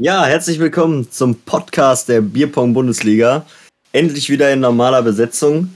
Ja, 0.00 0.24
herzlich 0.26 0.60
willkommen 0.60 1.10
zum 1.10 1.34
Podcast 1.34 2.08
der 2.08 2.20
Bierpong-Bundesliga. 2.20 3.44
Endlich 3.90 4.30
wieder 4.30 4.52
in 4.52 4.60
normaler 4.60 5.02
Besetzung. 5.02 5.74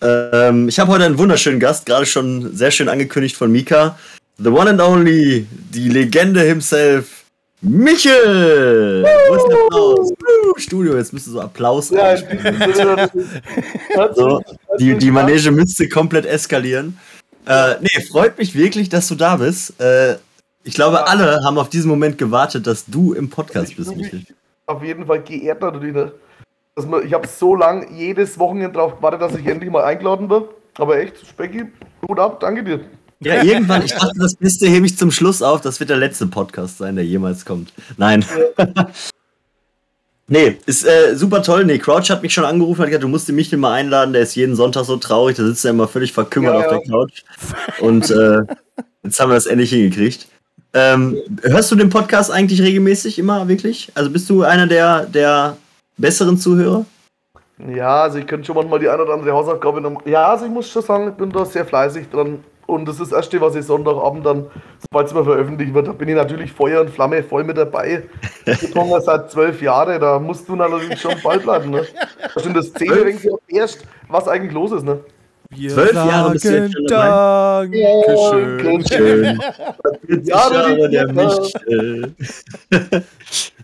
Ähm, 0.00 0.68
ich 0.68 0.78
habe 0.78 0.92
heute 0.92 1.04
einen 1.06 1.18
wunderschönen 1.18 1.58
Gast, 1.58 1.84
gerade 1.84 2.06
schon 2.06 2.54
sehr 2.54 2.70
schön 2.70 2.88
angekündigt 2.88 3.34
von 3.34 3.50
Mika. 3.50 3.98
The 4.38 4.50
one 4.50 4.70
and 4.70 4.80
only, 4.80 5.48
die 5.50 5.88
Legende 5.88 6.42
himself, 6.42 7.24
Michel! 7.62 9.02
Wo 9.28 9.34
ist 9.34 9.48
der 9.48 9.58
Applaus? 9.64 10.12
Studio, 10.58 10.96
jetzt 10.96 11.12
müsste 11.12 11.30
so 11.30 11.40
Applaus 11.40 11.90
ja, 11.90 12.16
so, 14.14 14.40
die, 14.78 14.94
die 14.96 15.10
Manege 15.10 15.50
müsste 15.50 15.88
komplett 15.88 16.26
eskalieren. 16.26 16.96
Äh, 17.44 17.74
nee, 17.80 18.04
freut 18.08 18.38
mich 18.38 18.54
wirklich, 18.54 18.88
dass 18.88 19.08
du 19.08 19.16
da 19.16 19.34
bist. 19.34 19.80
Äh, 19.80 20.14
ich 20.64 20.74
glaube, 20.74 20.96
ja. 20.96 21.04
alle 21.04 21.44
haben 21.44 21.58
auf 21.58 21.68
diesen 21.68 21.88
Moment 21.88 22.18
gewartet, 22.18 22.66
dass 22.66 22.86
du 22.86 23.12
im 23.12 23.28
Podcast 23.30 23.70
ich 23.70 23.76
bist, 23.76 23.94
Michael. 23.94 24.24
Auf 24.66 24.82
jeden 24.82 25.06
Fall 25.06 25.22
geehrt 25.22 25.60
natürlich. 25.60 25.94
Ne? 25.94 26.12
ich 27.04 27.12
habe 27.12 27.28
so 27.28 27.54
lange 27.54 27.86
jedes 27.92 28.38
Wochenende 28.38 28.72
darauf 28.72 28.96
gewartet, 28.96 29.20
dass 29.20 29.34
ich 29.36 29.46
endlich 29.46 29.70
mal 29.70 29.84
eingeladen 29.84 30.28
wird. 30.28 30.48
Aber 30.78 30.98
echt, 30.98 31.24
Specki, 31.26 31.66
gut 32.00 32.18
ab, 32.18 32.40
danke 32.40 32.64
dir. 32.64 32.80
Ja, 33.20 33.42
irgendwann, 33.42 33.84
ich 33.84 33.92
dachte, 33.92 34.18
das 34.18 34.34
Beste 34.34 34.66
hebe 34.66 34.86
ich 34.86 34.98
zum 34.98 35.10
Schluss 35.10 35.40
auf. 35.40 35.60
Das 35.60 35.80
wird 35.80 35.90
der 35.90 35.96
letzte 35.96 36.26
Podcast 36.26 36.78
sein, 36.78 36.96
der 36.96 37.04
jemals 37.04 37.44
kommt. 37.44 37.72
Nein. 37.96 38.24
Ja. 38.58 38.88
nee, 40.26 40.58
ist 40.66 40.84
äh, 40.84 41.14
super 41.14 41.42
toll. 41.42 41.64
Nee, 41.64 41.78
Crouch 41.78 42.10
hat 42.10 42.22
mich 42.22 42.34
schon 42.34 42.44
angerufen, 42.44 42.80
hat 42.80 42.88
gesagt, 42.88 43.04
du 43.04 43.08
musst 43.08 43.30
mich 43.30 43.52
mal 43.52 43.72
einladen. 43.72 44.12
Der 44.12 44.22
ist 44.22 44.34
jeden 44.34 44.56
Sonntag 44.56 44.84
so 44.84 44.96
traurig, 44.96 45.36
da 45.36 45.44
sitzt 45.44 45.64
er 45.64 45.70
immer 45.70 45.88
völlig 45.88 46.12
verkümmert 46.12 46.54
ja, 46.54 46.60
auf 46.60 46.68
der 46.68 46.80
Couch. 46.90 47.22
Und 47.80 48.10
äh, 48.10 48.40
jetzt 49.04 49.20
haben 49.20 49.30
wir 49.30 49.34
das 49.34 49.46
endlich 49.46 49.70
hingekriegt. 49.70 50.26
Ähm, 50.74 51.16
hörst 51.42 51.70
du 51.70 51.76
den 51.76 51.88
Podcast 51.88 52.32
eigentlich 52.32 52.60
regelmäßig 52.60 53.18
immer 53.18 53.46
wirklich? 53.46 53.92
Also 53.94 54.10
bist 54.10 54.28
du 54.28 54.42
einer 54.42 54.66
der, 54.66 55.06
der 55.06 55.56
besseren 55.96 56.36
Zuhörer? 56.36 56.84
Ja, 57.72 58.02
also 58.02 58.18
ich 58.18 58.26
könnte 58.26 58.46
schon 58.46 58.56
manchmal 58.56 58.80
die 58.80 58.88
eine 58.88 59.02
oder 59.02 59.14
andere 59.14 59.32
Hausaufgabe 59.32 59.80
noch. 59.80 60.04
Ja, 60.04 60.30
also 60.30 60.46
ich 60.46 60.50
muss 60.50 60.68
schon 60.68 60.82
sagen, 60.82 61.08
ich 61.10 61.14
bin 61.14 61.30
da 61.30 61.44
sehr 61.44 61.64
fleißig 61.64 62.08
dran. 62.10 62.42
Und 62.66 62.86
das 62.86 62.98
ist 62.98 63.12
das 63.12 63.18
Erste, 63.18 63.40
was 63.40 63.54
ich 63.54 63.64
Sonntagabend 63.64 64.24
dann, 64.24 64.46
sobald 64.80 65.06
es 65.06 65.14
mal 65.14 65.22
veröffentlicht 65.22 65.74
wird, 65.74 65.86
da 65.86 65.92
bin 65.92 66.08
ich 66.08 66.14
natürlich 66.14 66.50
Feuer 66.50 66.80
und 66.80 66.90
Flamme 66.90 67.22
voll 67.22 67.44
mit 67.44 67.58
dabei. 67.58 68.02
Ich 68.46 68.72
bin 68.72 69.00
seit 69.00 69.30
zwölf 69.30 69.60
Jahren, 69.60 70.00
da 70.00 70.18
musst 70.18 70.48
du 70.48 70.56
natürlich 70.56 70.98
schon 70.98 71.14
bald 71.22 71.42
bleiben. 71.42 71.70
Ne? 71.70 71.86
Da 72.34 72.40
stimmt 72.40 72.56
das 72.56 72.72
Zehn 72.72 73.20
erst, 73.48 73.84
was 74.08 74.28
eigentlich 74.28 74.52
los 74.52 74.72
ist. 74.72 74.84
Ne? 74.84 74.98
Wir 75.50 75.70
Zwölf 75.70 75.92
Jahre 75.92 76.30
bist 76.32 76.44
du 76.44 76.56
jetzt 76.56 76.72
schon 76.74 76.86
Dankeschön. 76.86 78.58
Dankeschön. 78.58 79.40
Ja, 80.24 80.50
Jahre 80.52 80.88
der 80.90 81.12
Michel. 81.12 82.14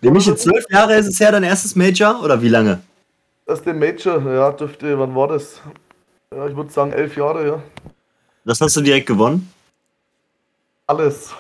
der 0.03 0.11
Michel, 0.11 0.37
zwölf 0.37 0.65
Jahre 0.71 0.97
ist 0.97 1.07
es 1.07 1.21
her, 1.21 1.33
dein 1.33 1.43
erstes 1.43 1.77
Major? 1.77 2.23
Oder 2.23 2.41
wie 2.41 2.49
lange? 2.49 2.81
Das 3.47 3.59
ist 3.59 3.67
der 3.67 3.75
Major, 3.75 4.21
ja, 4.33 4.51
dürfte, 4.53 4.99
wann 4.99 5.15
war 5.15 5.29
das? 5.29 5.61
Ja, 6.35 6.47
ich 6.47 6.57
würde 6.57 6.71
sagen 6.71 6.93
elf 6.93 7.17
Jahre, 7.17 7.47
ja. 7.47 7.63
Das 8.45 8.61
hast 8.61 8.77
du 8.77 8.81
direkt 8.81 9.07
gewonnen? 9.07 9.53
Alles. 10.87 11.31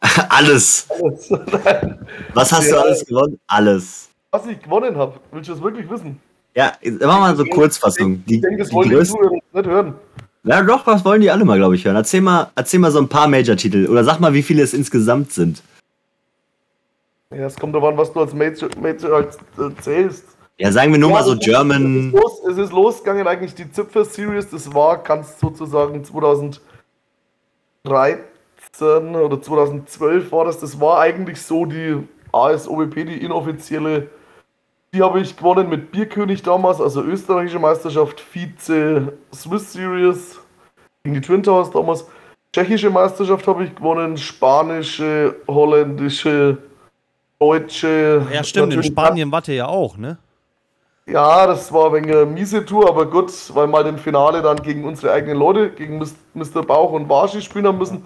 alles. 0.28 0.86
alles. 0.90 1.30
Was 2.34 2.52
hast 2.52 2.66
ja. 2.66 2.76
du 2.76 2.82
alles 2.82 3.06
gewonnen? 3.06 3.38
Alles. 3.46 4.08
Was 4.30 4.46
ich 4.46 4.60
gewonnen 4.60 4.96
habe, 4.96 5.20
willst 5.32 5.48
du 5.48 5.54
das 5.54 5.62
wirklich 5.62 5.88
wissen? 5.88 6.20
Ja, 6.54 6.72
machen 6.82 7.00
wir 7.00 7.06
mal 7.06 7.36
so 7.36 7.44
Kurzfassung. 7.44 8.22
Ich, 8.26 8.34
ich 8.34 8.40
denke, 8.40 8.58
das 8.58 8.72
wollen 8.72 8.90
die 8.90 9.02
Zuhörer 9.04 9.37
nicht 9.58 9.70
hören. 9.70 9.94
Ja, 10.44 10.62
doch, 10.62 10.86
was 10.86 11.04
wollen 11.04 11.20
die 11.20 11.30
alle 11.30 11.44
mal, 11.44 11.58
glaube 11.58 11.74
ich, 11.74 11.84
hören. 11.84 11.96
Erzähl 11.96 12.20
mal, 12.20 12.50
erzähl 12.54 12.80
mal 12.80 12.90
so 12.90 12.98
ein 12.98 13.08
paar 13.08 13.28
Major-Titel. 13.28 13.86
Oder 13.86 14.04
sag 14.04 14.20
mal, 14.20 14.32
wie 14.32 14.42
viele 14.42 14.62
es 14.62 14.72
insgesamt 14.72 15.32
sind. 15.32 15.62
Ja, 17.30 17.46
es 17.46 17.56
kommt 17.56 17.74
darauf 17.74 17.90
an, 17.90 17.98
was 17.98 18.12
du 18.12 18.20
als 18.20 18.32
Major, 18.32 18.70
Major 18.80 19.12
als, 19.16 19.36
äh, 19.58 19.82
zählst. 19.82 20.24
Ja, 20.56 20.72
sagen 20.72 20.92
wir 20.92 20.98
nur 20.98 21.10
ja, 21.10 21.16
mal 21.16 21.24
so 21.24 21.36
German. 21.36 21.98
Es 21.98 22.06
ist, 22.06 22.12
los, 22.12 22.42
es 22.50 22.58
ist 22.58 22.72
losgegangen, 22.72 23.26
eigentlich 23.26 23.54
die 23.54 23.70
Zipfer 23.70 24.04
Series. 24.04 24.48
Das 24.48 24.72
war, 24.72 25.02
kannst 25.02 25.38
sozusagen 25.38 26.02
2013 26.02 26.60
oder 29.14 29.42
2012 29.42 30.32
war 30.32 30.46
das. 30.46 30.58
Das 30.58 30.80
war 30.80 31.00
eigentlich 31.00 31.42
so 31.42 31.66
die 31.66 31.98
ASOBP, 32.32 33.04
die 33.04 33.22
inoffizielle 33.22 34.08
die 34.92 35.02
habe 35.02 35.20
ich 35.20 35.36
gewonnen 35.36 35.68
mit 35.68 35.92
Bierkönig 35.92 36.42
damals, 36.42 36.80
also 36.80 37.02
österreichische 37.02 37.58
Meisterschaft, 37.58 38.20
Vize 38.20 39.12
Swiss 39.34 39.72
Series 39.72 40.40
gegen 41.02 41.14
die 41.14 41.20
Twin 41.20 41.42
Towers 41.42 41.70
damals. 41.70 42.06
Tschechische 42.52 42.88
Meisterschaft 42.88 43.46
habe 43.46 43.64
ich 43.64 43.74
gewonnen, 43.74 44.16
spanische, 44.16 45.36
holländische, 45.46 46.58
deutsche. 47.38 48.26
Ja, 48.32 48.42
stimmt, 48.42 48.72
in 48.72 48.82
Spanien 48.82 49.30
wart 49.30 49.48
ihr 49.48 49.54
ja 49.54 49.66
auch, 49.66 49.98
ne? 49.98 50.18
Ja, 51.06 51.46
das 51.46 51.72
war 51.72 51.86
ein 51.86 52.04
wenig 52.04 52.14
eine 52.14 52.26
miese 52.26 52.64
Tour, 52.64 52.88
aber 52.88 53.06
gut, 53.06 53.32
weil 53.54 53.66
mal 53.66 53.86
im 53.86 53.98
Finale 53.98 54.42
dann 54.42 54.60
gegen 54.62 54.84
unsere 54.84 55.12
eigenen 55.12 55.38
Leute, 55.38 55.70
gegen 55.70 55.98
Mr. 55.98 56.62
Bauch 56.62 56.92
und 56.92 57.08
Barschi 57.08 57.40
spielen 57.40 57.66
haben 57.66 57.78
müssen. 57.78 58.04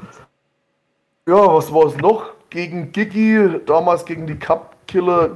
Ja, 1.26 1.53
was 1.53 1.72
war 1.72 1.87
es 1.87 1.97
noch? 1.97 2.31
Gegen 2.50 2.92
Gigi, 2.92 3.60
damals 3.66 4.04
gegen 4.04 4.26
die 4.26 4.38
Cup 4.38 4.76
Killer, 4.87 5.31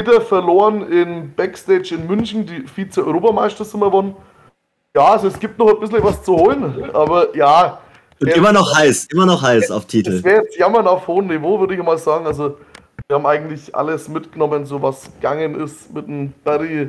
wieder 0.00 0.20
verloren 0.20 0.90
in 0.90 1.34
Backstage 1.34 1.94
in 1.94 2.06
München, 2.06 2.46
die 2.46 2.66
Vize-Europameister 2.66 3.64
sind 3.64 3.80
wir 3.80 3.86
gewonnen. 3.86 4.16
Ja, 4.94 5.12
also 5.12 5.28
es 5.28 5.38
gibt 5.38 5.58
noch 5.58 5.68
ein 5.68 5.80
bisschen 5.80 6.02
was 6.02 6.22
zu 6.22 6.36
holen, 6.36 6.90
aber 6.92 7.34
ja. 7.36 7.78
Und 8.20 8.28
immer 8.28 8.52
noch 8.52 8.74
heiß, 8.76 9.06
immer 9.12 9.26
noch 9.26 9.40
heiß 9.40 9.70
auf 9.70 9.86
Titel. 9.86 10.14
Das 10.14 10.24
wäre 10.24 10.42
jetzt 10.42 10.58
Jammern 10.58 10.86
auf 10.86 11.06
hohem 11.06 11.28
Niveau, 11.28 11.60
würde 11.60 11.74
ich 11.74 11.82
mal 11.82 11.96
sagen. 11.96 12.26
Also 12.26 12.58
wir 13.06 13.16
haben 13.16 13.26
eigentlich 13.26 13.74
alles 13.74 14.08
mitgenommen, 14.08 14.66
so 14.66 14.82
was 14.82 15.04
gegangen 15.14 15.54
ist 15.60 15.92
mit 15.94 16.06
dem 16.06 16.32
Barry, 16.44 16.88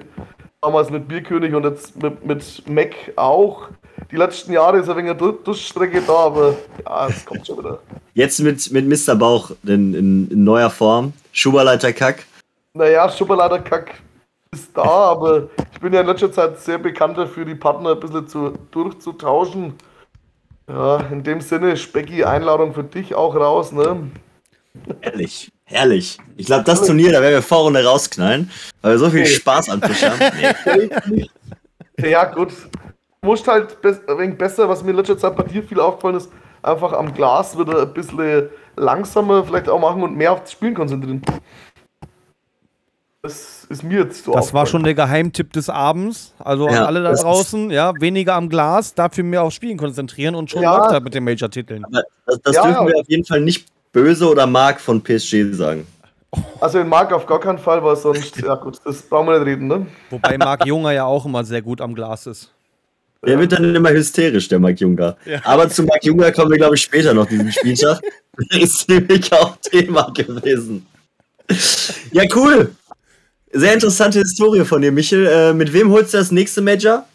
damals 0.61 0.89
mit 0.89 1.07
Bierkönig 1.07 1.53
und 1.53 1.63
jetzt 1.63 2.01
mit, 2.01 2.25
mit 2.25 2.63
Mac 2.67 2.95
auch. 3.15 3.67
Die 4.11 4.17
letzten 4.17 4.51
Jahre 4.51 4.79
ist 4.79 4.89
ein 4.89 4.97
wenig 4.97 5.11
eine 5.11 5.33
Durchstrecke 5.33 6.01
da, 6.05 6.13
aber 6.13 6.55
ja, 6.85 7.07
es 7.07 7.25
kommt 7.25 7.47
schon 7.47 7.59
wieder. 7.59 7.79
Jetzt 8.13 8.39
mit, 8.39 8.71
mit 8.71 8.87
Mr. 8.87 9.15
Bauch 9.15 9.51
in, 9.63 9.93
in, 9.93 10.31
in 10.31 10.43
neuer 10.43 10.69
Form. 10.69 11.13
Schuberleiter 11.31 11.93
Kack. 11.93 12.25
Naja, 12.73 13.09
Schubalader-Kack 13.09 14.01
ist 14.53 14.75
da, 14.75 14.83
aber 14.83 15.49
ich 15.73 15.79
bin 15.79 15.93
ja 15.93 16.01
in 16.01 16.07
letzter 16.07 16.31
Zeit 16.31 16.59
sehr 16.59 16.77
bekannt 16.77 17.17
dafür, 17.17 17.43
die 17.45 17.55
Partner 17.55 17.91
ein 17.91 17.99
bisschen 17.99 18.27
zu, 18.27 18.53
durchzutauschen. 18.71 19.75
Ja, 20.67 20.97
in 21.11 21.23
dem 21.23 21.41
Sinne, 21.41 21.75
Specki, 21.75 22.23
Einladung 22.23 22.73
für 22.73 22.83
dich 22.83 23.13
auch 23.13 23.35
raus, 23.35 23.73
ne? 23.73 24.09
Herrlich, 25.01 25.51
herrlich. 25.65 26.17
Ich 26.37 26.45
glaube, 26.45 26.63
das 26.63 26.85
Turnier, 26.85 27.11
da 27.11 27.21
werden 27.21 27.33
wir 27.33 27.41
Vorrunde 27.41 27.83
rausknallen, 27.83 28.49
weil 28.81 28.93
wir 28.93 28.99
so 28.99 29.09
viel 29.09 29.25
Spaß 29.25 29.69
anzuschauen. 29.69 30.19
Nee. 31.97 32.11
ja, 32.11 32.23
gut. 32.23 32.53
Musst 33.21 33.47
halt 33.47 33.77
ein 33.83 34.17
wenig 34.17 34.37
besser, 34.37 34.67
was 34.67 34.81
mir 34.81 34.91
in 34.91 34.97
letzter 34.97 35.17
Zeit 35.17 35.35
bei 35.35 35.43
dir 35.43 35.61
viel 35.61 35.79
aufgefallen 35.79 36.15
ist, 36.15 36.31
einfach 36.63 36.93
am 36.93 37.13
Glas 37.13 37.59
wieder 37.59 37.81
ein 37.81 37.93
bisschen 37.93 38.49
langsamer 38.75 39.43
vielleicht 39.43 39.69
auch 39.69 39.79
machen 39.79 40.01
und 40.01 40.15
mehr 40.15 40.31
aufs 40.31 40.53
Spielen 40.53 40.73
konzentrieren. 40.73 41.21
Das 43.23 43.67
ist 43.69 43.83
mir 43.83 43.99
jetzt 43.99 44.23
so. 44.23 44.31
Das 44.31 44.51
war 44.51 44.65
schon 44.65 44.83
der 44.83 44.95
Geheimtipp 44.95 45.53
des 45.53 45.69
Abends. 45.69 46.33
Also 46.39 46.67
ja, 46.67 46.85
alle 46.85 47.03
da 47.03 47.13
draußen, 47.13 47.69
ja, 47.69 47.93
weniger 47.99 48.33
am 48.33 48.49
Glas, 48.49 48.95
dafür 48.95 49.23
mehr 49.23 49.43
aufs 49.43 49.55
Spielen 49.55 49.77
konzentrieren 49.77 50.33
und 50.33 50.49
schon 50.49 50.63
ja. 50.63 50.89
läuft 50.89 51.03
mit 51.03 51.13
den 51.13 51.23
Major-Titeln. 51.23 51.85
Das, 51.91 52.41
das 52.41 52.55
ja, 52.55 52.63
dürfen 52.63 52.87
wir 52.87 52.97
auf 52.97 53.07
jeden 53.07 53.23
Fall 53.23 53.41
nicht 53.41 53.67
böse 53.91 54.27
oder 54.27 54.47
Mark 54.47 54.81
von 54.81 55.03
PSG 55.03 55.53
sagen. 55.53 55.85
Also 56.59 56.79
in 56.79 56.87
Mark 56.87 57.13
auf 57.13 57.27
gar 57.27 57.39
keinen 57.39 57.59
Fall, 57.59 57.83
weil 57.83 57.95
sonst, 57.95 58.37
ja 58.37 58.55
gut, 58.55 58.79
das 58.85 59.03
brauchen 59.03 59.27
wir 59.27 59.37
nicht 59.37 59.47
reden, 59.47 59.67
ne? 59.67 59.85
Wobei 60.09 60.37
Marc 60.37 60.65
Junger 60.65 60.91
ja 60.91 61.05
auch 61.05 61.25
immer 61.25 61.43
sehr 61.43 61.61
gut 61.61 61.79
am 61.79 61.93
Glas 61.93 62.25
ist. 62.25 62.49
Der 63.23 63.37
wird 63.37 63.51
dann 63.51 63.75
immer 63.75 63.91
hysterisch, 63.91 64.47
der 64.47 64.59
Marc 64.59 64.79
Junger. 64.79 65.15
Ja. 65.25 65.41
Aber 65.43 65.69
zu 65.69 65.83
Marc 65.83 66.03
Junger 66.03 66.31
kommen 66.31 66.49
wir, 66.49 66.57
glaube 66.57 66.73
ich, 66.73 66.81
später 66.81 67.13
noch 67.13 67.27
diesen 67.27 67.51
Spieltag. 67.51 68.01
ist 68.49 68.89
nämlich 68.89 69.31
auch 69.31 69.57
Thema 69.57 70.09
gewesen. 70.11 70.87
Ja, 72.11 72.23
cool. 72.33 72.75
Sehr 73.53 73.73
interessante 73.73 74.19
Historie 74.19 74.63
von 74.63 74.81
dir, 74.81 74.91
Michel. 74.91 75.27
Äh, 75.27 75.53
mit 75.53 75.73
wem 75.73 75.91
holst 75.91 76.13
du 76.13 76.17
das 76.17 76.31
nächste 76.31 76.61
Major? 76.61 77.05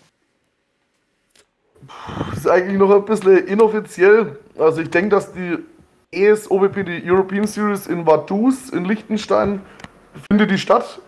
Das 2.30 2.38
ist 2.38 2.48
eigentlich 2.48 2.78
noch 2.78 2.90
ein 2.90 3.04
bisschen 3.04 3.46
inoffiziell. 3.46 4.38
Also 4.58 4.82
ich 4.82 4.90
denke, 4.90 5.10
dass 5.10 5.32
die 5.32 5.58
ESOBP, 6.12 6.84
die 6.84 7.02
European 7.10 7.46
Series 7.46 7.86
in 7.86 8.06
Vaduz 8.06 8.68
in 8.70 8.84
Liechtenstein, 8.84 9.62
findet 10.30 10.50
die 10.50 10.58
statt? 10.58 11.00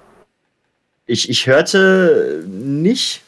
Ich, 1.06 1.28
ich 1.28 1.46
hörte 1.46 2.44
nicht, 2.46 3.22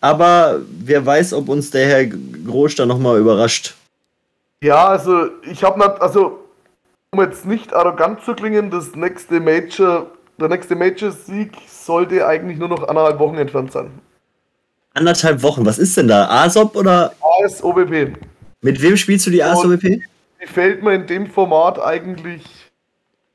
aber 0.00 0.60
wer 0.84 1.04
weiß, 1.04 1.32
ob 1.34 1.48
uns 1.48 1.70
der 1.70 1.86
Herr 1.86 2.06
Groß 2.06 2.76
da 2.76 2.86
nochmal 2.86 3.18
überrascht. 3.18 3.74
Ja, 4.62 4.88
also 4.88 5.28
ich 5.42 5.62
habe 5.62 6.00
also 6.00 6.44
um 7.10 7.20
jetzt 7.22 7.46
nicht 7.46 7.72
arrogant 7.72 8.22
zu 8.22 8.34
klingen, 8.34 8.70
das 8.70 8.94
nächste 8.94 9.40
Major 9.40 10.10
der 10.40 10.48
nächste 10.48 10.76
Major-Sieg 10.76 11.52
sollte 11.68 12.26
eigentlich 12.26 12.58
nur 12.58 12.68
noch 12.68 12.86
anderthalb 12.88 13.18
Wochen 13.18 13.36
entfernt 13.36 13.72
sein. 13.72 13.90
Anderthalb 14.94 15.42
Wochen, 15.42 15.64
was 15.66 15.78
ist 15.78 15.96
denn 15.96 16.08
da? 16.08 16.28
ASOP 16.28 16.74
oder? 16.76 17.12
ASOBP. 17.44 18.14
Mit 18.62 18.82
wem 18.82 18.96
spielst 18.96 19.26
du 19.26 19.30
die 19.30 19.42
ASOBP? 19.42 19.82
Die 20.42 20.46
fällt 20.46 20.82
mir 20.82 20.94
in 20.94 21.06
dem 21.06 21.26
Format 21.26 21.80
eigentlich 21.80 22.42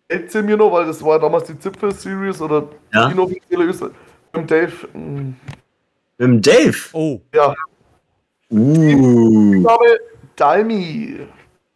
erzähl 0.07 0.44
mir 0.44 0.57
noch, 0.57 0.71
weil 0.71 0.85
das 0.85 1.03
war 1.03 1.19
damals 1.19 1.45
die 1.47 1.57
Zipfel-Series 1.57 2.41
oder 2.41 2.67
Ja. 2.94 3.07
die 3.07 3.13
inoffizielle 3.13 3.63
Österreich. 3.65 3.91
Mit 4.35 4.51
Dave. 4.51 4.71
mm, 4.94 5.33
Mit 6.17 6.19
dem 6.19 6.41
Dave. 6.41 6.77
Oh, 6.94 7.19
Ja, 7.33 7.53
Uh. 8.51 9.61
Name 9.61 9.97
Dalmi. 10.35 11.19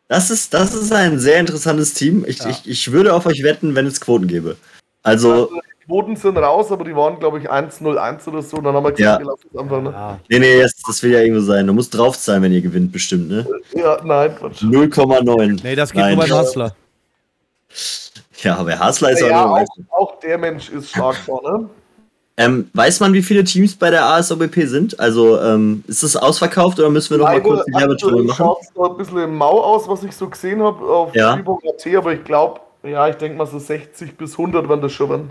Das 0.09 0.29
ist, 0.29 0.53
das 0.53 0.73
ist 0.75 0.93
ein 0.93 1.17
sehr 1.19 1.39
interessantes 1.39 1.93
Team. 1.95 2.23
Ich, 2.27 2.39
Ja. 2.39 2.49
ich, 2.49 2.67
ich 2.69 2.91
würde 2.91 3.13
auf 3.13 3.25
euch 3.25 3.41
wetten, 3.43 3.73
wenn 3.75 3.87
es 3.87 3.99
Quoten 3.99 4.27
gäbe. 4.27 4.55
Also, 5.07 5.49
Die 5.81 5.85
Quoten 5.85 6.15
sind 6.17 6.37
raus, 6.37 6.71
aber 6.71 6.83
die 6.83 6.95
waren, 6.95 7.17
glaube 7.17 7.39
ich, 7.39 7.49
1-0-1 7.49 8.27
oder 8.27 8.41
so. 8.41 8.57
Und 8.57 8.65
dann 8.65 8.75
haben 8.75 8.83
wir 8.83 8.91
gesagt, 8.91 9.23
Ja. 9.53 9.61
einfach. 9.61 9.81
Ne? 9.81 9.89
ja. 9.91 10.19
nee, 10.29 10.39
nee, 10.39 10.61
das, 10.61 10.73
das 10.85 11.01
will 11.01 11.11
ja 11.13 11.19
irgendwo 11.21 11.41
sein. 11.41 11.65
Du 11.65 11.73
musst 11.73 11.95
drauf 11.97 12.15
sein, 12.15 12.41
wenn 12.41 12.51
ihr 12.51 12.61
gewinnt, 12.61 12.91
bestimmt, 12.91 13.29
ne? 13.29 13.47
Ja, 13.73 13.97
nein, 14.03 14.35
Quatsch. 14.35 14.61
0,9. 14.63 15.59
Nee, 15.63 15.75
das 15.75 15.91
geht 15.91 16.01
Nein. 16.01 16.17
nur 16.17 16.27
beim 16.27 16.37
Hustler. 16.39 16.75
Ja, 18.43 18.57
aber 18.57 18.77
Hasler 18.77 19.11
ist 19.11 19.21
Ja, 19.21 19.45
auch 19.45 19.59
auch, 19.59 19.65
auch 19.91 20.19
der 20.19 20.37
Mensch 20.37 20.69
ist 20.69 20.89
stark 20.89 21.15
vorne. 21.15 21.69
ähm, 22.37 22.69
Weiß 22.73 22.99
man, 22.99 23.13
wie 23.13 23.23
viele 23.23 23.43
Teams 23.43 23.75
bei 23.75 23.89
der 23.89 24.05
ASOBP 24.05 24.67
sind? 24.67 24.99
Also, 24.99 25.39
ähm, 25.41 25.83
ist 25.87 26.03
das 26.03 26.15
ausverkauft 26.15 26.79
oder 26.79 26.89
müssen 26.89 27.11
wir 27.11 27.17
noch 27.17 27.25
mal 27.25 27.41
kurz 27.41 27.65
die 27.65 27.73
Werbetour 27.73 28.23
machen? 28.23 28.35
schaut 28.37 28.59
es 28.61 28.69
ein 28.91 28.97
bisschen 28.97 29.17
im 29.19 29.35
Mau 29.35 29.59
aus, 29.63 29.87
was 29.87 30.03
ich 30.03 30.15
so 30.15 30.27
gesehen 30.29 30.61
habe 30.61 30.85
auf 30.85 31.15
Ja. 31.15 31.31
Spielpunkt.at, 31.33 31.95
aber 31.95 32.13
ich 32.13 32.23
glaube, 32.23 32.59
ja, 32.83 33.07
ich 33.09 33.15
denke 33.15 33.37
mal 33.37 33.47
so 33.47 33.59
60 33.59 34.17
bis 34.17 34.33
100 34.37 34.67
werden 34.69 34.81
das 34.81 34.91
schon 34.93 35.09
werden. 35.09 35.29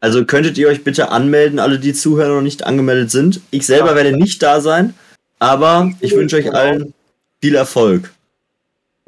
Also 0.00 0.24
könntet 0.24 0.58
ihr 0.58 0.68
euch 0.68 0.84
bitte 0.84 1.10
anmelden, 1.10 1.58
alle 1.58 1.78
die 1.78 1.94
zuhören 1.94 2.30
und 2.30 2.36
noch 2.36 2.42
nicht 2.42 2.64
angemeldet 2.64 3.10
sind. 3.10 3.40
Ich 3.50 3.66
selber 3.66 3.90
Ja. 3.90 3.94
werde 3.96 4.12
nicht 4.16 4.42
da 4.42 4.60
sein, 4.60 4.94
aber 5.38 5.90
ich 6.00 6.14
wünsche 6.14 6.36
euch 6.36 6.44
Genau. 6.46 6.58
allen 6.58 6.94
viel 7.40 7.54
Erfolg. 7.54 8.12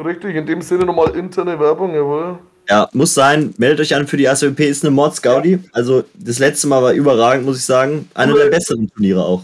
Richtig, 0.03 0.37
in 0.37 0.47
dem 0.47 0.63
Sinne 0.63 0.85
nochmal 0.85 1.15
interne 1.17 1.59
Werbung, 1.59 1.95
jawohl. 1.95 2.39
Ja, 2.71 2.89
muss 2.93 3.15
sein. 3.15 3.55
Meldet 3.59 3.81
euch 3.81 3.95
an 3.95 4.07
für 4.07 4.17
die 4.17 4.29
ASWP, 4.29 4.69
ist 4.69 4.85
eine 4.85 4.91
Mod 4.91 5.15
Scoudi. 5.15 5.59
Also 5.73 6.05
das 6.15 6.39
letzte 6.39 6.67
Mal 6.69 6.83
war 6.83 6.93
überragend, 6.93 7.47
muss 7.47 7.57
ich 7.59 7.65
sagen. 7.65 8.09
Eine 8.15 8.35
der 8.35 8.47
besseren 8.47 8.91
Turniere 8.91 9.25
auch. 9.25 9.43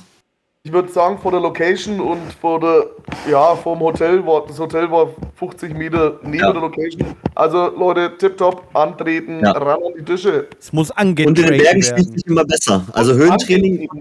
Ich 0.66 0.72
würde 0.72 0.90
sagen, 0.90 1.18
vor 1.18 1.30
der 1.30 1.40
Location 1.40 2.00
und 2.00 2.20
vor 2.40 2.58
der, 2.58 2.86
ja, 3.30 3.54
vom 3.54 3.80
Hotel, 3.80 4.24
war, 4.24 4.46
das 4.46 4.58
Hotel 4.58 4.90
war 4.90 5.10
50 5.36 5.74
Meter 5.76 6.18
neben 6.22 6.36
Ja. 6.38 6.52
der 6.52 6.62
Location. 6.62 7.14
Also 7.34 7.66
Leute, 7.76 8.16
tipptopp, 8.16 8.62
antreten, 8.74 9.40
Ja. 9.44 9.50
ran 9.52 9.82
an 9.82 9.92
die 9.98 10.02
Tische. 10.02 10.46
Es 10.58 10.72
muss 10.72 10.90
Und 10.90 11.18
in 11.20 11.34
den 11.34 11.58
Bergen 11.58 11.82
spielt 11.82 12.10
sich 12.14 12.26
immer 12.26 12.46
besser. 12.46 12.82
Also 12.92 13.12
Höhentraining. 13.14 13.88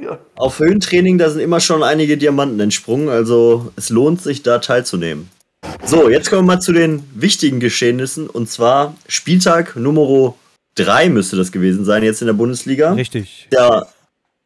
Ja. 0.00 0.16
auf 0.36 0.60
Höhentraining, 0.60 1.18
da 1.18 1.28
sind 1.28 1.40
immer 1.40 1.58
schon 1.58 1.82
einige 1.82 2.16
Diamanten 2.18 2.60
entsprungen. 2.60 3.08
Also 3.08 3.72
es 3.76 3.88
lohnt 3.90 4.20
sich 4.22 4.42
da 4.44 4.58
teilzunehmen. 4.58 5.28
So, 5.84 6.08
jetzt 6.08 6.28
kommen 6.30 6.42
wir 6.46 6.54
mal 6.54 6.60
zu 6.60 6.72
den 6.72 7.02
wichtigen 7.14 7.58
Geschehnissen. 7.60 8.28
Und 8.28 8.48
zwar 8.48 8.94
Spieltag 9.08 9.74
Nummer 9.74 10.34
3 10.76 11.08
müsste 11.08 11.36
das 11.36 11.50
gewesen 11.50 11.84
sein, 11.84 12.02
jetzt 12.04 12.20
in 12.20 12.26
der 12.28 12.34
Bundesliga. 12.34 12.92
Richtig. 12.92 13.48
Ja, 13.52 13.86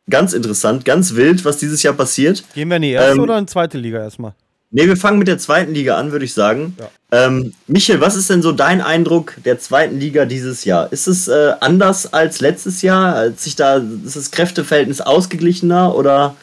ganz 0.08 0.32
interessant, 0.32 0.84
ganz 0.84 1.14
wild, 1.14 1.44
was 1.44 1.58
dieses 1.58 1.82
Jahr 1.82 1.94
passiert. 1.94 2.44
Gehen 2.54 2.68
wir 2.68 2.76
in 2.76 2.82
die 2.82 2.90
erste 2.92 3.12
Ähm, 3.12 3.20
oder 3.20 3.38
in 3.38 3.46
die 3.46 3.52
zweite 3.52 3.78
Liga 3.78 4.02
erstmal? 4.02 4.34
Ne, 4.70 4.86
wir 4.86 4.96
fangen 4.96 5.18
mit 5.18 5.28
der 5.28 5.38
zweiten 5.38 5.74
Liga 5.74 5.96
an, 5.98 6.12
würde 6.12 6.24
ich 6.24 6.32
sagen. 6.32 6.76
Ja. 6.78 7.26
Ähm, 7.26 7.52
Michael, 7.66 8.00
was 8.00 8.16
ist 8.16 8.30
denn 8.30 8.40
so 8.40 8.52
dein 8.52 8.80
Eindruck 8.80 9.36
der 9.44 9.58
zweiten 9.58 9.98
Liga 9.98 10.24
dieses 10.24 10.64
Jahr? 10.64 10.90
Ist 10.90 11.06
es 11.06 11.28
äh, 11.28 11.52
anders 11.60 12.12
als 12.14 12.40
letztes 12.40 12.80
Jahr? 12.80 13.14
Als 13.14 13.44
sich 13.44 13.54
da, 13.54 13.76
ist 13.76 14.16
das 14.16 14.30
Kräfteverhältnis 14.30 15.02
ausgeglichener 15.02 15.94
oder? 15.94 16.36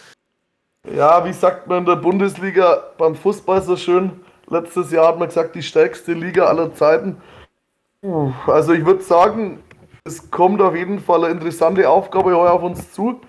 ja, 0.96 1.24
wie 1.26 1.34
sagt 1.34 1.68
man 1.68 1.80
in 1.80 1.86
der 1.86 1.96
Bundesliga 1.96 2.84
beim 2.98 3.16
Fußball 3.16 3.62
so 3.62 3.76
schön? 3.76 4.12
Letztes 4.50 4.92
Jahr 4.92 5.10
hat 5.10 5.20
man 5.20 5.28
gesagt, 5.28 5.56
die 5.56 5.62
stärkste 5.62 6.14
Liga 6.14 6.46
aller 6.46 6.74
Zeiten. 6.74 7.18
Also 8.48 8.74
ich 8.74 8.86
würde 8.86 9.04
sagen, 9.04 9.62
es 10.06 10.32
kommt 10.32 10.62
auf 10.62 10.76
jeden 10.76 11.00
Fall 11.00 11.26
eine 11.26 11.34
interessante 11.34 11.88
Aufgabe 11.88 12.36
heuer 12.36 12.54
auf 12.54 12.64
uns 12.64 12.92
zu. 12.94 13.20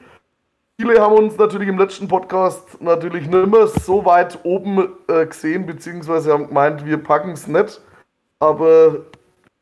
Viele 0.80 0.98
haben 0.98 1.12
uns 1.12 1.36
natürlich 1.36 1.68
im 1.68 1.76
letzten 1.76 2.08
Podcast 2.08 2.80
natürlich 2.80 3.28
nicht 3.28 3.46
mehr 3.48 3.66
so 3.66 4.02
weit 4.06 4.38
oben 4.44 4.94
äh, 5.08 5.26
gesehen, 5.26 5.66
beziehungsweise 5.66 6.32
haben 6.32 6.48
gemeint, 6.48 6.86
wir 6.86 6.96
packen 6.96 7.32
es 7.32 7.46
nicht. 7.46 7.82
Aber 8.38 9.04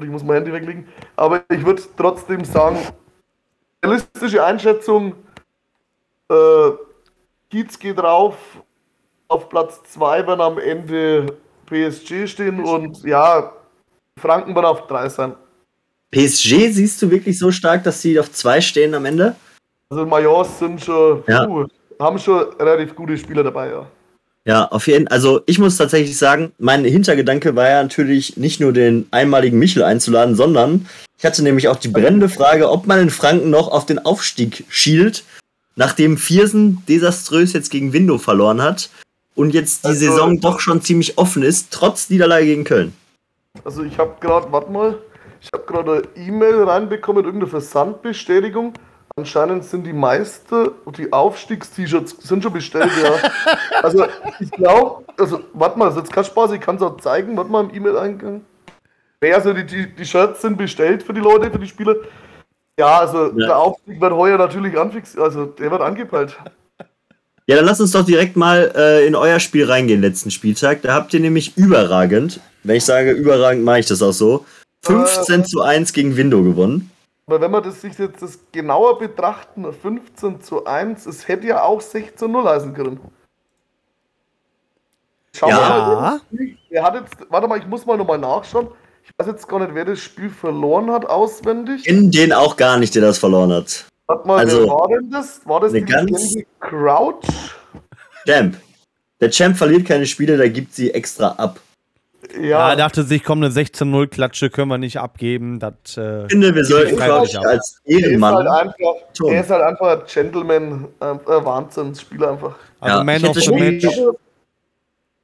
ich 0.01 0.09
muss 0.09 0.23
mein 0.23 0.37
Handy 0.37 0.53
weglegen. 0.53 0.87
Aber 1.17 1.43
ich 1.51 1.67
würde 1.67 1.83
trotzdem 1.97 2.45
sagen, 2.45 2.79
realistische 3.85 4.45
Einschätzung, 4.45 5.15
äh, 6.31 6.71
Kiez 7.51 7.77
geht 7.81 7.99
drauf, 7.99 8.37
auf 9.27 9.49
Platz 9.49 9.83
2 9.95 10.25
werden 10.25 10.41
am 10.41 10.59
Ende 10.59 11.35
PSG 11.67 12.29
stehen 12.29 12.63
und 12.63 13.03
ja, 13.03 13.55
Franken 14.17 14.55
werden 14.55 14.67
auf 14.67 14.87
3 14.87 15.09
sein. 15.09 15.35
PSG 16.13 16.71
siehst 16.71 17.03
du 17.03 17.11
wirklich 17.11 17.41
so 17.41 17.51
stark, 17.51 17.83
dass 17.83 18.03
sie 18.03 18.21
auf 18.21 18.31
zwei 18.31 18.61
stehen 18.61 18.95
am 18.95 19.05
Ende? 19.05 19.35
Also 19.91 20.05
Majors 20.05 20.59
sind 20.59 20.85
schon, 20.85 21.23
Ja. 21.27 21.47
puh, 21.47 21.67
haben 21.99 22.19
schon 22.19 22.53
relativ 22.61 22.95
gute 22.95 23.17
Spieler 23.17 23.43
dabei, 23.43 23.71
ja. 23.71 23.87
Ja, 24.45 24.67
auf 24.67 24.87
jeden 24.87 25.07
Fall. 25.07 25.15
Also 25.15 25.41
ich 25.47 25.59
muss 25.59 25.77
tatsächlich 25.77 26.17
sagen, 26.19 26.53
mein 26.59 26.85
Hintergedanke 26.85 27.57
war 27.57 27.69
ja 27.69 27.83
natürlich 27.83 28.37
nicht 28.37 28.61
nur 28.61 28.73
den 28.73 29.07
einmaligen 29.11 29.59
Michel 29.59 29.83
einzuladen, 29.83 30.35
sondern 30.37 30.87
ich 31.19 31.25
hatte 31.25 31.43
nämlich 31.43 31.69
auch 31.69 31.77
die 31.77 31.89
brennende 31.89 32.29
Frage, 32.29 32.71
ob 32.71 32.87
man 32.87 33.01
in 33.01 33.11
Franken 33.11 33.51
noch 33.51 33.69
auf 33.69 33.87
den 33.87 33.99
Aufstieg 33.99 34.65
schielt, 34.69 35.25
nachdem 35.77 36.17
Viersen 36.19 36.83
desaströs 36.89 37.53
jetzt 37.53 37.71
gegen 37.71 37.93
Window 37.93 38.19
verloren 38.19 38.63
hat 38.63 38.91
und 39.35 39.55
jetzt 39.55 39.85
die 39.85 39.89
Also- 39.89 40.01
Saison 40.07 40.41
doch 40.41 40.61
schon 40.61 40.83
ziemlich 40.83 41.17
offen 41.19 41.43
ist, 41.43 41.69
trotz 41.71 42.11
Niederlage 42.11 42.47
gegen 42.47 42.65
Köln. 42.65 42.93
Also 43.65 43.83
ich 43.83 43.99
habe 43.99 44.15
gerade, 44.21 44.51
warte 44.53 44.71
mal, 44.71 44.99
ich 45.41 45.49
habe 45.53 45.65
gerade 45.67 45.93
eine 46.15 46.27
E-Mail 46.27 46.63
reinbekommen, 46.63 47.25
irgendeine 47.25 47.51
Versandbestätigung. 47.51 48.73
Anscheinend 49.19 49.65
sind 49.65 49.85
die 49.85 49.93
Meister 49.93 50.71
und 50.85 50.97
die 50.97 51.13
Aufstiegst-T-Shirts 51.13 52.19
sind 52.21 52.41
schon 52.41 52.53
bestellt, 52.53 52.91
ja. 53.03 53.31
Also 53.83 54.07
ich 54.39 54.49
glaube, 54.53 55.05
also 55.19 55.41
warte 55.55 55.77
mal, 55.77 55.87
das 55.87 55.97
ist 55.97 56.03
jetzt 56.03 56.13
kein 56.13 56.25
Spaß, 56.25 56.53
ich 56.53 56.61
kann 56.61 56.77
es 56.77 56.83
auch 56.83 57.01
zeigen, 57.01 57.37
warte 57.37 57.51
mal 57.51 57.65
im 57.65 57.75
E-Mail-Eingang. 57.75 58.43
Ja, 59.21 59.35
also 59.35 59.53
die, 59.53 59.67
die, 59.67 59.93
die 59.93 60.05
Shirts 60.05 60.43
sind 60.43 60.57
bestellt 60.57 61.03
für 61.03 61.13
die 61.13 61.21
Leute, 61.21 61.51
für 61.51 61.59
die 61.59 61.67
Spieler. 61.67 61.97
Ja, 62.79 63.01
also 63.01 63.33
Ja. 63.37 63.47
der 63.47 63.59
Aufstieg 63.59 64.01
wird 64.01 64.13
heuer 64.13 64.39
natürlich 64.39 64.79
anfix, 64.79 65.19
also 65.19 65.47
der 65.47 65.69
wird 65.73 65.83
angepeilt. 65.83 66.39
Ja, 67.49 67.57
dann 67.57 67.65
lasst 67.65 67.81
uns 67.81 67.91
doch 67.91 68.05
direkt 68.07 68.37
mal 68.37 68.73
äh, 68.77 69.05
in 69.05 69.17
euer 69.17 69.41
Spiel 69.41 69.65
reingehen, 69.65 70.01
letzten 70.01 70.31
Spieltag. 70.31 70.83
Da 70.83 70.95
habt 70.95 71.13
ihr 71.13 71.19
nämlich 71.19 71.57
überragend, 71.57 72.39
wenn 72.63 72.77
ich 72.77 72.85
sage 72.85 73.11
überragend, 73.11 73.65
mache 73.65 73.81
ich 73.81 73.87
das 73.87 74.01
auch 74.01 74.13
so, 74.13 74.45
15 74.85 75.45
zu 75.45 75.61
1 75.63 75.93
gegen 75.93 76.17
Window 76.17 76.45
gewonnen. 76.45 76.93
Aber 77.29 77.43
wenn 77.43 77.51
man 77.51 77.63
das 77.63 77.83
sich 77.83 77.99
jetzt 77.99 78.23
das 78.23 78.39
genauer 78.53 78.99
betrachten, 78.99 79.71
15 79.71 80.41
zu 80.41 80.65
1, 80.65 81.05
es 81.05 81.29
hätte 81.29 81.47
ja 81.47 81.63
auch 81.63 81.83
16 81.83 82.17
zu 82.17 82.27
0 82.27 82.43
heißen 82.49 82.73
können. 82.73 82.99
Schauen 85.37 85.51
Ja. 85.51 85.59
wir 85.59 85.95
mal. 86.01 86.21
Er 86.71 86.83
hat 86.83 86.95
jetzt, 86.95 87.17
warte 87.31 87.47
mal, 87.47 87.59
ich 87.59 87.67
muss 87.67 87.85
mal 87.85 87.99
nochmal 87.99 88.17
nachschauen. 88.17 88.69
Ich 89.05 89.11
weiß 89.19 89.27
jetzt 89.27 89.47
gar 89.47 89.61
nicht, 89.61 89.75
wer 89.75 89.85
das 89.85 89.99
Spiel 90.01 90.31
verloren 90.31 90.91
hat 90.91 91.05
auswendig. 91.05 91.87
In 91.87 92.11
den 92.11 92.33
auch 92.33 92.57
gar 92.57 92.79
nicht, 92.79 92.95
der 92.95 93.03
das 93.03 93.19
verloren 93.19 93.53
hat. 93.53 93.85
Warte 94.07 94.27
mal, 94.27 94.39
also, 94.39 94.63
wer 94.63 94.69
war 94.69 94.89
denn 94.89 95.11
das? 95.11 95.47
War 95.47 95.61
das 95.61 95.73
eine 95.75 95.83
die 95.85 95.93
ganz- 95.93 96.35
Crouch? 96.61 97.21
Champ. 98.27 98.57
Der 99.21 99.31
Champ 99.31 99.55
verliert 99.59 99.87
keine 99.87 100.07
Spiele, 100.07 100.39
der 100.39 100.49
gibt 100.49 100.73
sie 100.73 100.93
extra 100.95 101.29
ab. 101.33 101.61
Ja, 102.41 102.49
Ja, 102.49 102.71
er 102.71 102.77
dachte 102.77 103.03
sich, 103.03 103.25
komm, 103.25 103.43
eine 103.43 103.53
16-0-Klatsche 103.53 104.51
können 104.51 104.69
wir 104.69 104.79
nicht 104.79 104.99
abgeben. 104.99 105.59
Das, 105.59 105.97
äh, 105.97 106.25
Ich 106.25 106.33
finde, 106.33 106.55
wir 106.55 106.65
sollten 106.65 107.01
ab. 107.01 107.11
als 107.11 107.35
er 107.35 107.41
ist, 107.41 107.47
halt 107.47 107.63
Ehrenmann. 107.85 108.47
einfach, 108.49 108.95
er 109.27 109.41
ist 109.41 109.51
halt 109.51 109.63
einfach 109.63 109.87
ein 109.89 110.03
Gentleman, 110.07 110.89
äh, 111.01 111.05
Wahnsinnsspieler 111.27 112.33
einfach. 112.33 112.55
also 112.81 112.99
Ja, 112.99 113.05
Man 113.05 113.25
of 113.25 113.37
the 113.39 113.53
Match. 113.53 113.87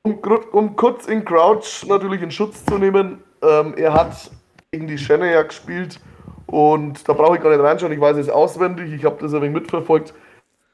Um, 0.06 0.18
um 0.52 0.76
kurz 0.76 1.06
in 1.06 1.24
Crouch 1.24 1.84
natürlich 1.88 2.20
in 2.20 2.30
Schutz 2.30 2.62
zu 2.66 2.76
nehmen, 2.76 3.22
ähm, 3.42 3.74
er 3.76 3.94
hat 3.94 4.30
gegen 4.70 4.86
die 4.86 4.98
Shania 4.98 5.42
gespielt 5.42 5.98
und 6.46 7.08
da 7.08 7.14
brauche 7.14 7.36
ich 7.36 7.42
gar 7.42 7.50
nicht 7.50 7.62
reinschauen, 7.62 7.92
ich 7.92 8.00
weiß 8.00 8.16
es 8.18 8.28
auswendig, 8.28 8.92
ich 8.92 9.04
habe 9.04 9.16
das 9.20 9.32
ein 9.32 9.40
wenig 9.40 9.54
mitverfolgt. 9.54 10.12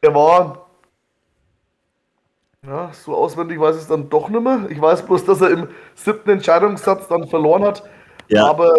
Er 0.00 0.14
war, 0.14 0.69
ja, 2.66 2.90
so 2.92 3.14
auswendig 3.14 3.58
weiß 3.58 3.76
ich 3.76 3.82
es 3.82 3.88
dann 3.88 4.08
doch 4.10 4.28
nicht 4.28 4.42
mehr. 4.42 4.66
Ich 4.68 4.80
weiß 4.80 5.02
bloß, 5.06 5.24
dass 5.24 5.40
er 5.40 5.50
im 5.50 5.68
siebten 5.94 6.30
Entscheidungssatz 6.30 7.08
dann 7.08 7.26
verloren 7.26 7.64
hat, 7.64 7.82
Ja. 8.28 8.48
aber 8.48 8.74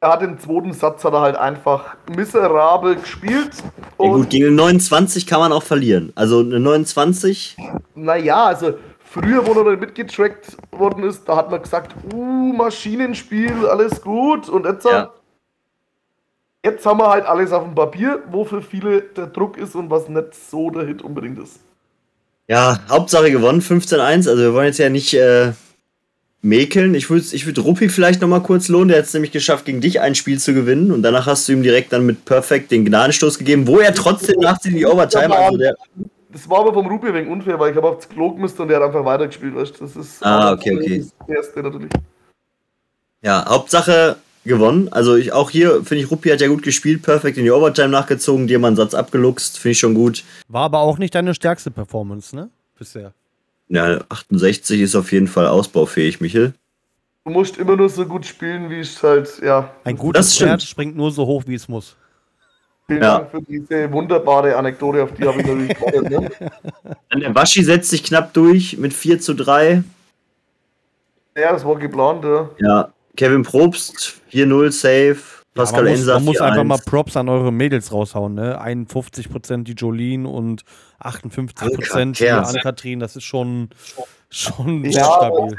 er 0.00 0.12
hat 0.12 0.22
den 0.22 0.38
zweiten 0.38 0.72
Satz 0.72 1.04
hat 1.04 1.12
er 1.12 1.20
halt 1.20 1.36
einfach 1.36 1.96
miserabel 2.14 2.96
gespielt. 2.96 3.50
Ja, 3.98 4.04
Und 4.04 4.12
gut, 4.12 4.30
gegen 4.30 4.46
eine 4.46 4.56
29 4.56 5.26
kann 5.26 5.40
man 5.40 5.52
auch 5.52 5.62
verlieren. 5.62 6.12
Also 6.16 6.40
eine 6.40 6.60
29, 6.60 7.56
Naja, 7.94 8.46
also 8.46 8.74
früher, 9.00 9.44
wo 9.46 9.54
nicht 9.62 9.80
mitgetrackt 9.80 10.56
worden 10.72 11.04
ist, 11.04 11.28
da 11.28 11.36
hat 11.36 11.50
man 11.50 11.62
gesagt, 11.62 11.94
uh, 12.12 12.52
Maschinenspiel, 12.52 13.66
alles 13.66 14.00
gut. 14.02 14.48
Und 14.48 14.66
jetzt, 14.66 14.84
Ja. 14.84 15.10
jetzt 16.64 16.84
haben 16.86 16.98
wir 17.00 17.08
halt 17.10 17.26
alles 17.26 17.52
auf 17.52 17.64
dem 17.64 17.74
Papier, 17.74 18.22
wo 18.30 18.44
für 18.44 18.62
viele 18.62 19.02
der 19.02 19.26
Druck 19.28 19.56
ist 19.56 19.74
und 19.74 19.90
was 19.90 20.08
nicht 20.08 20.34
so 20.34 20.70
der 20.70 20.84
Hit 20.86 21.02
unbedingt 21.02 21.38
ist. 21.38 21.60
Ja, 22.48 22.80
Hauptsache 22.88 23.30
gewonnen, 23.30 23.60
15-1. 23.60 24.28
Also 24.28 24.38
wir 24.38 24.54
wollen 24.54 24.66
jetzt 24.66 24.78
ja 24.78 24.88
nicht 24.88 25.14
äh, 25.14 25.52
mäkeln. 26.40 26.94
Ich 26.94 27.10
würde 27.10 27.26
ich 27.32 27.46
würd 27.46 27.62
Ruppi 27.62 27.88
vielleicht 27.88 28.20
noch 28.20 28.28
mal 28.28 28.40
kurz 28.40 28.68
lohnen. 28.68 28.88
Der 28.88 28.98
hat 28.98 29.04
es 29.04 29.14
nämlich 29.14 29.32
geschafft, 29.32 29.66
gegen 29.66 29.80
dich 29.80 30.00
ein 30.00 30.14
Spiel 30.14 30.38
zu 30.38 30.54
gewinnen. 30.54 30.90
Und 30.90 31.02
danach 31.02 31.26
hast 31.26 31.46
du 31.48 31.52
ihm 31.52 31.62
direkt 31.62 31.92
dann 31.92 32.06
mit 32.06 32.24
Perfect 32.24 32.70
den 32.70 32.84
Gnadenstoß 32.84 33.38
gegeben, 33.38 33.66
wo 33.66 33.78
er 33.78 33.94
trotzdem 33.94 34.40
nach 34.40 34.58
die 34.58 34.86
Overtime. 34.86 35.36
Also 35.36 35.58
der 35.58 35.74
das 36.30 36.48
war 36.48 36.60
aber 36.60 36.74
vom 36.74 36.86
Ruppi 36.86 37.12
wegen 37.12 37.30
unfair, 37.30 37.58
weil 37.58 37.70
ich 37.70 37.76
habe 37.76 37.88
aufs 37.88 38.08
Klo 38.08 38.32
gemusst 38.32 38.60
und 38.60 38.68
der 38.68 38.78
hat 38.78 38.86
einfach 38.86 39.04
weitergespielt. 39.04 39.54
Weißt? 39.54 39.80
Das 39.80 39.96
ist 39.96 40.24
ah, 40.24 40.52
okay, 40.52 40.76
okay. 40.76 41.06
Das 41.20 41.28
erste 41.28 41.62
natürlich. 41.62 41.90
Ja, 43.22 43.44
Hauptsache 43.48 44.16
gewonnen. 44.48 44.88
Also 44.90 45.14
ich 45.14 45.32
auch 45.32 45.50
hier 45.50 45.84
finde 45.84 46.02
ich, 46.02 46.10
Ruppi 46.10 46.30
hat 46.30 46.40
ja 46.40 46.48
gut 46.48 46.62
gespielt, 46.62 47.02
perfekt 47.02 47.38
in 47.38 47.44
die 47.44 47.50
Overtime 47.50 47.88
nachgezogen, 47.88 48.48
dir 48.48 48.58
mal 48.58 48.68
einen 48.68 48.76
Satz 48.76 48.94
abgeluchst, 48.94 49.58
finde 49.58 49.72
ich 49.72 49.78
schon 49.78 49.94
gut. 49.94 50.24
War 50.48 50.62
aber 50.62 50.80
auch 50.80 50.98
nicht 50.98 51.14
deine 51.14 51.34
stärkste 51.34 51.70
Performance, 51.70 52.34
ne? 52.34 52.50
Bisher. 52.78 53.12
Ja, 53.68 54.00
68 54.08 54.80
ist 54.80 54.96
auf 54.96 55.12
jeden 55.12 55.28
Fall 55.28 55.46
ausbaufähig, 55.46 56.20
Michel. 56.20 56.54
Du 57.24 57.30
musst 57.30 57.58
immer 57.58 57.76
nur 57.76 57.88
so 57.88 58.06
gut 58.06 58.24
spielen, 58.24 58.70
wie 58.70 58.80
es 58.80 59.02
halt, 59.02 59.40
ja. 59.42 59.70
Ein 59.84 59.96
gutes 59.96 60.36
Pferd 60.36 60.62
springt 60.62 60.96
nur 60.96 61.10
so 61.10 61.26
hoch, 61.26 61.44
wie 61.46 61.54
es 61.54 61.68
muss. 61.68 61.94
Vielen 62.86 63.02
ja. 63.02 63.18
Dank 63.18 63.30
für 63.30 63.42
diese 63.42 63.92
wunderbare 63.92 64.56
Anekdote, 64.56 65.02
auf 65.02 65.12
die 65.12 65.28
habe 65.28 65.40
ich 65.40 65.46
natürlich 65.46 65.76
gewartet. 65.76 66.10
Ne? 66.10 66.30
Dann 67.10 67.20
der 67.20 67.34
Waschi 67.34 67.62
setzt 67.62 67.90
sich 67.90 68.02
knapp 68.02 68.32
durch 68.32 68.78
mit 68.78 68.94
4 68.94 69.20
zu 69.20 69.34
3. 69.34 69.82
Ja, 71.36 71.52
das 71.52 71.66
war 71.66 71.76
geplant, 71.76 72.24
ja. 72.24 72.48
Ja, 72.58 72.92
Kevin 73.18 73.42
Probst, 73.42 74.14
4-0 74.32 74.70
safe. 74.70 75.18
Pascal 75.52 75.80
ja, 75.80 75.90
man 75.90 75.92
Enser, 75.92 76.14
muss, 76.14 76.22
man 76.22 76.24
muss 76.24 76.40
einfach 76.40 76.64
mal 76.64 76.78
Props 76.86 77.16
an 77.16 77.28
eure 77.28 77.52
Mädels 77.52 77.90
raushauen, 77.90 78.34
ne? 78.34 78.62
51% 78.62 79.64
die 79.64 79.72
Jolene 79.72 80.28
und 80.28 80.62
58% 81.02 82.16
die 82.16 82.30
Anne-Kathrin, 82.30 83.00
das 83.00 83.16
ist 83.16 83.24
schon, 83.24 83.70
schon 84.30 84.84
ja, 84.84 85.02
stabil. 85.02 85.56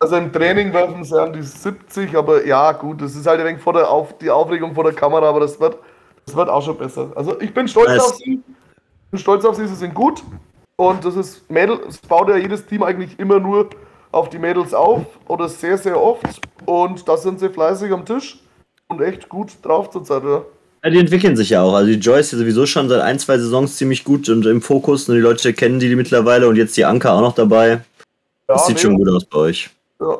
Also 0.00 0.16
im 0.16 0.32
Training 0.32 0.72
werfen 0.72 1.04
sie 1.04 1.22
an 1.22 1.32
die 1.32 1.42
70, 1.42 2.16
aber 2.16 2.44
ja, 2.44 2.72
gut, 2.72 3.00
das 3.00 3.14
ist 3.14 3.28
halt 3.28 3.38
ein 3.38 3.46
wenig 3.46 3.62
vor 3.62 3.74
der 3.74 3.88
auf, 3.88 4.18
die 4.18 4.30
Aufregung 4.30 4.74
vor 4.74 4.82
der 4.82 4.92
Kamera, 4.92 5.28
aber 5.28 5.38
das 5.38 5.60
wird, 5.60 5.78
das 6.26 6.34
wird 6.34 6.48
auch 6.48 6.64
schon 6.64 6.78
besser. 6.78 7.12
Also 7.14 7.40
ich 7.40 7.54
bin 7.54 7.68
stolz 7.68 7.90
nice. 7.90 8.00
auf 8.00 8.16
sie. 8.16 8.42
Ich 9.04 9.10
bin 9.12 9.20
stolz 9.20 9.44
auf 9.44 9.54
sie, 9.54 9.68
sie 9.68 9.76
sind 9.76 9.94
gut. 9.94 10.24
Und 10.74 11.04
das 11.04 11.14
ist 11.14 11.48
Mädel, 11.48 11.78
es 11.88 11.98
baut 11.98 12.28
ja 12.28 12.36
jedes 12.36 12.66
Team 12.66 12.82
eigentlich 12.82 13.20
immer 13.20 13.38
nur 13.38 13.70
auf 14.10 14.30
die 14.30 14.38
Mädels 14.38 14.74
auf 14.74 15.06
oder 15.26 15.48
sehr, 15.48 15.78
sehr 15.78 16.00
oft. 16.00 16.40
Und 16.64 17.08
da 17.08 17.16
sind 17.16 17.40
sie 17.40 17.48
fleißig 17.48 17.92
am 17.92 18.04
Tisch 18.04 18.38
und 18.88 19.00
echt 19.00 19.28
gut 19.28 19.52
drauf 19.62 19.90
zurzeit, 19.90 20.22
ja. 20.24 20.44
Ja, 20.84 20.90
die 20.90 20.98
entwickeln 20.98 21.36
sich 21.36 21.50
ja 21.50 21.62
auch. 21.62 21.74
Also 21.74 21.90
die 21.90 21.98
Joyce 21.98 22.32
ist 22.32 22.38
sowieso 22.38 22.64
schon 22.64 22.88
seit 22.88 23.00
ein, 23.00 23.18
zwei 23.18 23.36
Saisons 23.38 23.76
ziemlich 23.76 24.04
gut 24.04 24.28
und 24.28 24.46
im 24.46 24.62
Fokus 24.62 25.08
und 25.08 25.16
die 25.16 25.20
Leute 25.20 25.52
kennen 25.52 25.80
die 25.80 25.94
mittlerweile 25.96 26.48
und 26.48 26.56
jetzt 26.56 26.76
die 26.76 26.84
Anker 26.84 27.14
auch 27.14 27.20
noch 27.20 27.34
dabei. 27.34 27.68
Ja, 27.68 27.80
das 28.46 28.66
sieht 28.66 28.76
nee. 28.76 28.82
schon 28.82 28.96
gut 28.96 29.08
aus 29.08 29.24
bei 29.24 29.38
euch. 29.38 29.70
Ja. 30.00 30.18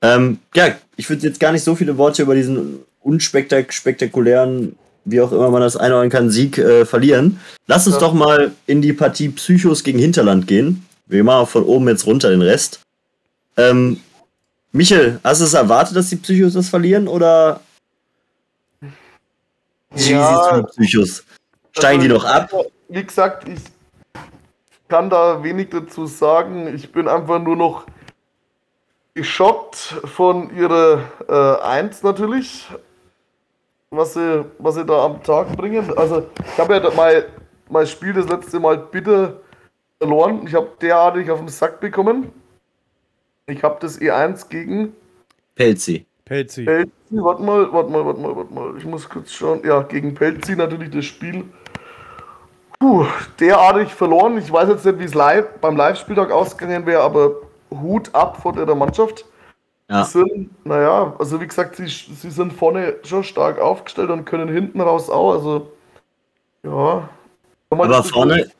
Ähm, 0.00 0.38
ja, 0.54 0.68
ich 0.96 1.10
würde 1.10 1.26
jetzt 1.26 1.40
gar 1.40 1.50
nicht 1.50 1.64
so 1.64 1.74
viele 1.74 1.98
Worte 1.98 2.22
über 2.22 2.36
diesen 2.36 2.80
unspektakulären, 3.02 4.76
wie 5.04 5.20
auch 5.20 5.32
immer 5.32 5.50
man 5.50 5.60
das 5.60 5.76
einordnen 5.76 6.10
kann, 6.10 6.30
Sieg 6.30 6.58
äh, 6.58 6.84
verlieren. 6.84 7.40
Lass 7.66 7.86
uns 7.86 7.96
ja. 7.96 8.00
doch 8.00 8.14
mal 8.14 8.52
in 8.66 8.80
die 8.80 8.92
Partie 8.92 9.30
Psychos 9.30 9.82
gegen 9.82 9.98
Hinterland 9.98 10.46
gehen. 10.46 10.86
Wir 11.08 11.24
machen 11.24 11.46
von 11.46 11.64
oben 11.64 11.88
jetzt 11.88 12.06
runter 12.06 12.30
den 12.30 12.42
Rest. 12.42 12.80
Ähm, 13.56 14.00
Michel, 14.72 15.18
hast 15.24 15.40
du 15.40 15.46
es 15.46 15.54
erwartet, 15.54 15.96
dass 15.96 16.10
die 16.10 16.16
Psychos 16.16 16.52
das 16.52 16.68
verlieren 16.68 17.08
oder 17.08 17.60
ja, 19.94 20.62
Psychos? 20.62 21.24
Steigen 21.72 22.02
die 22.02 22.08
noch 22.08 22.24
ab? 22.24 22.50
Wie 22.88 23.02
gesagt, 23.02 23.48
ich 23.48 23.60
kann 24.88 25.08
da 25.08 25.42
wenig 25.42 25.70
dazu 25.70 26.06
sagen. 26.06 26.74
Ich 26.74 26.92
bin 26.92 27.08
einfach 27.08 27.40
nur 27.40 27.56
noch 27.56 27.86
geschockt 29.14 29.76
von 30.04 30.54
ihrer 30.54 31.00
äh, 31.28 31.62
Eins 31.62 32.02
natürlich, 32.02 32.68
was 33.90 34.14
sie, 34.14 34.44
was 34.58 34.74
sie 34.74 34.84
da 34.84 35.06
am 35.06 35.22
Tag 35.22 35.56
bringen. 35.56 35.92
Also 35.96 36.26
ich 36.44 36.58
habe 36.58 36.74
ja 36.76 36.90
mein, 36.94 37.24
mein 37.70 37.86
Spiel 37.86 38.12
das 38.12 38.28
letzte 38.28 38.60
Mal 38.60 38.76
bitte 38.76 39.40
verloren. 39.98 40.46
Ich 40.46 40.54
habe 40.54 40.70
derartig 40.80 41.30
auf 41.30 41.38
den 41.38 41.48
Sack 41.48 41.80
bekommen. 41.80 42.32
Ich 43.46 43.62
habe 43.62 43.78
das 43.80 44.00
E1 44.00 44.48
gegen 44.48 44.94
Pelzi. 45.54 46.06
Pelzi. 46.24 46.64
Pelzi, 46.64 46.92
warte 47.10 47.42
mal, 47.42 47.72
warte 47.72 47.90
mal, 47.90 48.04
warte 48.04 48.20
mal, 48.20 48.36
warte 48.36 48.54
mal. 48.54 48.74
Ich 48.76 48.84
muss 48.84 49.08
kurz 49.08 49.32
schauen. 49.32 49.62
Ja, 49.64 49.82
gegen 49.82 50.14
Pelzi 50.14 50.54
natürlich 50.54 50.90
das 50.90 51.06
Spiel. 51.06 51.44
Puh, 52.78 53.06
derartig 53.40 53.92
verloren. 53.92 54.38
Ich 54.38 54.52
weiß 54.52 54.68
jetzt 54.68 54.84
nicht, 54.84 54.98
wie 54.98 55.04
es 55.04 55.14
live, 55.14 55.46
beim 55.60 55.76
Live-Spieltag 55.76 56.30
ausgegangen 56.30 56.86
wäre, 56.86 57.02
aber 57.02 57.32
Hut 57.70 58.14
ab 58.14 58.40
vor 58.40 58.52
der 58.52 58.72
Mannschaft. 58.74 59.24
Ja. 59.90 60.04
Sie 60.04 60.18
sind, 60.18 60.66
naja, 60.66 61.14
also 61.18 61.40
wie 61.40 61.46
gesagt, 61.46 61.76
sie, 61.76 61.86
sie 61.86 62.30
sind 62.30 62.52
vorne 62.52 62.96
schon 63.04 63.24
stark 63.24 63.58
aufgestellt 63.58 64.10
und 64.10 64.26
können 64.26 64.48
hinten 64.48 64.80
raus 64.80 65.08
auch. 65.08 65.32
Also, 65.32 65.72
ja. 66.62 67.08
Aber 67.70 68.02
vorne, 68.04 68.50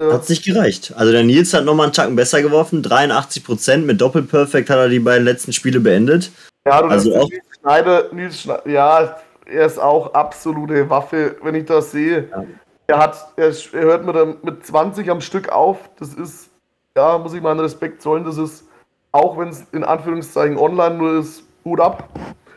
ja. 0.00 0.12
Hat 0.12 0.28
nicht 0.28 0.44
gereicht. 0.44 0.92
Also 0.96 1.12
der 1.12 1.24
Nils 1.24 1.54
hat 1.54 1.64
nochmal 1.64 1.86
einen 1.86 1.92
Tacken 1.92 2.16
besser 2.16 2.42
geworfen. 2.42 2.82
83% 2.82 3.78
mit 3.78 4.00
Doppelperfekt 4.00 4.68
hat 4.68 4.76
er 4.76 4.88
die 4.88 4.98
beiden 4.98 5.24
letzten 5.24 5.52
Spiele 5.52 5.80
beendet. 5.80 6.30
Ja, 6.66 6.82
du 6.82 6.88
also 6.88 7.16
auch 7.16 7.28
Nils 7.28 7.44
Schneider, 7.60 8.12
Nils 8.12 8.40
Schneider, 8.42 8.68
ja, 8.68 9.16
er 9.46 9.66
ist 9.66 9.78
auch 9.78 10.12
absolute 10.12 10.90
Waffe, 10.90 11.36
wenn 11.42 11.54
ich 11.54 11.64
das 11.64 11.92
sehe. 11.92 12.28
Ja. 12.30 12.44
Er 12.88 12.98
hat, 12.98 13.32
er, 13.36 13.48
er 13.48 13.82
hört 13.82 14.04
mit, 14.04 14.44
mit 14.44 14.66
20 14.66 15.10
am 15.10 15.20
Stück 15.20 15.48
auf. 15.48 15.78
Das 15.98 16.14
ist, 16.14 16.50
ja, 16.96 17.18
muss 17.18 17.32
ich 17.32 17.40
meinen 17.40 17.60
Respekt 17.60 18.02
zollen. 18.02 18.24
Das 18.24 18.36
ist, 18.36 18.64
auch 19.12 19.38
wenn 19.38 19.48
es 19.48 19.64
in 19.72 19.82
Anführungszeichen 19.82 20.56
online 20.58 20.96
nur 20.96 21.20
ist, 21.20 21.42
Hut 21.64 21.80
ab. 21.80 22.08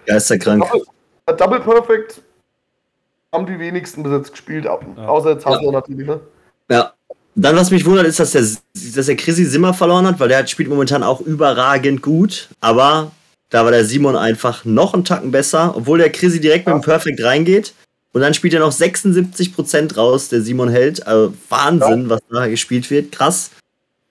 Geisterkrank. 0.05 0.63
Double, 0.65 1.37
Double 1.37 1.59
Perfect 1.61 2.21
haben 3.33 3.45
die 3.45 3.59
wenigsten 3.59 4.03
bis 4.03 4.11
jetzt 4.11 4.31
gespielt, 4.31 4.65
ja. 4.65 4.79
außer 5.07 5.31
jetzt 5.31 5.45
Hausler 5.45 5.65
ja. 5.65 5.71
natürlich, 5.71 6.07
ne? 6.07 6.19
Ja, 6.69 6.93
dann, 7.35 7.55
was 7.55 7.71
mich 7.71 7.85
wundert, 7.85 8.05
ist, 8.05 8.19
dass 8.19 8.31
der, 8.31 8.41
dass 8.41 9.05
der 9.05 9.15
Chrissy 9.15 9.45
Simmer 9.45 9.73
verloren 9.73 10.05
hat, 10.07 10.19
weil 10.19 10.29
der 10.29 10.45
spielt 10.47 10.69
momentan 10.69 11.03
auch 11.03 11.21
überragend 11.21 12.01
gut. 12.01 12.49
Aber 12.59 13.11
da 13.49 13.63
war 13.63 13.71
der 13.71 13.85
Simon 13.85 14.15
einfach 14.15 14.65
noch 14.65 14.93
einen 14.93 15.05
Tacken 15.05 15.31
besser, 15.31 15.73
obwohl 15.75 15.99
der 15.99 16.11
Chrissy 16.11 16.39
direkt 16.39 16.67
mit 16.67 16.75
dem 16.75 16.81
Perfect 16.81 17.23
reingeht. 17.23 17.73
Und 18.11 18.21
dann 18.21 18.33
spielt 18.33 18.53
er 18.53 18.59
noch 18.59 18.71
76% 18.71 19.95
raus, 19.95 20.29
der 20.29 20.41
Simon 20.41 20.69
hält. 20.69 21.05
Also 21.05 21.33
Wahnsinn, 21.49 22.03
ja. 22.03 22.09
was 22.09 22.21
da 22.31 22.47
gespielt 22.47 22.89
wird. 22.89 23.11
Krass. 23.11 23.51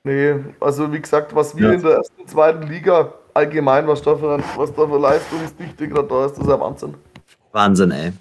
Nee, 0.04 0.34
also 0.60 0.92
wie 0.92 1.00
gesagt, 1.00 1.34
was 1.34 1.56
wir 1.56 1.68
ja. 1.68 1.72
in 1.74 1.82
der 1.82 1.96
ersten, 1.96 2.26
zweiten 2.26 2.66
Liga 2.68 3.12
allgemein, 3.34 3.86
was 3.86 4.00
da 4.02 4.16
für, 4.16 4.42
was 4.56 4.72
da 4.74 4.86
für 4.86 4.98
Leistungsdichte 4.98 5.88
gerade 5.88 6.08
da 6.08 6.26
ist, 6.26 6.32
das 6.32 6.44
ist 6.44 6.48
ja 6.48 6.60
Wahnsinn. 6.60 6.94
Wahnsinn, 7.52 7.90
ey. 7.90 8.12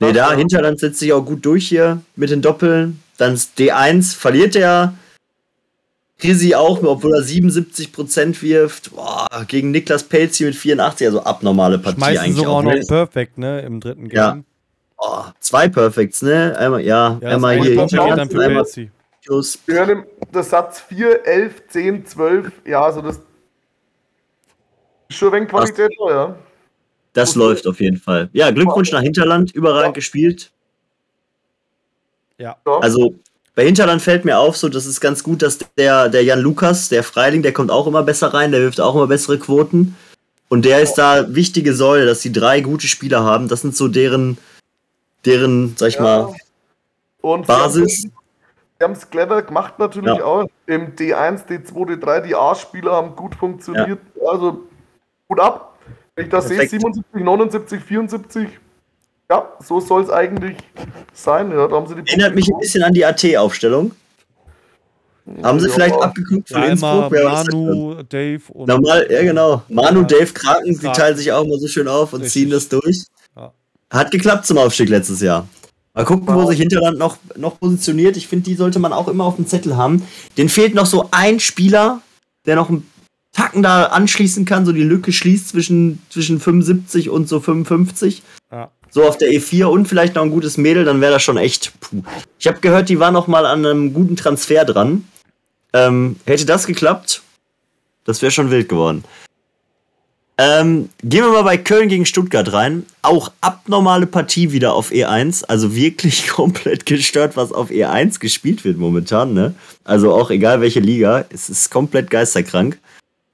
Nee, 0.00 0.12
da 0.12 0.32
Hinterland 0.32 0.78
setzt 0.78 1.00
sich 1.00 1.12
auch 1.12 1.24
gut 1.24 1.44
durch 1.44 1.68
hier 1.68 2.00
mit 2.14 2.30
den 2.30 2.40
Doppeln. 2.40 3.02
Dann 3.18 3.34
D1 3.34 4.16
verliert 4.16 4.56
er. 4.56 4.94
Risi 6.22 6.54
auch, 6.54 6.82
obwohl 6.82 7.14
er 7.14 7.22
77% 7.22 8.42
wirft. 8.42 8.94
Boah, 8.94 9.28
gegen 9.46 9.70
Niklas 9.70 10.02
Pelzi 10.02 10.44
mit 10.44 10.56
84, 10.56 11.06
also 11.06 11.22
abnormale 11.22 11.78
Partie 11.78 11.98
Schmeißen 11.98 12.18
eigentlich. 12.24 12.36
sogar 12.36 12.52
auch 12.54 12.62
noch 12.62 12.88
Perfect, 12.88 13.38
ne, 13.38 13.60
im 13.60 13.80
dritten 13.80 14.08
Game. 14.08 14.16
Ja. 14.16 14.38
Oh, 14.96 15.24
zwei 15.38 15.68
Perfects, 15.68 16.22
ne? 16.22 16.56
Einmal, 16.58 16.80
ja, 16.80 17.18
ja 17.20 17.28
einmal 17.28 17.60
hier 17.60 17.86
hinten, 17.86 18.40
einmal 18.40 18.66
Plus. 19.24 19.58
Wir 19.66 19.74
hören 19.74 20.04
der 20.32 20.42
Satz 20.42 20.80
4, 20.80 21.26
11, 21.26 21.68
10, 21.68 22.06
12. 22.06 22.52
Ja, 22.64 22.82
also 22.82 23.02
das 23.02 23.20
ist 25.08 25.16
schon 25.16 25.28
ein 25.28 25.34
wenig 25.34 25.50
Qualität, 25.50 25.90
das, 26.00 26.10
ja. 26.10 26.36
Das 27.12 27.30
okay. 27.30 27.38
läuft 27.38 27.66
auf 27.66 27.80
jeden 27.80 27.98
Fall. 27.98 28.28
Ja, 28.32 28.50
Glückwunsch 28.50 28.90
nach 28.90 29.02
Hinterland, 29.02 29.52
überragend 29.52 29.88
ja. 29.88 29.92
gespielt. 29.92 30.50
Ja. 32.38 32.56
Also 32.64 33.14
bei 33.54 33.64
Hinterland 33.64 34.00
fällt 34.00 34.24
mir 34.24 34.38
auf, 34.38 34.56
so 34.56 34.68
das 34.68 34.86
ist 34.86 35.00
ganz 35.00 35.24
gut, 35.24 35.42
dass 35.42 35.58
der, 35.76 36.08
der 36.08 36.22
Jan 36.22 36.40
Lukas, 36.40 36.88
der 36.88 37.02
Freiling, 37.02 37.42
der 37.42 37.52
kommt 37.52 37.70
auch 37.70 37.86
immer 37.86 38.04
besser 38.04 38.32
rein, 38.32 38.52
der 38.52 38.60
wirft 38.60 38.80
auch 38.80 38.94
immer 38.94 39.08
bessere 39.08 39.38
Quoten. 39.38 39.96
Und 40.48 40.64
der 40.64 40.80
ist 40.80 40.94
da 40.94 41.34
wichtige 41.34 41.74
Säule, 41.74 42.06
dass 42.06 42.20
die 42.20 42.32
drei 42.32 42.60
gute 42.60 42.86
Spieler 42.86 43.24
haben. 43.24 43.48
Das 43.48 43.62
sind 43.62 43.76
so 43.76 43.88
deren, 43.88 44.38
deren, 45.24 45.74
sag 45.76 45.88
ich 45.88 45.96
ja. 45.96 46.02
mal, 46.02 46.34
Und 47.20 47.46
Basis. 47.46 48.04
Die 48.80 48.84
haben 48.84 48.92
es 48.92 49.10
clever 49.10 49.42
gemacht 49.42 49.78
natürlich 49.78 50.16
ja. 50.16 50.24
auch. 50.24 50.46
Im 50.66 50.94
D1, 50.94 51.46
D2, 51.48 52.00
D3, 52.00 52.20
die 52.20 52.34
A-Spieler 52.36 52.92
haben 52.92 53.16
gut 53.16 53.34
funktioniert. 53.34 53.98
Ja. 54.14 54.30
Also 54.30 54.68
gut 55.26 55.40
ab. 55.40 55.76
Wenn 56.14 56.26
ich 56.26 56.30
das 56.30 56.48
sehe, 56.48 56.66
77, 56.66 57.04
79, 57.24 57.82
74, 57.82 58.48
ja, 59.30 59.52
so 59.62 59.80
soll 59.80 60.02
es 60.02 60.10
eigentlich 60.10 60.56
sein. 61.12 61.50
Ja, 61.50 61.68
da 61.68 61.76
haben 61.76 61.86
sie 61.86 61.94
die 61.96 62.08
Erinnert 62.08 62.34
mich 62.34 62.48
ein 62.48 62.58
bisschen 62.58 62.82
an 62.82 62.92
die 62.92 63.04
AT-Aufstellung. 63.04 63.92
Haben 65.42 65.60
sie 65.60 65.68
ja, 65.68 65.74
vielleicht 65.74 65.94
abgeguckt 65.94 66.48
von 66.48 66.62
ja, 66.62 66.68
Innsbruck? 66.68 67.12
Manu, 67.12 68.02
Dave 68.08 68.42
und. 68.48 68.68
Normal, 68.68 69.06
ja, 69.10 69.22
genau. 69.22 69.62
Manu, 69.68 70.02
Dave, 70.02 70.32
Kraken, 70.32 70.78
die 70.78 70.86
teilen 70.86 71.16
sich 71.16 71.30
auch 71.30 71.44
immer 71.44 71.58
so 71.58 71.68
schön 71.68 71.86
auf 71.86 72.14
und 72.14 72.22
Richtig. 72.22 72.42
ziehen 72.42 72.50
das 72.50 72.68
durch. 72.68 73.04
Ja. 73.36 73.52
Hat 73.90 74.10
geklappt 74.10 74.46
zum 74.46 74.56
Aufstieg 74.56 74.88
letztes 74.88 75.20
Jahr. 75.20 75.46
Mal 75.92 76.04
gucken, 76.04 76.26
wo 76.32 76.46
sich 76.46 76.58
Hinterland 76.58 76.98
noch, 76.98 77.18
noch 77.36 77.58
positioniert. 77.58 78.16
Ich 78.16 78.28
finde, 78.28 78.44
die 78.44 78.54
sollte 78.54 78.78
man 78.78 78.92
auch 78.92 79.08
immer 79.08 79.24
auf 79.24 79.36
dem 79.36 79.46
Zettel 79.46 79.76
haben. 79.76 80.06
Den 80.36 80.48
fehlt 80.48 80.74
noch 80.74 80.86
so 80.86 81.08
ein 81.10 81.40
Spieler, 81.40 82.00
der 82.46 82.56
noch 82.56 82.70
ein 82.70 82.86
Tacken 83.32 83.62
da 83.62 83.84
anschließen 83.84 84.44
kann, 84.44 84.64
so 84.64 84.72
die 84.72 84.82
Lücke 84.82 85.12
schließt 85.12 85.48
zwischen, 85.48 86.00
zwischen 86.08 86.40
75 86.40 87.10
und 87.10 87.28
so 87.28 87.40
55. 87.40 88.22
So 88.90 89.04
auf 89.04 89.18
der 89.18 89.30
E4 89.30 89.66
und 89.66 89.86
vielleicht 89.86 90.14
noch 90.14 90.22
ein 90.22 90.30
gutes 90.30 90.56
Mädel, 90.56 90.84
dann 90.84 91.00
wäre 91.00 91.12
das 91.12 91.22
schon 91.22 91.36
echt. 91.36 91.72
Puh. 91.80 92.02
Ich 92.38 92.46
habe 92.46 92.60
gehört, 92.60 92.88
die 92.88 92.98
war 92.98 93.10
noch 93.10 93.26
mal 93.26 93.46
an 93.46 93.64
einem 93.64 93.92
guten 93.92 94.16
Transfer 94.16 94.64
dran. 94.64 95.04
Ähm, 95.72 96.16
hätte 96.24 96.46
das 96.46 96.66
geklappt, 96.66 97.22
das 98.04 98.22
wäre 98.22 98.32
schon 98.32 98.50
wild 98.50 98.68
geworden. 98.68 99.04
Ähm, 100.40 100.88
gehen 101.02 101.24
wir 101.24 101.32
mal 101.32 101.42
bei 101.42 101.58
Köln 101.58 101.88
gegen 101.88 102.06
Stuttgart 102.06 102.52
rein. 102.52 102.86
Auch 103.02 103.32
abnormale 103.40 104.06
Partie 104.06 104.52
wieder 104.52 104.72
auf 104.72 104.92
E1. 104.92 105.44
Also 105.44 105.74
wirklich 105.74 106.28
komplett 106.28 106.86
gestört, 106.86 107.36
was 107.36 107.52
auf 107.52 107.70
E1 107.70 108.20
gespielt 108.20 108.64
wird 108.64 108.78
momentan. 108.78 109.34
Ne? 109.34 109.54
Also 109.82 110.14
auch 110.14 110.30
egal 110.30 110.60
welche 110.60 110.78
Liga. 110.78 111.24
Es 111.30 111.50
ist 111.50 111.70
komplett 111.70 112.08
geisterkrank. 112.10 112.78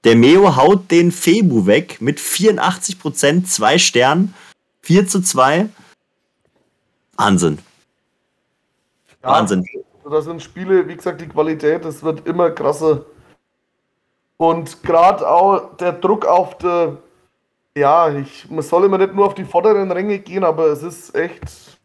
Der 0.05 0.17
Meo 0.17 0.57
haut 0.57 0.91
den 0.91 1.13
Febu 1.13 1.67
weg 1.67 1.99
mit 2.01 2.21
84 2.21 2.99
Prozent, 2.99 3.49
zwei 3.49 3.79
Sternen, 3.79 4.35
4 4.85 5.07
zu 5.07 5.23
2. 5.23 5.69
Wahnsinn. 7.17 7.59
Ja, 9.23 9.31
Wahnsinn. 9.31 9.65
Das 10.11 10.27
sind 10.27 10.43
Spiele, 10.43 10.87
wie 10.87 10.97
gesagt, 10.97 11.21
die 11.21 11.29
Qualität, 11.29 11.85
das 11.85 12.03
wird 12.03 12.27
immer 12.27 12.51
krasser 12.51 13.07
und 14.37 14.83
gerade 14.83 15.29
auch 15.29 15.77
der 15.77 15.93
Druck 15.93 16.27
auf 16.27 16.59
der, 16.59 16.99
ja, 17.77 18.11
ich, 18.11 18.51
man 18.51 18.63
soll 18.63 18.85
immer 18.85 18.99
nicht 18.99 19.15
nur 19.15 19.27
auf 19.27 19.35
die 19.35 19.45
vorderen 19.45 19.91
Ränge 19.91 20.19
gehen, 20.19 20.45
aber 20.45 20.67
es 20.67 20.83
ist 20.83 21.15
echt 21.15 21.79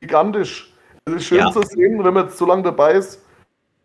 gigantisch. 0.00 0.72
Es 1.04 1.14
ist 1.14 1.24
schön 1.24 1.38
ja. 1.38 1.50
zu 1.50 1.62
sehen, 1.62 2.02
wenn 2.04 2.14
man 2.14 2.26
jetzt 2.26 2.38
so 2.38 2.46
lange 2.46 2.62
dabei 2.62 2.92
ist, 2.92 3.20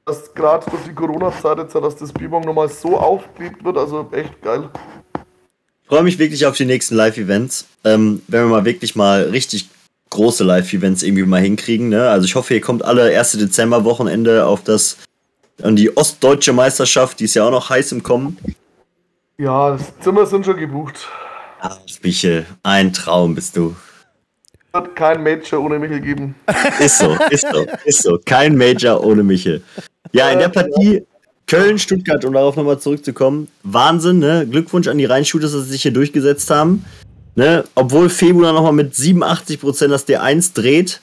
dass 0.06 0.34
gerade 0.34 0.70
durch 0.70 0.84
die 0.84 0.94
Corona-Zeit 0.94 1.58
jetzt, 1.58 1.76
dass 1.76 1.96
das 1.96 2.14
Bibong 2.14 2.44
nochmal 2.44 2.70
so 2.70 2.98
aufgelebt 2.98 3.64
wird, 3.64 3.78
also 3.78 4.08
echt 4.12 4.42
geil. 4.42 4.70
Ich 5.92 5.94
freue 5.94 6.06
mich 6.06 6.20
wirklich 6.20 6.46
auf 6.46 6.56
die 6.56 6.64
nächsten 6.64 6.96
Live-Events, 6.96 7.68
ähm, 7.84 8.22
wenn 8.30 8.44
wir 8.44 8.48
mal 8.48 8.64
wirklich 8.64 8.96
mal 8.96 9.24
richtig 9.24 9.68
große 10.10 10.42
Live-Events 10.46 11.04
irgendwie 11.04 11.24
mal 11.24 11.42
hinkriegen. 11.42 11.90
Ne? 11.90 12.10
Also 12.10 12.24
ich 12.24 12.36
hoffe, 12.36 12.54
ihr 12.54 12.62
kommt 12.62 12.86
alle 12.86 13.14
1. 13.14 13.34
Dezember-Wochenende 13.34 14.46
auf 14.46 14.64
das 14.64 15.00
an 15.62 15.76
die 15.76 15.98
ostdeutsche 15.98 16.54
Meisterschaft, 16.54 17.20
die 17.20 17.26
ist 17.26 17.34
ja 17.34 17.44
auch 17.44 17.52
noch 17.52 17.70
heiß 17.70 17.92
im 17.92 18.04
Kommen. 18.04 18.38
Ja, 19.38 19.72
das 19.72 19.92
Zimmer 20.00 20.26
sind 20.26 20.46
schon 20.46 20.56
gebucht. 20.56 21.10
Ach, 21.60 21.78
Michel, 22.02 22.46
ein 22.64 22.94
Traum 22.94 23.36
bist 23.36 23.58
du. 23.58 23.76
Es 24.54 24.74
wird 24.74 24.96
kein 24.96 25.22
Major 25.22 25.62
ohne 25.62 25.78
Michel 25.78 26.00
geben. 26.00 26.36
Ist 26.80 27.00
so, 27.00 27.18
ist 27.30 27.46
so, 27.52 27.66
ist 27.84 28.04
so. 28.04 28.18
Kein 28.26 28.56
Major 28.56 29.04
ohne 29.04 29.24
Michel. 29.24 29.62
Ja, 30.14 30.30
in 30.30 30.40
der 30.40 30.48
Partie 30.48 31.06
Köln, 31.52 31.80
Stuttgart, 31.80 32.24
um 32.24 32.34
darauf 32.34 32.56
nochmal 32.56 32.80
zurückzukommen. 32.80 33.48
Wahnsinn, 33.64 34.20
ne? 34.20 34.48
Glückwunsch 34.50 34.88
an 34.88 34.98
die 34.98 35.06
Rheinshooters, 35.06 35.52
dass 35.52 35.66
sie 35.66 35.72
sich 35.72 35.82
hier 35.82 35.92
durchgesetzt 35.92 36.50
haben. 36.50 36.86
Ne? 37.36 37.64
Obwohl 37.76 38.10
Februar 38.10 38.54
nochmal 38.54 38.74
mit 38.74 38.94
87% 38.94 39.88
das 39.88 40.08
D1 40.08 40.54
dreht, 40.54 41.02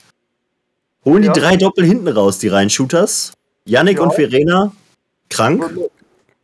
holen 1.05 1.23
ja. 1.23 1.33
die 1.33 1.41
drei 1.41 1.57
Doppel 1.57 1.85
hinten 1.85 2.09
raus, 2.09 2.39
die 2.39 2.49
Rheinshooters. 2.49 3.33
Yannick 3.65 3.99
ja. 3.99 4.05
und 4.05 4.15
Verena, 4.15 4.73
krank. 5.29 5.71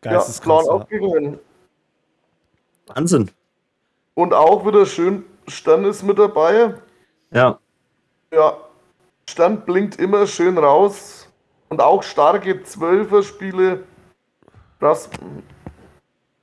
Geisteskrank. 0.00 0.87
Ja, 0.90 1.38
Wahnsinn. 2.87 3.30
Und 4.14 4.34
auch 4.34 4.66
wieder 4.66 4.84
schön, 4.87 5.25
Stern 5.49 5.84
ist 5.84 6.02
mit 6.02 6.18
dabei. 6.18 6.75
Ja. 7.32 7.58
Ja, 8.32 8.56
Stern 9.28 9.62
blinkt 9.62 9.99
immer 9.99 10.26
schön 10.26 10.58
raus. 10.58 11.28
Und 11.68 11.80
auch 11.80 12.02
starke 12.02 12.62
Zwölfer-Spiele. 12.62 13.82
Krass. 14.85 15.09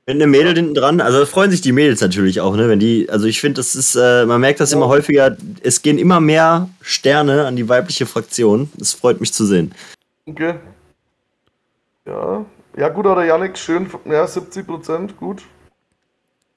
Mit 0.08 0.16
einem 0.16 0.32
Mädel 0.32 0.56
hinten 0.56 0.74
dran, 0.74 1.00
also 1.00 1.28
freuen 1.28 1.52
sich 1.52 1.62
die 1.62 1.72
Mädels 1.72 2.02
natürlich 2.02 2.42
auch, 2.42 2.56
ne? 2.56 2.68
Wenn 2.70 2.80
die, 2.80 3.08
also 3.08 3.28
ich 3.28 3.40
finde, 3.40 3.60
das 3.60 3.76
ist, 3.76 3.94
äh, 3.94 4.26
man 4.26 4.42
merkt 4.42 4.60
das 4.60 4.72
ja. 4.72 4.78
immer 4.78 4.88
häufiger, 4.88 5.38
es 5.62 5.84
gehen 5.84 6.00
immer 6.00 6.20
mehr 6.20 6.68
Sterne 6.82 7.46
an 7.46 7.56
die 7.56 7.70
weibliche 7.70 8.08
Fraktion. 8.08 8.72
Das 8.80 8.94
freut 8.94 9.22
mich 9.22 9.32
zu 9.32 9.46
sehen. 9.46 9.76
Okay. 10.26 10.56
Ja. 12.08 12.44
Ja, 12.76 12.90
gut, 12.90 13.06
oder 13.06 13.26
Janik, 13.26 13.60
schön, 13.60 13.88
ja, 14.06 14.26
70 14.26 14.66
Prozent, 14.66 15.18
gut. 15.18 15.44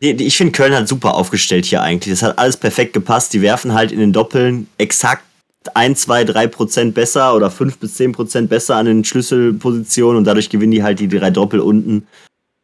Ich 0.00 0.38
finde 0.38 0.52
Köln 0.52 0.74
hat 0.74 0.88
super 0.88 1.12
aufgestellt 1.12 1.66
hier 1.66 1.82
eigentlich. 1.82 2.14
Das 2.14 2.22
hat 2.22 2.38
alles 2.38 2.56
perfekt 2.56 2.94
gepasst. 2.94 3.34
Die 3.34 3.42
werfen 3.42 3.74
halt 3.74 3.92
in 3.92 3.98
den 3.98 4.14
Doppeln 4.14 4.68
exakt 4.78 5.24
1, 5.74 6.00
2, 6.02 6.24
3 6.24 6.46
Prozent 6.48 6.94
besser 6.94 7.34
oder 7.34 7.50
5 7.50 7.78
bis 7.78 7.94
10 7.94 8.12
Prozent 8.12 8.50
besser 8.50 8.76
an 8.76 8.86
den 8.86 9.04
Schlüsselpositionen 9.04 10.18
und 10.18 10.24
dadurch 10.24 10.50
gewinnen 10.50 10.72
die 10.72 10.82
halt 10.82 11.00
die 11.00 11.08
drei 11.08 11.30
Doppel 11.30 11.60
unten. 11.60 12.06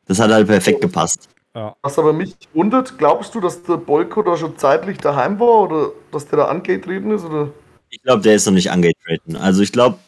Das 0.07 0.21
hat 0.21 0.31
halt 0.31 0.47
perfekt 0.47 0.81
gepasst. 0.81 1.29
Ja. 1.55 1.75
Was 1.83 1.99
aber 1.99 2.13
mich 2.13 2.35
wundert, 2.55 2.99
glaubst 2.99 3.35
du, 3.35 3.41
dass 3.41 3.63
der 3.63 3.77
Bolko 3.77 4.23
da 4.23 4.37
schon 4.37 4.57
zeitlich 4.57 4.99
daheim 4.99 5.41
war 5.41 5.63
oder 5.63 5.91
dass 6.13 6.27
der 6.27 6.39
da 6.39 6.45
angetreten 6.47 7.11
ist? 7.11 7.25
Oder? 7.25 7.49
Ich 7.91 8.03
glaube, 8.03 8.23
der 8.23 8.37
ist 8.37 8.47
noch 8.47 8.53
nicht 8.53 8.71
angetreten. 8.71 9.37
Also 9.37 9.63
ich 9.63 9.73
glaube, 9.73 9.99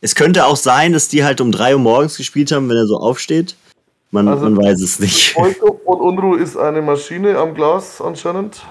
es 0.00 0.14
könnte 0.14 0.46
auch 0.46 0.56
sein, 0.56 0.92
dass 0.92 1.08
die 1.08 1.24
halt 1.24 1.40
um 1.40 1.52
3 1.52 1.74
Uhr 1.74 1.80
morgens 1.80 2.16
gespielt 2.16 2.50
haben, 2.52 2.68
wenn 2.68 2.76
er 2.76 2.86
so 2.86 2.96
aufsteht. 2.96 3.56
Man, 4.10 4.26
also, 4.26 4.44
man 4.44 4.56
weiß 4.56 4.80
es 4.80 4.98
nicht. 4.98 5.32
Volker 5.34 5.72
von 5.84 6.00
Unruh 6.00 6.34
ist 6.34 6.56
eine 6.56 6.82
Maschine 6.82 7.38
am 7.38 7.54
Glas 7.54 8.00
anscheinend. 8.00 8.62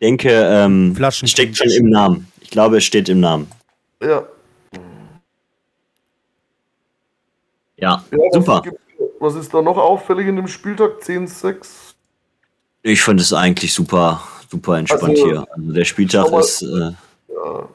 Ich 0.00 0.06
denke, 0.06 0.30
ähm, 0.30 0.96
steckt 1.10 1.56
schon 1.56 1.70
im 1.70 1.90
Namen. 1.90 2.28
Ich 2.40 2.50
glaube, 2.50 2.76
es 2.76 2.84
steht 2.84 3.08
im 3.08 3.18
Namen. 3.18 3.50
Ja. 4.00 4.22
Ja, 7.76 8.04
ja 8.12 8.18
super. 8.32 8.62
Was, 9.18 9.34
ist 9.34 9.52
da 9.52 9.60
noch 9.60 9.76
auffällig 9.76 10.28
in 10.28 10.36
dem 10.36 10.46
Spieltag? 10.46 11.00
10-6? 11.02 11.66
Ich 12.82 13.02
finde 13.02 13.24
es 13.24 13.32
eigentlich 13.32 13.74
super, 13.74 14.22
super 14.48 14.78
entspannt 14.78 15.16
also, 15.16 15.26
hier. 15.26 15.46
Also 15.50 15.72
der 15.72 15.84
Spieltag 15.84 16.32
ist. 16.32 16.62
Äh, 16.62 16.92
ja. 17.28 17.68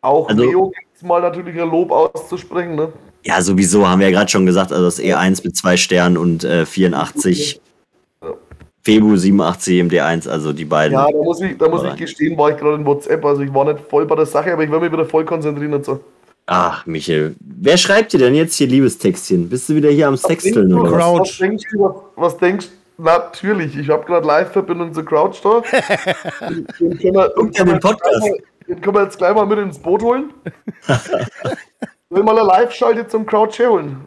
Auch 0.00 0.28
also, 0.28 0.42
Leo 0.42 0.70
gibt 0.70 0.96
es 0.96 1.02
mal 1.02 1.20
natürlich 1.20 1.54
ein 1.60 1.70
Lob 1.70 1.92
auszusprechen, 1.92 2.74
ne? 2.74 2.92
Ja, 3.24 3.40
sowieso, 3.40 3.86
haben 3.86 4.00
wir 4.00 4.08
ja 4.08 4.18
gerade 4.18 4.30
schon 4.30 4.44
gesagt, 4.44 4.72
also 4.72 4.84
das 4.84 4.98
E1 4.98 5.44
mit 5.44 5.56
zwei 5.56 5.76
Sternen 5.76 6.16
und 6.16 6.42
äh, 6.42 6.66
84. 6.66 7.60
Febu 8.82 9.16
87 9.16 9.78
im 9.78 9.88
D1, 9.88 10.28
also 10.28 10.52
die 10.52 10.64
beiden. 10.64 10.94
Ja, 10.94 11.06
da 11.10 11.18
muss 11.18 11.40
ich, 11.40 11.56
da 11.56 11.68
muss 11.68 11.84
ich 11.84 11.96
gestehen, 11.96 12.36
war 12.36 12.50
ich 12.50 12.56
gerade 12.56 12.76
in 12.76 12.84
WhatsApp, 12.84 13.24
also 13.24 13.42
ich 13.42 13.54
war 13.54 13.64
nicht 13.64 13.84
voll 13.88 14.06
bei 14.06 14.16
der 14.16 14.26
Sache, 14.26 14.52
aber 14.52 14.64
ich 14.64 14.70
will 14.70 14.80
mich 14.80 14.92
wieder 14.92 15.04
voll 15.04 15.24
konzentrieren 15.24 15.74
und 15.74 15.84
so. 15.84 16.00
Ach, 16.46 16.84
Michael, 16.86 17.36
wer 17.40 17.76
schreibt 17.76 18.12
dir 18.12 18.18
denn 18.18 18.34
jetzt 18.34 18.56
hier 18.56 18.66
Liebestextchen? 18.66 19.48
Bist 19.48 19.68
du 19.68 19.76
wieder 19.76 19.90
hier 19.90 20.08
am 20.08 20.16
Sexteln 20.16 20.74
oder 20.74 20.90
was? 20.90 21.20
Was 21.20 21.38
denkst 21.38 21.64
du, 21.72 21.80
was, 21.80 21.94
was 22.16 22.36
denkst 22.38 22.68
Natürlich, 22.98 23.76
ich 23.76 23.88
habe 23.88 24.04
gerade 24.04 24.26
Live-Verbindung 24.26 24.92
zu 24.92 25.04
Crouch 25.04 25.40
da. 25.42 25.60
den, 26.48 26.66
den 26.78 26.98
können 26.98 27.14
wir, 27.14 27.64
den 27.64 27.80
Podcast. 27.80 28.28
Den 28.68 28.80
können 28.80 28.96
wir 28.96 29.02
jetzt 29.04 29.18
gleich 29.18 29.34
mal 29.34 29.46
mit 29.46 29.58
ins 29.58 29.78
Boot 29.78 30.02
holen. 30.02 30.32
Will 32.10 32.22
mal 32.22 32.38
eine 32.38 32.46
Live-Schalte 32.46 33.08
zum 33.08 33.26
Crowd 33.26 33.52
holen. 33.66 34.04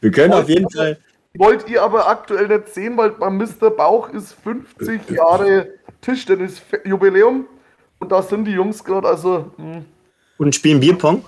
Wir 0.00 0.10
können 0.10 0.32
auf 0.32 0.48
jeden 0.48 0.68
Fall. 0.68 0.98
Wollt 1.36 1.68
ihr 1.68 1.82
aber 1.82 2.08
aktuell 2.08 2.48
nicht 2.48 2.68
sehen, 2.68 2.96
weil 2.96 3.10
beim 3.10 3.36
Mr. 3.36 3.70
Bauch 3.70 4.08
ist 4.10 4.34
50 4.44 5.10
Jahre 5.10 5.68
Tischtennis-Jubiläum 6.00 7.46
und 7.98 8.12
da 8.12 8.22
sind 8.22 8.44
die 8.44 8.52
Jungs 8.52 8.84
gerade, 8.84 9.08
also. 9.08 9.50
Mh. 9.56 9.74
Hm. 9.74 9.84
Und 10.36 10.54
spielen 10.54 10.80
Bierpong? 10.80 11.24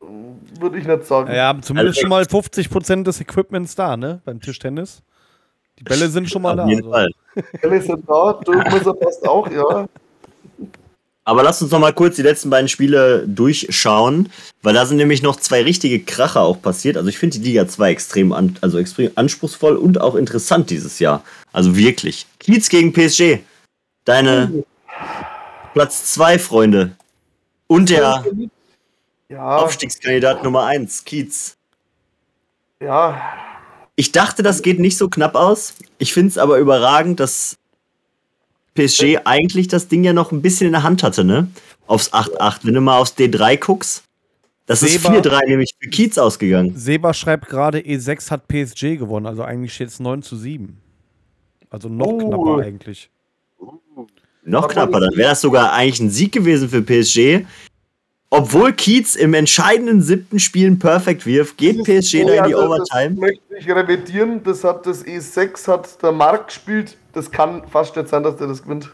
Würde 0.00 0.78
ich 0.78 0.86
nicht 0.86 1.06
sagen. 1.06 1.32
Ja, 1.32 1.48
haben 1.48 1.62
zumindest 1.62 1.98
also, 1.98 2.00
schon 2.02 2.10
mal 2.10 2.22
50% 2.24 3.04
des 3.04 3.20
Equipments 3.20 3.74
da, 3.74 3.96
ne? 3.96 4.20
Beim 4.24 4.40
Tischtennis. 4.40 5.02
Die 5.78 5.84
Bälle 5.84 6.08
sind 6.08 6.28
schon 6.28 6.42
mal 6.42 6.58
auf 6.58 6.66
da. 6.66 6.66
Jeden 6.66 6.92
also. 6.92 7.08
Fall. 7.34 7.44
Bälle 7.60 7.80
sind 7.80 8.08
da, 8.08 8.32
Durchmesser 8.44 8.94
passt 8.94 9.26
auch, 9.26 9.48
ja. 9.50 9.86
Aber 11.24 11.44
lass 11.44 11.62
uns 11.62 11.70
noch 11.70 11.78
mal 11.78 11.92
kurz 11.92 12.16
die 12.16 12.22
letzten 12.22 12.50
beiden 12.50 12.68
Spiele 12.68 13.24
durchschauen, 13.28 14.30
weil 14.62 14.74
da 14.74 14.86
sind 14.86 14.96
nämlich 14.96 15.22
noch 15.22 15.36
zwei 15.36 15.62
richtige 15.62 16.00
Kracher 16.00 16.40
auch 16.40 16.60
passiert. 16.60 16.96
Also 16.96 17.08
ich 17.08 17.18
finde 17.18 17.38
die 17.38 17.44
Liga 17.44 17.68
2 17.68 17.90
extrem, 17.90 18.32
an, 18.32 18.56
also 18.60 18.78
extrem 18.78 19.12
anspruchsvoll 19.14 19.76
und 19.76 20.00
auch 20.00 20.16
interessant 20.16 20.70
dieses 20.70 20.98
Jahr. 20.98 21.22
Also 21.52 21.76
wirklich. 21.76 22.26
Kiez 22.40 22.68
gegen 22.68 22.92
PSG. 22.92 23.38
Deine 24.04 24.64
Platz 25.74 26.12
2, 26.12 26.40
Freunde. 26.40 26.96
Und 27.68 27.88
der 27.88 28.24
ja. 29.28 29.56
Aufstiegskandidat 29.58 30.42
Nummer 30.42 30.64
1, 30.66 31.04
Kiez. 31.04 31.56
Ja. 32.80 33.20
Ich 33.94 34.10
dachte, 34.10 34.42
das 34.42 34.62
geht 34.62 34.80
nicht 34.80 34.98
so 34.98 35.08
knapp 35.08 35.36
aus. 35.36 35.74
Ich 35.98 36.12
finde 36.12 36.30
es 36.30 36.38
aber 36.38 36.58
überragend, 36.58 37.20
dass 37.20 37.56
PSG 38.74 39.20
eigentlich 39.24 39.68
das 39.68 39.88
Ding 39.88 40.04
ja 40.04 40.12
noch 40.12 40.32
ein 40.32 40.42
bisschen 40.42 40.66
in 40.68 40.72
der 40.72 40.82
Hand 40.82 41.02
hatte, 41.02 41.24
ne? 41.24 41.48
Aufs 41.86 42.12
8-8. 42.12 42.60
Wenn 42.62 42.74
du 42.74 42.80
mal 42.80 42.98
aufs 42.98 43.16
D3 43.16 43.58
guckst, 43.58 44.04
das 44.66 44.80
Seba, 44.80 45.14
ist 45.14 45.26
4-3 45.26 45.48
nämlich 45.48 45.74
für 45.78 45.90
Kiez 45.90 46.16
ausgegangen. 46.18 46.72
Seba 46.76 47.12
schreibt 47.12 47.48
gerade, 47.48 47.78
E6 47.78 48.30
hat 48.30 48.48
PSG 48.48 48.96
gewonnen, 48.96 49.26
also 49.26 49.42
eigentlich 49.42 49.74
steht 49.74 49.88
es 49.88 50.00
9 50.00 50.22
zu 50.22 50.36
7. 50.36 50.78
Also 51.68 51.88
noch 51.88 52.06
oh. 52.06 52.18
knapper 52.18 52.66
eigentlich. 52.66 53.10
Noch 54.44 54.68
knapper, 54.68 55.00
dann 55.00 55.16
wäre 55.16 55.30
das 55.30 55.40
sogar 55.40 55.72
eigentlich 55.72 56.00
ein 56.00 56.10
Sieg 56.10 56.32
gewesen 56.32 56.68
für 56.68 56.82
PSG. 56.82 57.46
Obwohl 58.34 58.72
Kiez 58.72 59.14
im 59.14 59.34
entscheidenden 59.34 60.00
siebten 60.00 60.38
Spiel 60.38 60.70
ein 60.70 60.78
Perfect 60.78 61.26
wirft, 61.26 61.58
geht 61.58 61.84
PSG 61.84 62.24
da 62.24 62.32
in 62.32 62.44
die 62.44 62.54
Overtime. 62.54 63.10
Das 63.10 63.18
möchte 63.18 63.42
ich 63.58 63.68
revidieren. 63.68 64.42
Das 64.42 64.64
hat 64.64 64.86
das 64.86 65.04
E6 65.04 65.68
hat 65.68 66.02
der 66.02 66.12
Mark 66.12 66.46
gespielt. 66.46 66.96
Das 67.12 67.30
kann 67.30 67.62
fast 67.68 67.94
nicht 67.94 68.08
sein, 68.08 68.22
dass 68.22 68.38
der 68.38 68.46
das 68.46 68.62
gewinnt. 68.62 68.90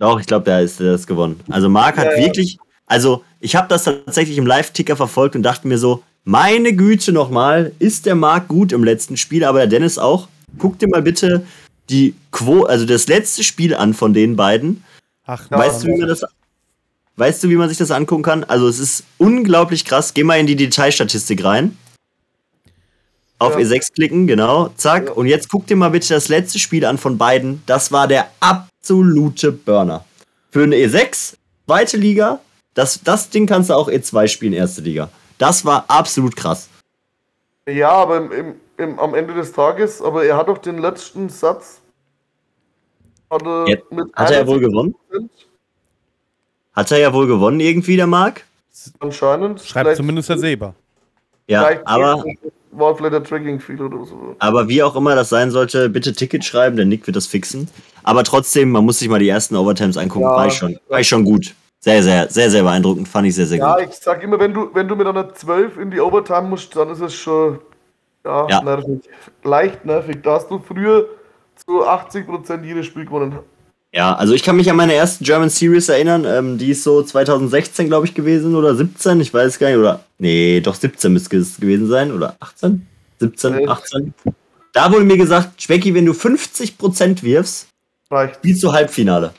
Doch, 0.00 0.18
ich 0.18 0.26
glaube, 0.26 0.46
der 0.46 0.62
ist 0.62 0.80
der 0.80 0.90
das 0.90 1.06
gewonnen. 1.06 1.38
Also 1.48 1.68
Mark 1.68 1.96
hat 1.96 2.06
ja, 2.06 2.24
wirklich, 2.24 2.58
also 2.86 3.22
ich 3.38 3.54
habe 3.54 3.68
das 3.68 3.84
tatsächlich 3.84 4.36
im 4.36 4.46
Live-Ticker 4.46 4.96
verfolgt 4.96 5.36
und 5.36 5.44
dachte 5.44 5.68
mir 5.68 5.78
so, 5.78 6.02
meine 6.24 6.74
Güte 6.74 7.12
nochmal, 7.12 7.70
ist 7.78 8.04
der 8.04 8.16
Mark 8.16 8.48
gut 8.48 8.72
im 8.72 8.82
letzten 8.82 9.16
Spiel, 9.16 9.44
aber 9.44 9.60
der 9.60 9.68
Dennis 9.68 9.96
auch. 9.96 10.26
Guck 10.58 10.80
dir 10.80 10.88
mal 10.88 11.02
bitte 11.02 11.46
die 11.88 12.16
Quo, 12.32 12.64
also 12.64 12.84
das 12.84 13.06
letzte 13.06 13.44
Spiel 13.44 13.76
an 13.76 13.94
von 13.94 14.12
den 14.12 14.34
beiden. 14.34 14.82
Ach, 15.24 15.48
weißt 15.52 15.84
du, 15.84 15.86
wie 15.86 15.98
man 15.98 16.08
das 16.08 16.24
Weißt 17.16 17.44
du, 17.44 17.48
wie 17.48 17.56
man 17.56 17.68
sich 17.68 17.78
das 17.78 17.90
angucken 17.90 18.22
kann? 18.22 18.44
Also 18.44 18.66
es 18.68 18.78
ist 18.78 19.04
unglaublich 19.18 19.84
krass. 19.84 20.14
Geh 20.14 20.24
mal 20.24 20.38
in 20.40 20.46
die 20.46 20.56
Detailstatistik 20.56 21.44
rein. 21.44 21.78
Auf 23.38 23.58
ja. 23.58 23.64
E6 23.64 23.92
klicken, 23.94 24.26
genau. 24.26 24.70
Zack. 24.76 25.06
Ja. 25.06 25.12
Und 25.12 25.26
jetzt 25.26 25.48
guck 25.48 25.66
dir 25.66 25.76
mal 25.76 25.90
bitte 25.90 26.14
das 26.14 26.28
letzte 26.28 26.58
Spiel 26.58 26.84
an 26.84 26.98
von 26.98 27.18
beiden. 27.18 27.62
Das 27.66 27.92
war 27.92 28.08
der 28.08 28.30
absolute 28.40 29.52
Burner. 29.52 30.04
Für 30.50 30.62
eine 30.62 30.76
E6, 30.76 31.34
zweite 31.66 31.96
Liga, 31.96 32.40
das, 32.74 33.00
das 33.02 33.30
Ding 33.30 33.46
kannst 33.46 33.70
du 33.70 33.74
auch 33.74 33.88
E2 33.88 34.28
spielen, 34.28 34.52
erste 34.52 34.82
Liga. 34.82 35.08
Das 35.38 35.64
war 35.64 35.84
absolut 35.88 36.36
krass. 36.36 36.68
Ja, 37.68 37.90
aber 37.90 38.18
im, 38.18 38.32
im, 38.32 38.54
im, 38.76 38.98
am 38.98 39.14
Ende 39.14 39.34
des 39.34 39.52
Tages, 39.52 40.02
aber 40.02 40.24
er 40.24 40.36
hat 40.36 40.48
doch 40.48 40.58
den 40.58 40.78
letzten 40.78 41.28
Satz. 41.28 41.80
Hat 43.30 43.42
er, 43.42 43.66
hat 44.14 44.30
er 44.30 44.46
wohl 44.46 44.60
gewonnen? 44.60 44.94
Hat 46.74 46.90
er 46.90 46.98
ja 46.98 47.12
wohl 47.12 47.26
gewonnen 47.26 47.60
irgendwie, 47.60 47.96
der 47.96 48.06
Marc? 48.06 48.44
Anscheinend. 48.98 49.60
Schreibt 49.60 49.96
zumindest 49.96 50.28
der 50.28 50.38
Seber. 50.38 50.74
Ja, 51.46 51.68
aber. 51.84 52.24
War 52.76 52.96
vielleicht 52.96 53.12
der 53.12 53.22
Tracking 53.22 53.60
viel 53.60 53.80
oder 53.80 54.04
so. 54.04 54.34
Aber 54.40 54.66
wie 54.66 54.82
auch 54.82 54.96
immer 54.96 55.14
das 55.14 55.28
sein 55.28 55.52
sollte, 55.52 55.88
bitte 55.88 56.12
Ticket 56.12 56.44
schreiben, 56.44 56.76
der 56.76 56.84
Nick 56.84 57.06
wird 57.06 57.16
das 57.16 57.28
fixen. 57.28 57.68
Aber 58.02 58.24
trotzdem, 58.24 58.72
man 58.72 58.84
muss 58.84 58.98
sich 58.98 59.08
mal 59.08 59.20
die 59.20 59.28
ersten 59.28 59.54
Overtimes 59.54 59.96
angucken. 59.96 60.24
Ja, 60.24 60.34
war, 60.34 60.46
ich 60.48 60.54
schon, 60.54 60.76
war 60.88 60.98
ich 60.98 61.06
schon 61.06 61.24
gut. 61.24 61.54
Sehr, 61.78 62.02
sehr, 62.02 62.28
sehr, 62.28 62.50
sehr 62.50 62.64
beeindruckend. 62.64 63.06
Fand 63.06 63.28
ich 63.28 63.36
sehr, 63.36 63.46
sehr 63.46 63.58
ja, 63.58 63.74
gut. 63.74 63.82
Ja, 63.82 63.88
ich 63.88 63.94
sag 63.94 64.24
immer, 64.24 64.40
wenn 64.40 64.52
du, 64.52 64.70
wenn 64.74 64.88
du 64.88 64.96
mit 64.96 65.06
einer 65.06 65.32
12 65.32 65.78
in 65.78 65.92
die 65.92 66.00
Overtime 66.00 66.48
musst, 66.48 66.74
dann 66.74 66.90
ist 66.90 67.00
es 67.00 67.14
schon 67.14 67.60
ja, 68.24 68.48
ja. 68.48 68.62
nervig. 68.62 69.08
Leicht 69.44 69.84
nervig. 69.84 70.16
Da 70.24 70.32
hast 70.32 70.50
du 70.50 70.58
früher 70.58 71.06
zu 71.54 71.86
80% 71.86 72.64
jedes 72.64 72.86
Spiel 72.86 73.04
gewonnen. 73.04 73.38
Ja, 73.94 74.12
also 74.16 74.34
ich 74.34 74.42
kann 74.42 74.56
mich 74.56 74.68
an 74.68 74.76
meine 74.76 74.92
ersten 74.92 75.22
German 75.22 75.50
Series 75.50 75.88
erinnern. 75.88 76.24
Ähm, 76.24 76.58
die 76.58 76.72
ist 76.72 76.82
so 76.82 77.00
2016, 77.00 77.86
glaube 77.86 78.06
ich, 78.06 78.14
gewesen 78.14 78.56
oder 78.56 78.74
17, 78.74 79.20
ich 79.20 79.32
weiß 79.32 79.60
gar 79.60 79.68
nicht. 79.68 79.76
Oder 79.76 80.00
nee, 80.18 80.60
doch 80.60 80.74
17 80.74 81.12
müsste 81.12 81.36
es 81.36 81.60
gewesen 81.60 81.86
sein. 81.86 82.10
Oder 82.10 82.34
18? 82.40 82.84
17, 83.20 83.68
18. 83.68 84.14
Da 84.72 84.90
wurde 84.90 85.04
mir 85.04 85.16
gesagt, 85.16 85.62
Schwecki, 85.62 85.94
wenn 85.94 86.06
du 86.06 86.12
50% 86.12 87.22
wirfst, 87.22 87.68
Reicht. 88.10 88.34
spielst 88.34 88.64
du 88.64 88.72
Halbfinale. 88.72 89.32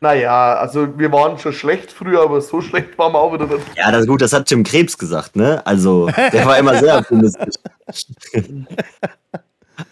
Naja, 0.00 0.54
also 0.54 0.96
wir 0.96 1.10
waren 1.10 1.36
schon 1.36 1.52
schlecht 1.52 1.90
früher, 1.90 2.22
aber 2.22 2.40
so 2.40 2.60
schlecht 2.60 2.96
waren 2.96 3.12
wir 3.12 3.18
auch 3.18 3.32
wieder 3.32 3.46
nicht. 3.46 3.60
Ja, 3.76 3.90
das 3.90 4.02
ist 4.02 4.06
gut, 4.06 4.22
das 4.22 4.32
hat 4.32 4.46
Tim 4.46 4.62
Krebs 4.62 4.96
gesagt, 4.96 5.34
ne? 5.34 5.64
Also, 5.66 6.08
der 6.32 6.46
war 6.46 6.58
immer 6.58 6.78
sehr 6.78 6.98
optimistisch. 6.98 7.54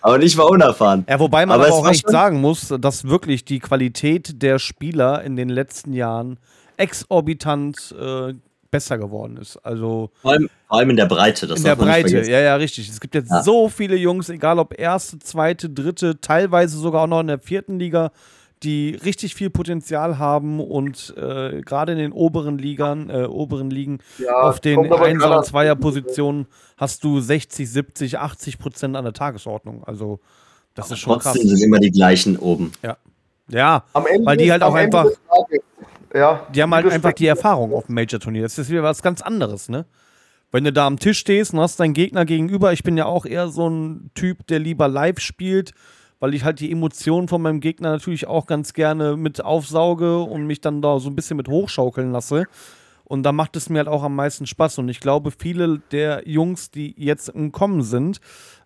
Aber 0.01 0.21
ich 0.23 0.37
war 0.37 0.51
unerfahren. 0.51 1.05
Ja, 1.09 1.19
wobei 1.19 1.47
man 1.47 1.61
aber, 1.61 1.69
aber 1.69 1.77
auch 1.77 1.89
echt 1.89 2.09
sagen 2.09 2.41
muss, 2.41 2.69
dass 2.81 3.05
wirklich 3.05 3.45
die 3.45 3.59
Qualität 3.59 4.43
der 4.43 4.59
Spieler 4.59 5.23
in 5.23 5.37
den 5.37 5.49
letzten 5.49 5.93
Jahren 5.93 6.39
exorbitant 6.77 7.95
äh, 7.99 8.35
besser 8.71 8.99
geworden 8.99 9.37
ist. 9.37 9.57
Also 9.59 10.11
vor 10.23 10.33
allem, 10.33 10.49
vor 10.69 10.79
allem 10.79 10.91
in 10.91 10.97
der 10.97 11.07
Breite. 11.07 11.47
Das 11.47 11.59
in 11.59 11.65
der 11.65 11.77
Breite, 11.77 12.23
ja, 12.31 12.41
ja, 12.41 12.55
richtig. 12.57 12.89
Es 12.89 13.01
gibt 13.01 13.15
jetzt 13.15 13.31
ja. 13.31 13.43
so 13.43 13.69
viele 13.69 13.97
Jungs, 13.97 14.29
egal 14.29 14.59
ob 14.59 14.79
erste, 14.79 15.19
zweite, 15.19 15.69
dritte, 15.69 16.21
teilweise 16.21 16.79
sogar 16.79 17.03
auch 17.03 17.07
noch 17.07 17.21
in 17.21 17.27
der 17.27 17.39
vierten 17.39 17.79
Liga, 17.79 18.13
die 18.63 18.95
richtig 18.95 19.35
viel 19.35 19.49
Potenzial 19.49 20.19
haben 20.19 20.61
und 20.61 21.15
äh, 21.17 21.63
gerade 21.63 21.93
in 21.93 21.99
den 21.99 22.13
oberen 22.13 22.59
Ligern, 22.59 23.09
äh, 23.09 23.25
oberen 23.25 23.71
Ligen 23.71 24.01
ja, 24.19 24.43
auf 24.43 24.61
den 24.61 24.93
Einser- 24.93 25.39
und 25.39 25.47
Zweier-Positionen 25.47 26.47
hast 26.77 27.03
du 27.05 27.21
60, 27.21 27.71
70, 27.71 28.19
80 28.19 28.59
Prozent 28.59 28.97
an 28.97 29.05
der 29.05 29.15
Tagesordnung. 29.15 29.83
Also 29.85 30.21
das 30.75 30.87
Aber 30.87 30.95
ist 30.95 31.01
schon 31.01 31.13
trotzdem 31.15 31.33
krass. 31.33 31.51
sind 31.51 31.63
immer 31.63 31.79
die 31.79 31.91
gleichen 31.91 32.37
oben. 32.37 32.73
Ja, 32.83 32.97
ja 33.49 33.85
weil 33.95 34.37
die 34.37 34.53
halt 34.53 34.63
auch 34.63 34.75
einfach, 34.75 35.07
ja, 36.15 36.47
die 36.55 36.63
haben 36.63 36.75
halt 36.75 36.87
einfach 36.87 37.13
die 37.13 37.27
Erfahrung 37.27 37.73
auf 37.73 37.87
dem 37.87 37.95
Major-Turnier. 37.95 38.43
Das 38.43 38.59
ist 38.59 38.71
wieder 38.71 38.83
was 38.83 39.03
ganz 39.03 39.23
anderes, 39.23 39.69
ne? 39.69 39.87
Wenn 40.53 40.65
du 40.65 40.73
da 40.73 40.87
am 40.87 40.99
Tisch 40.99 41.21
stehst 41.21 41.55
und 41.55 41.61
hast 41.61 41.79
deinen 41.79 41.95
Gegner 41.95 42.25
gegenüber, 42.25 42.73
ich 42.73 42.83
bin 42.83 42.97
ja 42.97 43.07
auch 43.07 43.25
eher 43.25 43.49
so 43.49 43.69
ein 43.69 44.11
Typ, 44.15 44.47
der 44.49 44.59
lieber 44.59 44.89
live 44.89 45.21
spielt, 45.21 45.73
weil 46.21 46.35
ich 46.35 46.45
halt 46.45 46.61
die 46.61 46.71
Emotionen 46.71 47.27
von 47.27 47.43
meinem 47.43 47.61
Gegner 47.61 47.91
natürlich 47.91 48.27
auch 48.27 48.47
ganz 48.47 48.75
gerne 48.75 49.17
mit 49.17 49.43
aufsauge 49.43 50.21
und 50.21 50.47
mich 50.47 50.61
dann 50.61 50.83
da 50.83 50.99
so 50.99 51.09
ein 51.09 51.17
bisschen 51.17 51.39
mit 51.39 51.49
hochschaukeln 51.49 52.13
lasse. 52.13 52.47
Und 53.05 53.25
da 53.25 53.33
macht 53.33 53.57
es 53.57 53.69
mir 53.69 53.79
halt 53.79 53.89
auch 53.89 54.05
am 54.05 54.15
meisten 54.15 54.47
Spaß. 54.47 54.79
Und 54.79 54.89
ich 54.89 55.01
glaube, 55.01 55.33
viele 55.37 55.81
der 55.91 56.29
Jungs, 56.29 56.71
die 56.71 56.95
jetzt 56.97 57.31
im 57.31 57.51
Kommen 57.51 57.83
sind, 57.83 58.21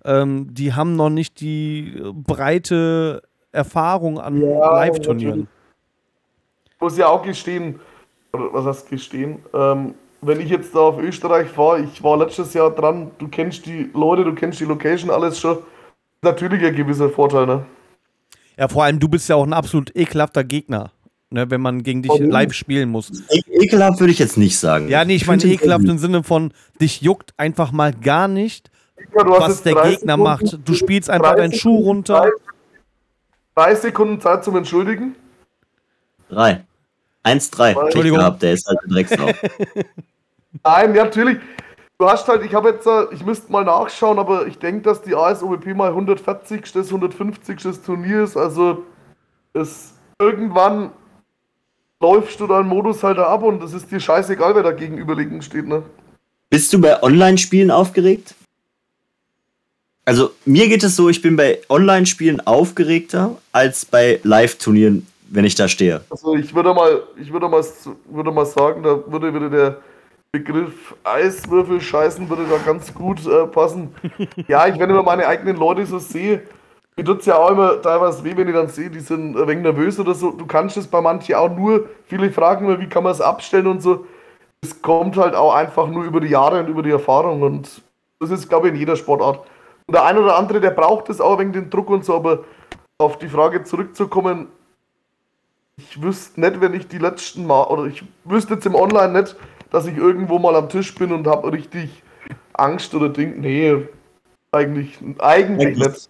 ähm, 0.05 0.53
die 0.53 0.75
haben 0.75 0.97
noch 0.97 1.09
nicht 1.09 1.41
die 1.41 2.03
breite 2.13 3.23
Erfahrung 3.53 4.19
an 4.21 4.43
ja, 4.43 4.75
Live-Turnieren. 4.75 5.49
Ich 6.67 6.81
muss 6.81 6.99
ja 6.99 7.07
auch 7.07 7.23
gestehen, 7.23 7.81
was 8.33 8.67
heißt 8.67 8.91
gestehen, 8.91 9.39
ähm, 9.55 9.95
wenn 10.21 10.41
ich 10.41 10.51
jetzt 10.51 10.75
da 10.75 10.81
auf 10.81 10.99
Österreich 10.99 11.49
fahre, 11.49 11.81
ich 11.81 12.03
war 12.03 12.17
letztes 12.17 12.53
Jahr 12.53 12.71
dran, 12.71 13.11
du 13.19 13.29
kennst 13.29 13.65
die 13.67 13.91
Leute, 13.95 14.25
du 14.25 14.35
kennst 14.35 14.61
die 14.61 14.65
Location, 14.65 15.11
alles 15.11 15.39
schon 15.39 15.59
natürlich 16.25 16.65
ein 16.65 16.75
gewisser 16.75 17.11
Vorteil, 17.11 17.47
ne? 17.47 17.65
Ja, 18.57 18.69
vor 18.69 18.85
allem 18.85 19.01
du 19.01 19.09
bist 19.09 19.29
ja 19.29 19.37
auch 19.37 19.47
ein 19.47 19.53
absolut 19.53 19.95
ekelhafter 19.97 20.45
Gegner, 20.45 20.93
ne, 21.31 21.51
wenn 21.51 21.61
man 21.61 21.83
gegen 21.83 22.03
dich 22.03 22.13
oh, 22.13 22.23
live 22.23 22.53
spielen 22.53 22.89
muss. 22.89 23.11
E 23.31 23.41
ekelhaft 23.51 24.01
würde 24.01 24.13
ich 24.13 24.19
jetzt 24.19 24.37
nicht 24.37 24.59
sagen. 24.59 24.89
Ja, 24.89 25.05
nee, 25.05 25.17
ich 25.17 25.27
meine 25.27 25.43
ekelhaft 25.45 25.85
im 25.85 25.99
Sinne 25.99 26.23
von, 26.23 26.53
dich 26.81 27.01
juckt 27.01 27.35
einfach 27.37 27.73
mal 27.73 27.93
gar 27.93 28.29
nicht, 28.29 28.71
ja, 29.17 29.27
was 29.27 29.63
der 29.63 29.75
Gegner 29.75 30.17
Sekunden, 30.17 30.23
macht. 30.23 30.59
Du 30.65 30.75
spielst 30.75 31.11
einfach 31.11 31.35
deinen 31.35 31.53
Schuh 31.53 31.79
runter. 31.79 32.31
Drei 33.55 33.75
Sekunden 33.75 34.21
Zeit 34.21 34.45
zum 34.45 34.57
Entschuldigen. 34.57 35.17
Drei. 36.29 36.65
Eins, 37.23 37.51
drei. 37.51 37.73
Entschuldigung. 37.73 38.19
Gehabt, 38.19 38.43
der 38.43 38.53
ist 38.53 38.67
halt 38.67 38.79
ein 38.83 38.91
Drecksau. 38.91 39.31
Nein, 40.65 40.93
natürlich 40.93 41.39
du 41.99 42.07
hast 42.07 42.29
halt, 42.29 42.45
ich 42.45 42.55
habe 42.55 42.71
jetzt, 42.71 42.87
äh, 42.87 43.07
ich 43.13 43.25
müsste 43.25 43.51
mal 43.53 43.65
nachschauen, 43.65 44.19
aber 44.19 44.47
ich 44.47 44.59
denke, 44.59 44.83
dass 44.83 45.03
die 45.03 45.15
ASOBP 45.15 45.75
mal 45.75 45.91
140. 45.91 46.75
150. 46.75 47.61
Turnier 47.85 48.25
ist. 48.25 48.37
Also 48.37 48.85
es 49.53 49.95
irgendwann 50.19 50.91
läufst 52.01 52.41
du 52.41 52.47
deinen 52.47 52.69
Modus 52.69 53.03
halt 53.03 53.19
ab 53.19 53.43
und 53.43 53.63
es 53.63 53.73
ist 53.73 53.91
dir 53.91 54.01
scheißegal, 54.01 54.55
wer 54.55 54.63
da 54.63 54.73
gegenüberliegend 54.73 55.45
steht, 55.45 55.67
ne? 55.67 55.83
Bist 56.51 56.73
du 56.73 56.81
bei 56.81 57.03
Online-Spielen 57.03 57.71
aufgeregt? 57.71 58.35
Also 60.05 60.33
mir 60.45 60.69
geht 60.69 60.85
es 60.85 60.97
so, 60.97 61.09
ich 61.09 61.23
bin 61.23 61.35
bei 61.35 61.61
Online-Spielen 61.69 62.47
aufgeregter 62.47 63.37
als 63.53 63.87
bei 63.87 64.21
Live-Turnieren, 64.23 65.07
wenn 65.31 65.47
ich 65.47 65.55
da 65.55 65.67
stehe. 65.67 66.03
Also 66.11 66.37
ich 66.37 66.55
würde 66.55 66.75
mal, 66.75 67.03
ich 67.19 67.33
würde 67.33 67.49
mal, 67.49 67.65
würde 68.11 68.31
mal 68.31 68.45
sagen, 68.45 68.83
da 68.83 69.03
würde 69.11 69.35
wieder 69.35 69.49
der 69.49 69.79
Begriff 70.35 70.97
Eiswürfel 71.05 71.81
scheißen 71.81 72.29
würde 72.29 72.45
da 72.51 72.57
ganz 72.59 72.93
gut 72.93 73.25
äh, 73.25 73.47
passen. 73.47 73.95
ja, 74.49 74.67
ich, 74.67 74.81
wenn 74.81 74.91
ich 74.91 75.05
meine 75.05 75.29
eigenen 75.29 75.57
Leute 75.57 75.87
so 75.87 76.01
sehe, 76.01 76.43
mir 76.97 77.05
tut 77.05 77.21
es 77.21 77.27
ja 77.27 77.37
auch 77.37 77.51
immer 77.51 77.81
teilweise 77.81 78.25
weh, 78.25 78.37
wenn 78.37 78.49
ich 78.49 78.55
dann 78.55 78.67
sehe, 78.67 78.91
die 78.91 78.99
sind 78.99 79.37
ein 79.37 79.47
wenig 79.47 79.63
nervös 79.63 80.01
oder 80.01 80.13
so. 80.13 80.33
Du 80.33 80.45
kannst 80.45 80.77
es 80.77 80.89
bei 80.89 81.01
manchen 81.01 81.37
auch 81.37 81.55
nur, 81.57 81.89
viele 82.07 82.33
fragen 82.33 82.67
immer, 82.67 82.81
wie 82.81 82.89
kann 82.89 83.05
man 83.05 83.13
es 83.13 83.21
abstellen 83.21 83.69
und 83.69 83.81
so. 83.81 84.07
Es 84.61 84.83
kommt 84.83 85.17
halt 85.17 85.37
auch 85.37 85.55
einfach 85.55 85.87
nur 85.87 86.03
über 86.03 86.19
die 86.19 86.31
Jahre 86.31 86.59
und 86.59 86.69
über 86.69 86.83
die 86.83 86.91
Erfahrung 86.91 87.43
und 87.43 87.83
das 88.19 88.31
ist, 88.31 88.49
glaube 88.49 88.67
ich, 88.67 88.75
in 88.75 88.81
jeder 88.81 88.97
Sportart. 88.97 89.39
Und 89.87 89.95
der 89.95 90.05
ein 90.05 90.19
oder 90.19 90.37
andere, 90.37 90.61
der 90.61 90.71
braucht 90.71 91.11
es 91.11 91.21
auch 91.21 91.39
wegen 91.39 91.53
den 91.53 91.71
Druck 91.71 91.91
und 91.91 92.05
so, 92.05 92.17
aber 92.17 92.41
auf 92.99 93.19
die 93.19 93.29
Frage 93.29 93.63
zurückzukommen, 93.63 94.49
ich 95.77 96.03
wüsste 96.03 96.41
nicht, 96.41 96.61
wenn 96.61 96.75
ich 96.75 96.89
die 96.89 96.99
letzten 96.99 97.47
Mal, 97.47 97.65
oder 97.65 97.85
ich 97.85 98.05
wüsste 98.25 98.55
jetzt 98.55 98.67
im 98.67 98.75
Online 98.75 99.21
nicht, 99.21 99.37
dass 99.75 99.87
ich 99.87 99.97
irgendwo 99.97 100.39
mal 100.39 100.55
am 100.55 100.69
Tisch 100.69 100.95
bin 100.95 101.13
und 101.13 101.27
habe 101.27 101.53
richtig 101.53 101.91
Angst 102.53 102.95
oder 102.95 103.09
Ding. 103.09 103.41
Nee, 103.41 103.75
eigentlich, 104.53 104.91
eigentlich 105.19 105.77
nicht. 105.77 106.09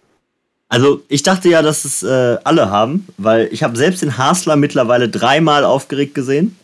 Also 0.69 1.01
ich 1.07 1.23
dachte 1.23 1.49
ja, 1.49 1.63
dass 1.63 1.83
es 1.83 2.03
äh, 2.03 2.37
alle 2.43 2.69
haben, 2.69 3.07
weil 3.17 3.49
ich 3.51 3.63
habe 3.63 3.75
selbst 3.75 4.03
den 4.03 4.19
Hasler 4.19 4.55
mittlerweile 4.55 5.09
dreimal 5.09 5.63
aufgeregt 5.65 6.13
gesehen. 6.13 6.55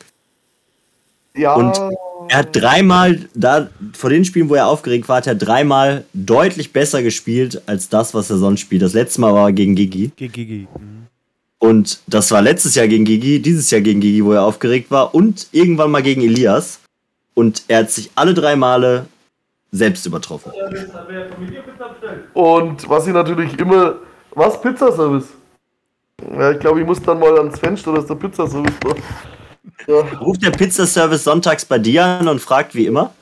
Ja. 1.35 1.55
Und 1.55 1.79
er 2.27 2.37
hat 2.37 2.55
dreimal, 2.55 3.27
da 3.33 3.69
vor 3.93 4.11
den 4.11 4.23
Spielen, 4.23 4.49
wo 4.49 4.55
er 4.55 4.67
aufgeregt 4.67 5.09
war, 5.09 5.17
hat 5.17 5.27
er 5.27 5.35
dreimal 5.35 6.05
deutlich 6.13 6.71
besser 6.71 7.01
gespielt 7.01 7.63
als 7.65 7.89
das, 7.89 8.13
was 8.13 8.29
er 8.29 8.37
sonst 8.37 8.59
spielt. 8.59 8.83
Das 8.83 8.93
letzte 8.93 9.21
Mal 9.21 9.33
war 9.33 9.51
gegen 9.51 9.75
Gigi. 9.75 10.11
Gegen 10.15 10.33
Gigi. 10.33 10.67
Mhm. 10.79 11.07
Und 11.57 12.01
das 12.05 12.29
war 12.29 12.43
letztes 12.43 12.75
Jahr 12.75 12.87
gegen 12.87 13.05
Gigi, 13.05 13.41
dieses 13.41 13.71
Jahr 13.71 13.81
gegen 13.81 14.01
Gigi, 14.01 14.23
wo 14.23 14.33
er 14.33 14.43
aufgeregt 14.43 14.91
war 14.91 15.15
und 15.15 15.47
irgendwann 15.51 15.89
mal 15.89 16.03
gegen 16.03 16.21
Elias. 16.21 16.79
Und 17.33 17.63
er 17.67 17.79
hat 17.79 17.91
sich 17.91 18.11
alle 18.15 18.33
drei 18.33 18.55
Male 18.55 19.05
selbst 19.71 20.05
übertroffen. 20.05 20.51
Und 22.33 22.89
was 22.89 23.07
ich 23.07 23.13
natürlich 23.13 23.57
immer. 23.59 23.95
Was? 24.33 24.61
Pizzaservice? 24.61 25.27
Ja, 26.33 26.51
ich 26.51 26.59
glaube, 26.59 26.79
ich 26.81 26.85
muss 26.85 27.01
dann 27.01 27.19
mal 27.19 27.37
ans 27.37 27.59
Fenster, 27.59 27.93
dass 27.93 28.05
der 28.05 28.15
Pizzaservice 28.15 28.73
da. 28.79 28.95
Ja. 29.87 30.01
Ruft 30.19 30.43
der 30.43 30.51
Pizzaservice 30.51 31.23
sonntags 31.23 31.65
bei 31.65 31.79
dir 31.79 32.05
an 32.05 32.27
und 32.27 32.39
fragt 32.39 32.75
wie 32.75 32.85
immer? 32.85 33.13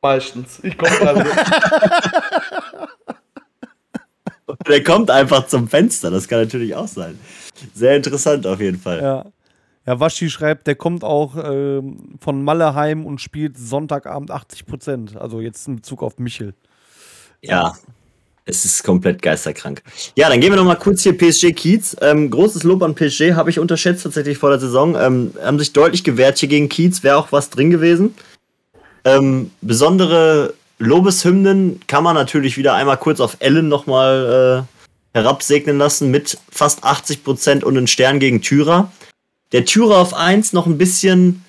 Meistens. 0.00 0.60
Ich 0.62 0.76
komme 0.76 0.96
gerade. 0.96 1.26
Der 4.68 4.84
kommt 4.84 5.10
einfach 5.10 5.46
zum 5.46 5.66
Fenster, 5.68 6.10
das 6.10 6.28
kann 6.28 6.40
natürlich 6.40 6.74
auch 6.74 6.88
sein. 6.88 7.18
Sehr 7.74 7.96
interessant 7.96 8.46
auf 8.46 8.60
jeden 8.60 8.78
Fall. 8.78 9.02
Ja. 9.02 9.24
Ja, 9.86 9.98
Waschi 9.98 10.30
schreibt, 10.30 10.66
der 10.66 10.76
kommt 10.76 11.02
auch 11.02 11.34
ähm, 11.36 12.16
von 12.20 12.44
Malle 12.44 12.74
heim 12.74 13.04
und 13.04 13.20
spielt 13.20 13.58
Sonntagabend 13.58 14.30
80 14.30 14.66
Prozent. 14.66 15.16
Also 15.16 15.40
jetzt 15.40 15.66
in 15.66 15.76
Bezug 15.76 16.02
auf 16.02 16.18
Michel. 16.18 16.54
Ja, 17.40 17.74
es 18.44 18.64
ist 18.64 18.82
komplett 18.82 19.22
geisterkrank. 19.22 19.82
Ja, 20.16 20.28
dann 20.28 20.40
gehen 20.40 20.50
wir 20.50 20.56
noch 20.56 20.64
mal 20.64 20.74
kurz 20.74 21.02
hier 21.02 21.16
PSG 21.16 21.52
Kiez. 21.52 21.96
Ähm, 22.00 22.30
großes 22.30 22.64
Lob 22.64 22.82
an 22.82 22.94
PSG, 22.94 23.34
habe 23.34 23.50
ich 23.50 23.58
unterschätzt 23.60 24.02
tatsächlich 24.02 24.38
vor 24.38 24.50
der 24.50 24.58
Saison. 24.58 24.96
Ähm, 24.96 25.32
haben 25.42 25.58
sich 25.58 25.72
deutlich 25.72 26.02
gewehrt 26.02 26.38
hier 26.38 26.48
gegen 26.48 26.68
Kiez, 26.68 27.02
wäre 27.04 27.16
auch 27.16 27.30
was 27.30 27.50
drin 27.50 27.70
gewesen. 27.70 28.14
Ähm, 29.04 29.50
besondere 29.60 30.54
Lobeshymnen 30.78 31.80
kann 31.86 32.02
man 32.02 32.14
natürlich 32.14 32.56
wieder 32.56 32.74
einmal 32.74 32.96
kurz 32.96 33.20
auf 33.20 33.36
Ellen 33.38 33.68
nochmal 33.68 34.66
äh, 35.14 35.18
herabsegnen 35.18 35.78
lassen 35.78 36.10
mit 36.10 36.38
fast 36.50 36.82
80 36.82 37.22
Prozent 37.22 37.64
und 37.64 37.76
einen 37.76 37.86
Stern 37.86 38.18
gegen 38.18 38.42
Tyra. 38.42 38.90
Der 39.52 39.64
Tyra 39.64 40.00
auf 40.00 40.14
1 40.14 40.52
noch 40.52 40.66
ein 40.66 40.78
bisschen. 40.78 41.44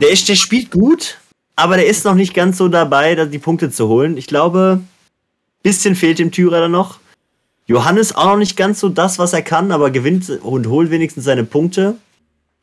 Der, 0.00 0.10
ist, 0.10 0.28
der 0.28 0.34
spielt 0.34 0.70
gut, 0.70 1.18
aber 1.54 1.76
der 1.76 1.86
ist 1.86 2.04
noch 2.04 2.14
nicht 2.14 2.34
ganz 2.34 2.58
so 2.58 2.68
dabei, 2.68 3.14
die 3.26 3.38
Punkte 3.38 3.70
zu 3.70 3.88
holen. 3.88 4.16
Ich 4.16 4.26
glaube, 4.26 4.80
ein 4.80 4.88
bisschen 5.62 5.94
fehlt 5.94 6.18
dem 6.18 6.32
Tyra 6.32 6.60
dann 6.60 6.72
noch. 6.72 6.98
Johannes 7.66 8.14
auch 8.14 8.26
noch 8.26 8.36
nicht 8.38 8.56
ganz 8.56 8.80
so 8.80 8.88
das, 8.88 9.18
was 9.18 9.32
er 9.32 9.42
kann, 9.42 9.70
aber 9.70 9.90
gewinnt 9.90 10.28
und 10.42 10.66
holt 10.66 10.90
wenigstens 10.90 11.24
seine 11.24 11.44
Punkte. 11.44 11.96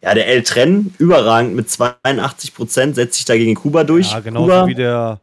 Ja, 0.02 0.14
der 0.14 0.28
El 0.28 0.44
Tren, 0.44 0.94
überragend 0.98 1.56
mit 1.56 1.70
82 1.70 2.54
Prozent, 2.54 2.96
setzt 2.96 3.16
sich 3.16 3.26
da 3.26 3.36
gegen 3.36 3.56
Kuba 3.56 3.84
durch. 3.84 4.12
Ja, 4.12 4.20
genau 4.20 4.42
Kuba, 4.42 4.68
wie 4.68 4.76
der, 4.76 5.20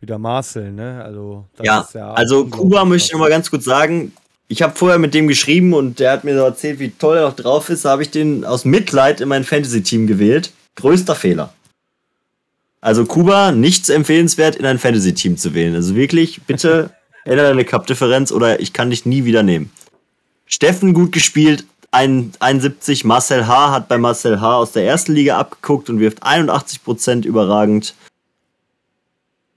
wie 0.00 0.06
der 0.06 0.18
Marcel, 0.18 0.72
ne? 0.72 1.02
Also, 1.04 1.46
ja, 1.62 1.86
ja 1.94 2.12
also 2.12 2.46
Kuba 2.46 2.84
möchte 2.84 3.06
ich 3.06 3.12
nochmal 3.12 3.30
ganz 3.30 3.50
kurz 3.50 3.64
sagen. 3.64 4.12
Ich 4.52 4.60
habe 4.60 4.76
vorher 4.76 4.98
mit 4.98 5.14
dem 5.14 5.28
geschrieben 5.28 5.72
und 5.72 5.98
der 5.98 6.12
hat 6.12 6.24
mir 6.24 6.36
so 6.36 6.44
erzählt, 6.44 6.78
wie 6.78 6.90
toll 6.90 7.16
er 7.16 7.22
noch 7.22 7.36
drauf 7.36 7.70
ist. 7.70 7.86
Da 7.86 7.92
habe 7.92 8.02
ich 8.02 8.10
den 8.10 8.44
aus 8.44 8.66
Mitleid 8.66 9.22
in 9.22 9.28
mein 9.30 9.44
Fantasy-Team 9.44 10.06
gewählt. 10.06 10.52
Größter 10.74 11.14
Fehler. 11.14 11.54
Also 12.82 13.06
Kuba, 13.06 13.52
nichts 13.52 13.88
empfehlenswert, 13.88 14.56
in 14.56 14.66
ein 14.66 14.78
Fantasy-Team 14.78 15.38
zu 15.38 15.54
wählen. 15.54 15.74
Also 15.74 15.94
wirklich, 15.94 16.42
bitte 16.42 16.90
ändere 17.24 17.48
deine 17.48 17.64
Cup-Differenz 17.64 18.30
oder 18.30 18.60
ich 18.60 18.74
kann 18.74 18.90
dich 18.90 19.06
nie 19.06 19.24
wieder 19.24 19.42
nehmen. 19.42 19.70
Steffen 20.44 20.92
gut 20.92 21.12
gespielt, 21.12 21.64
71. 21.90 23.04
Marcel 23.06 23.46
H. 23.46 23.70
hat 23.70 23.88
bei 23.88 23.96
Marcel 23.96 24.42
H. 24.42 24.56
aus 24.58 24.72
der 24.72 24.84
ersten 24.84 25.14
Liga 25.14 25.38
abgeguckt 25.38 25.88
und 25.88 25.98
wirft 25.98 26.22
81% 26.22 27.24
überragend. 27.24 27.94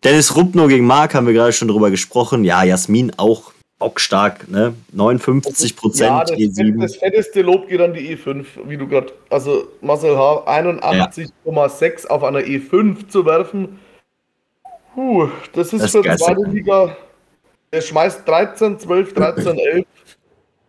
Dennis 0.06 0.38
Rupno 0.38 0.68
gegen 0.68 0.88
Marc 0.88 1.16
haben 1.16 1.28
wir 1.28 1.34
gerade 1.34 1.52
schon 1.52 1.68
drüber 1.68 1.92
gesprochen. 1.92 2.46
Ja, 2.46 2.64
Jasmin 2.64 3.12
auch 3.18 3.55
bockstark, 3.80 4.50
ne? 4.50 4.74
59 4.94 5.76
Prozent. 5.76 6.10
Ja, 6.10 6.24
das, 6.24 6.58
das, 6.80 6.96
fetteste 6.96 7.42
Lob 7.42 7.68
geht 7.68 7.82
an 7.82 7.94
die 7.94 8.16
E5, 8.16 8.46
wie 8.66 8.78
du 8.78 8.88
gerade, 8.88 9.14
also 9.30 9.68
Marcel 9.82 10.18
H. 10.18 10.46
81,6 10.48 12.04
ja. 12.04 12.10
auf 12.10 12.24
einer 12.24 12.40
E5 12.40 13.08
zu 13.10 13.26
werfen. 13.26 13.80
Puh, 14.94 15.30
das 15.54 15.74
ist 15.74 15.82
das 15.82 15.92
für 15.92 16.02
die 16.02 16.16
zweite 16.16 16.50
Liga. 16.50 16.96
Er 17.72 17.82
schmeißt 17.82 18.26
13, 18.26 18.80
12, 18.80 19.14
13, 19.14 19.60
11. 19.60 19.86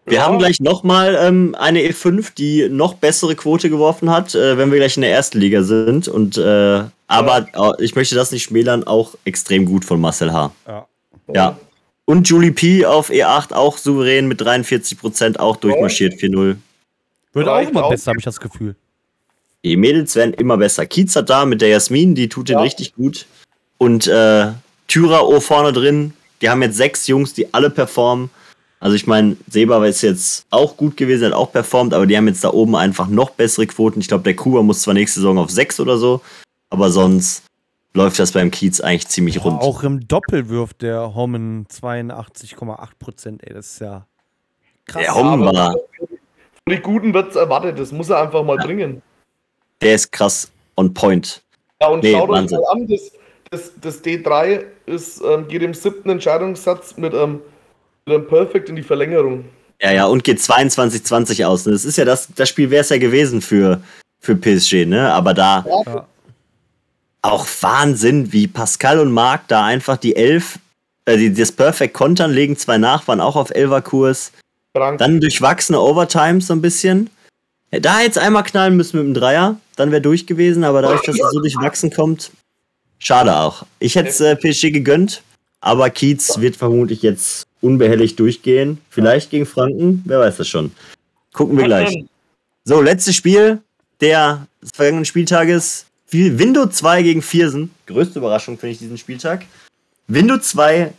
Wir 0.06 0.18
ja. 0.18 0.24
haben 0.24 0.38
gleich 0.38 0.60
nochmal 0.60 1.16
ähm, 1.20 1.56
eine 1.58 1.80
E5, 1.80 2.34
die 2.34 2.68
noch 2.68 2.94
bessere 2.94 3.34
Quote 3.34 3.70
geworfen 3.70 4.10
hat, 4.10 4.34
äh, 4.34 4.56
wenn 4.56 4.70
wir 4.70 4.78
gleich 4.78 4.96
in 4.96 5.02
der 5.02 5.12
ersten 5.12 5.38
Liga 5.38 5.62
sind. 5.62 6.08
Und 6.08 6.38
äh, 6.38 6.82
aber 7.08 7.46
ja. 7.54 7.70
äh, 7.70 7.84
ich 7.84 7.94
möchte 7.94 8.14
das 8.14 8.32
nicht 8.32 8.44
schmälern, 8.44 8.84
auch 8.84 9.14
extrem 9.24 9.64
gut 9.64 9.84
von 9.84 10.00
Marcel 10.00 10.32
H. 10.32 10.52
Ja. 10.66 10.86
ja. 11.32 11.58
Und 12.06 12.28
Julie 12.28 12.52
P 12.52 12.86
auf 12.86 13.10
E8 13.10 13.52
auch 13.52 13.78
souverän 13.78 14.28
mit 14.28 14.40
43% 14.40 15.38
auch 15.38 15.56
durchmarschiert 15.56 16.14
4-0. 16.14 16.56
Wird 17.32 17.48
auch 17.48 17.60
immer 17.60 17.88
besser, 17.88 18.10
habe 18.10 18.18
ich 18.18 18.24
das 18.24 18.40
Gefühl. 18.40 18.76
Die 19.64 19.76
Mädels 19.76 20.14
werden 20.14 20.32
immer 20.32 20.56
besser. 20.56 20.86
Kiez 20.86 21.14
hat 21.16 21.28
da 21.28 21.44
mit 21.44 21.60
der 21.60 21.68
Jasmin, 21.68 22.14
die 22.14 22.28
tut 22.28 22.48
den 22.48 22.58
richtig 22.58 22.94
gut. 22.94 23.26
Und 23.78 24.06
äh, 24.06 24.52
Tyra 24.86 25.22
O 25.22 25.40
vorne 25.40 25.72
drin. 25.72 26.14
Die 26.40 26.48
haben 26.48 26.62
jetzt 26.62 26.76
sechs 26.76 27.08
Jungs, 27.08 27.34
die 27.34 27.52
alle 27.52 27.70
performen. 27.70 28.30
Also 28.78 28.94
ich 28.94 29.06
meine, 29.06 29.36
Seba 29.48 29.84
ist 29.84 30.02
jetzt 30.02 30.46
auch 30.50 30.76
gut 30.76 30.96
gewesen, 30.96 31.26
hat 31.26 31.32
auch 31.32 31.50
performt, 31.50 31.94
aber 31.94 32.06
die 32.06 32.16
haben 32.16 32.28
jetzt 32.28 32.44
da 32.44 32.52
oben 32.52 32.76
einfach 32.76 33.08
noch 33.08 33.30
bessere 33.30 33.66
Quoten. 33.66 34.00
Ich 34.00 34.08
glaube, 34.08 34.24
der 34.24 34.36
Kuba 34.36 34.62
muss 34.62 34.82
zwar 34.82 34.94
nächste 34.94 35.20
Saison 35.20 35.38
auf 35.38 35.50
6 35.50 35.80
oder 35.80 35.96
so, 35.96 36.20
aber 36.70 36.90
sonst 36.90 37.42
läuft 37.96 38.18
das 38.18 38.32
beim 38.32 38.50
Kiez 38.50 38.80
eigentlich 38.80 39.08
ziemlich 39.08 39.42
rund. 39.42 39.60
Auch 39.60 39.82
im 39.82 40.06
Doppel 40.06 40.48
wirft 40.48 40.82
der 40.82 41.14
Hommen 41.14 41.66
82,8 41.66 42.88
Prozent, 42.98 43.42
ey, 43.42 43.54
das 43.54 43.72
ist 43.72 43.80
ja 43.80 44.06
krass. 44.84 45.02
Der 45.02 45.14
Hommen 45.14 45.44
war... 45.44 45.72
Von 45.72 46.74
die 46.74 46.80
Guten 46.80 47.14
wird 47.14 47.30
es 47.30 47.36
erwartet, 47.36 47.78
das 47.78 47.92
muss 47.92 48.10
er 48.10 48.22
einfach 48.22 48.44
mal 48.44 48.58
ja. 48.58 48.64
bringen. 48.64 49.02
Der 49.80 49.94
ist 49.94 50.12
krass 50.12 50.50
on 50.76 50.92
point. 50.92 51.42
Ja, 51.80 51.88
und 51.88 52.02
nee, 52.02 52.12
schaut 52.12 52.28
euch 52.28 52.50
mal 52.50 52.64
an, 52.70 52.86
das, 52.86 53.12
das, 53.50 53.72
das 53.80 54.04
D3 54.04 54.64
ist, 54.86 55.22
ähm, 55.22 55.48
geht 55.48 55.62
im 55.62 55.74
siebten 55.74 56.10
Entscheidungssatz 56.10 56.96
mit 56.96 57.14
ähm, 57.14 57.40
dann 58.04 58.26
perfekt 58.26 58.68
in 58.68 58.76
die 58.76 58.82
Verlängerung. 58.82 59.44
Ja, 59.80 59.92
ja, 59.92 60.06
und 60.06 60.24
geht 60.24 60.38
22-20 60.38 61.44
aus. 61.46 61.64
Das 61.64 61.84
ist 61.84 61.96
ja 61.96 62.04
das, 62.04 62.28
das 62.34 62.48
Spiel 62.48 62.70
wäre 62.70 62.82
es 62.82 62.88
ja 62.88 62.98
gewesen 62.98 63.40
für, 63.40 63.80
für 64.20 64.34
PSG, 64.34 64.86
ne? 64.86 65.12
Aber 65.12 65.34
da 65.34 65.64
ja. 65.86 66.06
Auch 67.26 67.46
Wahnsinn, 67.60 68.32
wie 68.32 68.46
Pascal 68.46 69.00
und 69.00 69.10
Marc 69.10 69.48
da 69.48 69.64
einfach 69.64 69.96
die 69.96 70.16
Elf, 70.16 70.58
äh, 71.04 71.16
die, 71.16 71.32
das 71.32 71.52
Perfect 71.52 71.94
kontern, 71.94 72.32
legen 72.32 72.56
zwei 72.56 72.78
nach, 72.78 73.06
waren 73.08 73.20
auch 73.20 73.36
auf 73.36 73.50
Elferkurs. 73.50 74.32
Dann 74.72 75.20
durchwachsene 75.20 75.80
Overtimes 75.80 76.48
so 76.48 76.52
ein 76.52 76.60
bisschen. 76.60 77.10
Da 77.70 78.00
jetzt 78.00 78.18
einmal 78.18 78.44
knallen 78.44 78.76
müssen 78.76 78.98
mit 78.98 79.06
dem 79.06 79.14
Dreier, 79.14 79.58
dann 79.76 79.90
wäre 79.90 80.02
durch 80.02 80.26
gewesen, 80.26 80.64
aber 80.64 80.82
dadurch, 80.82 81.02
dass 81.02 81.18
es 81.18 81.30
so 81.32 81.40
durchwachsen 81.40 81.90
kommt, 81.90 82.30
schade 82.98 83.34
auch. 83.34 83.64
Ich 83.80 83.96
hätte 83.96 84.10
es 84.10 84.20
äh, 84.20 84.36
PSG 84.36 84.70
gegönnt, 84.70 85.22
aber 85.60 85.90
Kiez 85.90 86.38
wird 86.40 86.56
vermutlich 86.56 87.02
jetzt 87.02 87.46
unbehelligt 87.60 88.20
durchgehen. 88.20 88.78
Vielleicht 88.90 89.30
gegen 89.30 89.46
Franken, 89.46 90.02
wer 90.04 90.20
weiß 90.20 90.36
das 90.36 90.48
schon. 90.48 90.72
Gucken 91.32 91.58
wir 91.58 91.64
gleich. 91.64 92.04
So, 92.64 92.80
letztes 92.80 93.16
Spiel 93.16 93.60
der 94.00 94.46
des 94.62 94.70
vergangenen 94.74 95.04
Spieltages. 95.04 95.86
Window 96.10 96.66
2 96.66 97.02
gegen 97.02 97.22
Viersen. 97.22 97.70
Größte 97.86 98.18
Überraschung 98.18 98.58
finde 98.58 98.72
ich 98.72 98.78
diesen 98.78 98.98
Spieltag. 98.98 99.44
Window 100.06 100.38
2 100.38 100.92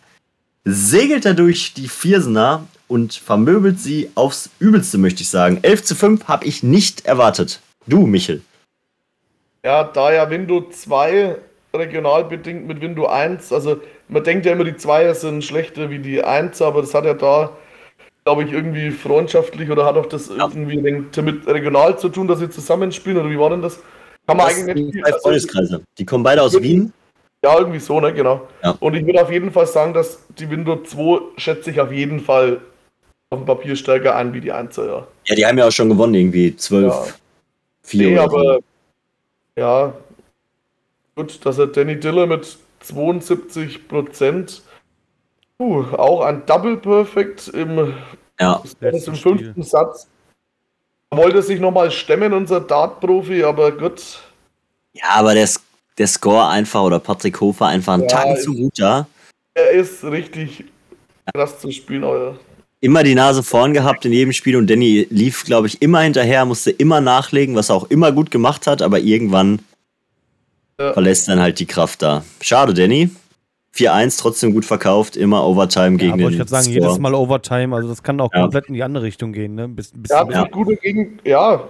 segelt 0.66 1.26
dadurch 1.26 1.74
die 1.74 1.88
Viersener 1.88 2.68
und 2.88 3.14
vermöbelt 3.14 3.80
sie 3.80 4.10
aufs 4.16 4.50
Übelste, 4.60 4.98
möchte 4.98 5.24
ich 5.24 5.30
sagen. 5.30 5.60
11 5.62 5.84
zu 5.84 5.96
5 5.96 6.28
habe 6.28 6.46
ich 6.46 6.64
nicht 6.64 7.06
erwartet. 7.06 7.62
Du, 7.86 8.06
Michel. 8.06 8.42
Ja, 9.64 9.84
da 9.86 10.14
ja 10.14 10.30
Window 10.30 10.70
2 10.70 11.38
regional 11.74 12.26
bedingt 12.26 12.68
mit 12.68 12.82
Window 12.82 13.06
1, 13.06 13.52
also 13.54 13.80
man 14.08 14.24
denkt 14.24 14.46
ja 14.46 14.54
immer, 14.54 14.64
die 14.64 14.76
Zweier 14.76 15.14
sind 15.14 15.44
schlechter 15.44 15.90
wie 15.90 16.00
die 16.00 16.24
Einser, 16.24 16.68
aber 16.68 16.82
das 16.82 16.94
hat 16.94 17.06
ja 17.06 17.14
da, 17.14 17.52
glaube 18.24 18.44
ich, 18.44 18.52
irgendwie 18.52 18.92
freundschaftlich 18.92 19.70
oder 19.70 19.86
hat 19.86 19.98
auch 19.98 20.06
das 20.06 20.30
ja. 20.30 20.36
irgendwie 20.36 20.82
mit 20.82 21.48
regional 21.48 22.00
zu 22.00 22.10
tun, 22.10 22.28
dass 22.28 22.40
sie 22.40 22.50
zusammenspielen 22.50 23.20
oder 23.20 23.30
wie 23.30 23.40
war 23.40 23.50
denn 23.50 23.62
das? 23.62 23.80
Kann 24.28 24.38
man 24.38 24.48
das 24.48 24.58
eigentlich 24.58 24.94
nicht. 24.94 25.06
Also, 25.06 25.20
Freundeskreise. 25.20 25.82
Die 25.98 26.06
kommen 26.06 26.24
beide 26.24 26.42
aus 26.42 26.62
Wien. 26.62 26.94
Ja, 27.44 27.58
irgendwie 27.58 27.80
so, 27.80 28.00
ne, 28.00 28.14
genau. 28.14 28.48
Ja. 28.64 28.76
Und 28.80 28.96
ich 28.96 29.06
würde 29.06 29.22
auf 29.22 29.32
jeden 29.32 29.52
Fall 29.52 29.68
sagen, 29.68 29.94
dass 29.94 30.20
die 30.38 30.50
Window 30.50 30.84
2 30.84 31.40
schätze 31.40 31.72
ich 31.72 31.80
auf 31.80 31.92
jeden 31.92 32.20
Fall 32.20 32.60
auf 33.30 33.40
dem 33.40 33.46
Papier 33.46 33.76
stärker 33.76 34.16
an 34.16 34.34
wie 34.34 34.42
die 34.42 34.52
Einser, 34.52 34.86
ja. 34.86 35.08
Ja, 35.26 35.36
die 35.36 35.46
haben 35.46 35.58
ja 35.58 35.68
auch 35.68 35.72
schon 35.72 35.90
gewonnen, 35.90 36.16
irgendwie 36.16 36.56
12, 36.56 36.86
ja. 36.86 37.06
4 37.84 38.10
nee, 38.10 38.18
aber 38.18 38.44
so. 38.56 38.60
ja, 39.56 39.94
gut, 41.16 41.46
dass 41.46 41.58
er 41.58 41.68
Danny 41.68 42.00
Diller 42.00 42.26
mit 42.26 42.58
72 42.82 43.88
Prozent. 43.88 44.62
Uh, 45.60 45.84
auch 45.96 46.22
ein 46.22 46.46
Double 46.46 46.78
Perfect 46.78 47.48
im, 47.50 47.94
ja. 48.40 48.62
im 48.80 49.16
fünften 49.16 49.64
Satz. 49.64 50.08
Er 51.10 51.18
wollte 51.18 51.42
sich 51.42 51.60
nochmal 51.60 51.92
stemmen, 51.92 52.34
unser 52.34 52.60
Dart-Profi, 52.60 53.44
aber 53.44 53.72
gut. 53.72 54.20
Ja, 54.94 55.10
aber 55.12 55.34
der, 55.34 55.50
der 55.98 56.08
Score 56.08 56.48
einfach 56.48 56.82
oder 56.82 57.00
Patrick 57.00 57.40
Hofer 57.40 57.68
einfach 57.68 57.94
einen 57.94 58.04
ja, 58.04 58.10
Tag 58.10 58.42
zu 58.42 58.54
gut, 58.54 58.78
ja. 58.78 59.08
Er 59.54 59.72
ist 59.72 60.04
richtig 60.04 60.66
krass 61.34 61.60
zu 61.60 61.72
spielen, 61.72 62.04
euer. 62.04 62.38
immer 62.80 63.04
die 63.04 63.16
Nase 63.16 63.44
vorn 63.44 63.74
gehabt 63.74 64.06
in 64.06 64.14
jedem 64.14 64.34
Spiel 64.34 64.56
und 64.56 64.70
Danny 64.70 65.08
lief, 65.10 65.44
glaube 65.46 65.68
ich, 65.68 65.82
immer 65.82 66.02
hinterher, 66.02 66.46
musste 66.46 66.72
immer 66.72 67.02
nachlegen, 67.02 67.56
was 67.56 67.70
er 67.70 67.76
auch 67.76 67.90
immer 67.90 68.12
gut 68.12 68.32
gemacht 68.32 68.68
hat, 68.68 68.82
aber 68.82 69.00
irgendwann 69.00 69.60
ja. 70.80 70.94
verlässt 70.94 71.28
dann 71.28 71.40
halt 71.40 71.60
die 71.60 71.66
Kraft 71.66 72.02
da. 72.02 72.24
Schade, 72.42 72.74
Danny. 72.74 73.10
4-1 73.78 74.20
trotzdem 74.20 74.54
gut 74.54 74.66
verkauft, 74.66 75.16
immer 75.16 75.46
Overtime 75.46 75.98
gegen 75.98 76.20
ja, 76.20 76.26
den. 76.26 76.32
Ich 76.32 76.38
würde 76.40 76.50
sagen, 76.50 76.64
Score. 76.64 76.76
jedes 76.76 77.00
Mal 77.00 77.14
Overtime, 77.14 77.76
also 77.76 77.88
das 77.88 78.02
kann 78.02 78.20
auch 78.20 78.34
ja. 78.34 78.42
komplett 78.42 78.66
in 78.68 78.74
die 78.74 78.84
andere 78.84 79.04
Richtung 79.04 79.34
gehen. 79.34 79.56
Ne? 79.56 79.68
Bis, 79.68 79.92
bis 79.94 80.10
ja, 80.10 80.28
ja. 80.30 80.46
Gute 80.46 80.76
gegen, 80.78 81.20
ja, 81.24 81.64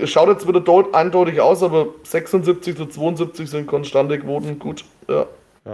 es 0.00 0.10
schaut 0.10 0.28
jetzt 0.28 0.46
wieder 0.46 0.60
dort 0.60 0.94
eindeutig 0.94 1.40
aus, 1.40 1.62
aber 1.62 1.86
76 2.02 2.76
zu 2.76 2.86
72 2.86 3.48
sind 3.48 3.66
konstante 3.66 4.18
Quoten 4.18 4.58
gut. 4.58 4.84
Ja. 5.08 5.26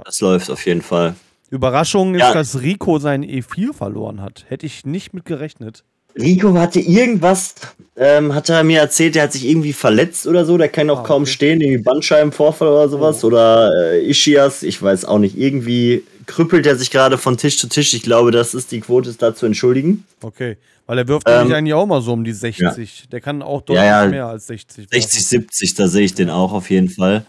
Das 0.04 0.20
läuft 0.20 0.50
auf 0.50 0.64
jeden 0.66 0.82
Fall. 0.82 1.14
Überraschung 1.50 2.14
ist, 2.14 2.34
dass 2.34 2.60
Rico 2.60 2.98
sein 2.98 3.24
E4 3.24 3.72
verloren 3.72 4.20
hat. 4.20 4.44
Hätte 4.48 4.66
ich 4.66 4.84
nicht 4.84 5.14
mit 5.14 5.24
gerechnet. 5.24 5.84
Rico 6.18 6.54
hatte 6.54 6.80
irgendwas, 6.80 7.54
ähm, 7.96 8.34
hat 8.34 8.48
er 8.48 8.64
mir 8.64 8.80
erzählt, 8.80 9.14
der 9.14 9.24
hat 9.24 9.32
sich 9.32 9.46
irgendwie 9.46 9.72
verletzt 9.72 10.26
oder 10.26 10.44
so, 10.44 10.58
der 10.58 10.68
kann 10.68 10.90
auch 10.90 11.00
ah, 11.00 11.04
kaum 11.04 11.22
okay. 11.22 11.32
stehen, 11.32 11.60
irgendwie 11.60 11.82
Bandscheibenvorfall 11.82 12.68
oder 12.68 12.88
sowas. 12.88 13.22
Oh. 13.22 13.28
Oder 13.28 13.70
äh, 13.92 14.08
Ischias, 14.08 14.62
ich 14.62 14.82
weiß 14.82 15.04
auch 15.04 15.18
nicht, 15.18 15.38
irgendwie 15.38 16.04
krüppelt 16.26 16.66
er 16.66 16.76
sich 16.76 16.90
gerade 16.90 17.18
von 17.18 17.36
Tisch 17.36 17.58
zu 17.58 17.68
Tisch. 17.68 17.94
Ich 17.94 18.02
glaube, 18.02 18.30
das 18.30 18.54
ist 18.54 18.72
die 18.72 18.80
Quote, 18.80 19.10
ist 19.10 19.22
da 19.22 19.34
zu 19.34 19.46
entschuldigen. 19.46 20.04
Okay, 20.20 20.56
weil 20.86 20.98
er 20.98 21.08
wirft 21.08 21.28
ähm, 21.28 21.52
eigentlich 21.52 21.74
auch 21.74 21.86
mal 21.86 22.00
so 22.00 22.12
um 22.12 22.24
die 22.24 22.32
60. 22.32 23.00
Ja. 23.00 23.06
Der 23.10 23.20
kann 23.20 23.42
auch 23.42 23.62
deutlich 23.62 23.84
ja, 23.84 24.04
ja, 24.04 24.08
mehr 24.08 24.26
als 24.26 24.46
60. 24.46 24.88
60, 24.90 25.26
70, 25.26 25.74
da 25.74 25.88
sehe 25.88 26.04
ich 26.04 26.14
den 26.14 26.30
auch 26.30 26.52
auf 26.52 26.70
jeden 26.70 26.88
Fall. 26.88 27.24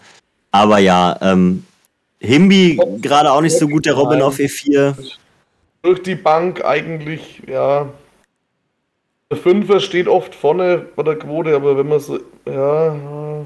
Aber 0.51 0.79
ja, 0.79 1.17
ähm, 1.21 1.63
Himbi 2.19 2.79
gerade 3.01 3.31
auch 3.31 3.41
nicht 3.41 3.57
so 3.57 3.67
gut, 3.67 3.85
der 3.85 3.93
Robin 3.93 4.21
auf 4.21 4.37
E4. 4.37 4.95
Durch 5.81 6.03
die 6.03 6.15
Bank 6.15 6.65
eigentlich, 6.65 7.41
ja, 7.47 7.89
der 9.31 9.37
Fünfer 9.37 9.79
steht 9.79 10.07
oft 10.07 10.33
vorne 10.33 10.85
bei 10.95 11.03
der 11.03 11.15
Quote, 11.17 11.55
aber 11.55 11.77
wenn 11.77 11.87
man 11.87 11.99
so, 11.99 12.19
ja. 12.47 13.45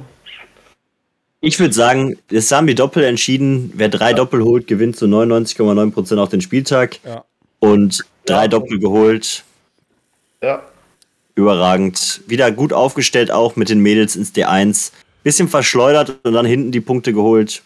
Ich 1.41 1.59
würde 1.59 1.73
sagen, 1.73 2.17
es 2.31 2.51
haben 2.51 2.67
die 2.67 2.75
Doppel 2.75 3.03
entschieden. 3.03 3.73
Wer 3.75 3.89
drei 3.89 4.11
ja. 4.11 4.15
Doppel 4.15 4.43
holt, 4.43 4.65
gewinnt 4.67 4.95
zu 4.95 5.05
99,9% 5.05 6.17
auf 6.17 6.29
den 6.29 6.39
Spieltag. 6.39 6.99
Ja. 7.03 7.25
Und 7.59 8.05
drei 8.25 8.43
ja. 8.43 8.47
Doppel 8.47 8.79
geholt. 8.79 9.43
Ja. 10.41 10.63
Überragend. 11.35 12.21
Wieder 12.27 12.51
gut 12.51 12.71
aufgestellt 12.71 13.29
auch 13.29 13.57
mit 13.57 13.67
den 13.67 13.79
Mädels 13.79 14.15
ins 14.15 14.33
D1. 14.33 14.93
Bisschen 15.23 15.49
verschleudert 15.49 16.17
und 16.23 16.33
dann 16.33 16.45
hinten 16.45 16.71
die 16.71 16.81
Punkte 16.81 17.11
geholt. 17.11 17.61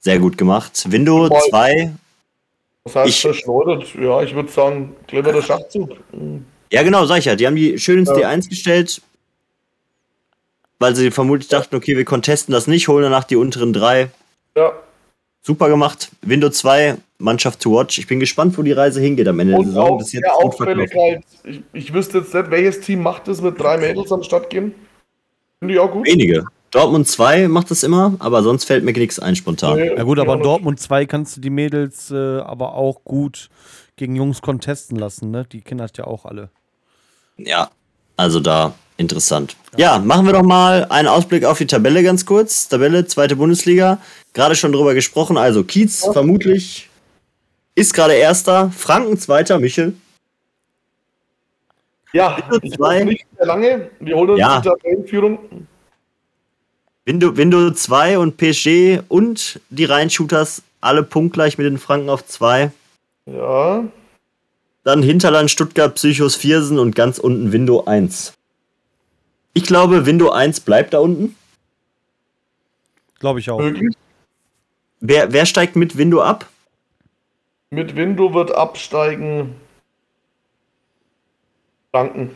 Sehr 0.00 0.18
gut 0.18 0.36
gemacht. 0.36 0.84
Window 0.90 1.28
2. 1.48 1.92
Was 2.84 2.96
heißt 2.96 3.08
ich, 3.08 3.20
verschleudert? 3.22 3.94
Ja, 3.94 4.22
ich 4.22 4.34
würde 4.34 4.50
sagen, 4.50 4.94
cleverer 5.06 5.40
Schachzug. 5.40 5.96
Ja, 6.72 6.82
genau, 6.82 7.04
sag 7.04 7.18
ich 7.18 7.26
ja. 7.26 7.36
Die 7.36 7.46
haben 7.46 7.54
die 7.54 7.78
schön 7.78 7.98
ins 7.98 8.08
ja. 8.08 8.16
D1 8.16 8.48
gestellt, 8.48 9.02
weil 10.78 10.96
sie 10.96 11.10
vermutlich 11.10 11.48
dachten, 11.48 11.76
okay, 11.76 11.96
wir 11.96 12.04
contesten 12.06 12.52
das 12.52 12.66
nicht, 12.66 12.88
holen 12.88 13.02
danach 13.02 13.24
die 13.24 13.36
unteren 13.36 13.74
drei. 13.74 14.08
Ja. 14.56 14.72
Super 15.42 15.68
gemacht. 15.68 16.10
Windows 16.22 16.58
2, 16.58 16.96
Mannschaft 17.18 17.60
to 17.60 17.72
watch. 17.72 17.98
Ich 17.98 18.06
bin 18.06 18.20
gespannt, 18.20 18.56
wo 18.56 18.62
die 18.62 18.72
Reise 18.72 19.00
hingeht 19.00 19.28
am 19.28 19.38
Ende 19.40 19.54
Und 19.54 19.64
der 19.64 19.72
Saison. 19.72 19.98
Bis 19.98 20.12
jetzt 20.12 20.30
Auffälligkeit. 20.30 21.22
Ich, 21.44 21.62
ich 21.72 21.92
wüsste 21.92 22.18
jetzt 22.18 22.32
nicht, 22.32 22.50
welches 22.50 22.80
Team 22.80 23.02
macht 23.02 23.28
das 23.28 23.42
mit 23.42 23.60
drei 23.60 23.76
Mädels 23.76 24.10
am 24.10 24.22
Start 24.22 24.48
gehen. 24.48 24.74
Finde 25.58 25.74
ich 25.74 25.80
auch 25.80 25.90
gut. 25.90 26.06
Wenige. 26.06 26.46
Dortmund 26.70 27.06
2 27.06 27.48
macht 27.48 27.70
das 27.70 27.82
immer, 27.82 28.14
aber 28.18 28.42
sonst 28.42 28.64
fällt 28.64 28.82
mir 28.82 28.92
nichts 28.92 29.18
ein 29.18 29.36
spontan. 29.36 29.76
Nee, 29.76 29.94
ja 29.94 30.02
gut, 30.04 30.18
aber 30.18 30.34
in 30.34 30.42
Dortmund 30.42 30.80
2 30.80 31.04
kannst 31.04 31.36
du 31.36 31.42
die 31.42 31.50
Mädels 31.50 32.10
äh, 32.10 32.38
aber 32.38 32.74
auch 32.74 33.04
gut 33.04 33.50
gegen 33.96 34.16
Jungs 34.16 34.40
contesten 34.40 34.96
lassen, 34.96 35.30
ne? 35.30 35.44
Die 35.52 35.60
Kinder 35.60 35.84
hast 35.84 35.98
ja 35.98 36.06
auch 36.06 36.24
alle. 36.24 36.48
Ja, 37.36 37.70
also 38.16 38.40
da 38.40 38.74
interessant. 38.96 39.56
Ja. 39.76 39.96
ja, 39.96 39.98
machen 39.98 40.26
wir 40.26 40.32
doch 40.32 40.42
mal 40.42 40.86
einen 40.86 41.08
Ausblick 41.08 41.44
auf 41.44 41.58
die 41.58 41.66
Tabelle 41.66 42.02
ganz 42.02 42.26
kurz. 42.26 42.68
Tabelle, 42.68 43.06
zweite 43.06 43.36
Bundesliga. 43.36 43.98
Gerade 44.32 44.54
schon 44.54 44.72
drüber 44.72 44.94
gesprochen. 44.94 45.36
Also 45.36 45.64
Kiez 45.64 46.04
ja. 46.04 46.12
vermutlich 46.12 46.88
ist 47.74 47.94
gerade 47.94 48.14
Erster. 48.14 48.70
Franken 48.70 49.18
Zweiter, 49.18 49.58
Michel. 49.58 49.94
Ja, 52.12 52.36
zwei. 52.76 53.04
nicht 53.04 53.24
sehr 53.36 53.46
lange. 53.46 53.90
Wir 54.00 54.16
holen 54.16 54.30
uns 54.30 54.40
ja. 54.40 54.60
die 54.60 54.68
Tabellenführung. 54.68 55.66
Window, 57.04 57.36
Window 57.36 57.70
2 57.70 58.18
und 58.18 58.36
PSG 58.36 59.00
und 59.08 59.60
die 59.70 59.86
Rheinshooters 59.86 60.62
alle 60.80 61.02
punktgleich 61.02 61.58
mit 61.58 61.66
den 61.66 61.78
Franken 61.78 62.10
auf 62.10 62.26
2. 62.26 62.70
Ja. 63.26 63.84
Dann 64.84 65.02
Hinterland, 65.02 65.50
Stuttgart, 65.50 65.94
Psychos, 65.94 66.34
Viersen 66.34 66.78
und 66.78 66.96
ganz 66.96 67.18
unten 67.18 67.52
Window 67.52 67.84
1. 67.84 68.34
Ich 69.54 69.64
glaube, 69.64 70.06
Window 70.06 70.30
1 70.30 70.60
bleibt 70.60 70.94
da 70.94 70.98
unten. 70.98 71.36
Glaube 73.20 73.40
ich 73.40 73.50
auch. 73.50 73.60
Möglich. 73.60 73.94
Wer, 75.00 75.32
wer 75.32 75.46
steigt 75.46 75.76
mit 75.76 75.96
Window 75.96 76.20
ab? 76.22 76.48
Mit 77.70 77.96
Window 77.96 78.34
wird 78.34 78.52
absteigen 78.52 79.54
Franken. 81.90 82.34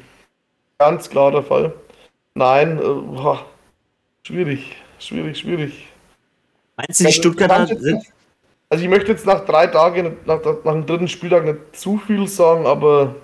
Ganz 0.78 1.08
klar 1.08 1.32
der 1.32 1.42
Fall. 1.42 1.74
Nein, 2.34 2.78
äh, 2.78 3.36
schwierig, 4.22 4.76
schwierig, 4.98 5.38
schwierig. 5.38 5.88
Meinst 6.76 7.00
du, 7.00 7.04
die 7.04 7.12
Stuttgarter 7.12 7.66
sind, 7.76 8.04
also 8.68 8.84
ich 8.84 8.90
möchte 8.90 9.12
jetzt 9.12 9.26
nach 9.26 9.44
drei 9.44 9.66
Tagen, 9.66 10.16
nach, 10.24 10.40
nach 10.44 10.72
dem 10.72 10.86
dritten 10.86 11.08
Spieltag 11.08 11.44
nicht 11.44 11.76
zu 11.76 11.98
viel 11.98 12.26
sagen, 12.26 12.66
aber 12.66 13.14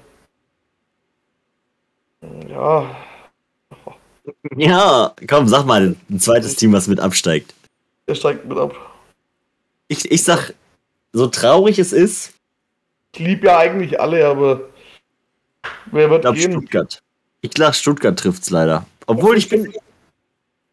ja. 2.49 2.97
Ja, 4.57 5.15
komm, 5.29 5.49
sag 5.49 5.67
mal, 5.67 5.97
ein 6.09 6.21
zweites 6.21 6.55
Team, 6.55 6.73
was 6.73 6.87
mit 6.87 7.01
absteigt. 7.01 7.55
Der 8.07 8.15
steigt 8.15 8.45
mit 8.45 8.57
ab. 8.57 8.75
Ich, 9.89 10.11
ich 10.11 10.23
sag, 10.23 10.55
so 11.13 11.27
traurig 11.27 11.79
es 11.79 11.93
ist. 11.93 12.33
Ich 13.13 13.19
liebe 13.19 13.47
ja 13.47 13.59
eigentlich 13.59 14.01
alle, 14.01 14.27
aber 14.27 14.61
wer 15.87 16.09
wird 16.11 16.25
ich 16.25 16.35
glaub, 16.35 16.53
Stuttgart. 16.53 17.03
Ich 17.41 17.51
glaube, 17.51 17.75
Stuttgart 17.75 18.19
trifft's 18.19 18.51
leider. 18.51 18.87
Obwohl 19.07 19.37
ich 19.37 19.49
bin, 19.49 19.73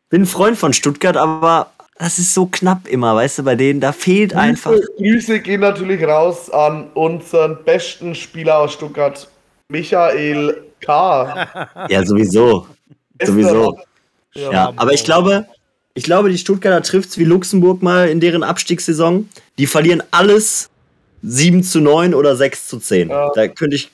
bin 0.10 0.22
ein 0.22 0.28
Freund 0.28 0.58
von 0.58 0.74
Stuttgart, 0.74 1.18
aber 1.18 1.72
das 2.00 2.18
ist 2.18 2.34
so 2.34 2.46
knapp 2.46 2.88
immer, 2.88 3.14
weißt 3.14 3.40
du, 3.40 3.44
bei 3.44 3.56
denen, 3.56 3.82
da 3.82 3.92
fehlt 3.92 4.34
einfach. 4.34 4.74
Grüße 4.98 5.42
gehen 5.42 5.60
natürlich 5.60 6.02
raus 6.02 6.50
an 6.50 6.90
unseren 6.94 7.64
besten 7.66 8.16
Spieler 8.16 8.60
aus 8.60 8.74
Stuttgart, 8.74 9.30
Michael 9.68 10.64
K. 10.80 11.68
ja, 11.90 12.06
sowieso. 12.06 12.68
sowieso. 13.22 13.78
Ja, 14.34 14.52
ja, 14.52 14.74
aber 14.78 14.94
ich 14.94 15.04
glaube, 15.04 15.46
ich 15.94 16.06
glaube, 16.06 16.30
die 16.30 16.38
Stuttgarter 16.38 16.82
trifft 16.82 17.10
es 17.10 17.18
wie 17.18 17.26
Luxemburg 17.26 17.82
mal 17.82 18.08
in 18.08 18.22
deren 18.22 18.44
Abstiegssaison. 18.44 19.28
Die 19.58 19.68
verlieren 19.68 20.02
alles 20.12 20.70
7 21.24 21.64
zu 21.64 21.82
9 21.82 22.14
oder 22.14 22.38
6 22.38 22.68
zu 22.70 22.80
10. 22.80 23.10
Ja. 23.10 23.30
Da 23.36 23.50
könnte 23.50 23.76
ich 23.76 23.92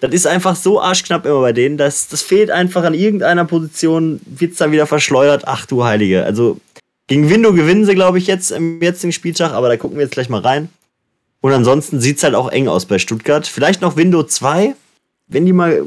das 0.00 0.12
ist 0.12 0.26
einfach 0.26 0.56
so 0.56 0.80
arschknapp 0.80 1.24
immer 1.26 1.40
bei 1.40 1.52
denen. 1.52 1.76
Das, 1.76 2.08
das 2.08 2.22
fehlt 2.22 2.50
einfach 2.50 2.84
an 2.84 2.94
irgendeiner 2.94 3.44
Position, 3.44 4.20
wird 4.26 4.52
es 4.52 4.58
dann 4.58 4.72
wieder 4.72 4.86
verschleudert. 4.86 5.44
Ach 5.46 5.66
du 5.66 5.84
Heilige. 5.84 6.24
Also 6.24 6.60
gegen 7.06 7.30
Window 7.30 7.52
gewinnen 7.52 7.84
sie, 7.84 7.94
glaube 7.94 8.18
ich, 8.18 8.26
jetzt 8.26 8.50
im 8.50 8.82
jetzigen 8.82 9.12
Spieltag, 9.12 9.52
aber 9.52 9.68
da 9.68 9.76
gucken 9.76 9.96
wir 9.96 10.04
jetzt 10.04 10.12
gleich 10.12 10.28
mal 10.28 10.40
rein. 10.40 10.68
Und 11.40 11.52
ansonsten 11.52 12.00
sieht 12.00 12.18
es 12.18 12.24
halt 12.24 12.34
auch 12.34 12.50
eng 12.50 12.68
aus 12.68 12.86
bei 12.86 12.98
Stuttgart. 12.98 13.46
Vielleicht 13.46 13.80
noch 13.80 13.96
Window 13.96 14.22
2, 14.22 14.74
wenn 15.28 15.46
die 15.46 15.52
mal. 15.52 15.82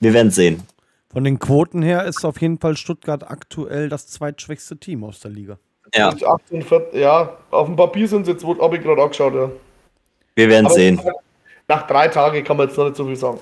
Wir 0.00 0.12
werden 0.12 0.28
es 0.28 0.34
sehen. 0.34 0.62
Von 1.12 1.24
den 1.24 1.38
Quoten 1.38 1.80
her 1.80 2.04
ist 2.04 2.24
auf 2.24 2.40
jeden 2.40 2.58
Fall 2.58 2.76
Stuttgart 2.76 3.30
aktuell 3.30 3.88
das 3.88 4.08
zweitschwächste 4.08 4.76
Team 4.76 5.04
aus 5.04 5.20
der 5.20 5.30
Liga. 5.30 5.58
Ja, 5.94 6.08
48, 6.08 7.00
ja 7.00 7.36
auf 7.52 7.68
dem 7.68 7.76
Papier 7.76 8.08
sind 8.08 8.26
sie 8.26 8.32
jetzt, 8.32 8.44
habe 8.44 8.76
ich 8.76 8.82
gerade 8.82 9.00
angeschaut, 9.00 9.34
ja. 9.34 9.50
Wir 10.34 10.48
werden 10.48 10.68
sehen 10.70 11.00
nach 11.68 11.86
drei 11.86 12.08
Tagen 12.08 12.44
kann 12.44 12.56
man 12.56 12.68
jetzt 12.68 12.76
noch 12.76 12.86
nicht 12.86 12.96
so 12.96 13.06
viel 13.06 13.16
sagen. 13.16 13.40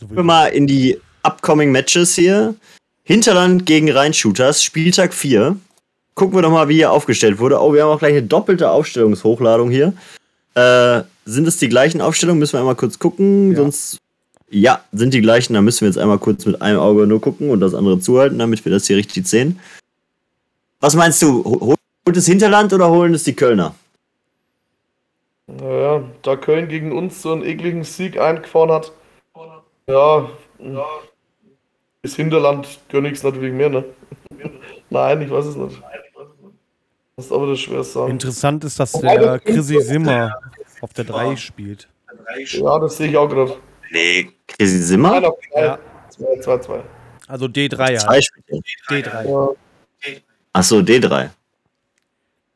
Gehen 0.00 0.16
wir 0.16 0.22
mal 0.22 0.46
in 0.46 0.66
die 0.66 0.98
upcoming 1.22 1.72
Matches 1.72 2.14
hier. 2.14 2.54
Hinterland 3.02 3.66
gegen 3.66 3.90
Rheinshooters, 3.90 4.62
Spieltag 4.62 5.14
4. 5.14 5.56
Gucken 6.14 6.36
wir 6.36 6.42
doch 6.42 6.50
mal, 6.50 6.68
wie 6.68 6.74
hier 6.74 6.92
aufgestellt 6.92 7.38
wurde. 7.38 7.60
Oh, 7.60 7.72
wir 7.72 7.82
haben 7.82 7.90
auch 7.90 7.98
gleich 7.98 8.12
eine 8.12 8.22
doppelte 8.22 8.70
Aufstellungshochlladung 8.70 9.70
hier. 9.70 9.94
Äh, 10.54 11.02
sind 11.24 11.46
es 11.46 11.58
die 11.58 11.68
gleichen 11.68 12.00
Aufstellungen? 12.00 12.38
Müssen 12.38 12.54
wir 12.54 12.60
einmal 12.60 12.74
kurz 12.74 12.98
gucken. 12.98 13.52
Ja. 13.52 13.58
Sonst. 13.58 13.98
Ja, 14.50 14.80
sind 14.92 15.14
die 15.14 15.20
gleichen. 15.20 15.54
Da 15.54 15.60
müssen 15.60 15.82
wir 15.82 15.88
jetzt 15.88 15.98
einmal 15.98 16.18
kurz 16.18 16.46
mit 16.46 16.60
einem 16.60 16.80
Auge 16.80 17.06
nur 17.06 17.20
gucken 17.20 17.50
und 17.50 17.60
das 17.60 17.74
andere 17.74 18.00
zuhalten, 18.00 18.38
damit 18.38 18.64
wir 18.64 18.72
das 18.72 18.86
hier 18.86 18.96
richtig 18.96 19.26
sehen. 19.26 19.60
Was 20.80 20.94
meinst 20.94 21.20
du? 21.22 21.44
Holt 22.06 22.16
es 22.16 22.26
Hinterland 22.26 22.72
oder 22.72 22.90
holen 22.90 23.14
es 23.14 23.24
die 23.24 23.34
Kölner? 23.34 23.74
Naja, 25.48 26.02
da 26.22 26.36
Köln 26.36 26.68
gegen 26.68 26.92
uns 26.92 27.22
so 27.22 27.32
einen 27.32 27.42
ekligen 27.42 27.82
Sieg 27.82 28.20
eingefahren 28.20 28.70
hat, 28.70 28.92
ja, 29.86 30.28
ja. 30.58 30.84
ist 32.02 32.16
Hinterland 32.16 32.68
es 32.92 33.22
natürlich 33.22 33.54
mehr, 33.54 33.70
ne? 33.70 33.84
Nein, 34.90 35.22
ich 35.22 35.30
weiß 35.30 35.46
es 35.46 35.56
nicht. 35.56 35.82
Das 37.16 37.24
ist 37.24 37.32
aber 37.32 37.46
das 37.46 37.60
schwer 37.60 37.82
sagen. 37.82 38.12
Interessant 38.12 38.62
ist, 38.64 38.78
dass 38.78 38.92
der 38.92 39.40
Chrissy 39.40 39.80
Simmer 39.80 40.38
auf 40.82 40.92
der 40.92 41.04
3 41.04 41.36
spielt. 41.36 41.88
Ja, 42.50 42.78
das 42.78 42.98
sehe 42.98 43.08
ich 43.08 43.16
auch 43.16 43.28
gerade. 43.28 43.56
Nee, 43.90 44.30
Chrissy 44.46 44.78
Simmer? 44.82 45.20
Nein, 45.20 45.32
ja. 45.56 45.78
2-2. 46.18 46.80
Also 47.26 47.46
D3 47.46 47.92
ja. 47.92 47.98
Zwei 47.98 48.20
D3. 48.90 49.28
Ja. 49.28 49.48
Achso, 50.52 50.76
D3. 50.78 51.30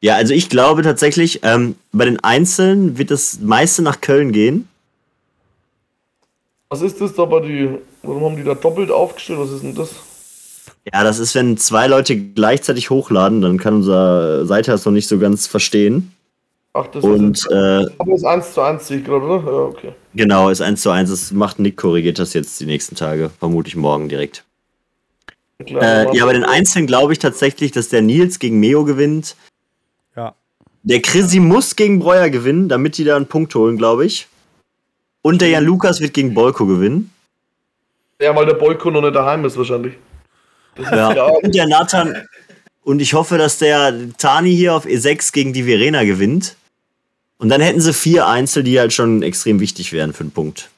Ja, 0.03 0.17
also 0.17 0.35
ich 0.35 0.51
glaube 0.51 0.83
tatsächlich, 0.83 1.41
ähm, 1.45 1.77
bei 1.93 2.05
den 2.05 2.19
Einzelnen 2.25 2.99
wird 2.99 3.13
das 3.13 3.39
meiste 3.41 3.83
nach 3.83 4.01
Köln 4.01 4.33
gehen. 4.33 4.69
Was 6.71 6.83
ist 6.83 7.01
das 7.01 7.15
da 7.15 7.25
bei 7.25 7.41
die, 7.41 7.69
warum 8.03 8.25
haben 8.25 8.37
die 8.37 8.43
da 8.43 8.55
doppelt 8.55 8.91
aufgestellt? 8.91 9.39
Was 9.39 9.53
ist 9.53 9.63
denn 9.63 9.77
das? 9.77 9.91
Ja, 10.93 11.05
das 11.05 11.21
ist, 11.21 11.37
wenn 11.37 11.57
zwei 11.57 11.87
Leute 11.87 12.17
gleichzeitig 12.17 12.91
hochladen, 12.91 13.43
dann 13.43 13.59
kann 13.59 13.75
unser 13.77 14.45
Seite 14.45 14.73
das 14.73 14.85
noch 14.85 14.93
nicht 14.93 15.07
so 15.07 15.21
ganz 15.21 15.47
verstehen. 15.47 16.13
Ach, 16.73 16.89
das 16.89 17.05
und, 17.05 17.39
ist, 17.39 17.51
äh, 17.53 17.87
aber 17.99 18.15
ist 18.15 18.25
1 18.25 18.55
zu 18.55 18.61
1 18.61 18.89
sehe 18.89 18.99
ich 18.99 19.05
gerade, 19.05 19.25
oder? 19.25 19.53
Ja, 19.53 19.59
okay. 19.67 19.93
Genau, 20.15 20.49
ist 20.49 20.63
1 20.63 20.83
zu 20.83 20.91
1. 20.91 21.11
Das 21.11 21.31
macht 21.31 21.61
Nick, 21.61 21.77
korrigiert 21.77 22.19
das 22.19 22.33
jetzt 22.33 22.59
die 22.59 22.67
nächsten 22.67 22.97
Tage, 22.97 23.31
vermutlich 23.39 23.77
morgen 23.77 24.09
direkt. 24.09 24.43
Klar, 25.65 25.83
äh, 25.83 26.17
ja, 26.17 26.25
bei 26.25 26.33
den 26.33 26.45
Einzelnen 26.45 26.89
glaube 26.89 27.13
ich 27.13 27.21
tatsächlich, 27.21 27.71
dass 27.71 27.89
der 27.89 28.03
Nils 28.03 28.41
gegen 28.41 28.59
Meo 28.59 28.85
gewinnt. 28.85 29.37
Der 30.85 31.01
Chrissy 31.01 31.39
muss 31.39 31.77
gegen 31.77 32.01
Breuer 32.01 32.29
gewinnen, 32.29 32.69
damit 32.69 32.99
die 32.99 33.05
da 33.05 33.17
einen 33.17 33.27
Punkt 33.27 33.55
holen, 33.55 33.77
glaube 33.77 34.05
ich. 34.05 34.29
Und 35.23 35.41
der 35.41 35.49
Jan 35.49 35.65
Lukas 35.65 36.01
wird 36.01 36.15
gegen 36.15 36.35
Bolko 36.35 36.67
gewinnen. 36.67 37.13
Ja, 38.21 38.35
weil 38.35 38.47
der 38.47 38.55
Bolko 38.55 38.91
noch 38.91 39.03
nicht 39.03 39.15
daheim 39.15 39.45
ist 39.45 39.57
wahrscheinlich. 39.57 39.95
Ja. 40.79 41.15
ja. 41.15 41.25
Und 41.27 41.55
der 41.55 41.67
Nathan. 41.67 42.27
Und 42.83 43.01
ich 43.01 43.15
hoffe, 43.15 43.39
dass 43.39 43.59
der 43.59 43.95
Tani 44.19 44.55
hier 44.55 44.75
auf 44.75 44.87
E6 44.87 45.33
gegen 45.33 45.53
die 45.53 45.65
Verena 45.65 46.03
gewinnt. 46.03 46.57
Und 47.39 47.49
dann 47.49 47.61
hätten 47.61 47.81
sie 47.81 47.93
vier 47.93 48.27
Einzel, 48.27 48.63
die 48.63 48.79
halt 48.79 48.93
schon 48.93 49.23
extrem 49.23 49.61
wichtig 49.61 49.93
wären 49.93 50.13
für 50.13 50.25
einen 50.25 50.33
Punkt. 50.33 50.71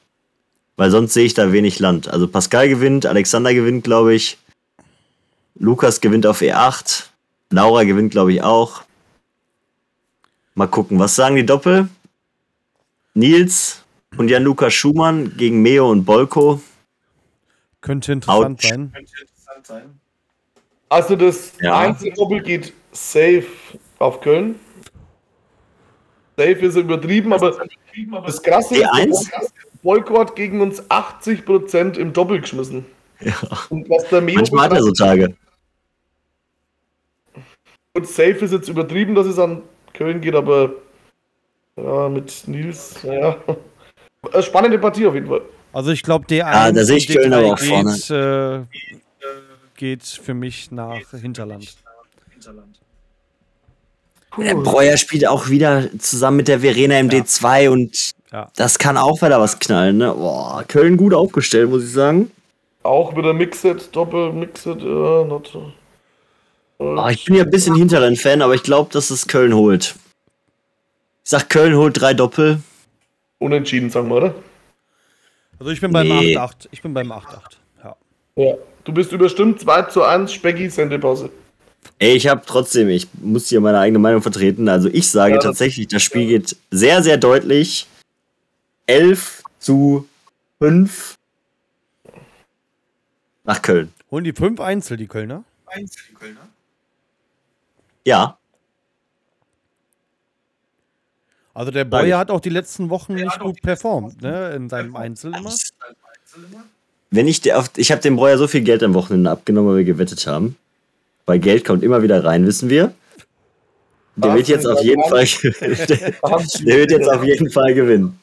Weil 0.77 0.91
sonst 0.91 1.13
sehe 1.13 1.25
ich 1.25 1.33
da 1.33 1.51
wenig 1.51 1.79
Land. 1.79 2.07
Also 2.07 2.27
Pascal 2.27 2.69
gewinnt, 2.69 3.05
Alexander 3.05 3.53
gewinnt, 3.53 3.83
glaube 3.83 4.13
ich. 4.13 4.37
Lukas 5.57 6.01
gewinnt 6.01 6.27
auf 6.27 6.41
E8. 6.41 7.05
Laura 7.49 7.83
gewinnt, 7.83 8.11
glaube 8.11 8.33
ich, 8.33 8.43
auch. 8.43 8.84
Mal 10.57 10.67
gucken, 10.67 10.97
was 10.99 11.15
sagen 11.15 11.35
die 11.35 11.45
Doppel? 11.45 11.89
Nils 13.13 13.83
und 14.17 14.29
Jan-Lukas 14.29 14.73
Schumann 14.73 15.35
gegen 15.35 15.61
Meo 15.61 15.91
und 15.91 16.05
Bolko. 16.05 16.61
Könnte 17.81 18.13
interessant 18.13 18.63
Ouch. 18.63 18.69
sein. 18.69 18.91
Könnte 18.93 19.11
interessant 19.19 19.67
sein. 19.67 19.99
Also 20.87 21.17
das 21.17 21.53
ja. 21.59 21.77
Einzeldoppel 21.77 22.41
geht 22.41 22.73
safe 22.93 23.47
auf 23.99 24.21
Köln. 24.21 24.55
Safe 26.37 26.51
ist 26.51 26.75
übertrieben, 26.77 27.33
aber 27.33 27.67
das 28.25 28.41
Krasse 28.41 28.75
ist, 28.75 29.31
Bolko 29.83 30.19
hat 30.19 30.37
gegen 30.37 30.61
uns 30.61 30.81
80% 30.89 31.97
im 31.97 32.13
Doppel 32.13 32.39
geschmissen. 32.39 32.85
Ja. 33.19 33.35
Und 33.69 33.89
was 33.89 34.07
der 34.07 34.21
Meo 34.21 34.35
Manchmal 34.35 34.69
hat 34.69 34.77
er 34.77 34.83
so 34.83 34.91
Tage. 34.91 35.35
Und 37.93 38.07
safe 38.07 38.45
ist 38.45 38.51
jetzt 38.51 38.69
übertrieben, 38.69 39.15
dass 39.15 39.27
es 39.27 39.37
an 39.37 39.61
Köln 39.95 40.21
geht, 40.21 40.35
aber 40.35 40.71
ja, 41.77 42.09
mit 42.09 42.47
Nils, 42.47 42.95
ja. 43.03 43.37
Spannende 44.41 44.79
Partie 44.79 45.05
auf 45.07 45.13
jeden 45.13 45.27
Fall. 45.27 45.41
Also 45.73 45.91
ich 45.91 46.03
glaube, 46.03 46.25
D1 46.25 46.37
ja, 46.37 46.71
da 46.71 46.85
sehe 46.85 46.97
ich 46.97 47.07
Köln 47.07 47.33
aber 47.33 47.53
auch 47.53 47.57
geht, 47.57 48.09
äh, 48.09 48.61
geht 49.75 50.03
für 50.03 50.33
mich 50.33 50.71
nach 50.71 50.97
Hinterland. 51.19 51.75
Der 54.37 54.55
Breuer 54.55 54.97
spielt 54.97 55.27
auch 55.27 55.49
wieder 55.49 55.87
zusammen 55.99 56.37
mit 56.37 56.47
der 56.47 56.59
Verena 56.59 56.99
im 56.99 57.09
ja. 57.09 57.19
D2 57.19 57.69
und 57.69 58.11
ja. 58.31 58.51
das 58.55 58.77
kann 58.77 58.97
auch 58.97 59.21
wieder 59.21 59.39
was 59.39 59.59
knallen. 59.59 59.97
Ne? 59.97 60.13
Boah, 60.13 60.63
Köln 60.67 60.97
gut 60.97 61.13
aufgestellt, 61.13 61.69
muss 61.69 61.83
ich 61.83 61.91
sagen. 61.91 62.31
Auch 62.83 63.15
wieder 63.15 63.33
Mixed, 63.33 63.95
Doppel, 63.95 64.31
Mixed, 64.33 64.65
ja, 64.65 65.23
not, 65.23 65.57
Oh, 66.77 67.07
ich 67.09 67.25
bin 67.25 67.35
ja 67.35 67.43
ein 67.43 67.49
bisschen 67.49 67.75
Hinterland-Fan, 67.75 68.41
aber 68.41 68.53
ich 68.53 68.63
glaube, 68.63 68.91
dass 68.91 69.09
es 69.09 69.27
Köln 69.27 69.53
holt. 69.53 69.95
Ich 71.23 71.29
sag, 71.29 71.49
Köln 71.49 71.75
holt 71.75 71.99
drei 71.99 72.13
Doppel. 72.13 72.59
Unentschieden, 73.39 73.89
sagen 73.89 74.09
wir, 74.09 74.15
oder? 74.15 74.35
Also 75.59 75.71
ich 75.71 75.79
bin 75.79 75.91
beim 75.91 76.07
nee. 76.07 76.37
8-8. 76.37 76.67
Ich 76.71 76.81
bin 76.81 76.93
beim 76.93 77.11
8-8. 77.11 77.23
Ja. 77.83 77.95
ja. 78.35 78.55
Du 78.83 78.93
bist 78.93 79.11
überstimmt 79.11 79.61
2 79.61 79.83
zu 79.83 80.03
1, 80.03 80.31
Specki, 80.31 80.69
Sendepause. 80.69 81.29
Ey, 81.97 82.15
ich 82.15 82.27
habe 82.27 82.43
trotzdem, 82.45 82.89
ich 82.89 83.07
muss 83.13 83.47
hier 83.47 83.61
meine 83.61 83.79
eigene 83.79 83.99
Meinung 83.99 84.21
vertreten. 84.21 84.67
Also 84.67 84.89
ich 84.89 85.09
sage 85.09 85.35
ja, 85.35 85.39
tatsächlich, 85.39 85.87
das 85.87 86.03
Spiel 86.03 86.27
geht 86.27 86.55
sehr, 86.71 87.01
sehr 87.01 87.17
deutlich 87.17 87.87
11 88.87 89.43
zu 89.59 90.07
5 90.59 91.15
nach 93.45 93.61
Köln. 93.61 93.93
Holen 94.11 94.23
die 94.23 94.33
5 94.33 94.59
Einzel, 94.59 94.97
die 94.97 95.07
Kölner? 95.07 95.43
Einzel, 95.67 96.03
die 96.09 96.15
Kölner? 96.15 96.49
Ja. 98.05 98.37
Also 101.53 101.71
der 101.71 101.85
Boy 101.85 102.09
hat 102.11 102.29
auch 102.31 102.41
die 102.41 102.49
letzten 102.49 102.89
Wochen 102.89 103.15
nicht 103.15 103.39
gut 103.39 103.61
performt, 103.61 104.21
ne? 104.21 104.51
In 104.55 104.69
seinem 104.69 104.95
Einzel 104.95 105.33
immer. 105.33 105.53
Wenn 107.11 107.27
ich 107.27 107.39
der 107.41 107.59
auf, 107.59 107.71
ich 107.77 107.91
habe 107.91 108.01
dem 108.01 108.17
Breuer 108.17 108.37
so 108.37 108.47
viel 108.47 108.61
Geld 108.61 108.83
am 108.83 108.93
Wochenende 108.93 109.31
abgenommen, 109.31 109.69
weil 109.69 109.77
wir 109.77 109.85
gewettet 109.85 110.27
haben. 110.27 110.57
Weil 111.25 111.39
Geld 111.39 111.63
kommt 111.63 111.81
immer 111.81 112.03
wieder 112.03 112.23
rein, 112.23 112.45
wissen 112.45 112.69
wir. 112.69 112.93
Der 114.17 114.33
wird 114.33 114.47
jetzt 114.47 114.65
auf 114.65 114.81
jeden 114.83 115.03
Fall, 115.03 115.25
der, 115.43 115.87
der 115.87 116.77
wird 116.77 116.91
jetzt 116.91 117.09
auf 117.09 117.23
jeden 117.23 117.49
Fall 117.49 117.73
gewinnen. 117.73 118.19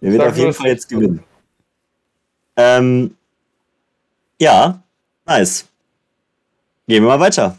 Der 0.00 0.12
wird 0.12 0.22
auf 0.22 0.36
jeden 0.36 0.52
Fall 0.54 0.68
jetzt 0.68 0.88
gewinnen. 0.88 1.22
Ähm, 2.56 3.14
ja, 4.40 4.82
nice. 5.26 5.66
Gehen 6.88 7.02
wir 7.02 7.08
mal 7.08 7.20
weiter. 7.20 7.56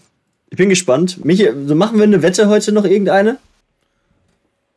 Ich 0.50 0.58
bin 0.58 0.70
gespannt. 0.70 1.24
Michi, 1.26 1.50
so 1.66 1.76
machen 1.76 1.98
wir 1.98 2.04
eine 2.04 2.22
Wette 2.22 2.48
heute 2.48 2.72
noch 2.72 2.86
irgendeine? 2.86 3.38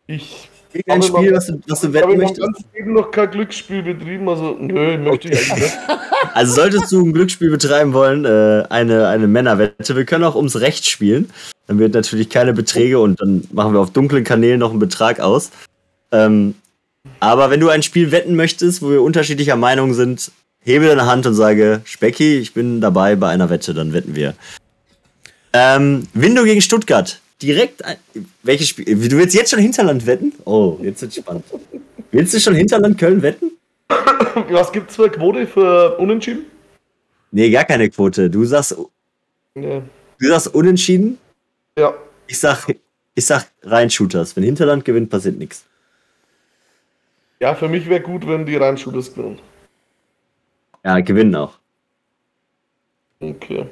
Ich. 0.07 0.49
Irgendein 0.73 1.03
Spiel, 1.03 1.33
was 1.35 1.47
du, 1.47 1.61
was 1.67 1.81
du 1.81 1.93
wetten 1.93 2.17
möchtest? 2.17 2.39
Ich 2.39 2.45
habe 2.45 2.53
ganz 2.53 2.65
Leben 2.75 2.93
noch 2.93 3.11
kein 3.11 3.31
Glücksspiel 3.31 3.83
betrieben, 3.83 4.29
also 4.29 4.57
nö, 4.59 4.99
möchte 4.99 5.29
okay. 5.29 5.39
ich 5.41 5.51
eigentlich 5.51 5.65
nicht. 5.65 5.79
Also 6.35 6.55
solltest 6.55 6.93
du 6.93 7.05
ein 7.05 7.13
Glücksspiel 7.13 7.51
betreiben 7.51 7.93
wollen, 7.93 8.25
äh, 8.25 8.65
eine, 8.69 9.09
eine 9.09 9.27
Männerwette, 9.27 9.97
wir 9.97 10.05
können 10.05 10.23
auch 10.23 10.37
ums 10.37 10.61
Recht 10.61 10.87
spielen. 10.87 11.31
Dann 11.67 11.79
wird 11.79 11.95
natürlich 11.95 12.29
keine 12.29 12.53
Beträge 12.53 13.01
und 13.01 13.21
dann 13.21 13.43
machen 13.53 13.73
wir 13.73 13.81
auf 13.81 13.91
dunklen 13.91 14.23
Kanälen 14.23 14.61
noch 14.61 14.71
einen 14.71 14.79
Betrag 14.79 15.19
aus. 15.19 15.51
Ähm, 16.13 16.55
aber 17.21 17.51
wenn 17.51 17.59
du 17.59 17.69
ein 17.69 17.83
Spiel 17.83 18.13
wetten 18.13 18.37
möchtest, 18.37 18.83
wo 18.83 18.91
wir 18.91 19.03
unterschiedlicher 19.03 19.57
Meinung 19.57 19.95
sind, 19.95 20.31
hebe 20.61 20.87
deine 20.87 21.07
Hand 21.07 21.27
und 21.27 21.35
sage, 21.35 21.81
Specki, 21.85 22.39
ich 22.39 22.53
bin 22.53 22.81
dabei 22.81 23.17
bei 23.17 23.31
einer 23.31 23.51
Wette, 23.51 23.73
dann 23.73 23.93
wetten 23.93 24.15
wir. 24.15 24.35
Ähm, 25.53 26.07
Window 26.15 26.45
gegen 26.45 26.61
Stuttgart. 26.61 27.21
Direkt. 27.43 27.85
Ein, 27.85 27.97
welches 28.43 28.69
Spiel? 28.69 28.85
Du 28.85 29.17
willst 29.17 29.35
jetzt 29.35 29.51
schon 29.51 29.61
Hinterland 29.61 30.07
wetten? 30.07 30.33
Oh, 30.45 30.79
jetzt 30.83 31.03
wird 31.03 31.15
spannend. 31.15 31.45
Willst 32.11 32.35
du 32.35 32.41
schon 32.41 32.55
Hinterland 32.55 32.99
Köln 32.99 33.23
wetten? 33.23 33.53
Was 34.51 34.73
gibt's 34.73 34.97
für 34.97 35.11
Quote 35.11 35.47
für 35.47 35.97
Unentschieden? 35.99 36.47
Nee, 37.33 37.51
gar 37.51 37.65
keine 37.65 37.89
Quote. 37.91 38.29
Du 38.29 38.45
sagst. 38.45 38.77
Nee. 39.55 39.83
Du 40.19 40.29
sagst 40.29 40.55
Unentschieden? 40.55 41.19
Ja. 41.79 41.95
Ich 42.27 42.39
sag, 42.39 42.67
ich 43.15 43.27
sag 43.27 43.47
rein 43.63 43.91
Shooters. 43.91 44.37
Wenn 44.37 44.45
Hinterland 44.45 44.85
gewinnt, 44.85 45.11
passiert 45.11 45.39
nichts. 45.39 45.65
Ja, 47.41 47.55
für 47.55 47.69
mich 47.69 47.89
wäre 47.89 48.03
gut, 48.03 48.27
wenn 48.27 48.45
die 48.45 48.57
rein 48.57 48.77
Shooters 48.77 49.15
gewinnen. 49.15 49.41
Ja, 50.85 51.01
gewinnen 51.01 51.35
auch. 51.35 51.59
Okay. 53.21 53.67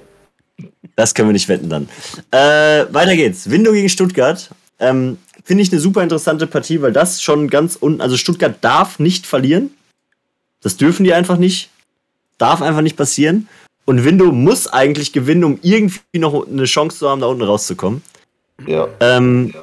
Das 0.99 1.15
können 1.15 1.29
wir 1.29 1.33
nicht 1.33 1.49
wetten 1.49 1.69
dann. 1.69 1.89
Äh, 2.33 2.93
weiter 2.93 3.15
geht's. 3.15 3.49
Window 3.49 3.71
gegen 3.71 3.89
Stuttgart. 3.89 4.51
Ähm, 4.81 5.17
Finde 5.45 5.63
ich 5.63 5.71
eine 5.71 5.81
super 5.81 6.03
interessante 6.03 6.49
Partie, 6.49 6.83
weil 6.83 6.93
das 6.93 7.23
schon 7.23 7.49
ganz 7.51 7.77
unten. 7.77 8.01
Also 8.01 8.17
Stuttgart 8.17 8.57
darf 8.63 8.99
nicht 8.99 9.25
verlieren. 9.25 9.71
Das 10.61 10.77
dürfen 10.77 11.05
die 11.05 11.15
einfach 11.15 11.37
nicht. 11.37 11.71
Darf 12.37 12.63
einfach 12.63 12.81
nicht 12.81 12.97
passieren. 12.97 13.49
Und 13.85 14.05
Window 14.05 14.33
muss 14.33 14.67
eigentlich 14.67 15.13
gewinnen, 15.13 15.45
um 15.45 15.61
irgendwie 15.63 16.01
noch 16.19 16.49
eine 16.49 16.65
Chance 16.65 16.99
zu 16.99 17.09
haben, 17.09 17.21
da 17.21 17.29
unten 17.29 17.45
rauszukommen. 17.45 18.03
Ja. 18.67 18.89
Ähm, 18.99 19.55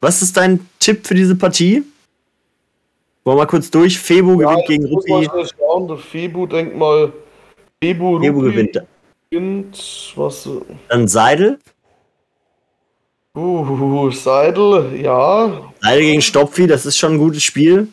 was 0.00 0.22
ist 0.22 0.38
dein 0.38 0.66
Tipp 0.78 1.06
für 1.06 1.14
diese 1.14 1.36
Partie? 1.36 1.82
Wollen 3.24 3.36
wir 3.36 3.42
mal 3.42 3.46
kurz 3.46 3.70
durch. 3.70 3.98
Febu 3.98 4.40
ja, 4.40 4.52
gewinnt 4.52 4.68
gegen 4.68 4.86
Ruppi. 4.86 5.28
Schauen. 5.58 5.86
Der 5.86 5.98
Febu 5.98 6.46
denkt 6.46 6.78
mal. 6.78 7.12
Febu, 7.82 8.20
Febu 8.20 8.40
gewinnt. 8.40 8.82
Kind, 9.34 10.12
was. 10.14 10.48
Dann 10.88 11.08
Seidel. 11.08 11.58
Uh, 13.36 14.08
Seidel, 14.12 14.94
ja. 14.94 15.72
Seidel 15.80 16.02
gegen 16.02 16.22
Stopfi, 16.22 16.68
das 16.68 16.86
ist 16.86 16.96
schon 16.96 17.14
ein 17.14 17.18
gutes 17.18 17.42
Spiel. 17.42 17.88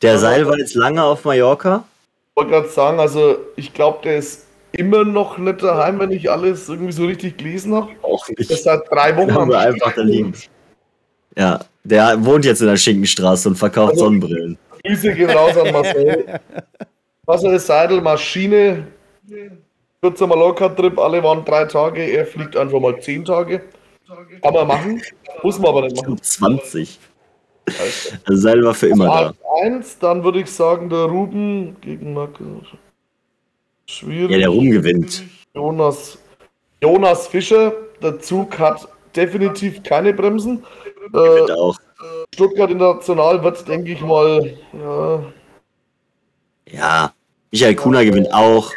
Der 0.00 0.12
ja, 0.12 0.18
Seil 0.18 0.46
war 0.46 0.56
jetzt 0.56 0.74
lange 0.74 1.02
auf 1.04 1.26
Mallorca. 1.26 1.84
Ich 2.30 2.36
wollte 2.36 2.52
gerade 2.52 2.68
sagen, 2.70 3.00
also 3.00 3.36
ich 3.56 3.74
glaube, 3.74 3.98
der 4.02 4.16
ist 4.16 4.46
immer 4.72 5.04
noch 5.04 5.36
nicht 5.36 5.62
daheim, 5.62 5.98
wenn 5.98 6.10
ich 6.10 6.30
alles 6.30 6.70
irgendwie 6.70 6.92
so 6.92 7.04
richtig 7.04 7.36
gelesen 7.36 7.74
habe. 7.74 7.90
Auch 8.00 8.26
nicht. 8.28 8.50
Das 8.50 8.62
seit 8.62 8.90
drei 8.90 9.14
Wochen 9.18 9.32
am 9.32 9.52
einfach 9.52 9.92
da 9.94 10.00
liegen. 10.00 10.32
Ja. 11.36 11.60
Der 11.84 12.24
wohnt 12.24 12.46
jetzt 12.46 12.62
in 12.62 12.66
der 12.68 12.78
Schinkenstraße 12.78 13.46
und 13.46 13.56
verkauft 13.56 13.92
also, 13.92 14.06
Sonnenbrillen. 14.06 14.56
Grüße 14.86 15.12
gehen 15.12 15.28
raus 15.28 15.54
an 15.58 15.70
Marcel. 15.70 16.40
Ist 17.54 17.66
Seidel, 17.66 18.00
Maschine. 18.00 18.86
Kurzer 20.02 20.26
Mallorca-Trip, 20.26 20.98
alle 20.98 21.22
waren 21.22 21.44
drei 21.44 21.66
Tage, 21.66 22.02
er 22.02 22.24
fliegt 22.24 22.56
einfach 22.56 22.80
mal 22.80 22.98
zehn 23.00 23.24
Tage. 23.24 23.62
Kann 24.42 24.54
man 24.54 24.66
machen, 24.66 25.02
muss 25.42 25.58
man 25.58 25.70
aber 25.70 25.82
nicht 25.82 25.96
machen. 25.96 26.20
20. 26.20 26.98
Also 27.78 28.36
Seidel 28.36 28.64
war 28.64 28.74
für 28.74 28.88
immer 28.88 29.06
da. 29.06 29.34
Eins, 29.62 29.98
dann 29.98 30.24
würde 30.24 30.40
ich 30.40 30.50
sagen, 30.50 30.88
der 30.88 31.04
Ruben 31.04 31.76
gegen 31.80 32.14
Markus. 32.14 32.66
Schwierig. 33.86 34.30
Ja, 34.30 34.38
der 34.38 34.48
Ruben 34.48 34.70
gewinnt. 34.70 35.24
Jonas, 35.54 36.18
Jonas 36.82 37.26
Fischer, 37.26 37.72
der 38.02 38.18
Zug 38.20 38.58
hat 38.58 38.88
definitiv 39.14 39.82
keine 39.82 40.14
Bremsen. 40.14 40.64
Äh, 41.12 41.52
auch. 41.52 41.76
Stuttgart 42.34 42.70
International 42.70 43.42
wird, 43.44 43.68
denke 43.68 43.92
ich 43.92 44.00
mal, 44.00 44.56
ja. 44.72 45.22
Ja, 46.70 47.12
Michael 47.50 47.74
Kuna 47.74 48.02
gewinnt 48.02 48.32
auch. 48.32 48.72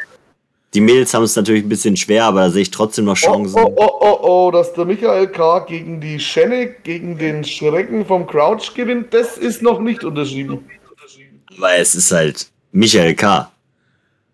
Die 0.74 0.82
Mädels 0.82 1.14
haben 1.14 1.24
es 1.24 1.36
natürlich 1.36 1.64
ein 1.64 1.70
bisschen 1.70 1.96
schwer, 1.96 2.26
aber 2.26 2.42
da 2.42 2.50
sehe 2.50 2.64
ich 2.64 2.72
trotzdem 2.72 3.06
noch 3.06 3.16
Chancen. 3.16 3.62
Oh, 3.64 3.74
oh, 3.76 3.90
oh, 4.00 4.18
oh, 4.22 4.52
dass 4.52 4.74
der 4.74 4.86
Michael 4.86 5.28
K. 5.28 5.60
gegen 5.60 6.02
die 6.02 6.20
Schenne, 6.20 6.68
gegen 6.84 7.18
den 7.18 7.44
Schrecken 7.44 8.06
vom 8.06 8.26
Crouch 8.26 8.74
gewinnt, 8.74 9.14
das 9.14 9.38
ist 9.38 9.62
noch 9.62 9.80
nicht 9.80 10.04
unterschrieben. 10.04 10.66
Weil 11.58 11.82
es 11.82 11.94
ist 11.94 12.12
halt 12.12 12.48
Michael 12.72 13.14
K. 13.14 13.52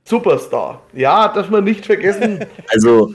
Superstar. 0.05 0.81
Ja, 0.93 1.27
darf 1.27 1.49
man 1.49 1.63
nicht 1.63 1.85
vergessen. 1.85 2.45
Also. 2.69 3.13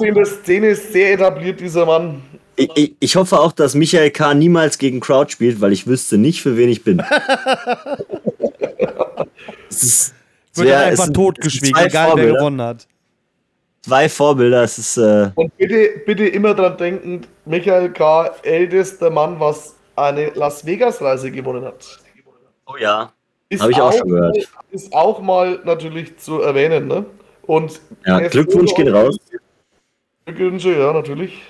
In 0.00 0.14
der 0.14 0.26
Szene 0.26 0.74
sehr 0.74 1.14
etabliert, 1.14 1.60
dieser 1.60 1.86
Mann. 1.86 2.22
Ich, 2.56 2.70
ich, 2.74 2.94
ich, 3.00 3.16
hoffe 3.16 3.38
auch, 3.38 3.52
dass 3.52 3.74
Michael 3.74 4.10
K. 4.10 4.34
niemals 4.34 4.78
gegen 4.78 5.00
Crouch 5.00 5.30
spielt, 5.30 5.60
weil 5.60 5.72
ich 5.72 5.86
wüsste 5.86 6.18
nicht, 6.18 6.42
für 6.42 6.56
wen 6.56 6.68
ich 6.68 6.84
bin. 6.84 7.02
es 9.68 9.82
ist, 9.82 10.14
Wird 10.54 10.68
wär, 10.68 10.86
einfach 10.86 11.08
totgeschwiegen, 11.10 11.80
egal 11.84 12.12
wer 12.16 12.32
gewonnen 12.32 12.60
hat. 12.60 12.86
Zwei 13.82 14.08
Vorbilder, 14.08 14.62
es 14.62 14.78
ist. 14.78 14.96
Äh 14.96 15.30
Und 15.34 15.56
bitte, 15.58 16.00
bitte 16.06 16.26
immer 16.26 16.54
dran 16.54 16.76
denken, 16.76 17.26
Michael 17.44 17.92
K., 17.92 18.34
ältester 18.42 19.10
Mann, 19.10 19.38
was 19.38 19.74
eine 19.96 20.30
Las 20.30 20.64
Vegas-Reise 20.64 21.30
gewonnen 21.30 21.64
hat. 21.64 21.98
Oh 22.66 22.76
ja. 22.78 23.12
Habe 23.60 23.70
ich 23.70 23.80
auch, 23.80 23.88
auch 23.88 23.98
schon 23.98 24.08
gehört. 24.08 24.38
Ist 24.70 24.92
auch 24.92 25.20
mal 25.20 25.60
natürlich 25.64 26.16
zu 26.16 26.40
erwähnen, 26.40 26.88
ne? 26.88 27.04
Und 27.42 27.80
ja, 28.06 28.20
Glückwunsch 28.28 28.74
geht 28.74 28.88
raus. 28.92 29.18
Glückwünsche, 30.24 30.78
ja, 30.78 30.92
natürlich. 30.92 31.42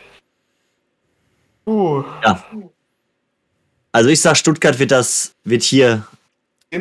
Uh. 1.66 2.02
Ja. 2.22 2.44
Also 3.92 4.11
ich 4.11 4.20
sag, 4.20 4.36
Stuttgart 4.36 4.78
wird 4.78 4.90
das, 4.90 5.34
wird 5.44 5.62
hier 5.62 6.05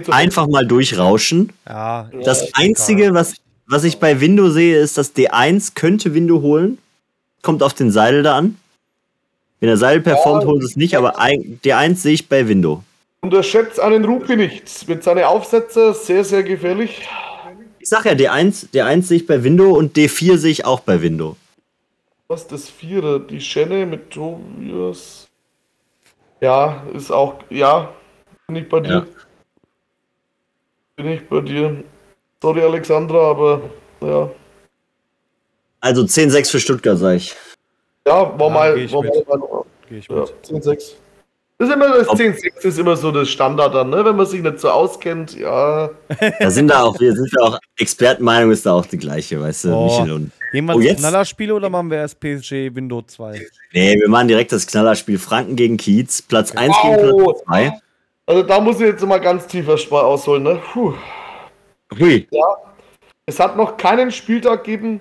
einfach 0.10 0.48
mal 0.48 0.66
durchrauschen. 0.66 1.52
Ja, 1.68 2.10
das 2.24 2.54
Einzige, 2.54 3.14
was, 3.14 3.36
was 3.68 3.84
ich 3.84 4.00
bei 4.00 4.20
Windows 4.20 4.54
sehe, 4.54 4.78
ist, 4.78 4.98
dass 4.98 5.16
D1 5.16 5.74
könnte 5.76 6.14
Windows 6.14 6.41
holen. 6.41 6.78
Kommt 7.41 7.64
auf 7.64 7.74
den 7.74 7.91
Seil 7.91 8.24
da 8.24 8.38
an. 8.38 8.58
Wenn 9.60 9.68
der 9.68 9.78
Seil 9.78 10.02
performt, 10.02 10.44
ja, 10.44 10.50
holt 10.50 10.64
es 10.64 10.76
nicht, 10.76 10.98
aber 10.98 11.20
D1 11.20 11.96
sehe 11.96 12.14
ich 12.14 12.28
bei 12.28 12.48
Windows. 12.48 12.80
Unterschätzt 13.22 13.80
einen 13.80 14.04
Rupi 14.04 14.36
nicht. 14.36 14.88
Mit 14.89 15.04
seinen 15.04 15.24
Aufsätzen 15.24 15.94
sehr, 15.94 16.26
sehr 16.26 16.44
gefährlich. 16.44 17.08
Ich 17.80 17.89
sag 17.89 18.06
ja, 18.06 18.12
D1, 18.12 18.74
D1 18.74 19.04
sehe 19.04 19.18
ich 19.18 19.28
bei 19.28 19.44
Windows 19.44 19.78
und 19.78 19.96
D4 19.96 20.38
sehe 20.38 20.52
ich 20.52 20.66
auch 20.66 20.82
bei 20.82 21.02
Windows. 21.02 21.38
Was 22.28 22.48
das 22.48 22.70
Vierer? 22.70 23.20
Die 23.20 23.39
Schenne 23.39 23.86
mit 23.86 24.10
Tobias. 24.12 25.28
Ja, 26.41 26.84
ist 26.94 27.12
auch. 27.12 27.36
Ja, 27.50 27.94
bin 28.48 28.58
ich 28.58 28.68
bei 28.68 28.82
dir. 28.82 28.89
Ja. 28.89 29.06
Bin 30.96 31.08
ich 31.08 31.28
bei 31.28 31.41
dir. 31.41 31.84
Sorry, 32.41 32.62
Alexandra, 32.62 33.32
aber 33.32 33.62
ja. 34.02 34.30
Also 35.80 36.04
10-6 36.04 36.52
für 36.52 36.60
Stuttgart, 36.60 36.98
sag 36.98 37.16
ich. 37.16 37.36
Ja, 38.06 38.38
war 38.38 38.48
ja, 38.48 38.54
mal. 38.54 38.76
Geh 38.76 38.84
ich 38.84 38.94
war 38.94 39.02
mit. 39.02 39.28
mal 39.28 39.66
geh 39.89 39.98
ich 39.98 40.08
ja, 40.08 40.16
10-6. 40.16 40.94
Das 41.60 41.70
ist 41.70 41.76
immer 41.76 41.98
das 41.98 42.08
10 42.18 42.34
6 42.34 42.66
ist 42.66 42.80
immer 42.80 42.96
so 42.98 43.12
das 43.12 43.30
Standard 43.30 43.74
dann, 43.74 43.91
ne? 43.91 44.04
wenn 44.04 44.16
man 44.16 44.26
sich 44.26 44.41
nicht 44.41 44.60
so 44.60 44.70
auskennt, 44.70 45.38
ja. 45.38 45.91
Da 46.39 46.52
sind 46.52 46.68
da 46.68 46.82
auch, 46.82 47.00
wir 47.00 47.14
sind 47.14 47.30
ja 47.32 47.44
auch, 47.44 47.60
Expertenmeinung 47.78 48.52
ist 48.52 48.66
da 48.66 48.74
auch 48.74 48.86
die 48.86 48.98
gleiche, 48.98 49.39
weißt 49.39 49.66
du, 49.66 49.74
oh. 49.74 49.86
Michel 49.86 50.12
und. 50.12 50.32
Nehmen 50.52 50.68
wir 50.68 50.76
oh, 50.76 50.82
das 50.82 50.98
Knallerspiel 50.98 51.52
oder 51.52 51.70
machen 51.70 51.89
wir 51.89 51.98
erst 52.00 52.20
PSG 52.20 52.76
Windows 52.76 53.06
2? 53.08 53.41
Nee, 53.72 53.96
wir 53.96 54.10
machen 54.10 54.28
direkt 54.28 54.52
das 54.52 54.68
Knallerspiel 54.68 55.18
Franken 55.18 55.56
gegen 55.56 55.78
Kiez, 55.78 56.22
Platz 56.22 56.52
1 56.52 56.76
wow. 56.76 56.98
gegen 56.98 57.24
Platz 57.24 57.44
2. 57.46 57.80
Also 58.26 58.43
da 58.43 58.59
muss 58.59 58.76
ich 58.80 58.88
jetzt 58.88 59.05
mal 59.05 59.19
ganz 59.19 59.47
tiefer 59.47 59.76
ausholen, 59.91 60.43
ne? 60.43 60.61
Puh. 60.71 60.93
Hui. 61.99 62.28
Ja. 62.32 62.57
Es 63.26 63.39
hat 63.39 63.57
noch 63.57 63.78
keinen 63.78 64.11
Spieltag 64.11 64.63
gegeben, 64.63 64.99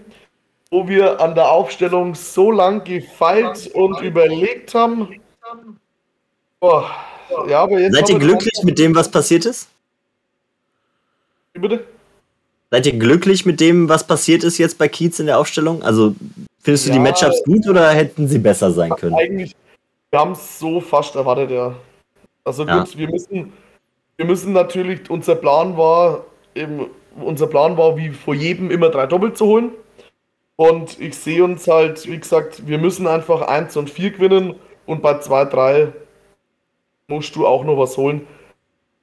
wo 0.71 0.89
wir 0.89 1.21
an 1.21 1.35
der 1.35 1.51
Aufstellung 1.51 2.15
so 2.15 2.51
lang 2.51 2.85
gefeilt 2.85 3.71
und 3.75 4.01
überlegt 4.01 4.75
haben 4.75 5.21
Oh, 6.63 6.85
ja, 7.49 7.63
aber 7.63 7.81
jetzt 7.81 7.95
Seid 7.95 8.09
ihr 8.09 8.19
glücklich 8.21 8.63
mit 8.63 8.79
dem, 8.79 8.95
was 8.95 9.11
passiert 9.11 9.47
ist? 9.47 9.69
Wie 11.55 11.61
bitte? 11.61 11.85
Seid 12.71 12.87
ihr 12.87 12.93
glücklich 12.93 13.45
mit 13.45 13.59
dem, 13.59 13.89
was 13.89 14.07
passiert 14.07 14.45
ist 14.45 14.59
jetzt 14.59 14.79
bei 14.79 14.87
Kiez 14.87 15.19
in 15.19 15.27
der 15.27 15.41
Aufstellung? 15.41 15.83
Also 15.83 16.15
findest 16.63 16.87
du 16.87 16.91
ja, 16.91 16.95
die 16.95 17.01
Matchups 17.01 17.43
gut 17.45 17.69
oder 17.69 17.91
hätten 17.91 18.29
sie 18.29 18.39
besser 18.39 18.71
sein 18.71 18.91
können? 18.91 19.15
Eigentlich, 19.15 19.57
wir 20.11 20.21
haben 20.21 20.33
es 20.33 20.61
so 20.61 20.81
fast 20.81 21.17
erwartet, 21.17 21.51
ja. 21.51 21.75
Also 22.45 22.65
gut, 22.65 22.95
ja. 22.95 22.99
wir 22.99 23.09
müssen, 23.09 23.53
wir 24.17 24.27
müssen 24.27 24.53
natürlich, 24.53 25.09
unser 25.11 25.35
Plan 25.35 25.77
war, 25.77 26.25
eben, 26.55 26.87
unser 27.21 27.47
Plan 27.47 27.77
war, 27.77 27.97
wie 27.97 28.11
vor 28.11 28.35
jedem 28.35 28.71
immer 28.71 28.89
drei 28.89 29.07
Doppel 29.07 29.33
zu 29.33 29.47
holen. 29.47 29.71
Und 30.57 31.01
ich 31.01 31.17
sehe 31.17 31.43
uns 31.43 31.67
halt, 31.67 32.07
wie 32.07 32.19
gesagt, 32.19 32.67
wir 32.67 32.79
müssen 32.79 33.07
einfach 33.07 33.43
1 33.43 33.77
und 33.77 33.91
4 33.91 34.13
gewinnen 34.13 34.55
und 34.87 35.03
bei 35.03 35.19
2, 35.19 35.47
3 35.47 35.93
musst 37.09 37.35
du 37.37 37.47
auch 37.47 37.65
noch 37.65 37.79
was 37.79 37.97
holen. 37.97 38.27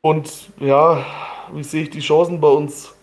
Und 0.02 0.50
ja, 0.60 1.06
wie 1.54 1.64
sehe 1.64 1.84
ich 1.84 1.90
die 1.90 2.00
Chancen 2.00 2.40
bei 2.40 2.48
uns? 2.48 2.94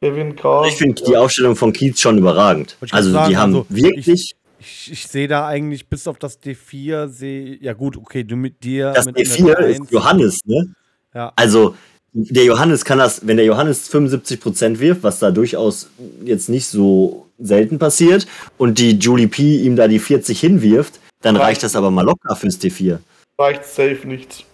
Kevin 0.00 0.36
K. 0.36 0.58
Also 0.58 0.68
ich 0.68 0.76
finde 0.76 1.02
die 1.02 1.16
Aufstellung 1.16 1.56
von 1.56 1.72
Kiez 1.72 2.00
schon 2.00 2.18
überragend. 2.18 2.76
Also 2.90 3.10
sagen, 3.10 3.30
die 3.30 3.36
haben 3.36 3.54
also 3.54 3.66
wirklich. 3.68 4.08
Ich, 4.08 4.36
ich, 4.64 4.92
ich 4.92 5.06
sehe 5.06 5.28
da 5.28 5.46
eigentlich 5.46 5.88
bis 5.88 6.08
auf 6.08 6.18
das 6.18 6.40
D4 6.42 7.08
sehe 7.08 7.56
ja 7.60 7.72
gut, 7.72 7.96
okay, 7.96 8.24
du 8.24 8.36
mit 8.36 8.62
dir. 8.64 8.92
Das 8.92 9.06
mit 9.06 9.16
D4 9.16 9.58
ist 9.58 9.90
Johannes, 9.90 10.40
ne? 10.44 10.74
Ja. 11.14 11.32
Also 11.36 11.76
der 12.12 12.44
Johannes 12.44 12.84
kann 12.84 12.98
das, 12.98 13.26
wenn 13.26 13.36
der 13.36 13.46
Johannes 13.46 13.92
75% 13.92 14.78
wirft, 14.78 15.02
was 15.02 15.18
da 15.18 15.30
durchaus 15.30 15.88
jetzt 16.24 16.48
nicht 16.48 16.66
so 16.66 17.26
selten 17.38 17.78
passiert, 17.78 18.26
und 18.58 18.78
die 18.78 18.92
Julie 18.92 19.28
P 19.28 19.62
ihm 19.62 19.76
da 19.76 19.88
die 19.88 19.98
40 19.98 20.38
hinwirft, 20.38 21.00
dann 21.22 21.36
reicht 21.36 21.62
das 21.62 21.74
aber 21.74 21.90
mal 21.90 22.02
locker 22.04 22.36
fürs 22.36 22.60
D4 22.60 22.98
reicht 23.38 23.64
safe 23.64 24.06
nicht. 24.06 24.46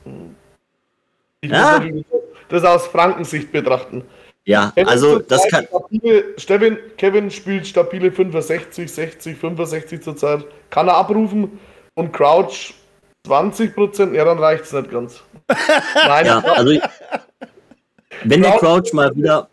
Ich 1.40 1.50
ja. 1.50 1.80
muss 1.80 2.04
das 2.48 2.64
aus 2.64 2.86
Frankensicht 2.86 3.52
betrachten. 3.52 4.02
Ja, 4.44 4.72
Kevin 4.74 4.88
also 4.88 5.18
das 5.18 5.46
kann. 5.48 5.66
Stabile, 5.66 6.24
Steven, 6.38 6.78
Kevin 6.96 7.30
spielt 7.30 7.66
stabile 7.66 8.10
65, 8.10 8.90
60, 8.90 9.36
65 9.36 10.02
zurzeit. 10.02 10.44
Kann 10.70 10.88
er 10.88 10.96
abrufen 10.96 11.60
und 11.94 12.12
Crouch 12.12 12.74
20 13.26 13.74
Prozent, 13.74 14.14
ja, 14.14 14.24
dann 14.24 14.38
reicht 14.38 14.64
es 14.64 14.72
nicht 14.72 14.90
ganz. 14.90 15.22
Nein, 15.94 16.26
ja, 16.26 16.38
also 16.38 16.70
ich, 16.70 16.80
wenn 18.24 18.42
der 18.42 18.52
Crouch 18.52 18.92
mal 18.92 19.14
wieder 19.14 19.48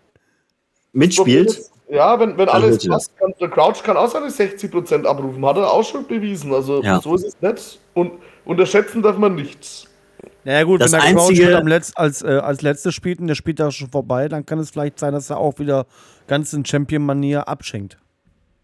mitspielt. 0.93 1.69
Ja, 1.89 2.19
wenn, 2.19 2.37
wenn 2.37 2.49
alles 2.49 2.85
passt, 2.85 3.17
kann, 3.17 3.33
der 3.39 3.49
Crouch 3.49 3.81
kann 3.81 3.95
auch 3.95 4.09
seine 4.09 4.29
60 4.29 4.69
Prozent 4.69 5.05
abrufen. 5.05 5.45
Hat 5.45 5.57
er 5.57 5.71
auch 5.71 5.83
schon 5.83 6.05
bewiesen. 6.05 6.53
Also 6.53 6.81
ja. 6.83 6.99
so 6.99 7.15
ist 7.15 7.25
es 7.25 7.41
nicht. 7.41 7.79
Und 7.93 8.13
Unterschätzen 8.43 9.01
darf 9.01 9.17
man 9.17 9.35
nichts. 9.35 9.87
Naja 10.47 10.63
gut, 10.63 10.79
das 10.79 10.93
wenn 10.93 11.01
der 11.01 11.09
einzige 11.09 11.47
Crouch 11.47 11.55
am 11.57 11.67
Letz-, 11.67 11.91
als, 11.95 12.21
äh, 12.21 12.27
als 12.27 12.61
letztes 12.61 12.95
spielt 12.95 13.19
und 13.19 13.27
der 13.27 13.35
spielt 13.35 13.59
da 13.59 13.69
schon 13.69 13.89
vorbei, 13.89 14.29
dann 14.29 14.45
kann 14.45 14.59
es 14.59 14.69
vielleicht 14.69 14.97
sein, 14.97 15.11
dass 15.11 15.29
er 15.29 15.39
auch 15.39 15.59
wieder 15.59 15.85
ganz 16.25 16.53
in 16.53 16.63
Champion-Manier 16.63 17.49
abschenkt. 17.49 17.97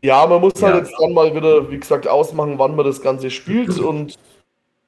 Ja, 0.01 0.25
man 0.25 0.39
muss 0.39 0.53
halt 0.61 0.75
ja. 0.75 0.79
jetzt 0.79 0.93
dann 0.97 1.11
mal 1.11 1.36
wieder, 1.36 1.69
wie 1.69 1.77
gesagt, 1.77 2.07
ausmachen, 2.07 2.57
wann 2.57 2.77
man 2.77 2.86
das 2.86 3.01
Ganze 3.01 3.29
spielt 3.29 3.79
und 3.79 4.17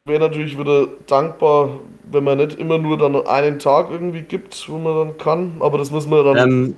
wäre 0.06 0.22
natürlich 0.22 0.58
wieder 0.58 0.88
dankbar, 1.06 1.82
wenn 2.10 2.24
man 2.24 2.38
nicht 2.38 2.58
immer 2.58 2.78
nur 2.78 2.98
dann 2.98 3.28
einen 3.28 3.60
Tag 3.60 3.92
irgendwie 3.92 4.22
gibt, 4.22 4.70
wo 4.70 4.78
man 4.78 4.96
dann 4.96 5.18
kann, 5.18 5.58
aber 5.60 5.78
das 5.78 5.92
muss 5.92 6.08
man 6.08 6.24
dann... 6.24 6.38
Ähm, 6.38 6.76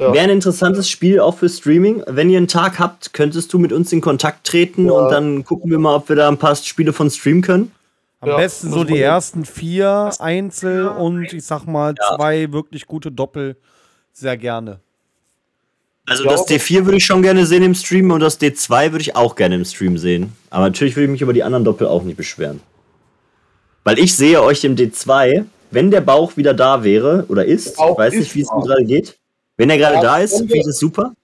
ja. 0.00 0.14
Wäre 0.14 0.24
ein 0.24 0.30
interessantes 0.30 0.88
Spiel 0.88 1.20
auch 1.20 1.36
für 1.36 1.50
Streaming. 1.50 2.02
Wenn 2.06 2.30
ihr 2.30 2.38
einen 2.38 2.48
Tag 2.48 2.78
habt, 2.78 3.12
könntest 3.12 3.52
du 3.52 3.58
mit 3.58 3.74
uns 3.74 3.92
in 3.92 4.00
Kontakt 4.00 4.46
treten 4.46 4.86
ja. 4.86 4.92
und 4.92 5.10
dann 5.10 5.44
gucken 5.44 5.70
wir 5.70 5.78
mal, 5.78 5.96
ob 5.96 6.08
wir 6.08 6.16
da 6.16 6.28
ein 6.28 6.38
paar 6.38 6.54
Spiele 6.54 6.94
von 6.94 7.10
streamen 7.10 7.42
können. 7.42 7.72
Am 8.26 8.32
ja, 8.32 8.36
besten 8.38 8.72
so 8.72 8.82
die 8.82 9.00
ersten 9.00 9.44
vier 9.44 10.10
Einzel 10.18 10.88
und 10.88 11.32
ich 11.32 11.44
sag 11.44 11.64
mal 11.64 11.94
zwei 11.94 12.52
wirklich 12.52 12.86
gute 12.86 13.12
Doppel 13.12 13.56
sehr 14.12 14.36
gerne. 14.36 14.80
Also 16.06 16.24
das 16.24 16.48
D4 16.48 16.84
würde 16.84 16.96
ich 16.96 17.04
schon 17.04 17.22
gerne 17.22 17.46
sehen 17.46 17.62
im 17.62 17.74
Stream 17.74 18.10
und 18.10 18.18
das 18.20 18.40
D2 18.40 18.90
würde 18.90 19.02
ich 19.02 19.14
auch 19.14 19.36
gerne 19.36 19.54
im 19.54 19.64
Stream 19.64 19.96
sehen. 19.96 20.32
Aber 20.50 20.64
natürlich 20.64 20.96
würde 20.96 21.04
ich 21.04 21.10
mich 21.10 21.22
über 21.22 21.32
die 21.32 21.44
anderen 21.44 21.64
Doppel 21.64 21.86
auch 21.86 22.02
nicht 22.02 22.16
beschweren. 22.16 22.60
Weil 23.84 24.00
ich 24.00 24.16
sehe 24.16 24.42
euch 24.42 24.64
im 24.64 24.74
D2, 24.74 25.44
wenn 25.70 25.92
der 25.92 26.00
Bauch 26.00 26.36
wieder 26.36 26.54
da 26.54 26.82
wäre 26.82 27.26
oder 27.28 27.44
ist, 27.44 27.74
ich 27.74 27.78
weiß 27.78 28.14
nicht, 28.14 28.34
wie 28.34 28.40
es 28.40 28.50
ihm 28.50 28.60
gerade 28.62 28.84
geht. 28.84 29.16
Wenn 29.56 29.70
er 29.70 29.78
gerade 29.78 30.00
da 30.00 30.18
ist, 30.18 30.36
finde 30.36 30.56
ich 30.56 30.64
das 30.64 30.78
super. 30.78 31.14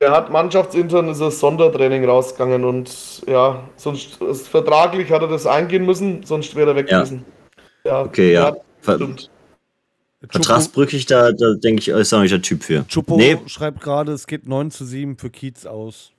Er 0.00 0.12
hat 0.12 0.30
mannschaftsintern 0.30 1.08
ist 1.08 1.20
das 1.20 1.40
Sondertraining 1.40 2.04
rausgegangen 2.04 2.64
und 2.64 3.22
ja, 3.26 3.68
sonst 3.76 4.18
vertraglich 4.48 5.10
hat 5.10 5.22
er 5.22 5.28
das 5.28 5.44
eingehen 5.44 5.84
müssen, 5.84 6.22
sonst 6.24 6.54
wäre 6.54 6.70
er 6.70 6.76
weg 6.76 6.88
Ja. 6.90 6.98
gewesen. 7.00 7.24
Ja, 7.84 8.02
Okay, 8.02 8.32
ja. 8.32 8.56
Ver 8.80 8.94
stimmt. 8.94 9.30
Vertragsbrüchig, 10.30 11.06
da, 11.06 11.32
da 11.32 11.54
denke 11.54 11.80
ich, 11.80 11.88
ist 11.88 12.12
auch 12.12 12.20
nicht 12.20 12.32
der 12.32 12.42
Typ 12.42 12.62
für. 12.62 12.86
Chupo 12.88 13.16
Nee. 13.16 13.38
schreibt 13.46 13.80
gerade, 13.80 14.12
es 14.12 14.26
geht 14.26 14.46
9 14.48 14.70
zu 14.70 14.84
7 14.84 15.16
für 15.16 15.30
Kiez 15.30 15.66
aus. 15.66 16.12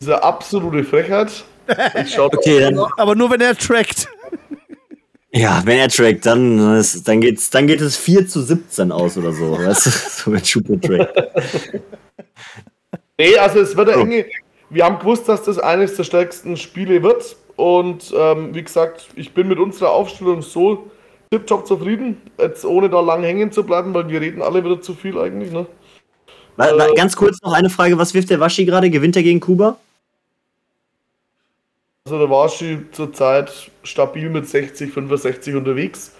Diese 0.00 0.22
absolute 0.22 0.84
Frechheit. 0.84 1.44
Okay, 2.18 2.60
dann, 2.60 2.78
Aber 2.98 3.14
nur 3.14 3.30
wenn 3.30 3.40
er 3.40 3.56
trackt. 3.56 4.06
Ja, 5.34 5.62
wenn 5.64 5.78
er 5.78 5.88
trackt, 5.88 6.24
dann, 6.26 6.82
dann, 7.04 7.20
geht's, 7.20 7.50
dann 7.50 7.66
geht 7.66 7.80
es 7.80 7.96
4 7.96 8.26
zu 8.28 8.40
17 8.42 8.90
aus 8.92 9.16
oder 9.18 9.32
so. 9.32 9.52
Weißt 9.58 9.86
du, 9.86 9.90
so 10.24 10.30
mit 10.30 10.44
Chupo 10.44 10.76
trackt. 10.76 11.12
Nee, 13.18 13.36
also 13.38 13.60
es 13.60 13.76
wird 13.76 13.92
So. 13.92 14.00
enge. 14.00 14.26
Wir 14.70 14.84
haben 14.84 14.98
gewusst, 14.98 15.28
dass 15.28 15.42
das 15.44 15.58
eines 15.58 15.94
der 15.96 16.04
stärksten 16.04 16.56
Spiele 16.56 17.02
wird. 17.02 17.36
Und 17.56 18.12
ähm, 18.16 18.54
wie 18.54 18.62
gesagt, 18.62 19.06
ich 19.14 19.32
bin 19.32 19.46
mit 19.46 19.58
unserer 19.58 19.90
Aufstellung 19.90 20.42
so 20.42 20.90
tipptopp 21.30 21.66
zufrieden. 21.66 22.16
Jetzt 22.40 22.64
ohne 22.64 22.90
da 22.90 23.00
lang 23.00 23.22
hängen 23.22 23.52
zu 23.52 23.62
bleiben, 23.62 23.94
weil 23.94 24.08
wir 24.08 24.20
reden 24.20 24.42
alle 24.42 24.64
wieder 24.64 24.80
zu 24.80 24.94
viel 24.94 25.16
eigentlich. 25.18 25.52
Ne? 25.52 25.66
Wa- 26.56 26.76
wa- 26.76 26.86
Äh. 26.88 26.94
Ganz 26.96 27.14
kurz 27.14 27.40
noch 27.42 27.52
eine 27.52 27.70
Frage: 27.70 27.96
Was 27.98 28.14
wirft 28.14 28.30
der 28.30 28.40
Waschi 28.40 28.64
gerade? 28.64 28.90
Gewinnt 28.90 29.14
er 29.16 29.22
gegen 29.22 29.38
Kuba? 29.38 29.76
Also 32.06 32.18
der 32.18 32.28
Warschi 32.28 32.78
zurzeit 32.92 33.70
stabil 33.82 34.28
mit 34.28 34.46
60, 34.46 34.92
65 34.92 35.54
unterwegs. 35.54 36.12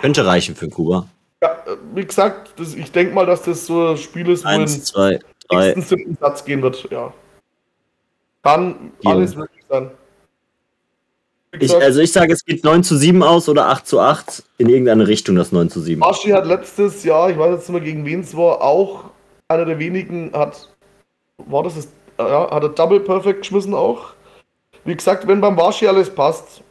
Könnte 0.00 0.26
reichen 0.26 0.56
für 0.56 0.68
Kuba. 0.68 1.06
Ja, 1.40 1.52
äh, 1.52 1.76
wie 1.94 2.04
gesagt, 2.04 2.54
das, 2.58 2.74
ich 2.74 2.90
denke 2.90 3.14
mal, 3.14 3.24
dass 3.24 3.42
das 3.42 3.64
so 3.66 3.90
ein 3.90 3.96
Spiel 3.96 4.28
ist, 4.28 4.44
wo 4.44 4.48
Eins, 4.48 4.82
zwei, 4.86 5.20
drei. 5.48 5.66
nächsten, 5.66 5.82
siebten 5.82 6.18
Satz 6.20 6.44
gehen 6.44 6.62
wird. 6.62 6.88
Ja. 6.90 7.12
Kann 8.42 8.90
Ja. 9.02 9.12
alles 9.12 9.36
möglich 9.36 9.62
sein. 9.68 9.90
Ich, 11.60 11.72
also 11.74 12.00
ich 12.00 12.10
sage, 12.10 12.32
es 12.32 12.44
geht 12.44 12.64
9 12.64 12.82
zu 12.82 12.96
7 12.96 13.22
aus 13.22 13.48
oder 13.48 13.68
8 13.68 13.86
zu 13.86 14.00
8 14.00 14.42
in 14.58 14.68
irgendeine 14.68 15.06
Richtung, 15.06 15.36
das 15.36 15.52
9 15.52 15.70
zu 15.70 15.80
7. 15.80 16.02
Aschi 16.02 16.30
hat 16.30 16.44
letztes 16.44 17.04
Jahr, 17.04 17.30
ich 17.30 17.38
weiß 17.38 17.52
jetzt 17.52 17.68
nicht 17.68 17.74
mehr 17.80 17.80
gegen 17.84 18.04
wen 18.04 18.20
es 18.20 18.36
war, 18.36 18.60
auch 18.62 19.04
einer 19.46 19.64
der 19.64 19.78
wenigen 19.78 20.32
hat, 20.32 20.68
war 21.38 21.62
das 21.62 21.76
das, 21.76 21.88
ja, 22.18 22.50
hat 22.50 22.62
er 22.64 22.68
Double 22.70 22.98
Perfect 23.00 23.42
geschmissen 23.42 23.74
auch. 23.74 24.12
Wie 24.84 24.94
gesagt, 24.96 25.26
wenn 25.26 25.40
beim 25.40 25.56
Waschi 25.56 25.86
alles 25.86 26.08
passt, 26.10 26.62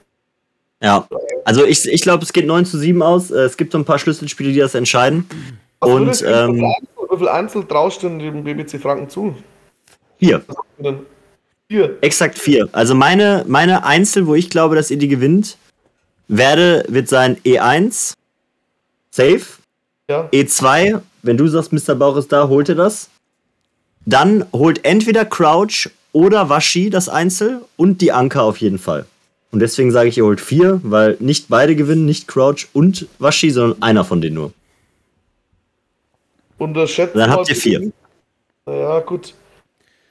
Ja, 0.82 1.08
also 1.46 1.66
ich, 1.66 1.86
ich 1.88 2.02
glaube, 2.02 2.24
es 2.24 2.34
geht 2.34 2.46
9 2.46 2.66
zu 2.66 2.78
7 2.78 3.02
aus. 3.02 3.32
Äh, 3.32 3.40
Es 3.42 3.58
gibt 3.58 3.72
so 3.72 3.78
ein 3.78 3.86
paar 3.86 4.00
Schlüsselspiele, 4.00 4.52
die 4.54 4.60
das 4.60 4.76
entscheiden. 4.76 5.28
was 5.80 5.90
Und, 5.92 6.22
du 6.22 6.26
ähm, 6.26 6.56
wie 7.12 7.18
viel 7.18 7.28
Einzel- 7.30 7.64
wie 7.64 7.68
traust 7.68 8.04
du 8.04 8.10
dem 8.10 8.44
BBC 8.44 8.80
Franken 8.80 9.10
zu? 9.10 9.36
Hier, 10.20 10.44
Dann 10.80 11.06
Hier, 11.70 11.98
exakt 12.02 12.38
vier. 12.40 12.68
Also 12.72 12.96
meine, 12.96 13.44
meine 13.48 13.84
Einzel, 13.86 14.26
wo 14.28 14.36
ich 14.36 14.50
glaube, 14.50 14.76
dass 14.76 14.90
ihr 14.92 14.98
die 14.98 15.08
gewinnt, 15.08 15.58
werde, 16.28 16.86
wird 16.88 17.08
sein 17.10 17.38
E1, 17.44 18.14
safe. 19.12 19.42
ja. 20.10 20.28
E2, 20.32 21.02
wenn 21.24 21.38
du 21.38 21.48
sagst, 21.48 21.72
Mr. 21.74 21.96
Bauch 21.96 22.18
ist 22.18 22.32
da, 22.32 22.48
holt 22.48 22.70
er 22.70 22.76
das. 22.76 23.10
Dann 24.06 24.46
holt 24.54 24.86
entweder 24.86 25.26
Crouch 25.26 25.90
oder 26.12 26.50
Waschi 26.50 26.90
das 26.90 27.10
Einzel 27.10 27.62
und 27.76 28.02
die 28.02 28.12
Anker 28.12 28.44
auf 28.44 28.58
jeden 28.58 28.80
Fall. 28.80 29.06
Und 29.52 29.60
deswegen 29.60 29.92
sage 29.92 30.10
ich, 30.10 30.18
ihr 30.18 30.26
holt 30.26 30.42
vier, 30.42 30.80
weil 30.84 31.18
nicht 31.20 31.48
beide 31.50 31.76
gewinnen, 31.76 32.06
nicht 32.06 32.28
Crouch 32.28 32.68
und 32.74 33.08
Waschi, 33.20 33.50
sondern 33.50 33.82
einer 33.82 34.04
von 34.04 34.22
denen 34.22 34.36
nur. 34.36 34.52
Unterschätzt 36.58 37.16
Dann 37.16 37.30
habt 37.32 37.50
ihr 37.50 37.56
vier. 37.56 37.92
Ja, 38.68 39.00
gut. 39.00 39.34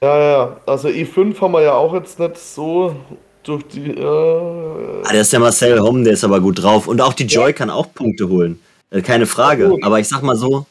Ja, 0.01 0.19
ja, 0.19 0.57
also 0.67 0.89
E5 0.89 1.41
haben 1.41 1.53
wir 1.53 1.63
ja 1.63 1.73
auch 1.75 1.93
jetzt 1.95 2.19
nicht 2.19 2.37
so 2.39 2.95
durch 3.43 3.65
die. 3.69 3.91
Äh, 3.91 5.03
Ah, 5.05 5.13
der 5.13 5.21
ist 5.23 5.33
der 5.33 5.41
Marcel 5.41 5.81
Homm, 5.81 6.05
der 6.05 6.13
ist 6.15 6.25
aber 6.25 6.41
gut 6.41 6.63
drauf. 6.63 6.87
Und 6.87 7.01
auch 7.01 7.13
die 7.13 7.25
Joy 7.25 7.53
kann 7.53 7.71
auch 7.71 7.93
Punkte 7.93 8.29
holen. 8.29 8.61
Äh, 8.91 9.03
Keine 9.03 9.27
Frage. 9.27 9.69
gut. 9.69 9.83
Aber 9.83 9.99
ich 10.01 10.09
sag 10.09 10.23
mal 10.23 10.37
so, 10.37 10.67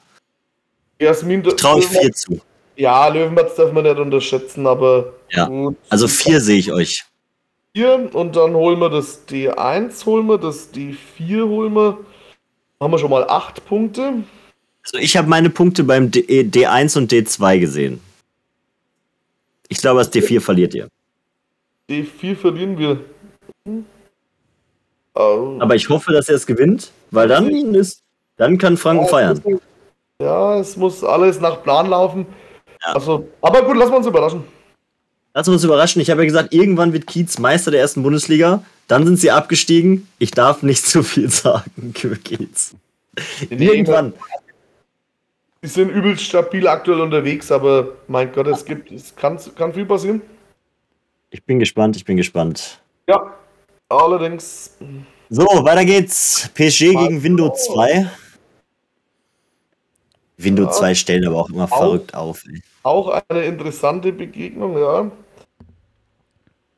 Jasmin, 1.00 1.44
traue 1.44 1.80
ich 1.80 1.88
vier 1.88 2.12
zu. 2.14 2.40
Ja, 2.76 3.08
Löwenmatz 3.08 3.56
darf 3.56 3.72
man 3.72 3.84
nicht 3.84 3.98
unterschätzen, 3.98 4.68
aber 4.68 5.14
Ja. 5.30 5.46
gut. 5.48 5.78
Also 5.90 6.08
vier 6.08 6.42
sehe 6.42 6.58
ich 6.58 6.72
euch. 6.72 7.04
Vier 7.74 8.10
und 8.14 8.36
dann 8.36 8.54
holen 8.54 8.80
wir 8.80 8.90
das 8.90 9.28
D1, 9.28 10.06
holen 10.06 10.28
wir 10.28 10.38
das 10.38 10.74
D4, 10.74 11.48
holen 11.48 11.74
wir. 11.74 11.98
Haben 12.80 12.92
wir 12.92 13.00
schon 13.00 13.10
mal 13.10 13.28
acht 13.30 13.66
Punkte. 13.66 14.24
Also 14.84 14.98
ich 14.98 15.18
habe 15.18 15.28
meine 15.28 15.50
Punkte 15.50 15.84
beim 15.84 16.12
D 16.12 16.22
D1 16.22 16.98
und 16.98 17.12
D2 17.12 17.60
gesehen. 17.60 18.02
Ich 19.70 19.80
glaube, 19.80 20.00
das 20.00 20.14
D4 20.14 20.42
verliert 20.42 20.74
ihr. 20.76 20.90
D4 21.90 22.36
verlieren 22.36 22.78
wir. 22.78 23.00
Hm. 23.66 23.86
Aber 25.16 25.76
ich 25.76 25.88
hoffe, 25.88 26.12
dass 26.12 26.28
er 26.28 26.36
es 26.36 26.46
gewinnt, 26.46 26.92
weil 27.12 27.30
dann 27.30 27.50
ist, 27.74 28.02
dann 28.36 28.58
kann 28.58 28.76
Franken 28.76 29.06
ja, 29.06 29.10
feiern. 29.10 29.42
Ja, 30.20 30.60
es 30.60 30.76
muss 30.76 31.04
alles 31.04 31.40
nach 31.40 31.64
Plan 31.64 31.90
laufen. 31.90 32.26
Ja. 32.86 32.94
Also, 32.94 33.28
aber 33.42 33.64
gut, 33.64 33.78
lassen 33.78 33.92
wir 33.92 33.98
uns 33.98 34.08
überraschen. 34.08 34.44
Lass 35.34 35.48
uns 35.48 35.64
überraschen. 35.64 36.02
Ich 36.02 36.10
habe 36.10 36.22
ja 36.22 36.26
gesagt, 36.26 36.54
irgendwann 36.54 36.94
wird 36.94 37.08
Kiez 37.08 37.40
Meister 37.40 37.72
der 37.72 37.82
ersten 37.82 38.04
Bundesliga. 38.04 38.64
Dann 38.88 39.06
sind 39.06 39.20
sie 39.20 39.32
abgestiegen. 39.32 40.08
Ich 40.20 40.32
darf 40.32 40.64
nicht 40.64 40.86
zu 40.88 41.04
viel 41.04 41.30
sagen 41.30 41.94
Kiez. 41.94 42.76
Irgendwann. 43.50 44.14
Die 45.64 45.68
sind 45.68 45.90
übelst 45.90 46.24
stabil 46.24 46.68
aktuell 46.68 47.02
unterwegs, 47.02 47.52
aber 47.52 47.88
mein 48.08 48.32
Gott, 48.32 48.48
es 48.48 48.64
gibt, 48.64 48.92
es 48.92 49.16
kann, 49.16 49.40
kann 49.56 49.74
viel 49.74 49.86
passieren. 49.86 50.22
Ich 51.32 51.44
bin 51.44 51.60
gespannt, 51.60 51.96
ich 51.96 52.06
bin 52.06 52.18
gespannt. 52.18 52.80
Ja, 53.10 53.34
allerdings. 53.90 54.78
So, 55.30 55.44
weiter 55.44 55.84
geht's. 55.84 56.50
PSG 56.54 56.94
gegen 56.94 57.24
Windows 57.24 57.66
2. 57.66 58.10
Windows 60.38 60.76
Ja. 60.76 60.80
2 60.82 60.96
stellen 60.96 61.28
aber 61.28 61.38
auch 61.38 61.50
immer 61.50 61.66
Auch. 61.66 61.78
verrückt 61.78 62.14
auf. 62.14 62.44
Ey. 62.48 62.62
Auch 62.84 63.22
eine 63.30 63.44
interessante 63.46 64.12
Begegnung, 64.12 64.78
ja. 64.78 65.12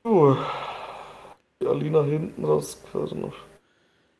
Uh, 0.06 0.36
die 1.62 1.68
Alina 1.68 2.04
hinten 2.04 2.46
raus. 2.46 2.82
also 2.94 3.16
noch. 3.16 3.34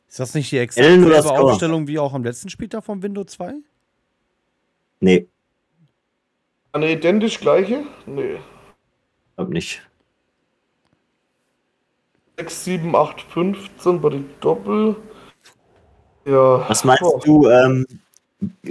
Ist 0.08 0.20
das 0.20 0.34
nicht 0.34 0.50
die 0.52 0.58
exakt 0.58 0.86
Ellen 0.86 1.04
oder 1.04 1.22
selbe 1.22 1.36
Score? 1.36 1.52
Aufstellung 1.52 1.86
wie 1.86 1.98
auch 1.98 2.12
am 2.14 2.24
letzten 2.24 2.48
Spieltag 2.50 2.84
vom 2.84 3.02
Windows 3.02 3.26
2? 3.32 3.54
Nee, 5.00 5.28
Eine 6.72 6.90
identisch 6.92 7.38
gleiche? 7.40 7.84
Nee. 8.06 8.38
glaub 9.36 9.48
nicht. 9.50 9.82
6, 12.38 12.64
7, 12.64 12.94
8, 12.96 13.20
15 13.22 14.00
bei 14.00 14.10
den 14.10 14.30
Doppel. 14.40 14.96
Ja. 16.24 16.68
Was 16.68 16.84
meinst 16.84 17.02
Oh, 17.02 17.20
du, 17.24 17.48
ähm, 17.48 17.86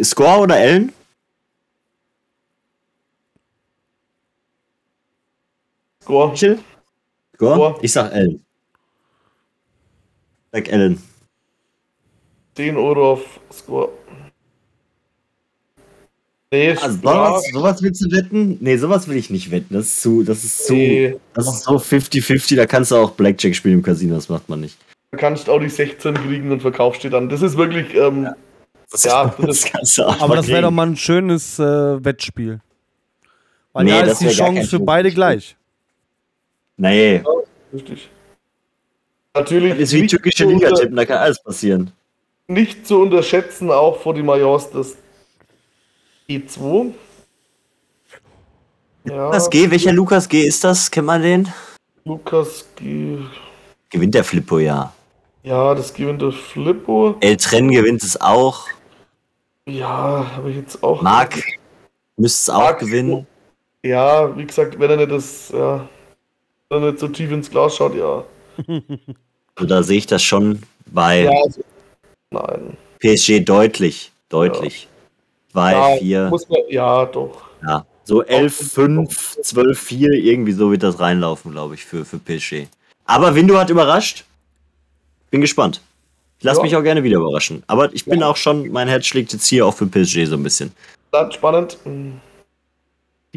Score 0.03 0.39
oder 0.39 0.57
Ellen? 0.57 0.93
Score. 6.03 6.35
Score? 6.35 6.57
Score. 7.35 7.75
Ich 7.81 7.91
sag 7.91 8.11
Ellen. 8.13 8.43
Sag 10.51 10.69
Ellen. 10.69 11.01
10 12.55 12.77
Euro 12.77 13.11
auf 13.13 13.39
Score. 13.51 13.89
Nee, 16.49 16.71
Also, 16.71 16.97
ja, 17.03 17.29
sowas, 17.29 17.43
sowas 17.51 17.81
willst 17.83 18.01
du 18.05 18.11
wetten? 18.15 18.57
Nee, 18.61 18.77
sowas 18.77 19.07
will 19.09 19.17
ich 19.17 19.29
nicht 19.29 19.51
wetten. 19.51 19.73
Das 19.73 19.87
ist 19.87 20.01
zu, 20.01 20.23
das 20.23 20.45
ist 20.45 20.65
zu, 20.65 20.73
Nee. 20.73 21.15
das 21.33 21.45
ist 21.45 21.63
so 21.65 21.75
50-50, 21.77 22.55
da 22.55 22.65
kannst 22.65 22.91
du 22.91 22.95
auch 22.95 23.11
Blackjack 23.11 23.53
spielen 23.53 23.75
im 23.75 23.83
Casino, 23.83 24.15
das 24.15 24.29
macht 24.29 24.47
man 24.47 24.61
nicht. 24.61 24.77
du 25.11 25.17
kannst 25.17 25.49
auch 25.49 25.59
die 25.59 25.67
16 25.69 26.13
kriegen 26.15 26.49
und 26.51 26.61
verkaufst 26.61 27.03
die 27.03 27.09
dann. 27.09 27.27
Das 27.27 27.41
ist 27.41 27.57
wirklich, 27.57 27.93
ähm, 27.95 28.29
Das, 28.91 29.03
Ja, 29.03 29.33
das, 29.39 29.65
kannst 29.65 29.97
du 29.97 30.03
auch 30.03 30.19
Aber 30.21 30.35
das 30.35 30.47
wäre 30.47 30.63
doch 30.63 30.71
mal 30.71 30.87
ein 30.87 30.95
schönes 30.95 31.59
äh, 31.59 32.03
Wettspiel. 32.03 32.59
Weil 33.73 33.85
Nee, 33.85 33.91
da 33.91 34.11
ist 34.11 34.21
die 34.21 34.29
Chance 34.29 34.67
für 34.67 34.79
beide 34.79 35.11
gleich. 35.11 35.55
Nee, 36.77 37.23
richtig. 37.73 38.09
Natürlich 39.35 39.71
das 39.73 39.79
ist 39.79 39.93
wie 39.93 40.01
nicht 40.01 40.11
türkische 40.11 40.43
zu 40.43 40.49
Liga 40.49 40.71
tippen, 40.71 40.95
da 40.95 41.05
kann 41.05 41.17
alles 41.17 41.41
passieren. 41.41 41.91
nicht 42.47 42.87
zu 42.87 43.01
unterschätzen, 43.01 43.69
auch 43.71 43.99
vor 43.99 44.13
die 44.13 44.23
Majors 44.23 44.71
das 44.71 44.95
E2. 46.29 46.93
Ja, 49.05 49.25
Lukas 49.25 49.49
G, 49.49 49.69
welcher 49.69 49.93
Lukas 49.93 50.27
G 50.27 50.41
ist 50.41 50.63
das? 50.63 50.89
Kennt 50.89 51.07
man 51.07 51.21
den? 51.21 51.47
Lukas 52.03 52.65
G. 52.75 53.19
Gewinnt 53.89 54.15
der 54.15 54.23
Flippo, 54.23 54.59
ja. 54.59 54.93
Ja, 55.43 55.73
das 55.75 55.93
gewinnt 55.93 56.21
der 56.21 56.31
Flippo. 56.31 57.15
El 57.21 57.37
Tren 57.37 57.71
gewinnt 57.71 58.03
es 58.03 58.19
auch. 58.19 58.65
Ja, 59.67 60.25
habe 60.35 60.49
ich 60.49 60.55
jetzt 60.55 60.81
auch. 60.81 61.01
Marc 61.01 61.35
müsste 62.15 62.51
es 62.51 62.55
auch 62.55 62.61
Marc- 62.61 62.79
gewinnen. 62.79 63.27
Ja, 63.83 64.35
wie 64.35 64.45
gesagt, 64.45 64.79
wenn 64.79 64.89
er 64.89 64.97
nicht 64.97 65.11
das, 65.11 65.49
ja, 65.49 65.87
wenn 66.69 66.83
er 66.83 66.91
nicht 66.91 66.99
so 66.99 67.07
tief 67.07 67.31
ins 67.31 67.49
Glas 67.49 67.75
schaut, 67.75 67.95
ja. 67.95 68.23
Also 69.55 69.67
da 69.67 69.83
sehe 69.83 69.97
ich 69.97 70.07
das 70.07 70.23
schon 70.23 70.61
bei 70.87 71.23
ja, 71.23 71.31
also, 71.43 71.61
nein. 72.31 72.77
PSG 72.99 73.41
deutlich, 73.43 74.11
deutlich. 74.29 74.87
2, 75.51 75.97
4. 75.99 76.31
Ja, 76.69 77.05
doch. 77.05 77.41
Ja, 77.63 77.85
so 78.03 78.23
11, 78.23 78.55
5, 78.55 79.37
12, 79.41 79.79
4, 79.79 80.09
irgendwie 80.11 80.51
so 80.53 80.71
wird 80.71 80.83
das 80.83 80.99
reinlaufen, 80.99 81.51
glaube 81.51 81.75
ich, 81.75 81.85
für, 81.85 82.05
für 82.05 82.17
PSG. 82.19 82.67
Aber 83.05 83.35
Window 83.35 83.57
hat 83.57 83.69
überrascht. 83.69 84.25
Bin 85.29 85.41
gespannt. 85.41 85.81
Ich 86.39 86.43
lasse 86.43 86.59
ja. 86.59 86.63
mich 86.63 86.75
auch 86.75 86.83
gerne 86.83 87.03
wieder 87.03 87.17
überraschen. 87.17 87.63
Aber 87.67 87.93
ich 87.93 88.05
bin 88.05 88.19
ja. 88.19 88.27
auch 88.27 88.37
schon, 88.37 88.71
mein 88.71 88.87
Herz 88.87 89.05
schlägt 89.05 89.33
jetzt 89.33 89.47
hier 89.47 89.65
auch 89.65 89.73
für 89.73 89.87
PSG 89.87 90.25
so 90.25 90.35
ein 90.35 90.43
bisschen. 90.43 90.71
Dann 91.11 91.31
spannend. 91.31 91.77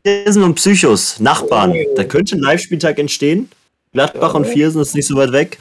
Viersen 0.04 0.42
und 0.42 0.54
Psychos, 0.54 1.18
Nachbarn. 1.18 1.72
Oh. 1.72 1.94
Da 1.96 2.04
könnte 2.04 2.36
ein 2.36 2.40
Live-Spieltag 2.40 2.98
entstehen. 2.98 3.50
Gladbach 3.92 4.34
ja. 4.34 4.36
und 4.38 4.46
Viersen 4.46 4.82
ist 4.82 4.94
nicht 4.94 5.06
so 5.06 5.16
weit 5.16 5.32
weg. 5.32 5.58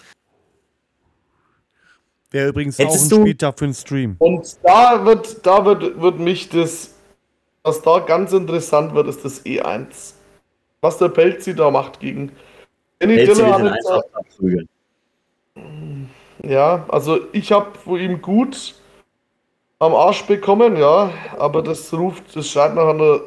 Wäre 2.31 2.49
übrigens 2.49 2.77
Hättest 2.77 3.11
auch 3.11 3.17
ein 3.17 3.23
Spieltag 3.23 3.57
für 3.57 3.65
einen 3.65 3.73
Stream. 3.73 4.15
Und 4.19 4.57
da 4.63 5.03
wird, 5.03 5.45
da 5.45 5.65
wird, 5.65 5.99
wird 5.99 6.19
mich 6.19 6.49
das, 6.49 6.93
was 7.63 7.81
da 7.81 7.99
ganz 7.99 8.33
interessant 8.33 8.93
wird, 8.93 9.07
ist 9.07 9.25
das 9.25 9.43
E1. 9.45 10.13
Was 10.81 10.97
der 10.97 11.09
Pelzi 11.09 11.55
da 11.55 11.71
macht 11.71 11.99
gegen 11.99 12.31
Danny 12.99 13.17
Diller 13.17 13.73
Ja, 16.43 16.85
also 16.89 17.19
ich 17.33 17.51
habe 17.51 17.77
von 17.77 17.99
ihm 17.99 18.21
gut 18.21 18.75
am 19.79 19.93
Arsch 19.93 20.23
bekommen, 20.23 20.77
ja, 20.77 21.11
aber 21.37 21.61
das 21.61 21.93
ruft, 21.93 22.35
das 22.35 22.49
schreit 22.49 22.75
nach 22.75 22.89
einer 22.89 23.21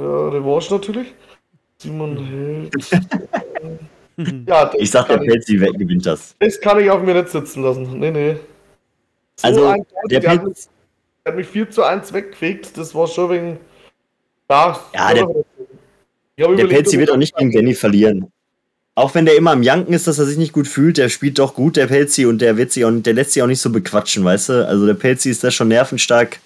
ja, 0.00 0.28
Revanche 0.28 0.74
natürlich. 0.74 1.14
Simon 1.78 2.16
Held. 2.24 2.74
ja, 4.48 4.72
ich 4.74 4.90
sag, 4.90 5.08
der 5.08 5.18
Pelzi 5.18 5.56
gewinnt 5.56 6.06
das. 6.06 6.34
Das 6.38 6.60
kann 6.60 6.80
ich 6.80 6.90
auf 6.90 7.02
mir 7.02 7.14
nicht 7.14 7.28
sitzen 7.28 7.62
lassen. 7.62 7.98
Nee, 7.98 8.10
nee. 8.10 8.36
So 9.36 9.48
also, 9.48 9.66
ein, 9.66 9.86
der, 10.10 10.20
der, 10.20 10.30
hat 10.30 10.42
hat 11.26 11.36
mich 11.36 11.46
4 11.46 11.70
zu 11.70 11.82
1 11.82 12.12
weggefegt. 12.12 12.76
Das 12.78 12.94
war 12.94 13.06
schon 13.06 13.30
wegen. 13.30 13.58
Ja, 14.48 14.80
ja 14.94 15.14
der, 15.14 15.28
der 16.36 16.66
Pelzi 16.66 16.98
wird 16.98 17.10
auch 17.10 17.16
nicht 17.16 17.36
gegen 17.36 17.50
Danny 17.50 17.74
verlieren. 17.74 18.32
Auch 18.96 19.14
wenn 19.14 19.26
der 19.26 19.36
immer 19.36 19.50
am 19.50 19.62
Janken 19.62 19.92
ist, 19.92 20.06
dass 20.06 20.18
er 20.18 20.24
sich 20.24 20.38
nicht 20.38 20.54
gut 20.54 20.66
fühlt, 20.66 20.96
der 20.96 21.10
spielt 21.10 21.38
doch 21.38 21.54
gut, 21.54 21.76
der 21.76 21.86
Pelzi, 21.86 22.24
und 22.24 22.40
der 22.40 22.56
wird 22.56 22.72
sich 22.72 22.82
auch, 22.82 22.90
der 22.90 23.12
lässt 23.12 23.32
sich 23.32 23.42
auch 23.42 23.46
nicht 23.46 23.60
so 23.60 23.68
bequatschen, 23.68 24.24
weißt 24.24 24.48
du? 24.48 24.66
Also 24.66 24.86
der 24.86 24.94
Pelzi 24.94 25.28
ist 25.28 25.44
da 25.44 25.50
schon 25.50 25.68
nervenstark. 25.68 26.40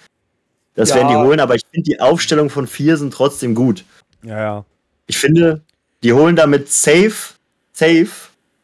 Das 0.75 0.89
ja. 0.89 0.97
werden 0.97 1.07
die 1.07 1.15
holen, 1.15 1.39
aber 1.39 1.55
ich 1.55 1.63
finde 1.71 1.89
die 1.89 2.01
Aufstellung 2.01 2.49
von 2.49 2.67
vier 2.67 2.97
sind 2.97 3.13
trotzdem 3.13 3.55
gut. 3.55 3.85
Ja, 4.23 4.37
ja. 4.37 4.65
Ich 5.07 5.17
finde, 5.17 5.61
die 6.03 6.11
holen 6.11 6.35
damit 6.35 6.69
safe, 6.69 7.35
safe, 7.71 8.09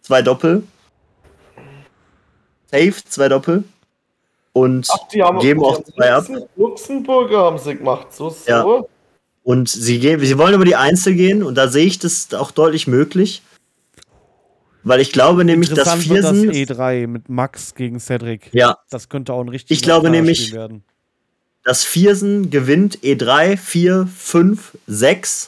zwei 0.01 0.21
Doppel. 0.21 0.63
Safe, 2.69 2.93
zwei 3.07 3.29
Doppel. 3.29 3.63
Und 4.51 4.89
Ach, 4.91 5.39
geben 5.39 5.63
auch 5.63 5.81
zwei 5.83 6.11
ab. 6.11 6.27
Luxemburger 6.57 7.37
haben 7.37 7.57
sie 7.57 7.77
gemacht, 7.77 8.07
so, 8.13 8.31
so. 8.31 8.49
Ja. 8.49 8.83
Und 9.43 9.69
sie, 9.69 9.99
gehen, 9.99 10.19
sie 10.19 10.37
wollen 10.37 10.55
über 10.55 10.65
die 10.65 10.75
Einzel 10.75 11.15
gehen 11.15 11.41
und 11.41 11.55
da 11.55 11.69
sehe 11.69 11.85
ich 11.85 11.99
das 11.99 12.33
auch 12.33 12.51
deutlich 12.51 12.85
möglich. 12.85 13.43
Weil 14.87 15.01
ich 15.01 15.11
glaube 15.11 15.43
nämlich, 15.43 15.69
dass 15.69 15.93
Viersen. 15.95 16.47
das 16.47 16.55
E3 16.55 17.07
mit 17.07 17.29
Max 17.29 17.75
gegen 17.75 17.99
Cedric. 17.99 18.49
Ja. 18.53 18.77
Das 18.89 19.09
könnte 19.09 19.33
auch 19.33 19.41
ein 19.41 19.49
richtig 19.49 19.77
Ich 19.77 19.83
glaube 19.83 20.09
nämlich, 20.09 20.53
werden 20.53 20.83
dass 21.67 21.83
Viersen 21.83 22.49
gewinnt 22.49 22.99
E3, 22.99 23.57
4, 23.57 24.07
5, 24.07 24.77
6 24.87 25.47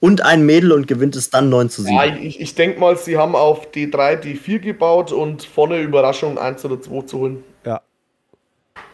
und 0.00 0.20
ein 0.22 0.44
Mädel 0.44 0.72
und 0.72 0.88
gewinnt 0.88 1.14
es 1.14 1.30
dann 1.30 1.48
9 1.48 1.70
zu 1.70 1.82
7. 1.82 1.94
Ja, 1.94 2.06
ich, 2.06 2.40
ich 2.40 2.56
denke 2.56 2.80
mal, 2.80 2.96
sie 2.98 3.16
haben 3.16 3.36
auf 3.36 3.70
D3 3.70 4.20
D4 4.20 4.58
gebaut 4.58 5.12
und 5.12 5.44
vorne 5.44 5.80
Überraschung 5.80 6.38
1 6.38 6.64
oder 6.64 6.82
2 6.82 7.02
zu 7.02 7.18
holen. 7.18 7.44
Ja. 7.64 7.80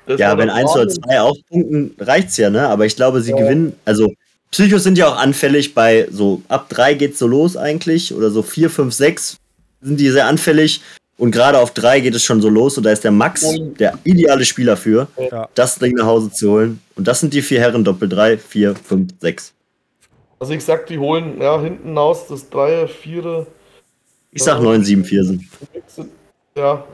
Das 0.05 0.21
ja, 0.21 0.37
wenn 0.37 0.51
1 0.51 0.71
oder 0.73 0.87
2 0.87 1.21
aufpunkten, 1.23 1.97
reicht 1.99 2.29
es 2.29 2.37
ja, 2.37 2.51
ne? 2.51 2.69
Aber 2.69 2.85
ich 2.85 2.95
glaube, 2.95 3.23
sie 3.23 3.31
ja. 3.31 3.39
gewinnen, 3.39 3.75
also 3.87 4.13
Psychos 4.51 4.83
sind 4.83 4.99
ja 4.99 5.09
auch 5.09 5.17
anfällig 5.17 5.73
bei 5.73 6.07
so 6.11 6.43
ab 6.49 6.69
3 6.69 6.93
geht's 6.93 7.19
so 7.19 7.27
los 7.27 7.57
eigentlich 7.57 8.13
oder 8.13 8.29
so 8.29 8.43
4, 8.43 8.69
5, 8.69 8.93
6 8.93 9.39
sind 9.85 10.01
die 10.01 10.11
sehr 10.11 10.27
anfällig 10.27 10.81
und 11.17 11.31
gerade 11.31 11.59
auf 11.59 11.73
drei 11.73 12.01
geht 12.01 12.15
es 12.15 12.25
schon 12.25 12.41
so 12.41 12.49
los 12.49 12.77
und 12.77 12.85
da 12.85 12.91
ist 12.91 13.05
der 13.05 13.13
Max 13.13 13.47
der 13.79 13.99
ideale 14.03 14.45
Spieler 14.45 14.77
für, 14.77 15.07
ja. 15.31 15.49
das 15.55 15.79
Ding 15.79 15.95
nach 15.95 16.07
Hause 16.07 16.33
zu 16.33 16.51
holen. 16.51 16.81
Und 16.97 17.07
das 17.07 17.21
sind 17.21 17.33
die 17.33 17.43
vier 17.43 17.61
Herren 17.61 17.85
Doppel 17.85 18.09
3, 18.09 18.39
4, 18.39 18.75
5, 18.75 19.15
6. 19.21 19.55
Also 20.41 20.53
ich 20.53 20.65
sag, 20.65 20.87
die 20.87 20.99
holen 20.99 21.41
ja 21.41 21.61
hinten 21.61 21.97
aus 21.97 22.27
das 22.27 22.51
Dreier, 22.51 22.89
Vierer. 22.89 23.47
Ich 24.33 24.43
sag 24.43 24.61
9, 24.61 24.83
7, 24.83 25.05
4 25.05 25.25
sind. 25.25 25.45
Ja. 26.57 26.85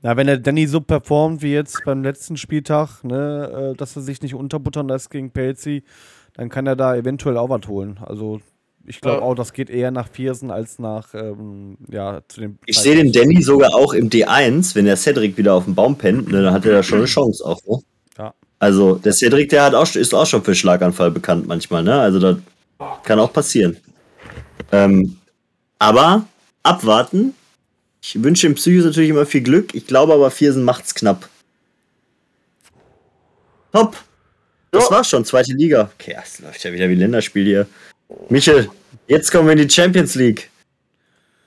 Na, 0.00 0.16
wenn 0.16 0.26
der 0.26 0.38
Danny 0.38 0.66
so 0.66 0.80
performt 0.80 1.42
wie 1.42 1.52
jetzt 1.52 1.84
beim 1.84 2.02
letzten 2.02 2.36
Spieltag, 2.36 3.04
ne, 3.04 3.72
äh, 3.72 3.76
dass 3.76 3.96
er 3.96 4.02
sich 4.02 4.22
nicht 4.22 4.34
unterbuttern 4.34 4.88
lässt 4.88 5.10
gegen 5.10 5.30
Pelzi, 5.30 5.82
dann 6.34 6.48
kann 6.48 6.66
er 6.66 6.76
da 6.76 6.96
eventuell 6.96 7.36
auch 7.36 7.50
was 7.50 7.68
holen. 7.68 7.98
Also 8.00 8.40
ich 8.86 9.00
glaube 9.00 9.22
auch, 9.22 9.34
das 9.34 9.52
geht 9.52 9.70
eher 9.70 9.90
nach 9.90 10.08
Viersen 10.08 10.50
als 10.50 10.78
nach, 10.78 11.14
ähm, 11.14 11.76
ja, 11.90 12.20
zu 12.28 12.40
dem. 12.40 12.58
Ich 12.66 12.78
sehe 12.78 12.96
den 12.96 13.12
Danny 13.12 13.42
sogar 13.42 13.74
auch 13.74 13.92
im 13.92 14.10
D1, 14.10 14.74
wenn 14.74 14.84
der 14.84 14.96
Cedric 14.96 15.36
wieder 15.36 15.54
auf 15.54 15.64
dem 15.64 15.74
Baum 15.74 15.96
pennt, 15.96 16.28
ne, 16.28 16.42
dann 16.42 16.52
hat 16.52 16.64
er 16.66 16.72
da 16.72 16.82
schon 16.82 16.98
eine 16.98 17.06
Chance 17.06 17.44
auch, 17.44 17.60
ne? 17.66 17.78
Ja. 18.18 18.34
Also, 18.58 18.96
der 18.96 19.12
Cedric, 19.12 19.48
der 19.50 19.64
hat 19.64 19.74
auch, 19.74 19.94
ist 19.94 20.14
auch 20.14 20.26
schon 20.26 20.42
für 20.42 20.54
Schlaganfall 20.54 21.10
bekannt 21.10 21.46
manchmal, 21.46 21.82
ne? 21.82 22.00
Also, 22.00 22.18
das 22.18 22.36
kann 23.04 23.18
auch 23.18 23.32
passieren. 23.32 23.76
Ähm, 24.72 25.16
aber 25.78 26.26
abwarten. 26.62 27.34
Ich 28.04 28.20
wünsche 28.22 28.48
dem 28.48 28.54
Psychos 28.54 28.84
natürlich 28.84 29.10
immer 29.10 29.26
viel 29.26 29.42
Glück. 29.42 29.74
Ich 29.74 29.86
glaube 29.86 30.12
aber, 30.12 30.30
Viersen 30.30 30.64
macht's 30.64 30.94
knapp. 30.94 31.28
Top. 33.72 33.96
Das 34.72 34.90
war's 34.90 35.08
schon, 35.08 35.24
zweite 35.24 35.52
Liga. 35.52 35.90
Okay, 35.98 36.16
es 36.20 36.40
läuft 36.40 36.64
ja 36.64 36.72
wieder 36.72 36.88
wie 36.88 36.94
Länderspiel 36.94 37.44
hier. 37.44 37.66
Michel, 38.28 38.70
jetzt 39.06 39.30
kommen 39.30 39.46
wir 39.46 39.52
in 39.52 39.66
die 39.66 39.70
Champions 39.70 40.14
League. 40.14 40.50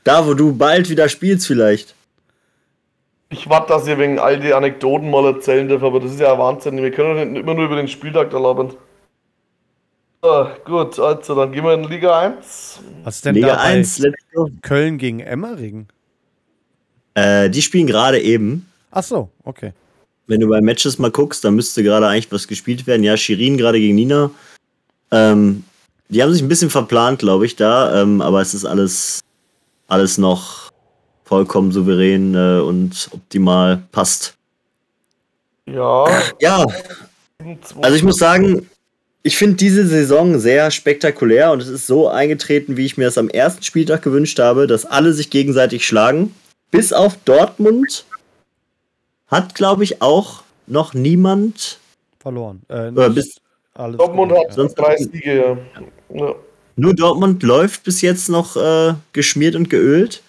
Da, 0.04 0.26
wo 0.26 0.34
du 0.34 0.56
bald 0.56 0.90
wieder 0.90 1.10
spielst, 1.10 1.48
vielleicht. 1.48 1.96
Ich 3.30 3.50
warte, 3.50 3.70
dass 3.70 3.88
ihr 3.88 3.98
wegen 3.98 4.20
all 4.20 4.40
die 4.40 4.54
Anekdoten 4.54 5.10
mal 5.10 5.26
erzählen 5.26 5.68
dürft, 5.68 5.84
aber 5.84 6.00
das 6.00 6.12
ist 6.12 6.20
ja 6.20 6.38
Wahnsinn. 6.38 6.82
Wir 6.82 6.92
können 6.92 7.34
nicht 7.34 7.42
immer 7.42 7.56
nur 7.56 7.66
über 7.66 7.76
den 7.76 7.88
Spieltag 7.88 8.32
erlauben. 8.32 8.74
Ah, 10.22 10.56
gut, 10.64 11.00
also 11.00 11.36
dann 11.36 11.52
gehen 11.52 11.64
wir 11.64 11.74
in 11.74 11.84
Liga 11.84 12.20
1. 12.20 12.80
Was 13.04 13.18
ist 13.18 13.26
denn 13.26 13.36
Liga 13.36 13.48
da 13.48 13.58
1, 13.58 14.00
let's 14.00 14.24
go. 14.34 14.50
Köln 14.62 14.98
gegen 14.98 15.20
Emmering? 15.20 15.88
Äh, 17.16 17.50
die 17.50 17.62
spielen 17.62 17.88
gerade 17.88 18.20
eben. 18.20 18.68
Ach 18.92 19.04
so, 19.04 19.30
okay. 19.44 19.74
Wenn 20.28 20.40
du 20.40 20.48
bei 20.48 20.62
Matches 20.62 20.98
mal 20.98 21.12
guckst, 21.12 21.44
dann 21.44 21.56
müsste 21.56 21.84
gerade 21.84 22.08
eigentlich 22.08 22.32
was 22.32 22.48
gespielt 22.48 22.88
werden. 22.88 23.04
Ja, 23.04 23.18
Shirin 23.18 23.58
gerade 23.58 23.80
gegen 23.80 23.96
Nina. 23.96 24.32
Ähm, 25.12 25.64
die 26.10 26.22
haben 26.22 26.34
sich 26.34 26.42
ein 26.42 26.48
bisschen 26.48 26.70
verplant, 26.70 27.20
glaube 27.20 27.46
ich, 27.46 27.56
da, 27.56 28.02
ähm, 28.02 28.22
aber 28.22 28.42
es 28.42 28.54
ist 28.54 28.66
alles, 28.66 29.22
alles 29.88 30.18
noch 30.18 30.70
vollkommen 31.24 31.72
souverän 31.72 32.36
äh, 32.36 32.60
und 32.60 33.10
optimal 33.12 33.84
passt. 33.92 34.36
Ja. 35.66 36.06
Ja. 36.40 36.66
Also 37.82 37.96
ich 37.98 38.04
muss 38.04 38.18
sagen, 38.18 38.70
ich 39.24 39.38
finde 39.38 39.56
diese 39.56 39.88
Saison 39.88 40.40
sehr 40.40 40.70
spektakulär 40.70 41.52
und 41.52 41.62
es 41.62 41.68
ist 41.68 41.88
so 41.88 42.08
eingetreten, 42.08 42.78
wie 42.78 42.86
ich 42.86 42.98
mir 42.98 43.06
das 43.06 43.18
am 43.18 43.30
ersten 43.30 43.64
Spieltag 43.64 44.04
gewünscht 44.04 44.38
habe, 44.40 44.68
dass 44.68 44.86
alle 44.86 45.14
sich 45.14 45.32
gegenseitig 45.32 45.88
schlagen. 45.88 46.36
Bis 46.70 46.94
auf 46.94 47.18
Dortmund 47.26 48.06
hat, 49.28 49.56
glaube 49.56 49.84
ich, 49.84 50.02
auch 50.04 50.44
noch 50.68 50.94
niemand 50.94 51.80
verloren. 52.20 52.62
Äh, 52.68 52.90
oder 52.90 53.10
bis, 53.10 53.38
alles 53.76 53.98
Dortmund 53.98 54.32
gut, 54.32 54.46
hat 54.46 54.54
sonst 54.54 54.76
drei 54.76 54.98
Siege, 54.98 55.58
ja. 56.14 56.36
Nur 56.78 56.94
Dortmund 56.94 57.42
läuft 57.44 57.84
bis 57.84 58.02
jetzt 58.02 58.28
noch 58.28 58.58
äh, 58.58 58.94
geschmiert 59.14 59.56
und 59.56 59.70
geölt. 59.70 60.22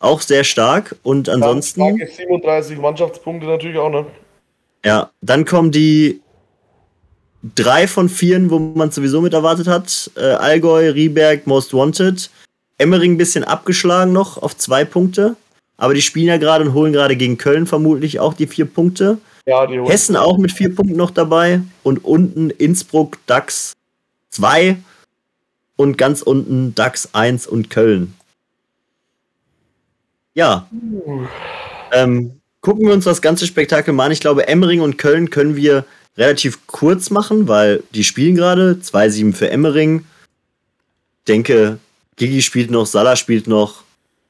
Auch 0.00 0.20
sehr 0.20 0.44
stark. 0.44 0.96
Und 1.02 1.28
ansonsten. 1.28 1.98
Ja, 1.98 2.06
37 2.06 2.78
Mannschaftspunkte 2.78 3.46
natürlich 3.46 3.78
auch, 3.78 3.90
ne? 3.90 4.06
Ja, 4.84 5.10
dann 5.20 5.44
kommen 5.44 5.70
die 5.70 6.20
drei 7.54 7.86
von 7.86 8.08
vieren, 8.08 8.50
wo 8.50 8.58
man 8.58 8.90
sowieso 8.90 9.20
mit 9.20 9.34
erwartet 9.34 9.68
hat. 9.68 10.10
Äh, 10.16 10.20
Allgäu, 10.20 10.90
Rieberg, 10.90 11.46
Most 11.46 11.74
Wanted. 11.74 12.30
Emmering 12.78 13.12
ein 13.14 13.18
bisschen 13.18 13.44
abgeschlagen 13.44 14.12
noch 14.12 14.40
auf 14.40 14.56
zwei 14.56 14.84
Punkte. 14.84 15.36
Aber 15.76 15.94
die 15.94 16.02
spielen 16.02 16.26
ja 16.26 16.36
gerade 16.38 16.64
und 16.64 16.74
holen 16.74 16.92
gerade 16.92 17.16
gegen 17.16 17.38
Köln 17.38 17.66
vermutlich 17.66 18.18
auch 18.18 18.34
die 18.34 18.46
vier 18.46 18.66
Punkte. 18.66 19.18
Ja, 19.48 19.66
Hessen 19.66 20.14
auch 20.14 20.36
mit 20.36 20.52
vier 20.52 20.74
Punkten 20.74 20.98
noch 20.98 21.10
dabei. 21.10 21.62
Und 21.82 22.04
unten 22.04 22.50
Innsbruck, 22.50 23.16
DAX 23.24 23.72
2 24.28 24.76
und 25.76 25.96
ganz 25.96 26.20
unten 26.20 26.74
DAX 26.74 27.14
1 27.14 27.46
und 27.46 27.70
Köln. 27.70 28.12
Ja. 30.34 30.68
Ähm, 31.92 32.42
gucken 32.60 32.86
wir 32.86 32.92
uns 32.92 33.04
das 33.04 33.22
ganze 33.22 33.46
Spektakel 33.46 33.94
mal 33.94 34.04
an. 34.04 34.12
Ich 34.12 34.20
glaube, 34.20 34.46
Emmering 34.48 34.82
und 34.82 34.98
Köln 34.98 35.30
können 35.30 35.56
wir 35.56 35.86
relativ 36.18 36.66
kurz 36.66 37.08
machen, 37.08 37.48
weil 37.48 37.82
die 37.94 38.04
spielen 38.04 38.34
gerade. 38.34 38.78
2-7 38.82 39.32
für 39.32 39.48
Emmering. 39.48 40.04
Ich 41.20 41.24
denke, 41.26 41.78
Gigi 42.16 42.42
spielt 42.42 42.70
noch, 42.70 42.84
Salah 42.84 43.16
spielt 43.16 43.46
noch. 43.46 43.82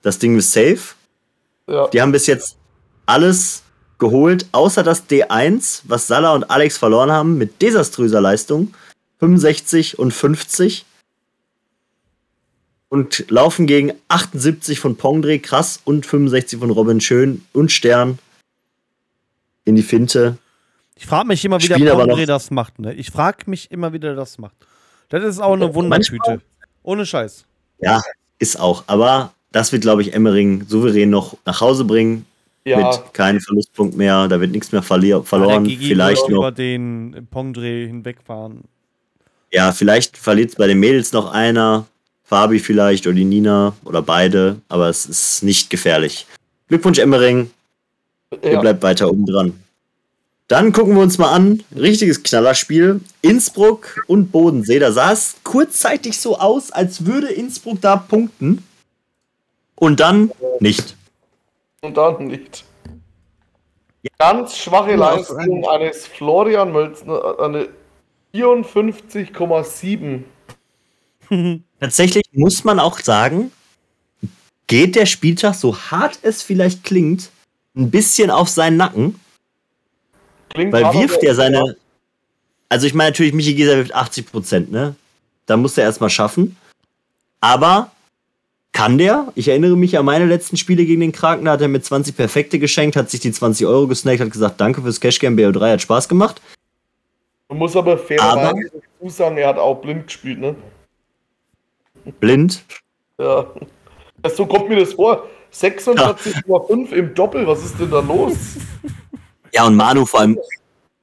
das 0.03 0.21
Ding 0.21 0.39
ist 0.39 0.53
safe. 0.53 0.95
Ja. 1.69 1.89
Die 1.89 2.01
haben 2.01 2.13
bis 2.13 2.29
jetzt 2.29 2.57
alles 3.05 3.65
geholt, 3.99 4.47
außer 4.53 4.83
das 4.83 5.09
D1, 5.09 5.83
was 5.85 6.07
Salah 6.07 6.35
und 6.35 6.51
Alex 6.51 6.79
verloren 6.79 7.11
haben, 7.11 7.39
mit 7.39 7.61
desaströser 7.61 8.21
Leistung. 8.21 8.75
65 9.21 9.99
und 9.99 10.13
50. 10.13 10.85
Und 12.89 13.29
laufen 13.29 13.67
gegen 13.67 13.93
78 14.09 14.81
von 14.81 14.97
Pongdre, 14.97 15.39
krass, 15.41 15.81
und 15.85 16.07
65 16.07 16.59
von 16.59 16.71
Robin 16.71 17.01
Schön 17.01 17.45
und 17.53 17.71
Stern 17.71 18.19
in 19.65 19.75
die 19.75 19.83
Finte. 19.83 20.39
Ich 20.97 21.07
frage 21.07 21.29
mich 21.29 21.45
immer, 21.45 21.61
wie 21.61 21.69
der 21.69 21.95
Pongdre 21.95 22.27
das 22.27 22.51
macht. 22.51 22.79
Ne? 22.79 22.95
Ich 22.95 23.11
frage 23.11 23.45
mich 23.47 23.71
immer, 23.71 23.93
wie 23.93 24.01
der 24.01 24.15
das 24.15 24.39
macht. 24.39 24.55
Das 25.11 25.23
ist 25.23 25.39
auch 25.41 25.53
eine 25.53 25.75
Wundertüte. 25.75 26.41
Ohne 26.83 27.05
Scheiß. 27.05 27.45
Ja, 27.81 28.01
ist 28.39 28.59
auch. 28.59 28.85
Aber 28.87 29.33
das 29.53 29.73
wird, 29.73 29.83
glaube 29.83 30.03
ich, 30.03 30.15
Emmering 30.15 30.67
souverän 30.67 31.11
noch 31.11 31.37
nach 31.45 31.61
Hause 31.61 31.85
bringen. 31.85 32.27
Ja. 32.69 32.91
Mit 32.91 33.15
keinem 33.15 33.41
Verlustpunkt 33.41 33.97
mehr. 33.97 34.29
Da 34.29 34.41
wird 34.41 34.53
nichts 34.53 34.73
mehr 34.73 34.83
verloren. 34.83 35.65
Ja, 35.65 35.79
vielleicht 35.81 36.29
noch. 36.29 36.39
über 36.39 36.53
den 36.53 37.27
Pongdre 37.31 37.87
hinwegfahren. 37.87 38.65
Ja, 39.51 39.73
vielleicht 39.73 40.19
verliert 40.19 40.51
es 40.51 40.57
bei 40.57 40.67
den 40.67 40.79
Mädels 40.79 41.13
noch 41.13 41.33
einer. 41.33 41.87
Fabi 42.25 42.59
vielleicht 42.59 43.07
oder 43.07 43.17
die 43.17 43.25
Nina 43.25 43.75
oder 43.85 44.03
beide. 44.03 44.57
Aber 44.69 44.89
es 44.89 45.07
ist 45.07 45.43
nicht 45.43 45.71
gefährlich. 45.71 46.27
Glückwunsch, 46.69 46.99
Emmering. 46.99 47.51
Ja. 48.43 48.51
Ihr 48.51 48.59
bleibt 48.59 48.83
weiter 48.83 49.09
oben 49.09 49.25
dran. 49.25 49.55
Dann 50.49 50.73
gucken 50.73 50.95
wir 50.95 51.03
uns 51.03 51.17
mal 51.17 51.33
an. 51.33 51.63
Richtiges 51.75 52.23
Knallerspiel. 52.23 53.01
Innsbruck 53.23 54.05
und 54.07 54.31
Bodensee. 54.31 54.79
Da 54.79 54.93
sah 54.93 55.13
es 55.13 55.37
kurzzeitig 55.45 56.19
so 56.19 56.39
aus, 56.39 56.71
als 56.71 57.07
würde 57.07 57.29
Innsbruck 57.29 57.81
da 57.81 57.97
punkten. 57.97 58.63
Und 59.77 60.01
dann 60.01 60.31
nicht. 60.61 60.97
Und 61.83 61.97
dann 61.97 62.27
nicht. 62.27 62.65
Ganz 64.19 64.57
schwache 64.57 64.97
Leistung 64.97 65.67
eines 65.69 66.07
Florian 66.07 66.73
Mölzner, 66.73 67.39
eine 67.41 67.69
54,7. 68.35 70.23
Tatsächlich 71.81 72.25
muss 72.33 72.65
man 72.65 72.81
auch 72.81 72.99
sagen, 72.99 73.53
geht 74.67 74.97
der 74.97 75.07
Spieltag, 75.07 75.55
so 75.55 75.77
hart 75.77 76.19
es 76.23 76.43
vielleicht 76.43 76.85
klingt, 76.85 77.31
ein 77.77 77.91
bisschen 77.91 78.31
auf 78.31 78.49
seinen 78.49 78.77
Nacken. 78.77 79.21
Klingt 80.49 80.73
weil 80.73 80.93
wirft 80.95 81.23
er 81.23 81.35
seine. 81.35 81.77
Also 82.69 82.87
ich 82.87 82.95
meine 82.95 83.11
natürlich, 83.11 83.33
Michi 83.35 83.55
Gieser 83.55 83.77
wirft 83.77 83.95
80 83.95 84.31
Prozent, 84.31 84.73
ne? 84.73 84.95
Da 85.47 85.57
muss 85.57 85.79
er 85.79 85.85
erstmal 85.85 86.11
schaffen. 86.11 86.57
Aber 87.41 87.91
kann 88.73 88.99
der? 88.99 89.33
Ich 89.35 89.49
erinnere 89.49 89.77
mich 89.77 89.99
an 89.99 90.05
meine 90.05 90.27
letzten 90.27 90.57
Spiele 90.57 90.85
gegen 90.85 91.01
den 91.01 91.13
Kraken, 91.13 91.47
da 91.47 91.53
hat 91.53 91.61
er 91.61 91.69
mit 91.69 91.85
20 91.85 92.17
Perfekte 92.17 92.59
geschenkt, 92.59 92.97
hat 92.97 93.11
sich 93.11 93.21
die 93.21 93.33
20 93.33 93.67
Euro 93.67 93.87
gesnackt, 93.87 94.21
hat 94.21 94.31
gesagt, 94.31 94.61
danke 94.61 94.83
fürs 94.83 95.01
Cashgame 95.01 95.41
BO3, 95.41 95.73
hat 95.73 95.83
Spaß 95.83 96.09
gemacht. 96.09 96.41
Man 97.49 97.59
muss 97.59 97.75
aber 97.77 97.97
fairerweise 97.97 98.71
dazu 99.01 99.11
sagen, 99.11 99.39
er 99.39 99.49
hat 99.49 99.59
auch 99.59 99.77
blind 99.77 100.07
gespielt, 100.07 100.39
ne? 100.39 100.55
Blind? 102.21 102.65
Ja. 103.19 103.47
So 104.35 104.47
kommt 104.47 104.69
mir 104.69 104.81
das 104.81 104.93
vor. 104.95 105.29
46,5 105.53 106.91
ja. 106.91 106.97
im 106.97 107.15
Doppel, 107.15 107.47
was 107.47 107.65
ist 107.65 107.79
denn 107.81 107.91
da 107.91 108.01
los? 108.01 108.37
Ja, 109.55 109.67
und 109.67 109.77
Manu 109.77 110.05
vor 110.05 110.21
allem 110.21 110.39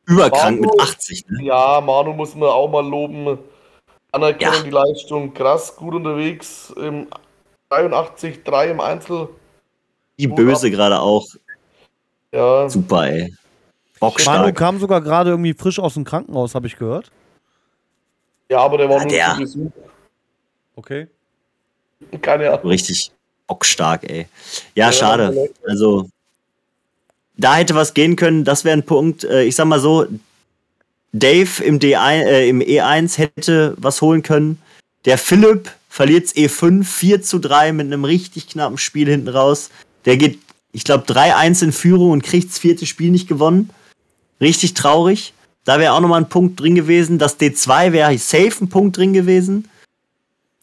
überkrank 0.06 0.62
Manu, 0.62 0.72
mit 0.72 0.82
80. 0.82 1.26
Ne? 1.30 1.46
Ja, 1.46 1.82
Manu 1.82 2.14
muss 2.14 2.36
man 2.36 2.50
auch 2.50 2.70
mal 2.70 2.88
loben. 2.88 3.40
Anerkennen 4.12 4.54
ja. 4.54 4.62
die 4.62 4.70
Leistung, 4.70 5.34
krass, 5.34 5.76
gut 5.76 5.96
unterwegs. 5.96 6.72
Im 6.78 7.08
83, 7.84 8.44
3 8.44 8.72
im 8.72 8.80
Einzel. 8.80 9.30
Die 10.18 10.28
Böse 10.28 10.72
gerade 10.72 11.00
auch. 11.00 11.28
Ja. 12.32 12.70
Super, 12.70 13.10
ey. 13.10 13.34
Bockstark. 14.00 14.40
Manu 14.42 14.54
kam 14.54 14.80
sogar 14.80 15.02
gerade 15.02 15.32
irgendwie 15.32 15.54
frisch 15.54 15.80
aus 15.80 15.94
dem 15.94 16.04
Krankenhaus, 16.04 16.56
habe 16.56 16.68
ich 16.68 16.78
gehört. 16.78 17.12
Ja, 18.50 18.60
aber 18.60 18.78
der 18.78 18.90
war 18.90 19.10
ja, 19.10 19.38
nur 19.38 19.48
der. 19.48 19.72
Okay. 20.76 21.08
Keine 22.22 22.52
Ahnung. 22.52 22.68
Richtig 22.68 23.12
bockstark, 23.48 24.04
ey. 24.10 24.28
Ja, 24.76 24.88
ja 24.88 24.92
schade. 24.92 25.50
Also, 25.68 26.10
da 27.38 27.56
hätte 27.56 27.76
was 27.76 27.94
gehen 27.94 28.16
können, 28.16 28.44
das 28.44 28.64
wäre 28.66 28.78
ein 28.78 28.86
Punkt. 28.86 29.24
Äh, 29.24 29.44
ich 29.44 29.56
sag 29.56 29.66
mal 29.66 29.80
so, 29.80 30.06
Dave 31.14 31.64
im, 31.64 31.80
D1, 31.80 32.24
äh, 32.26 32.50
im 32.50 32.60
E1 32.60 33.18
hätte 33.18 33.74
was 33.78 34.02
holen 34.02 34.22
können. 34.22 34.62
Der 35.06 35.18
Philipp 35.18 35.72
verliert 35.96 36.28
E5 36.28 36.84
4 36.84 37.22
zu 37.22 37.40
3 37.40 37.72
mit 37.72 37.86
einem 37.86 38.04
richtig 38.04 38.50
knappen 38.50 38.78
Spiel 38.78 39.08
hinten 39.08 39.30
raus. 39.30 39.70
Der 40.04 40.18
geht, 40.18 40.40
ich 40.74 40.84
glaube, 40.84 41.06
3-1 41.06 41.64
in 41.64 41.72
Führung 41.72 42.12
und 42.12 42.22
kriegt 42.22 42.50
das 42.50 42.60
vierte 42.60 42.86
Spiel 42.86 43.12
nicht 43.12 43.30
gewonnen. 43.30 43.70
Richtig 44.42 44.74
traurig. 44.74 45.34
Da 45.64 45.80
wäre 45.80 45.94
auch 45.94 46.02
nochmal 46.02 46.20
ein 46.20 46.28
Punkt 46.28 46.60
drin 46.60 46.76
gewesen. 46.76 47.18
Das 47.18 47.40
D2 47.40 47.94
wäre 47.94 48.18
safe 48.18 48.66
ein 48.66 48.68
Punkt 48.68 48.98
drin 48.98 49.14
gewesen. 49.14 49.70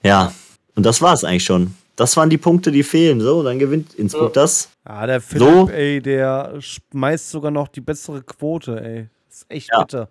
Ja, 0.03 0.35
und 0.75 0.85
das 0.85 1.01
war 1.01 1.15
es 1.15 1.25
eigentlich 1.25 1.45
schon. 1.45 1.75
Das 1.97 2.15
waren 2.19 2.29
die 2.29 2.37
Punkte, 2.37 2.71
die 2.71 2.83
fehlen. 2.83 3.19
So, 3.23 3.43
dann 3.43 3.59
gewinnt 3.59 3.95
Innsbruck 3.95 4.37
ja. 4.37 4.43
das. 4.43 4.69
Ja, 4.87 5.07
der 5.07 5.23
Philipp, 5.23 5.49
so. 5.49 5.71
ey, 5.71 6.03
der 6.03 6.61
schmeißt 6.61 7.31
sogar 7.31 7.51
noch 7.51 7.69
die 7.69 7.81
bessere 7.81 8.23
Quote, 8.23 8.79
ey. 8.85 9.09
Das 9.31 9.39
ist 9.39 9.47
echt 9.49 9.71
ja. 9.73 9.83
bitter. 9.83 10.09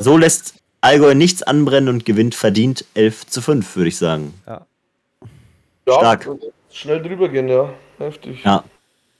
So 0.00 0.16
lässt 0.16 0.54
Allgäu 0.82 1.14
nichts 1.14 1.42
anbrennen 1.42 1.88
und 1.88 2.04
gewinnt 2.04 2.34
verdient 2.34 2.84
11 2.94 3.26
zu 3.28 3.40
5, 3.40 3.76
würde 3.76 3.88
ich 3.88 3.96
sagen. 3.96 4.34
Ja. 4.46 4.66
Stark. 5.84 6.28
schnell 6.70 7.00
drüber 7.00 7.28
gehen, 7.28 7.48
ja. 7.48 7.72
Heftig. 7.98 8.44
Ja. 8.44 8.64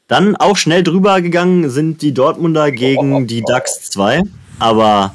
Dann 0.08 0.36
auch 0.36 0.56
schnell 0.56 0.82
drüber 0.82 1.20
gegangen 1.22 1.70
sind 1.70 2.02
die 2.02 2.12
Dortmunder 2.12 2.70
gegen 2.70 3.26
die 3.26 3.42
DAX 3.42 3.90
2. 3.90 4.22
Aber 4.58 5.14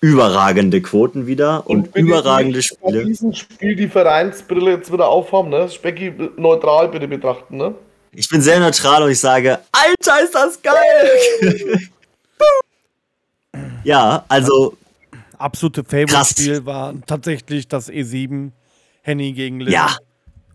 überragende 0.00 0.80
Quoten 0.80 1.26
wieder 1.26 1.66
und, 1.66 1.88
und 1.88 1.96
überragende 1.96 2.62
Spiele. 2.62 3.04
diesem 3.04 3.34
Spiel 3.34 3.74
die 3.74 3.88
Vereinsbrille 3.88 4.72
jetzt 4.72 4.92
wieder 4.92 5.08
aufhaben, 5.08 5.50
ne? 5.50 5.68
Specki 5.68 6.12
neutral 6.36 6.88
bitte 6.88 7.08
betrachten, 7.08 7.56
ne? 7.56 7.74
Ich 8.12 8.28
bin 8.28 8.40
sehr 8.40 8.60
neutral 8.60 9.02
und 9.02 9.10
ich 9.10 9.20
sage, 9.20 9.58
Alter, 9.72 10.24
ist 10.24 10.34
das 10.34 10.60
geil! 10.62 11.78
ja, 13.84 14.24
also. 14.28 14.76
Absolute 15.40 15.84
Favorite-Spiel 15.84 16.66
war 16.66 16.94
tatsächlich 17.06 17.68
das 17.68 17.90
E7 17.90 18.50
Henny 19.02 19.32
gegen 19.32 19.60
Lynn. 19.60 19.72
Ja. 19.72 19.96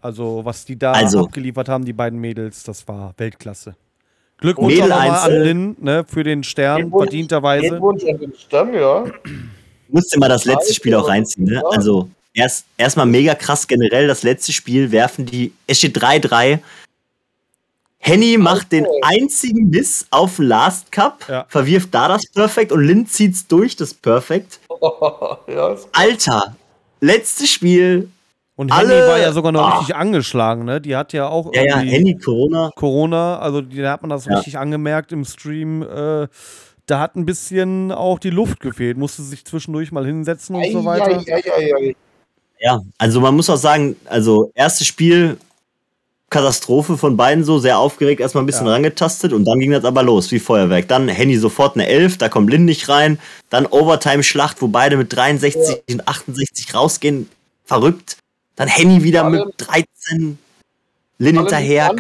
Also, 0.02 0.42
was 0.44 0.66
die 0.66 0.78
da 0.78 0.92
also, 0.92 1.26
abgeliefert 1.26 1.68
haben, 1.68 1.84
die 1.84 1.94
beiden 1.94 2.20
Mädels, 2.20 2.64
das 2.64 2.88
war 2.88 3.14
Weltklasse. 3.18 3.76
Glückwunsch 4.38 4.76
Mädel 4.76 4.92
an 4.92 5.32
Lynn 5.32 5.76
ne, 5.80 6.06
für 6.08 6.24
den 6.24 6.44
Stern, 6.44 6.82
Glückwunsch, 6.82 7.04
verdienterweise. 7.04 7.70
Glückwunsch 7.70 8.04
an 8.04 8.20
den 8.20 8.34
Stern, 8.36 8.74
ja. 8.74 9.06
Musste 9.88 10.20
mal 10.20 10.30
das 10.30 10.46
letzte 10.46 10.74
Spiel 10.74 10.94
auch 10.96 11.08
reinziehen. 11.08 11.46
Ne? 11.46 11.64
Also 11.72 12.10
erst 12.34 12.66
erstmal 12.78 13.06
mega 13.06 13.34
krass 13.34 13.68
generell 13.68 14.08
das 14.08 14.24
letzte 14.24 14.52
Spiel 14.52 14.92
werfen 14.92 15.26
die. 15.26 15.54
Es 15.68 15.78
steht 15.78 15.98
3-3. 15.98 16.60
Henny 17.98 18.38
macht 18.38 18.72
den 18.72 18.86
einzigen 19.02 19.72
Miss 19.72 20.06
auf 20.12 20.38
Last 20.38 20.92
Cup, 20.92 21.26
ja. 21.28 21.46
verwirft 21.50 21.90
da 21.92 22.08
das 22.08 22.28
Perfekt 22.28 22.72
und 22.72 22.84
Lynn 22.84 23.08
zieht's 23.08 23.48
durch 23.48 23.76
das 23.76 23.96
Perfekt. 23.96 24.60
ja, 25.48 25.76
Alter, 25.94 26.56
letztes 27.02 27.50
Spiel, 27.50 28.10
und 28.58 28.74
Henny 28.74 28.90
war 28.90 29.20
ja 29.20 29.34
sogar 29.34 29.52
noch 29.52 29.68
ah. 29.68 29.78
richtig 29.80 29.96
angeschlagen, 29.96 30.64
ne? 30.64 30.80
Die 30.80 30.96
hat 30.96 31.12
ja 31.12 31.28
auch 31.28 31.54
ja, 31.54 31.64
ja, 31.64 31.78
Henny 31.78 32.18
Corona. 32.18 32.72
Corona, 32.76 33.40
also 33.40 33.62
da 33.62 33.92
hat 33.92 34.02
man 34.02 34.10
das 34.10 34.26
ja. 34.26 34.36
richtig 34.36 34.58
angemerkt 34.58 35.12
im 35.12 35.26
Stream. 35.26 35.82
Äh, 35.82 36.28
da 36.86 37.00
hat 37.00 37.16
ein 37.16 37.26
bisschen 37.26 37.92
auch 37.92 38.18
die 38.18 38.30
Luft 38.30 38.62
gefehlt, 38.62 38.98
musste 38.98 39.24
sich 39.24 39.44
zwischendurch 39.44 39.92
mal 39.92 40.06
hinsetzen 40.06 40.56
und 40.56 40.64
ei, 40.64 40.72
so 40.72 40.86
weiter. 40.86 41.22
Ei, 41.28 41.44
ei, 41.52 41.96
ja, 42.60 42.82
also 42.98 43.20
man 43.20 43.36
muss 43.36 43.50
auch 43.50 43.58
sagen, 43.58 43.98
also 44.06 44.52
erstes 44.56 44.88
Spiel 44.88 45.38
Katastrophe 46.30 46.98
von 46.98 47.16
beiden 47.18 47.44
so, 47.44 47.60
sehr 47.60 47.78
aufgeregt, 47.78 48.20
erstmal 48.20 48.44
ein 48.44 48.48
bisschen 48.48 48.66
ja. 48.68 48.74
rangetastet 48.74 49.32
und 49.32 49.46
dann 49.46 49.60
ging 49.60 49.72
das 49.72 49.86
aber 49.86 50.04
los, 50.04 50.32
wie 50.32 50.40
Feuerwerk. 50.40 50.88
Dann 50.88 51.08
Henny 51.08 51.38
sofort 51.38 51.76
eine 51.76 51.88
11, 51.88 52.18
da 52.18 52.30
kommt 52.30 52.50
Lynn 52.50 52.66
nicht 52.66 52.90
rein. 52.90 53.20
Dann 53.50 53.66
Overtime-Schlacht, 53.66 54.62
wo 54.62 54.68
beide 54.68 54.98
mit 54.98 55.16
63 55.16 55.84
ja. 55.88 55.96
und 55.96 56.08
68 56.08 56.74
rausgehen. 56.74 57.30
Verrückt. 57.64 58.18
Dann 58.56 58.68
Henny 58.68 59.04
wieder 59.04 59.26
Alle, 59.26 59.46
mit 59.46 59.56
13 59.58 60.38
Lin 61.20 61.38
hinterher. 61.38 61.92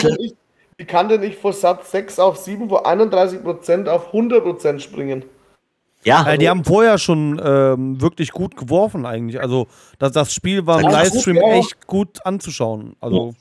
Wie 0.77 0.85
kann 0.85 1.07
denn 1.07 1.21
nicht 1.21 1.39
vor 1.39 1.53
Satz 1.53 1.91
6 1.91 2.19
auf 2.19 2.37
7, 2.37 2.69
wo 2.69 2.77
31% 2.77 3.87
auf 3.87 4.13
100% 4.13 4.79
springen? 4.79 5.23
Ja. 6.03 6.23
Also, 6.23 6.37
die 6.37 6.49
haben 6.49 6.63
vorher 6.63 6.97
schon 6.97 7.41
ähm, 7.43 8.01
wirklich 8.01 8.31
gut 8.31 8.55
geworfen 8.55 9.05
eigentlich. 9.05 9.41
Also 9.41 9.67
das, 9.97 10.11
das 10.11 10.33
Spiel 10.33 10.65
war 10.65 10.81
im 10.81 10.89
Livestream 10.89 11.37
gut, 11.37 11.47
ja. 11.47 11.55
echt 11.55 11.87
gut 11.87 12.25
anzuschauen. 12.25 12.95
Also 12.99 13.33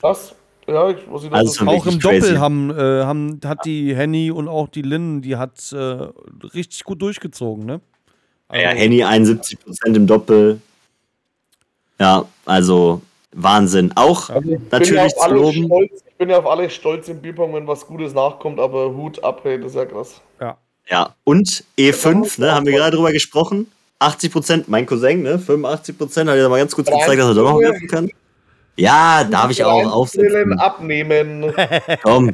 Was? 0.00 0.34
Ja, 0.66 0.90
ich, 0.90 0.98
was 1.10 1.24
ich 1.24 1.32
also 1.32 1.66
auch 1.66 1.86
im 1.86 1.98
crazy. 1.98 2.20
Doppel 2.20 2.40
haben, 2.40 2.70
äh, 2.70 3.04
haben, 3.04 3.40
hat 3.44 3.64
die 3.64 3.94
Henny 3.94 4.30
und 4.30 4.48
auch 4.48 4.68
die 4.68 4.82
Lynn, 4.82 5.20
die 5.22 5.36
hat 5.36 5.72
äh, 5.72 5.76
richtig 6.54 6.84
gut 6.84 7.02
durchgezogen, 7.02 7.66
ne? 7.66 7.80
Also, 8.48 8.64
ja, 8.64 8.70
Henny 8.70 9.04
71% 9.04 9.56
im 9.94 10.06
Doppel, 10.06 10.60
ja, 12.00 12.24
also 12.46 13.02
Wahnsinn. 13.32 13.92
Auch 13.94 14.30
also 14.30 14.56
natürlich 14.70 15.14
zu 15.14 15.30
loben. 15.30 15.66
Stolz, 15.66 16.04
ich 16.08 16.16
bin 16.16 16.30
ja 16.30 16.38
auf 16.38 16.46
alle 16.46 16.70
stolz 16.70 17.08
im 17.08 17.20
Bierpong, 17.20 17.52
wenn 17.54 17.66
was 17.66 17.86
Gutes 17.86 18.14
nachkommt, 18.14 18.58
aber 18.58 18.94
Hut 18.94 19.22
ab, 19.22 19.40
hey, 19.44 19.60
das 19.60 19.72
ist 19.72 19.76
ja 19.76 19.84
krass. 19.84 20.20
Ja. 20.40 20.56
Ja, 20.88 21.14
und 21.22 21.62
E5, 21.78 22.40
ne, 22.40 22.52
haben 22.52 22.66
wir 22.66 22.72
gerade 22.72 22.96
drüber 22.96 23.12
gesprochen. 23.12 23.70
80 24.00 24.32
Prozent, 24.32 24.68
mein 24.68 24.86
Cousin, 24.86 25.22
ne, 25.22 25.38
85 25.38 25.96
Prozent, 25.96 26.30
hat 26.30 26.36
er 26.36 26.48
mal 26.48 26.58
ganz 26.58 26.74
kurz 26.74 26.88
gezeigt, 26.88 27.20
dass 27.20 27.28
er 27.28 27.34
doch 27.34 27.52
noch 27.52 27.60
werfen 27.60 27.86
kann. 27.86 28.10
Ja, 28.76 29.24
darf 29.24 29.50
ich 29.50 29.64
auch 29.64 29.90
aufsetzen. 29.92 30.58
abnehmen. 30.58 31.52
Komm. 32.02 32.32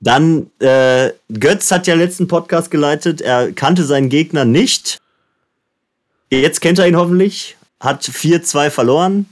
Dann, 0.00 0.50
äh, 0.60 1.12
Götz 1.32 1.70
hat 1.70 1.86
ja 1.86 1.94
letzten 1.94 2.28
Podcast 2.28 2.70
geleitet, 2.70 3.20
er 3.20 3.52
kannte 3.52 3.84
seinen 3.84 4.10
Gegner 4.10 4.44
nicht. 4.44 5.00
Jetzt 6.30 6.60
kennt 6.60 6.78
er 6.78 6.86
ihn 6.86 6.96
hoffentlich. 6.96 7.56
Hat 7.80 8.02
4-2 8.02 8.70
verloren. 8.70 9.26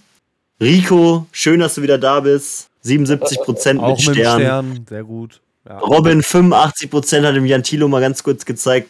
Rico, 0.60 1.26
schön, 1.32 1.60
dass 1.60 1.74
du 1.74 1.82
wieder 1.82 1.98
da 1.98 2.20
bist. 2.20 2.68
77 2.82 3.38
Prozent 3.40 3.80
mit, 3.80 3.90
mit 3.90 4.00
Stern. 4.00 4.40
Stern. 4.40 4.86
Sehr 4.88 5.04
gut. 5.04 5.40
Ja. 5.68 5.78
Robin, 5.78 6.22
85 6.22 6.90
Prozent 6.90 7.26
hat 7.26 7.36
dem 7.36 7.46
Jan 7.46 7.62
Thilo 7.62 7.88
mal 7.88 8.00
ganz 8.00 8.22
kurz 8.22 8.44
gezeigt, 8.44 8.88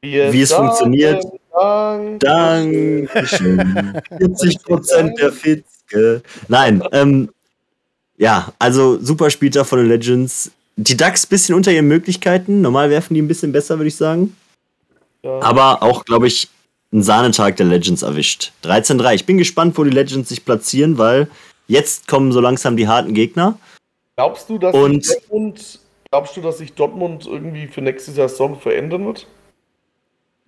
Wir 0.00 0.32
wie 0.32 0.42
es 0.42 0.52
funktioniert. 0.52 1.24
Dank. 1.52 2.20
Dankeschön. 2.20 4.00
40 4.18 4.62
Prozent 4.64 5.18
der 5.18 5.32
Nein, 6.48 6.82
ähm, 6.92 7.30
ja, 8.18 8.52
also 8.58 8.98
super 9.00 9.30
Spieler 9.30 9.64
von 9.64 9.78
den 9.78 9.88
Legends. 9.88 10.50
Die 10.76 10.96
Ducks 10.96 11.26
bisschen 11.26 11.54
unter 11.54 11.72
ihren 11.72 11.88
Möglichkeiten. 11.88 12.60
Normal 12.60 12.90
werfen 12.90 13.14
die 13.14 13.22
ein 13.22 13.28
bisschen 13.28 13.52
besser, 13.52 13.78
würde 13.78 13.88
ich 13.88 13.96
sagen. 13.96 14.36
Ja. 15.22 15.40
Aber 15.40 15.82
auch, 15.82 16.04
glaube 16.04 16.26
ich, 16.26 16.48
einen 16.92 17.02
Sahnetag 17.02 17.56
der 17.56 17.66
Legends 17.66 18.02
erwischt. 18.02 18.52
13-3. 18.62 19.14
Ich 19.14 19.26
bin 19.26 19.38
gespannt, 19.38 19.76
wo 19.76 19.84
die 19.84 19.90
Legends 19.90 20.28
sich 20.28 20.44
platzieren, 20.44 20.98
weil 20.98 21.28
jetzt 21.66 22.08
kommen 22.08 22.32
so 22.32 22.40
langsam 22.40 22.76
die 22.76 22.88
harten 22.88 23.14
Gegner. 23.14 23.58
Glaubst 24.16 24.48
du, 24.48 24.58
dass 24.58 24.74
Und 24.74 25.06
Dortmund, 25.08 25.80
glaubst 26.10 26.36
du, 26.36 26.40
dass 26.40 26.58
sich 26.58 26.72
Dortmund 26.72 27.26
irgendwie 27.26 27.66
für 27.66 27.82
nächste 27.82 28.12
Saison 28.12 28.58
verändern 28.58 29.06
wird? 29.06 29.26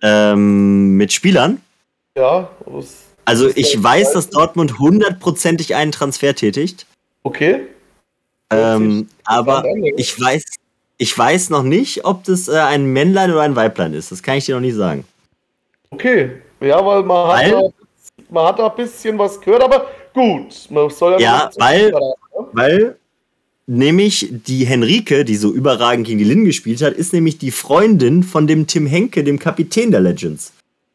Ähm, 0.01 0.95
mit 0.95 1.11
Spielern? 1.11 1.61
Ja. 2.15 2.49
Also 3.29 3.47
ich 3.53 3.81
weiß, 3.81 4.13
dass 4.13 4.31
Dortmund 4.31 4.79
hundertprozentig 4.79 5.75
einen 5.75 5.91
Transfer 5.91 6.33
tätigt. 6.33 6.87
Okay. 7.21 7.61
Ähm, 8.49 9.07
aber 9.23 9.63
ich 9.97 10.19
weiß, 10.19 10.43
ich 10.97 11.15
weiß 11.15 11.51
noch 11.51 11.61
nicht, 11.61 12.05
ob 12.05 12.23
das 12.23 12.47
äh, 12.47 12.57
ein 12.57 12.85
Männlein 12.85 13.29
oder 13.29 13.41
ein 13.41 13.55
Weiblein 13.55 13.93
ist. 13.93 14.11
Das 14.11 14.23
kann 14.23 14.37
ich 14.37 14.47
dir 14.47 14.55
noch 14.55 14.61
nicht 14.61 14.73
sagen. 14.73 15.05
Okay, 15.91 16.31
ja, 16.59 16.83
weil 16.83 17.03
man 17.03 17.27
weil, 17.27 17.45
hat, 17.45 17.53
da, 17.53 17.69
man 18.31 18.45
hat 18.47 18.57
da 18.57 18.67
ein 18.67 18.75
bisschen 18.75 19.19
was 19.19 19.39
gehört, 19.39 19.61
aber 19.61 19.85
gut. 20.11 20.65
Man 20.71 20.89
soll 20.89 21.13
ja, 21.13 21.19
ja 21.19 21.51
weil, 21.57 21.91
ne? 21.91 22.13
weil 22.53 22.95
nämlich 23.67 24.27
die 24.31 24.65
Henrike, 24.65 25.23
die 25.23 25.35
so 25.35 25.53
überragend 25.53 26.07
gegen 26.07 26.17
die 26.17 26.25
Lin 26.25 26.45
gespielt 26.45 26.81
hat, 26.81 26.93
ist 26.93 27.13
nämlich 27.13 27.37
die 27.37 27.51
Freundin 27.51 28.23
von 28.23 28.47
dem 28.47 28.65
Tim 28.65 28.87
Henke, 28.87 29.23
dem 29.23 29.37
Kapitän 29.37 29.91
der 29.91 29.99
Legends. 29.99 30.51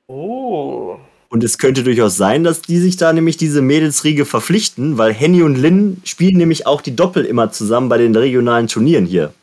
Oh. 0.09 0.97
Und 1.35 1.43
es 1.43 1.59
könnte 1.59 1.83
durchaus 1.83 2.17
sein, 2.17 2.45
dass 2.45 2.63
die 2.63 2.79
sich 2.79 2.97
da 2.97 3.13
nämlich 3.13 3.37
diese 3.37 3.61
Mädelsriege 3.61 4.25
verpflichten, 4.25 4.99
weil 4.99 5.13
Henny 5.13 5.43
und 5.43 5.57
Lin 5.57 6.01
spielen 6.05 6.37
nämlich 6.37 6.69
auch 6.69 6.81
die 6.81 6.95
Doppel 6.95 7.25
immer 7.25 7.51
zusammen 7.51 7.89
bei 7.89 7.99
den 7.99 8.15
regionalen 8.15 8.69
Turnieren 8.69 9.05
hier. 9.05 9.35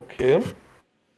Okay. 0.00 0.38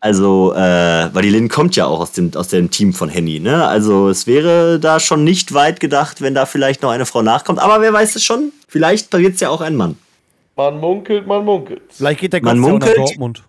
Also, 0.00 0.52
äh, 0.52 1.14
weil 1.14 1.22
die 1.22 1.28
Lin 1.30 1.48
kommt 1.48 1.76
ja 1.76 1.86
auch 1.86 2.00
aus 2.00 2.10
dem, 2.10 2.32
aus 2.34 2.48
dem 2.48 2.72
Team 2.72 2.92
von 2.92 3.08
Henny, 3.08 3.38
ne? 3.38 3.68
Also, 3.68 4.08
es 4.08 4.26
wäre 4.26 4.80
da 4.80 4.98
schon 4.98 5.22
nicht 5.22 5.54
weit 5.54 5.78
gedacht, 5.78 6.20
wenn 6.20 6.34
da 6.34 6.44
vielleicht 6.44 6.82
noch 6.82 6.90
eine 6.90 7.06
Frau 7.06 7.22
nachkommt. 7.22 7.60
Aber 7.60 7.80
wer 7.80 7.92
weiß 7.92 8.16
es 8.16 8.24
schon? 8.24 8.50
Vielleicht 8.66 9.10
passiert 9.10 9.34
es 9.34 9.40
ja 9.40 9.48
auch 9.48 9.60
ein 9.60 9.76
Mann. 9.76 9.96
Man 10.56 10.80
munkelt, 10.80 11.24
man 11.24 11.44
munkelt. 11.44 11.82
Vielleicht 11.88 12.18
geht 12.18 12.32
der 12.32 12.40
Götz 12.40 12.56
nach 12.56 12.94
Dortmund. 12.94 13.44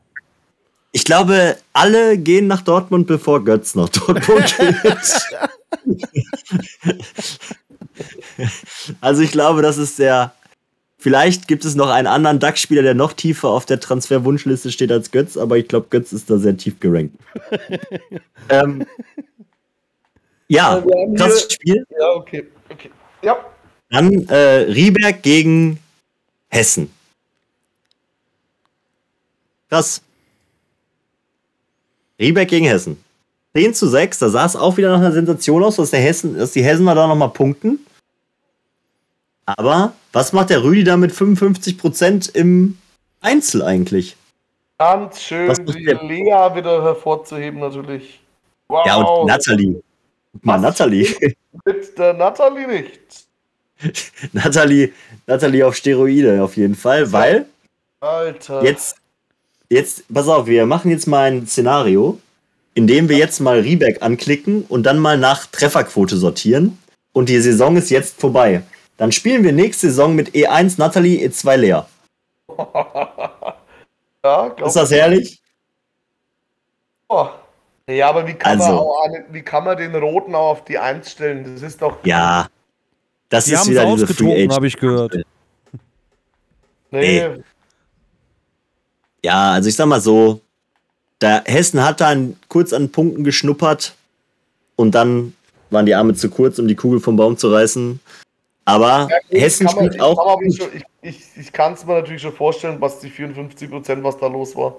Ich 0.91 1.05
glaube, 1.05 1.57
alle 1.73 2.19
gehen 2.19 2.45
nach 2.45 2.61
Dortmund, 2.61 3.07
bevor 3.07 3.43
Götz 3.43 3.73
nach 3.73 3.89
Dortmund 3.89 4.55
geht. 4.83 5.50
also, 9.01 9.21
ich 9.21 9.31
glaube, 9.31 9.61
das 9.61 9.77
ist 9.77 9.99
der 9.99 10.33
Vielleicht 11.01 11.47
gibt 11.47 11.65
es 11.65 11.73
noch 11.73 11.89
einen 11.89 12.05
anderen 12.05 12.37
DAX-Spieler, 12.37 12.83
der 12.83 12.93
noch 12.93 13.13
tiefer 13.13 13.49
auf 13.49 13.65
der 13.65 13.79
Transferwunschliste 13.79 14.71
steht 14.71 14.91
als 14.91 15.09
Götz, 15.09 15.35
aber 15.35 15.57
ich 15.57 15.67
glaube, 15.67 15.87
Götz 15.89 16.13
ist 16.13 16.29
da 16.29 16.37
sehr 16.37 16.55
tief 16.55 16.79
gerankt. 16.79 17.15
ähm, 18.49 18.85
ja, 20.47 20.83
krasses 21.17 21.53
Spiel. 21.53 21.83
Ja, 21.99 22.11
okay. 22.11 22.45
okay. 22.69 22.91
Ja. 23.23 23.43
Dann 23.89 24.27
äh, 24.27 24.67
Rieberg 24.69 25.23
gegen 25.23 25.79
Hessen. 26.49 26.93
Krass. 29.69 30.03
Rieberg 32.19 32.47
gegen 32.47 32.67
Hessen. 32.67 33.03
10 33.53 33.73
zu 33.73 33.87
6, 33.87 34.19
da 34.19 34.29
sah 34.29 34.45
es 34.45 34.55
auch 34.55 34.77
wieder 34.77 34.91
nach 34.91 34.99
einer 34.99 35.11
Sensation 35.11 35.63
aus, 35.63 35.75
dass, 35.75 35.91
der 35.91 35.99
Hessen, 35.99 36.37
dass 36.37 36.51
die 36.51 36.63
Hessener 36.63 36.95
da 36.95 37.07
nochmal 37.07 37.29
punkten. 37.29 37.85
Aber 39.45 39.93
was 40.13 40.33
macht 40.33 40.49
der 40.49 40.63
Rüdi 40.63 40.83
da 40.83 40.97
mit 40.97 41.11
55% 41.11 42.35
im 42.35 42.77
Einzel 43.19 43.61
eigentlich? 43.61 44.15
Ganz 44.77 45.21
schön, 45.21 45.53
die 45.65 45.83
Lea 45.83 46.55
wieder 46.55 46.83
hervorzuheben 46.83 47.59
natürlich. 47.59 48.19
Wow. 48.67 48.85
Ja, 48.85 48.95
und 48.95 49.27
Natalie. 49.27 49.81
Mal 50.41 50.59
Natalie. 50.59 51.07
Mit 51.65 51.97
der 51.97 52.13
Natalie 52.13 52.67
nicht. 52.67 53.27
Natalie, 54.33 54.93
Natalie 55.27 55.67
auf 55.67 55.75
Steroide 55.75 56.41
auf 56.41 56.55
jeden 56.55 56.75
Fall, 56.75 57.11
weil 57.11 57.45
Alter. 57.99 58.63
Jetzt, 58.63 58.95
jetzt, 59.69 60.03
pass 60.11 60.27
auf, 60.27 60.47
wir 60.47 60.65
machen 60.65 60.89
jetzt 60.89 61.05
mal 61.05 61.31
ein 61.31 61.45
Szenario, 61.45 62.19
in 62.73 62.87
dem 62.87 63.09
wir 63.09 63.17
jetzt 63.17 63.39
mal 63.39 63.59
Reback 63.59 64.01
anklicken 64.01 64.63
und 64.63 64.83
dann 64.83 64.99
mal 64.99 65.17
nach 65.17 65.45
Trefferquote 65.47 66.17
sortieren. 66.17 66.77
Und 67.13 67.27
die 67.29 67.39
Saison 67.41 67.75
ist 67.75 67.89
jetzt 67.89 68.19
vorbei. 68.19 68.63
Dann 68.97 69.11
spielen 69.11 69.43
wir 69.43 69.51
nächste 69.51 69.87
Saison 69.87 70.15
mit 70.15 70.29
E1 70.31 70.75
Natalie, 70.77 71.27
E2 71.27 71.55
Lea. 71.57 71.81
ja, 74.23 74.47
Ist 74.65 74.75
das 74.75 74.91
herrlich? 74.91 75.41
Oh. 77.09 77.27
Ja, 77.89 78.09
aber 78.09 78.25
wie 78.27 78.33
kann, 78.33 78.61
also, 78.61 78.73
man 78.73 78.79
auch, 78.79 79.07
wie 79.31 79.41
kann 79.41 79.65
man 79.65 79.75
den 79.75 79.93
Roten 79.95 80.33
auch 80.33 80.51
auf 80.51 80.65
die 80.65 80.77
1 80.77 81.11
stellen? 81.11 81.55
Das 81.55 81.61
ist 81.61 81.81
doch. 81.81 81.97
Ja. 82.05 82.47
Das 83.27 83.45
die 83.45 83.53
ist 83.53 83.69
wieder 83.69 83.85
diese 83.85 84.07
Free 84.07 84.47
habe 84.47 84.67
ich 84.67 84.77
gehört. 84.77 85.15
Nee. 86.91 87.27
nee. 87.27 87.43
Ja, 89.23 89.53
also 89.53 89.69
ich 89.69 89.75
sag 89.75 89.87
mal 89.87 90.01
so, 90.01 90.41
der 91.21 91.43
Hessen 91.45 91.83
hat 91.83 92.01
dann 92.01 92.35
kurz 92.47 92.73
an 92.73 92.91
Punkten 92.91 93.23
geschnuppert 93.23 93.95
und 94.75 94.95
dann 94.95 95.33
waren 95.69 95.85
die 95.85 95.95
Arme 95.95 96.15
zu 96.15 96.29
kurz, 96.29 96.59
um 96.59 96.67
die 96.67 96.75
Kugel 96.75 96.99
vom 96.99 97.15
Baum 97.15 97.37
zu 97.37 97.51
reißen. 97.51 97.99
Aber 98.65 99.07
ja, 99.09 99.39
Hessen 99.39 99.65
man, 99.65 99.75
spielt 99.75 100.01
auch. 100.01 100.39
ich, 100.41 100.59
ich, 100.59 100.83
ich, 101.01 101.21
ich 101.37 101.51
kann 101.51 101.73
es 101.73 101.85
mir 101.85 101.93
natürlich 101.93 102.21
schon 102.21 102.33
vorstellen, 102.33 102.77
was 102.79 102.99
die 102.99 103.09
54 103.09 103.69
Prozent, 103.69 104.03
was 104.03 104.17
da 104.17 104.27
los 104.27 104.55
war. 104.55 104.75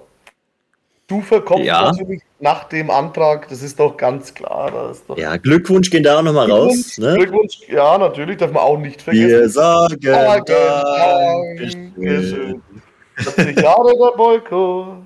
Stufe 1.05 1.40
kommt 1.43 1.64
ja. 1.64 1.90
natürlich 1.90 2.22
nach 2.40 2.64
dem 2.64 2.90
Antrag, 2.90 3.47
das 3.49 3.62
ist 3.62 3.78
doch 3.78 3.97
ganz 3.99 4.32
klar. 4.32 4.95
Doch 5.07 5.18
ja, 5.18 5.36
Glückwunsch 5.36 5.90
gehen 5.90 6.03
da 6.03 6.18
auch 6.18 6.22
nochmal 6.22 6.51
raus. 6.51 6.97
Ne? 6.97 7.16
Glückwunsch, 7.16 7.59
ja, 7.68 7.99
natürlich, 7.99 8.38
darf 8.38 8.51
man 8.51 8.62
auch 8.62 8.78
nicht 8.78 9.03
vergessen. 9.03 9.28
Wir 9.28 9.49
sagen 9.49 10.01
Dankeschön. 11.61 11.93
40 13.16 13.61
Jahre 13.61 13.93
der 13.93 14.16
Boyko. 14.16 15.01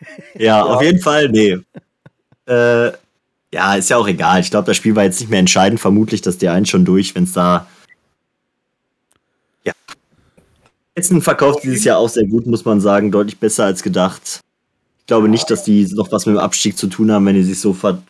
Ja, 0.34 0.64
auf 0.64 0.82
jeden 0.82 1.00
Fall, 1.00 1.28
nee. 1.28 1.58
Äh, 2.46 2.92
ja, 3.52 3.74
ist 3.74 3.90
ja 3.90 3.96
auch 3.96 4.08
egal. 4.08 4.40
Ich 4.40 4.50
glaube, 4.50 4.66
das 4.66 4.76
Spiel 4.76 4.96
war 4.96 5.04
jetzt 5.04 5.20
nicht 5.20 5.30
mehr 5.30 5.40
entscheidend. 5.40 5.80
Vermutlich 5.80 6.22
dass 6.22 6.38
die 6.38 6.48
einen 6.48 6.66
schon 6.66 6.84
durch, 6.84 7.14
wenn 7.14 7.24
es 7.24 7.32
da 7.32 7.66
ja. 9.64 9.72
Essen 10.94 11.20
verkauft 11.20 11.64
dieses 11.64 11.84
Jahr 11.84 11.98
auch 11.98 12.08
sehr 12.08 12.26
gut, 12.26 12.46
muss 12.46 12.64
man 12.64 12.80
sagen. 12.80 13.10
Deutlich 13.10 13.38
besser 13.38 13.64
als 13.64 13.82
gedacht. 13.82 14.40
Ich 15.00 15.06
glaube 15.06 15.28
nicht, 15.28 15.50
dass 15.50 15.64
die 15.64 15.84
noch 15.92 16.12
was 16.12 16.26
mit 16.26 16.36
dem 16.36 16.40
Abstieg 16.40 16.78
zu 16.78 16.86
tun 16.86 17.10
haben, 17.10 17.26
wenn 17.26 17.34
die 17.34 17.42
sich 17.42 17.60
so 17.60 17.72
ver, 17.72 18.02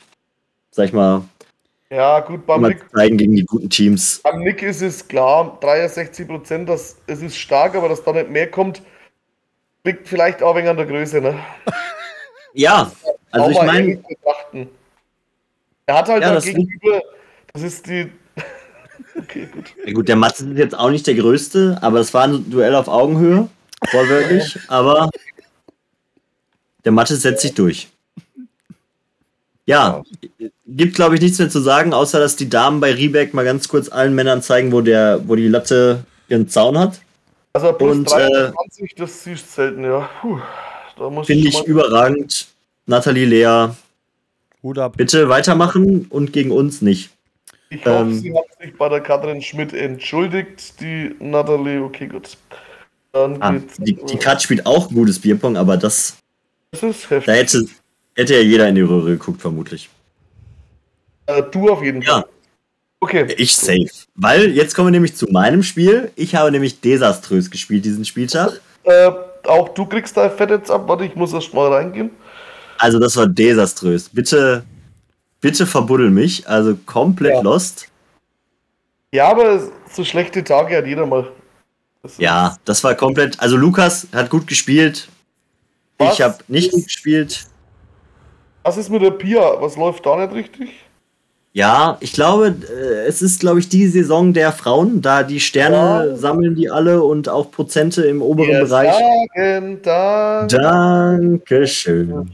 sag 0.70 0.86
ich 0.86 0.93
mal, 0.93 1.22
ja, 1.93 2.20
gut, 2.20 2.47
beim 2.47 2.62
Nick, 2.62 2.84
zeigen 2.95 3.16
gegen 3.16 3.34
die 3.34 3.45
guten 3.45 3.68
Teams. 3.68 4.20
Beim 4.22 4.45
Nick 4.45 4.62
ist 4.62 4.80
es 4.80 5.09
klar, 5.09 5.59
63 5.61 6.28
Prozent, 6.28 6.68
das, 6.68 6.97
es 7.09 7.20
ist 7.20 7.36
stark, 7.36 7.74
aber 7.74 7.88
dass 7.88 8.05
da 8.05 8.12
nicht 8.12 8.30
mehr 8.30 8.49
kommt, 8.49 8.80
liegt 9.84 10.08
vielleicht 10.08 10.42
auch 10.42 10.56
wegen 10.56 10.68
an 10.68 10.76
der 10.76 10.86
Größe, 10.86 11.20
ne? 11.20 11.38
ja, 12.54 12.90
also 13.30 13.50
ich 13.50 13.62
meine. 13.62 14.02
Er 15.86 15.96
hat 15.96 16.08
halt 16.08 16.22
ja, 16.22 16.38
gegenüber, 16.38 17.02
das 17.52 17.62
ist 17.62 17.86
die 17.86 18.12
Okay, 19.16 19.48
gut. 19.52 19.74
Ja, 19.84 19.92
gut, 19.92 20.08
der 20.08 20.16
Matze 20.16 20.48
ist 20.48 20.58
jetzt 20.58 20.78
auch 20.78 20.90
nicht 20.90 21.06
der 21.06 21.14
größte, 21.14 21.78
aber 21.80 22.00
es 22.00 22.14
war 22.14 22.24
ein 22.24 22.50
Duell 22.50 22.74
auf 22.74 22.88
Augenhöhe, 22.88 23.48
vorwörtlich, 23.90 24.58
aber 24.68 25.10
der 26.84 26.92
Mathe 26.92 27.16
setzt 27.16 27.42
sich 27.42 27.54
durch. 27.54 27.88
Ja, 29.66 30.02
gibt 30.66 30.94
glaube 30.94 31.14
ich 31.14 31.20
nichts 31.20 31.38
mehr 31.38 31.50
zu 31.50 31.60
sagen, 31.60 31.92
außer 31.92 32.18
dass 32.18 32.36
die 32.36 32.48
Damen 32.48 32.80
bei 32.80 32.92
Riebeck 32.92 33.34
mal 33.34 33.44
ganz 33.44 33.68
kurz 33.68 33.88
allen 33.88 34.14
Männern 34.14 34.42
zeigen, 34.42 34.72
wo, 34.72 34.80
der, 34.80 35.28
wo 35.28 35.36
die 35.36 35.48
Latte 35.48 36.04
ihren 36.28 36.48
Zaun 36.48 36.78
hat. 36.78 37.00
Also 37.53 37.72
plus 37.72 37.96
und, 37.98 38.11
23, 38.11 38.82
äh, 38.82 38.94
das 38.96 39.24
siehst 39.24 39.46
du 39.46 39.51
selten, 39.51 39.84
ja. 39.84 40.09
Finde 41.24 41.48
ich 41.48 41.64
überragend. 41.64 42.48
Nathalie 42.86 43.24
Lea, 43.24 43.68
Hut 44.62 44.78
ab. 44.78 44.96
bitte 44.96 45.28
weitermachen 45.28 46.07
und 46.11 46.32
gegen 46.32 46.51
uns 46.51 46.82
nicht. 46.82 47.11
Ich 47.70 47.84
hoffe, 47.84 48.03
ähm, 48.03 48.18
sie 48.18 48.34
hat 48.34 48.44
sich 48.61 48.76
bei 48.76 48.88
der 48.88 49.01
Katrin 49.01 49.40
Schmidt 49.42 49.72
entschuldigt, 49.72 50.80
die 50.80 51.14
Nathalie. 51.20 51.82
Okay, 51.82 52.09
gut. 52.09 52.36
Dann 53.12 53.40
ah, 53.42 53.61
die, 53.78 53.94
die 53.94 54.16
Kat 54.16 54.42
spielt 54.42 54.66
auch 54.66 54.90
ein 54.90 54.94
gutes 54.94 55.18
Bierpong, 55.18 55.57
aber 55.57 55.76
das. 55.76 56.16
Das 56.72 56.82
ist 56.82 57.11
heftig. 57.11 57.26
Da 57.26 57.32
hätte, 57.32 57.64
hätte 58.16 58.34
ja 58.34 58.40
jeder 58.40 58.68
in 58.68 58.74
die 58.76 58.80
Röhre 58.82 59.11
geguckt, 59.11 59.40
vermutlich. 59.40 59.88
Äh, 61.26 61.42
du 61.51 61.70
auf 61.70 61.82
jeden 61.82 62.03
Fall. 62.03 62.24
Okay. 63.01 63.34
Ich 63.38 63.57
safe. 63.57 63.88
Weil 64.14 64.51
jetzt 64.51 64.74
kommen 64.74 64.88
wir 64.88 64.92
nämlich 64.92 65.16
zu 65.16 65.26
meinem 65.26 65.62
Spiel. 65.62 66.12
Ich 66.16 66.34
habe 66.34 66.51
nämlich 66.51 66.80
desaströs 66.80 67.51
gespielt 67.51 67.84
diesen 67.84 68.05
Spieltag. 68.05 68.61
Äh, 68.84 69.11
auch 69.44 69.70
du 69.70 69.86
kriegst 69.86 70.16
da 70.16 70.28
Fett 70.28 70.51
jetzt 70.51 70.70
ab. 70.70 70.86
Warte, 70.86 71.05
ich 71.07 71.16
muss 71.16 71.32
erst 71.32 71.55
mal 71.55 71.72
reingehen. 71.72 72.11
Also 72.78 72.98
das 72.98 73.16
war 73.16 73.26
desaströs. 73.26 74.09
Bitte, 74.11 74.64
bitte 75.40 75.66
verbuddel 75.66 76.11
mich. 76.11 76.46
Also 76.46 76.76
komplett 76.86 77.34
ja. 77.34 77.40
lost. 77.40 77.88
Ja, 79.12 79.28
aber 79.30 79.61
so 79.90 80.05
schlechte 80.05 80.44
Tage 80.44 80.76
hat 80.76 80.86
jeder 80.86 81.07
mal. 81.07 81.30
Das 82.03 82.18
ja, 82.18 82.57
das 82.64 82.84
war 82.84 82.94
komplett. 82.94 83.40
Also 83.40 83.57
Lukas 83.57 84.09
hat 84.12 84.30
gut 84.30 84.46
gespielt. 84.46 85.09
Was 85.98 86.14
ich 86.14 86.22
habe 86.22 86.38
nicht 86.48 86.70
gut 86.70 86.84
gespielt. 86.84 87.46
Was 88.62 88.76
ist 88.76 88.90
mit 88.90 89.03
der 89.03 89.11
Pia? 89.11 89.61
Was 89.61 89.76
läuft 89.76 90.05
da 90.05 90.16
nicht 90.16 90.34
richtig? 90.34 90.89
Ja, 91.53 91.96
ich 92.01 92.12
glaube, 92.12 92.55
äh, 92.70 93.07
es 93.07 93.22
ist, 93.22 93.40
glaube 93.40 93.59
ich, 93.59 93.68
die 93.68 93.88
Saison 93.88 94.32
der 94.32 94.53
Frauen, 94.53 95.03
da 95.03 95.24
die 95.24 95.40
Sterne 95.40 96.11
ja. 96.11 96.16
sammeln 96.16 96.55
die 96.55 96.70
alle 96.70 97.03
und 97.03 97.28
auch 97.28 97.51
Prozente 97.51 98.03
im 98.03 98.22
oberen 98.22 98.51
Wir 98.51 98.61
Bereich. 98.61 98.92
Sagen 98.92 99.82
Dank. 99.82 100.48
Dankeschön. 100.48 102.30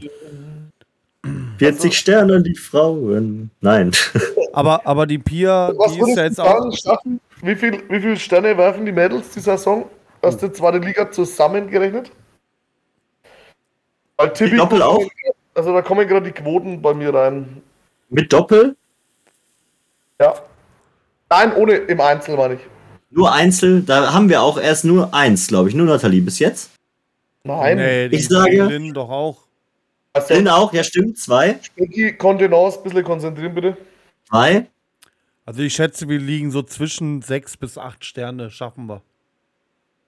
40 1.57 1.83
also, 1.83 1.91
Sterne 1.91 2.43
die 2.43 2.55
Frauen. 2.55 3.49
Nein. 3.61 3.91
Aber, 4.53 4.87
aber 4.87 5.05
die 5.05 5.19
Pia, 5.19 5.71
Was 5.77 5.93
die 5.93 5.99
ist 5.99 6.17
ja 6.17 6.23
jetzt 6.23 6.39
auch. 6.39 6.75
Schaffen? 6.75 7.19
Wie 7.43 7.55
viele 7.55 7.79
wie 7.89 7.99
viel 7.99 8.17
Sterne 8.17 8.57
werfen 8.57 8.87
die 8.87 8.91
Mädels 8.91 9.29
die 9.29 9.39
Saison? 9.39 9.85
Hast 10.23 10.41
du 10.41 10.51
zweite 10.51 10.79
Liga 10.79 11.11
zusammengerechnet? 11.11 12.11
Weil 14.15 14.33
Tippi 14.33 14.57
Doppel 14.57 14.81
auch? 14.81 15.03
Also 15.53 15.73
da 15.73 15.83
kommen 15.83 16.07
gerade 16.07 16.25
die 16.25 16.31
Quoten 16.31 16.81
bei 16.81 16.95
mir 16.95 17.13
rein. 17.13 17.61
Mit 18.09 18.33
Doppel? 18.33 18.75
Ja. 20.19 20.33
Nein, 21.29 21.53
ohne 21.55 21.73
im 21.75 22.01
Einzel, 22.01 22.35
meine 22.35 22.55
ich. 22.55 22.61
Nur 23.09 23.31
Einzel, 23.31 23.83
da 23.83 24.13
haben 24.13 24.29
wir 24.29 24.41
auch 24.41 24.57
erst 24.59 24.85
nur 24.85 25.13
eins, 25.13 25.47
glaube 25.47 25.69
ich. 25.69 25.75
Nur 25.75 25.85
Nathalie 25.85 26.21
bis 26.21 26.39
jetzt. 26.39 26.71
Nein. 27.43 27.77
Nee, 27.77 28.05
ich 28.07 28.27
sage. 28.27 28.63
Lynn 28.63 28.93
doch 28.93 29.09
auch. 29.09 29.37
Also, 30.13 30.33
Lynn 30.33 30.47
auch, 30.47 30.73
ja 30.73 30.83
stimmt, 30.83 31.17
zwei. 31.17 31.59
Specki, 31.61 32.13
Kontenance, 32.13 32.79
ein 32.79 32.83
bisschen 32.83 33.03
konzentrieren, 33.03 33.53
bitte. 33.53 33.77
Zwei. 34.29 34.67
Also 35.45 35.61
ich 35.61 35.73
schätze, 35.73 36.09
wir 36.09 36.19
liegen 36.19 36.51
so 36.51 36.61
zwischen 36.63 37.21
sechs 37.21 37.55
bis 37.55 37.77
acht 37.77 38.03
Sterne, 38.03 38.51
schaffen 38.51 38.87
wir. 38.87 39.01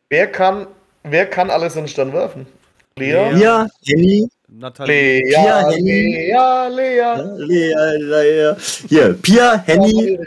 Wer 0.10 0.30
kann, 0.30 0.68
wer 1.04 1.28
kann 1.28 1.50
alles 1.50 1.76
in 1.76 1.84
den 1.84 1.88
Stern 1.88 2.12
werfen? 2.12 2.46
Lea? 2.98 3.30
Lea, 3.32 3.68
Henny, 3.86 4.28
Nathalie. 4.52 5.22
Lea, 5.22 5.34
Pia, 5.34 5.70
Henny. 5.70 6.16
Lea, 6.16 6.70
Lea. 6.70 7.16
Lea, 7.38 7.98
Lea. 7.98 8.56
Hier, 8.88 9.14
Pia, 9.14 9.64
Henny. 9.66 10.20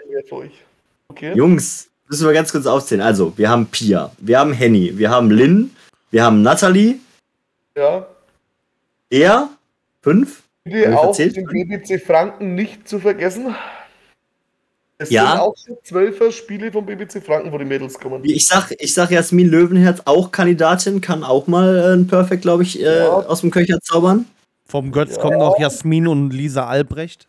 Okay. 1.09 1.35
Jungs, 1.35 1.89
müssen 2.09 2.27
wir 2.27 2.33
ganz 2.33 2.53
kurz 2.53 2.67
aufzählen. 2.67 3.03
Also, 3.03 3.33
wir 3.37 3.51
haben 3.51 3.67
Pia, 3.67 4.13
wir 4.19 4.39
haben 4.39 4.53
Henny, 4.53 4.97
wir 4.97 5.11
haben 5.11 5.31
Lynn, 5.31 5.75
wir 6.11 6.25
haben 6.25 6.43
Nathalie. 6.43 6.97
Ja. 7.77 8.07
Er, 9.11 9.49
fünf. 10.03 10.43
Bitte 10.65 10.97
auch 10.99 11.17
den 11.17 11.47
BBC 11.47 12.01
Franken 12.01 12.55
nicht 12.55 12.89
zu 12.89 13.01
vergessen. 13.01 13.55
Es 15.03 15.11
ja. 15.11 15.31
sind 15.31 15.41
auch 15.41 15.55
schon 15.57 15.77
zwölfer 15.83 16.31
Spiele 16.31 16.71
vom 16.71 16.87
BBC 16.87 17.23
Franken, 17.25 17.51
wo 17.51 17.59
die 17.59 17.65
Mädels 17.65 17.99
kommen. 17.99 18.21
Ich 18.25 18.47
sag, 18.47 18.73
ich 18.79 18.95
sag 18.95 19.11
Jasmin 19.11 19.49
Löwenherz, 19.49 20.01
auch 20.05 20.31
Kandidatin, 20.31 21.01
kann 21.01 21.25
auch 21.25 21.49
mal 21.49 21.77
äh, 21.77 21.95
ein 21.95 22.07
Perfect, 22.07 22.43
glaube 22.43 22.63
ich, 22.63 22.81
äh, 22.81 23.01
ja. 23.01 23.09
aus 23.09 23.41
dem 23.41 23.51
Köcher 23.51 23.81
zaubern. 23.81 24.27
Vom 24.67 24.93
Götz 24.93 25.17
ja. 25.17 25.23
kommen 25.23 25.39
noch 25.39 25.59
Jasmin 25.59 26.07
und 26.07 26.31
Lisa 26.31 26.67
Albrecht. 26.67 27.27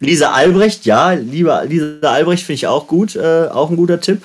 Lisa 0.00 0.32
Albrecht, 0.32 0.84
ja, 0.84 1.12
lieber 1.12 1.64
Lisa 1.64 2.12
Albrecht 2.12 2.44
finde 2.44 2.56
ich 2.56 2.66
auch 2.66 2.88
gut, 2.88 3.14
äh, 3.14 3.46
auch 3.46 3.70
ein 3.70 3.76
guter 3.76 4.00
Tipp. 4.00 4.22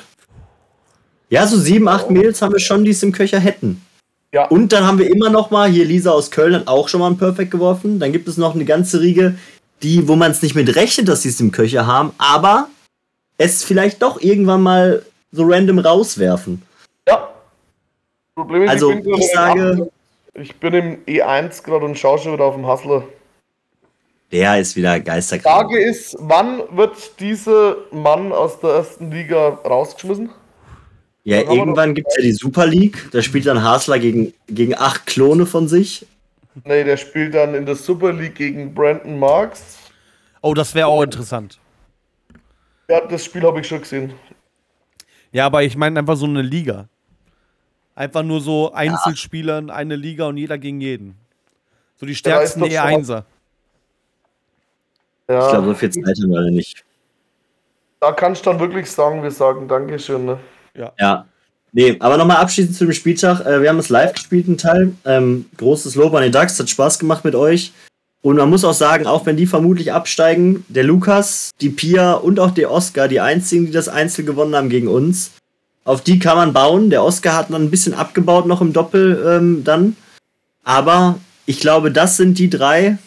Ja, 1.30 1.46
so 1.46 1.58
sieben, 1.58 1.88
acht 1.88 2.10
Mädels 2.10 2.42
haben 2.42 2.54
wir 2.54 2.60
schon, 2.60 2.84
die 2.84 2.92
es 2.92 3.04
im 3.04 3.12
Köcher 3.12 3.40
hätten. 3.40 3.82
Ja. 4.34 4.48
Und 4.48 4.74
dann 4.74 4.86
haben 4.86 4.98
wir 4.98 5.10
immer 5.10 5.30
noch 5.30 5.52
mal, 5.52 5.70
hier 5.70 5.86
Lisa 5.86 6.12
aus 6.12 6.32
Köln 6.32 6.56
hat 6.56 6.68
auch 6.68 6.88
schon 6.88 7.00
mal 7.00 7.10
ein 7.10 7.18
Perfect 7.18 7.52
geworfen. 7.52 8.00
Dann 8.00 8.12
gibt 8.12 8.28
es 8.28 8.38
noch 8.38 8.56
eine 8.56 8.66
ganze 8.66 9.02
Riege, 9.02 9.36
die, 9.82 10.08
wo 10.08 10.16
man 10.16 10.32
es 10.32 10.42
nicht 10.42 10.56
mit 10.56 10.76
rechnet, 10.76 11.08
dass 11.08 11.22
sie 11.22 11.30
es 11.30 11.40
im 11.40 11.52
Köcher 11.52 11.88
haben, 11.88 12.12
aber 12.18 12.70
es 13.38 13.64
vielleicht 13.64 14.02
doch 14.02 14.22
irgendwann 14.22 14.62
mal 14.62 15.06
so 15.32 15.44
random 15.44 15.80
rauswerfen. 15.80 16.62
Ja. 17.08 17.30
Problem 18.36 18.64
ist, 18.64 18.70
also, 18.70 18.92
ich, 18.92 19.04
bin 19.04 19.14
ich 19.16 19.32
sage. 19.32 19.92
Ich 20.36 20.56
bin 20.56 20.74
im 20.74 21.06
E1 21.06 21.64
gerade 21.64 21.86
und 21.86 21.98
schaue 21.98 22.20
schon 22.20 22.34
wieder 22.34 22.46
auf 22.46 22.56
dem 22.56 22.68
Hustler. 22.68 23.04
Der 24.32 24.60
ist 24.60 24.76
wieder 24.76 25.00
geisterkrank. 25.00 25.72
Frage 25.72 25.80
ist, 25.80 26.16
wann 26.20 26.62
wird 26.72 27.20
dieser 27.20 27.78
Mann 27.92 28.32
aus 28.32 28.60
der 28.60 28.72
ersten 28.72 29.12
Liga 29.12 29.60
rausgeschmissen? 29.66 30.30
Ja, 31.24 31.42
irgendwann 31.42 31.96
gibt 31.96 32.08
es 32.10 32.18
ja 32.18 32.24
die 32.24 32.32
Super 32.32 32.66
League. 32.66 33.10
Da 33.12 33.22
spielt 33.22 33.46
dann 33.48 33.64
Hasler 33.64 34.00
gegen, 34.00 34.34
gegen 34.48 34.76
acht 34.76 35.06
Klone 35.06 35.46
von 35.46 35.68
sich. 35.68 36.06
Nee, 36.66 36.84
der 36.84 36.98
spielt 36.98 37.34
dann 37.34 37.56
in 37.56 37.66
der 37.66 37.76
Super 37.76 38.12
League 38.12 38.36
gegen 38.36 38.74
Brandon 38.74 39.18
Marks. 39.20 39.78
Oh, 40.42 40.54
das 40.54 40.74
wäre 40.74 40.88
auch 40.88 41.04
interessant. 41.04 41.60
Ja, 42.90 43.06
das 43.06 43.26
Spiel 43.26 43.44
habe 43.44 43.60
ich 43.60 43.68
schon 43.68 43.82
gesehen. 43.82 44.14
Ja, 45.32 45.46
aber 45.46 45.64
ich 45.64 45.78
meine 45.78 46.00
einfach 46.00 46.16
so 46.16 46.26
eine 46.26 46.42
Liga. 46.42 46.88
Einfach 47.96 48.24
nur 48.24 48.42
so 48.42 48.72
Einzelspieler 48.72 49.58
in 49.58 49.70
eine 49.70 49.96
Liga 49.96 50.26
und 50.28 50.38
jeder 50.38 50.58
gegen 50.58 50.82
jeden. 50.82 51.18
So 51.98 52.06
die 52.06 52.16
stärksten 52.16 52.64
E1er. 52.64 53.26
Ja. 55.28 55.46
Ich 55.46 55.52
glaube, 55.52 55.68
so 55.68 55.74
viel 55.76 55.90
Zeit 55.92 56.06
haben 56.06 56.32
wir 56.32 56.50
nicht. 56.50 56.84
Da 58.00 58.14
kannst 58.14 58.46
du 58.46 58.50
dann 58.50 58.60
wirklich 58.60 58.90
sagen, 58.90 59.22
wir 59.22 59.32
sagen 59.32 59.68
Dankeschön. 59.68 60.26
Ne? 60.26 60.40
Ja. 60.74 60.94
ja. 60.98 61.26
Nee, 61.72 61.98
aber 62.00 62.18
nochmal 62.18 62.38
abschließend 62.38 62.76
zu 62.76 62.86
dem 62.86 62.94
Spieltag. 62.94 63.46
Äh, 63.46 63.62
wir 63.62 63.70
haben 63.70 63.80
es 63.80 63.90
live 63.90 64.14
gespielt, 64.14 64.48
einen 64.48 64.58
Teil. 64.58 64.94
Ähm, 65.06 65.46
großes 65.58 65.96
Lob 65.96 66.14
an 66.14 66.24
den 66.24 66.32
DAX, 66.32 66.60
hat 66.60 66.70
Spaß 66.70 67.00
gemacht 67.00 67.24
mit 67.24 67.36
euch. 67.36 67.74
Und 68.22 68.38
man 68.38 68.50
muss 68.50 68.66
auch 68.66 68.74
sagen, 68.74 69.08
auch 69.08 69.26
wenn 69.26 69.38
die 69.38 69.48
vermutlich 69.48 69.94
absteigen, 69.94 70.66
der 70.68 70.84
Lukas, 70.84 71.52
die 71.62 71.70
Pia 71.70 72.14
und 72.14 72.40
auch 72.40 72.52
der 72.52 72.72
Oscar, 72.72 73.08
die 73.08 73.22
einzigen, 73.22 73.68
die 73.68 73.72
das 73.72 73.88
Einzel 73.88 74.26
gewonnen 74.26 74.56
haben 74.56 74.70
gegen 74.70 74.90
uns, 74.90 75.32
auf 75.86 76.02
die 76.02 76.20
kann 76.20 76.36
man 76.36 76.54
bauen. 76.54 76.90
Der 76.90 77.04
Oscar 77.04 77.36
hat 77.36 77.50
dann 77.50 77.64
ein 77.64 77.72
bisschen 77.72 77.94
abgebaut 77.94 78.46
noch 78.46 78.62
im 78.62 78.74
Doppel 78.74 79.24
ähm, 79.26 79.64
dann. 79.64 79.96
Aber 80.64 81.20
ich 81.46 81.60
glaube, 81.62 81.92
das 81.92 82.18
sind 82.18 82.38
die 82.38 82.50
drei, 82.50 82.98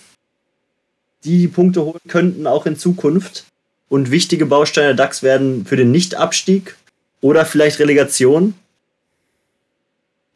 die 1.24 1.38
die 1.38 1.48
Punkte 1.48 1.84
holen 1.84 2.00
könnten, 2.08 2.46
auch 2.46 2.64
in 2.64 2.76
Zukunft. 2.76 3.44
Und 3.88 4.10
wichtige 4.10 4.46
Bausteine 4.46 4.88
der 4.88 4.96
DAX 4.96 5.22
werden 5.22 5.66
für 5.66 5.76
den 5.76 5.90
Nicht-Abstieg 5.90 6.76
oder 7.22 7.46
vielleicht 7.46 7.78
Relegation. 7.78 8.52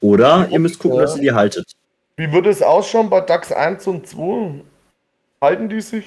Oder 0.01 0.49
ihr 0.51 0.59
müsst 0.59 0.79
gucken, 0.79 0.99
dass 0.99 1.17
ihr 1.17 1.23
die 1.23 1.33
haltet. 1.33 1.73
Wie 2.17 2.33
würde 2.33 2.49
es 2.49 2.63
ausschauen 2.63 3.11
bei 3.11 3.21
DAX 3.21 3.53
1 3.53 3.87
und 3.87 4.07
2? 4.07 4.63
Halten 5.43 5.69
die 5.69 5.83
sich? 5.83 6.07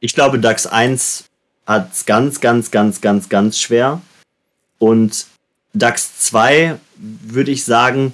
Ich 0.00 0.14
glaube, 0.14 0.38
DAX 0.38 0.66
1 0.66 1.24
hat 1.66 1.92
es 1.92 2.04
ganz, 2.04 2.40
ganz, 2.40 2.70
ganz, 2.70 3.00
ganz, 3.00 3.28
ganz 3.28 3.58
schwer. 3.58 4.02
Und 4.78 5.26
DAX 5.72 6.18
2 6.18 6.76
würde 6.96 7.50
ich 7.50 7.64
sagen, 7.64 8.12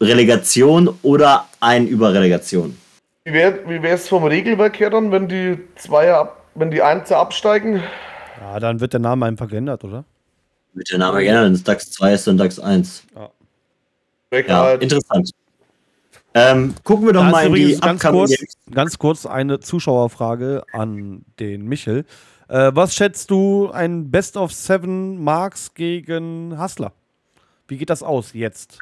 Relegation 0.00 0.96
oder 1.02 1.48
ein 1.60 1.88
Überrelegation. 1.88 2.76
Wie 3.24 3.32
wäre 3.32 3.88
es 3.88 4.08
vom 4.08 4.24
Regelwerk 4.24 4.78
her 4.78 4.90
dann, 4.90 5.10
wenn 5.10 5.26
die 5.26 5.58
Zweier, 5.76 6.36
wenn 6.54 6.70
die 6.70 6.82
Einser 6.82 7.18
absteigen? 7.18 7.82
Ja, 8.40 8.60
dann 8.60 8.80
wird 8.80 8.92
der 8.92 9.00
Name 9.00 9.26
einfach 9.26 9.48
geändert, 9.48 9.84
oder? 9.84 10.04
Wird 10.74 10.90
der 10.90 10.98
Name 10.98 11.20
geändert, 11.20 11.46
wenn 11.46 11.52
es 11.52 11.64
DAX 11.64 11.90
2 11.92 12.12
ist, 12.12 12.26
dann 12.26 12.36
DAX 12.36 12.58
1. 12.58 13.04
Ja. 13.14 13.30
Ja, 14.46 14.74
interessant. 14.74 15.30
Ähm, 16.34 16.74
gucken 16.84 17.06
wir 17.06 17.14
doch 17.14 17.24
mal 17.24 17.46
in 17.46 17.54
die 17.54 17.78
ganz 17.80 18.02
kurz, 18.04 18.34
ganz 18.70 18.98
kurz 18.98 19.24
eine 19.24 19.60
Zuschauerfrage 19.60 20.64
an 20.72 21.24
den 21.40 21.66
Michel. 21.66 22.04
Äh, 22.48 22.72
was 22.74 22.94
schätzt 22.94 23.30
du 23.30 23.70
ein 23.70 24.10
Best 24.10 24.36
of 24.36 24.52
Seven 24.52 25.22
Marks 25.22 25.72
gegen 25.72 26.58
Hassler? 26.58 26.92
Wie 27.68 27.78
geht 27.78 27.88
das 27.88 28.02
aus 28.02 28.34
jetzt? 28.34 28.80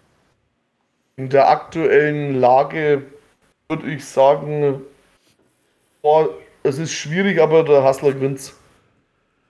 In 1.16 1.28
der 1.28 1.48
aktuellen 1.48 2.40
Lage 2.40 3.05
würde 3.68 3.89
ich 3.89 4.05
sagen, 4.05 4.82
boah, 6.02 6.28
es 6.64 6.78
ist 6.78 6.93
schwierig, 6.93 7.40
aber 7.40 7.62
der 7.62 7.85
Hassler 7.85 8.12
gewinnt. 8.12 8.52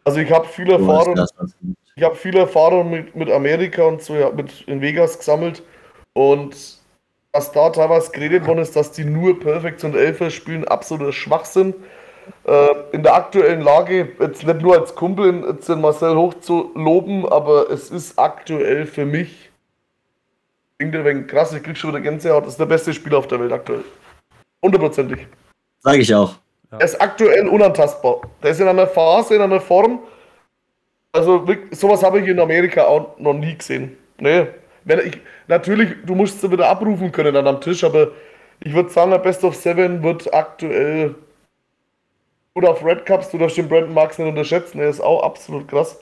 Also 0.04 0.20
ich 0.20 0.30
habe 0.30 0.46
viel 0.46 0.70
Erfahrung. 0.70 1.18
ich 1.96 2.02
habe 2.02 2.14
viel 2.14 2.36
Erfahrung 2.36 2.90
mit, 2.90 3.16
mit 3.16 3.30
Amerika 3.30 3.84
und 3.84 4.02
so 4.02 4.14
ja, 4.14 4.30
mit 4.30 4.62
in 4.62 4.80
Vegas 4.80 5.18
gesammelt 5.18 5.62
und 6.12 6.54
was 7.32 7.50
da 7.50 7.70
teilweise 7.70 8.12
geredet 8.12 8.46
worden 8.46 8.60
ist, 8.60 8.76
dass 8.76 8.92
die 8.92 9.04
nur 9.04 9.40
Perfects 9.40 9.82
und 9.82 9.96
Elfer 9.96 10.30
spielen, 10.30 10.64
absoluter 10.68 11.12
Schwachsinn. 11.12 11.74
Äh, 12.44 12.68
in 12.92 13.02
der 13.02 13.14
aktuellen 13.14 13.60
Lage, 13.60 14.12
jetzt 14.20 14.46
nicht 14.46 14.62
nur 14.62 14.78
als 14.78 14.94
Kumpel 14.94 15.44
jetzt 15.48 15.68
den 15.68 15.80
Marcel 15.80 16.16
hoch 16.16 16.34
zu 16.40 16.70
loben, 16.74 17.28
aber 17.28 17.70
es 17.70 17.90
ist 17.90 18.18
aktuell 18.18 18.86
für 18.86 19.04
mich, 19.04 19.50
klingt 20.78 20.94
ein 20.94 21.04
wenig 21.04 21.26
krass, 21.26 21.52
ich 21.52 21.62
krieg 21.62 21.76
schon 21.76 21.90
wieder 21.90 22.00
Gänsehaut, 22.00 22.44
das 22.44 22.52
ist 22.52 22.60
der 22.60 22.66
beste 22.66 22.94
Spieler 22.94 23.18
auf 23.18 23.26
der 23.26 23.40
Welt 23.40 23.52
aktuell. 23.52 23.84
Hundertprozentig. 24.62 25.26
Sage 25.80 25.98
ich 25.98 26.14
auch. 26.14 26.36
Er 26.70 26.80
ist 26.80 27.00
aktuell 27.00 27.48
unantastbar. 27.48 28.22
Der 28.42 28.50
ist 28.50 28.60
in 28.60 28.68
einer 28.68 28.86
Phase, 28.86 29.36
in 29.36 29.42
einer 29.42 29.60
Form, 29.60 30.00
also 31.12 31.46
sowas 31.70 32.02
habe 32.02 32.20
ich 32.20 32.28
in 32.28 32.40
Amerika 32.40 32.84
auch 32.84 33.18
noch 33.18 33.34
nie 33.34 33.56
gesehen. 33.56 33.96
Nee. 34.18 34.48
Ich, 34.86 35.20
natürlich, 35.46 35.94
du 36.04 36.14
musst 36.14 36.40
sie 36.40 36.50
wieder 36.50 36.68
abrufen 36.68 37.12
können 37.12 37.32
dann 37.32 37.46
am 37.46 37.60
Tisch, 37.60 37.84
aber 37.84 38.08
ich 38.60 38.74
würde 38.74 38.90
sagen, 38.90 39.12
der 39.12 39.18
Best 39.18 39.44
of 39.44 39.54
Seven 39.54 40.02
wird 40.02 40.32
aktuell 40.34 41.14
oder 42.54 42.70
auf 42.70 42.84
Red 42.84 43.06
Cups, 43.06 43.30
du 43.30 43.38
darfst 43.38 43.56
den 43.56 43.68
Brandon 43.68 43.94
Marks 43.94 44.18
nicht 44.18 44.28
unterschätzen, 44.28 44.80
er 44.80 44.88
ist 44.88 45.00
auch 45.00 45.22
absolut 45.22 45.68
krass. 45.68 46.00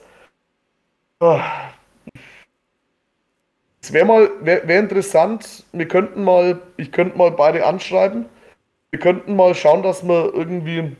Ah. 1.19 1.69
Es 3.81 3.91
wäre 3.93 4.05
mal, 4.05 4.29
wäre 4.41 4.67
wär 4.67 4.79
interessant, 4.79 5.63
wir 5.73 5.87
könnten 5.87 6.23
mal, 6.23 6.59
ich 6.77 6.91
könnte 6.91 7.17
mal 7.17 7.31
beide 7.31 7.65
anschreiben. 7.65 8.25
Wir 8.93 8.99
könnten 8.99 9.35
mal 9.35 9.55
schauen, 9.55 9.81
dass 9.81 10.03
wir 10.03 10.31
irgendwie. 10.35 10.95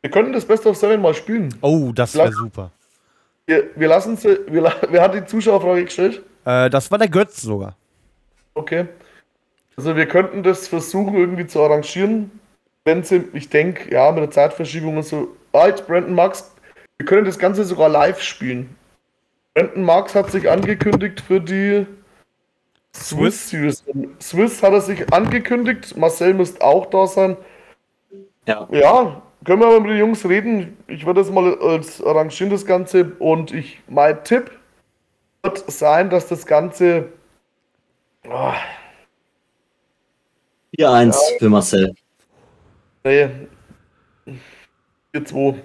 Wir 0.00 0.10
könnten 0.10 0.32
das 0.32 0.46
Best 0.46 0.64
of 0.64 0.78
Seven 0.78 1.02
mal 1.02 1.12
spielen. 1.12 1.54
Oh, 1.60 1.92
das 1.94 2.14
wäre 2.14 2.32
super. 2.32 2.70
Wir, 3.44 3.64
wir 3.76 3.86
lassen 3.86 4.16
sie. 4.16 4.40
Wir, 4.48 4.72
wer 4.88 5.02
hat 5.02 5.12
die 5.12 5.26
Zuschauerfrage 5.26 5.84
gestellt? 5.84 6.22
Äh, 6.46 6.70
das 6.70 6.90
war 6.90 6.96
der 6.96 7.10
Götz 7.10 7.42
sogar. 7.42 7.76
Okay. 8.54 8.86
Also 9.76 9.94
wir 9.94 10.06
könnten 10.06 10.42
das 10.42 10.68
versuchen 10.68 11.14
irgendwie 11.16 11.46
zu 11.46 11.60
arrangieren. 11.62 12.30
Wenn 12.86 13.04
sie, 13.04 13.24
ich 13.34 13.50
denke, 13.50 13.92
ja, 13.92 14.10
mit 14.10 14.22
der 14.22 14.30
Zeitverschiebung 14.30 14.96
und 14.96 15.02
so. 15.02 15.36
Alt, 15.52 15.86
Brandon 15.86 16.14
Marks, 16.14 16.50
wir 16.96 17.04
können 17.04 17.26
das 17.26 17.38
Ganze 17.38 17.64
sogar 17.64 17.90
live 17.90 18.22
spielen. 18.22 18.74
Brandon 19.52 19.84
Marks 19.84 20.14
hat 20.14 20.30
sich 20.30 20.48
angekündigt 20.48 21.20
für 21.20 21.42
die 21.42 21.86
Swiss 22.94 23.50
Series. 23.50 23.84
Swiss 24.20 24.62
hat 24.62 24.72
er 24.72 24.80
sich 24.80 25.12
angekündigt. 25.12 25.96
Marcel 25.96 26.34
müsste 26.34 26.62
auch 26.62 26.86
da 26.86 27.06
sein. 27.06 27.36
Ja. 28.46 28.68
Ja, 28.70 29.22
können 29.44 29.60
wir 29.60 29.68
mal 29.68 29.80
mit 29.80 29.90
den 29.90 29.98
Jungs 29.98 30.28
reden. 30.28 30.76
Ich 30.86 31.06
würde 31.06 31.20
das 31.20 31.30
mal 31.30 31.56
als 31.60 32.02
arrangieren, 32.02 32.50
das 32.50 32.66
Ganze. 32.66 33.12
Und 33.18 33.52
ich, 33.52 33.80
mein 33.88 34.22
Tipp 34.24 34.50
wird 35.42 35.70
sein, 35.70 36.10
dass 36.10 36.26
das 36.26 36.46
Ganze. 36.46 37.12
Oh, 38.28 38.52
4-1 40.76 41.06
ja, 41.06 41.38
für 41.38 41.48
Marcel. 41.48 41.94
Nee. 43.04 43.28
4-2. 45.14 45.56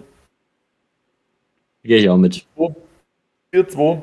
Gehe 1.83 1.97
ich 1.97 2.09
auch 2.09 2.17
mit. 2.17 2.45
4-2. 3.53 4.01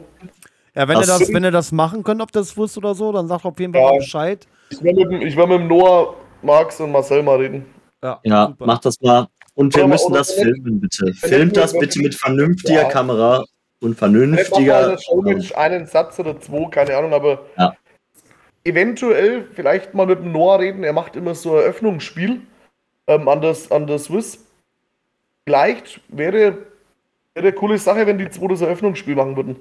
Ja, 0.75 0.89
wenn 0.89 0.99
ihr, 0.99 1.07
das, 1.07 1.33
wenn 1.33 1.45
ihr 1.45 1.51
das 1.51 1.71
machen 1.71 2.03
könnt, 2.03 2.23
ob 2.23 2.33
das 2.33 2.57
wusst 2.57 2.79
oder 2.79 2.95
so, 2.95 3.13
dann 3.13 3.29
sagt 3.29 3.45
auf 3.45 3.59
jeden 3.61 3.75
Fall 3.75 3.83
ja, 3.83 3.99
Bescheid. 3.99 4.47
Ich 4.71 4.83
werde 4.83 5.07
mit, 5.07 5.37
werd 5.37 5.49
mit 5.49 5.69
Noah, 5.69 6.15
Max 6.41 6.81
und 6.81 6.93
Marcel 6.93 7.23
mal 7.23 7.37
reden. 7.37 7.67
Ja, 8.03 8.19
ja 8.25 8.55
macht 8.59 8.87
das 8.87 9.01
mal. 9.01 9.29
Und 9.55 9.77
wir 9.77 9.87
müssen 9.87 10.15
das 10.15 10.33
filmen, 10.33 10.81
bitte. 10.81 11.13
Filmt 11.13 11.57
das 11.59 11.79
bitte 11.79 12.01
mit 12.01 12.15
vernünftiger 12.15 12.83
ja. 12.83 12.89
Kamera 12.89 13.45
und 13.81 13.99
vernünftiger. 13.99 14.97
Ich 15.37 15.57
einen 15.57 15.87
Satz 15.87 16.19
oder 16.19 16.41
zwei, 16.41 16.69
keine 16.71 16.97
Ahnung, 16.97 17.13
aber 17.13 17.45
ja. 17.59 17.75
eventuell 18.65 19.47
vielleicht 19.53 19.93
mal 19.93 20.07
mit 20.07 20.21
dem 20.21 20.33
Noah 20.33 20.59
reden. 20.61 20.85
Er 20.85 20.95
macht 20.95 21.17
immer 21.17 21.35
so 21.35 21.57
Eröffnungsspiel 21.57 22.41
ähm, 23.09 23.29
an, 23.29 23.43
das, 23.43 23.71
an 23.71 23.87
der 23.87 23.99
Swiss. 23.99 24.47
Vielleicht 25.45 26.01
wäre, 26.09 26.33
wäre 26.33 26.59
eine 27.35 27.53
coole 27.53 27.77
Sache, 27.77 28.07
wenn 28.07 28.17
die 28.17 28.31
zwei 28.31 28.49
das 28.49 28.63
Eröffnungsspiel 28.63 29.17
machen 29.17 29.37
würden. 29.37 29.57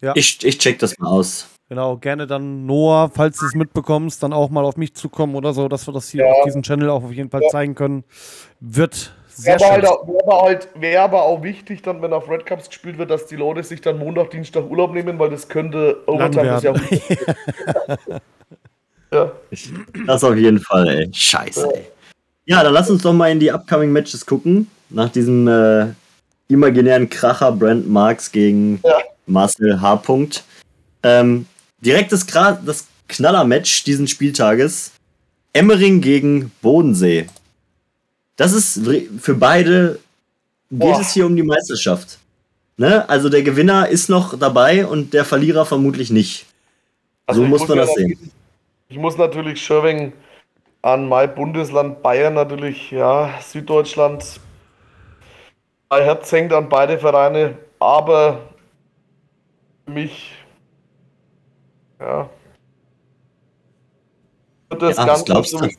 Ja. 0.00 0.12
Ich, 0.14 0.44
ich 0.44 0.58
check 0.58 0.78
das 0.78 0.98
mal 0.98 1.08
aus. 1.08 1.48
Genau, 1.68 1.96
gerne 1.96 2.26
dann 2.26 2.64
Noah, 2.64 3.10
falls 3.14 3.38
du 3.38 3.46
es 3.46 3.54
mitbekommst, 3.54 4.22
dann 4.22 4.32
auch 4.32 4.48
mal 4.48 4.64
auf 4.64 4.76
mich 4.76 4.94
zukommen 4.94 5.34
oder 5.34 5.52
so, 5.52 5.68
dass 5.68 5.86
wir 5.86 5.92
das 5.92 6.08
hier 6.08 6.24
ja. 6.24 6.32
auf 6.32 6.44
diesem 6.44 6.62
Channel 6.62 6.88
auch 6.88 7.04
auf 7.04 7.12
jeden 7.12 7.28
Fall 7.30 7.42
ja. 7.42 7.48
zeigen 7.48 7.74
können. 7.74 8.04
Wird 8.60 9.12
sehr 9.28 9.60
wäre 9.60 9.74
schön. 9.74 9.82
Halt, 9.82 9.82
wäre, 9.82 10.22
aber 10.24 10.42
halt, 10.42 10.68
wäre 10.74 11.02
aber 11.02 11.22
auch 11.22 11.42
wichtig, 11.42 11.82
dann, 11.82 12.00
wenn 12.00 12.12
auf 12.12 12.28
Red 12.28 12.46
Cups 12.46 12.68
gespielt 12.68 12.96
wird, 12.96 13.10
dass 13.10 13.26
die 13.26 13.36
Leute 13.36 13.62
sich 13.62 13.82
dann 13.82 13.98
Montag, 13.98 14.30
Dienstag 14.30 14.68
Urlaub 14.70 14.94
nehmen, 14.94 15.18
weil 15.18 15.28
das 15.30 15.48
könnte 15.48 16.02
Overtime 16.06 16.58
ja 16.62 16.72
ja. 19.12 19.32
Das 20.06 20.24
auf 20.24 20.36
jeden 20.36 20.60
Fall, 20.60 20.88
ey. 20.88 21.10
Scheiße, 21.12 21.66
ja. 21.66 21.68
ey. 21.68 21.84
Ja, 22.46 22.62
dann 22.62 22.72
lass 22.72 22.88
uns 22.88 23.02
doch 23.02 23.12
mal 23.12 23.30
in 23.30 23.40
die 23.40 23.52
upcoming 23.52 23.92
Matches 23.92 24.24
gucken. 24.24 24.70
Nach 24.88 25.10
diesem 25.10 25.46
äh, 25.46 25.88
imaginären 26.48 27.10
Kracher 27.10 27.52
Brand 27.52 27.86
Marks 27.86 28.32
gegen 28.32 28.80
ja. 28.82 28.96
Marcel 29.28 29.80
H. 29.80 30.02
Ähm, 31.02 31.46
direkt 31.80 32.12
das, 32.12 32.26
das 32.26 32.86
Knaller-Match 33.08 33.84
diesen 33.84 34.08
Spieltages. 34.08 34.92
Emmering 35.52 36.00
gegen 36.00 36.52
Bodensee. 36.60 37.26
Das 38.36 38.52
ist 38.52 38.80
für 39.20 39.34
beide 39.34 39.98
geht 40.70 40.80
Boah. 40.80 41.00
es 41.00 41.12
hier 41.12 41.26
um 41.26 41.34
die 41.34 41.42
Meisterschaft. 41.42 42.18
Ne? 42.76 43.08
Also 43.08 43.28
der 43.28 43.42
Gewinner 43.42 43.88
ist 43.88 44.08
noch 44.08 44.38
dabei 44.38 44.86
und 44.86 45.14
der 45.14 45.24
Verlierer 45.24 45.66
vermutlich 45.66 46.10
nicht. 46.10 46.46
Also 47.26 47.42
so 47.42 47.46
muss 47.46 47.66
man 47.66 47.78
das 47.78 47.94
sehen. 47.94 48.30
Ich 48.88 48.98
muss 48.98 49.16
natürlich 49.16 49.60
Schörwing 49.62 50.12
an 50.82 51.08
mein 51.08 51.34
Bundesland 51.34 52.02
Bayern 52.02 52.34
natürlich, 52.34 52.90
ja, 52.90 53.34
Süddeutschland. 53.42 54.40
Mein 55.90 56.04
Herz 56.04 56.30
hängt 56.30 56.52
an 56.52 56.68
beide 56.68 56.98
Vereine, 56.98 57.58
aber 57.80 58.40
mich, 59.88 60.32
ja, 62.00 62.28
wird 64.70 64.82
das 64.82 64.96
ja, 64.96 65.06
Ganze, 65.06 65.42
so, 65.44 65.62
wie, 65.62 65.76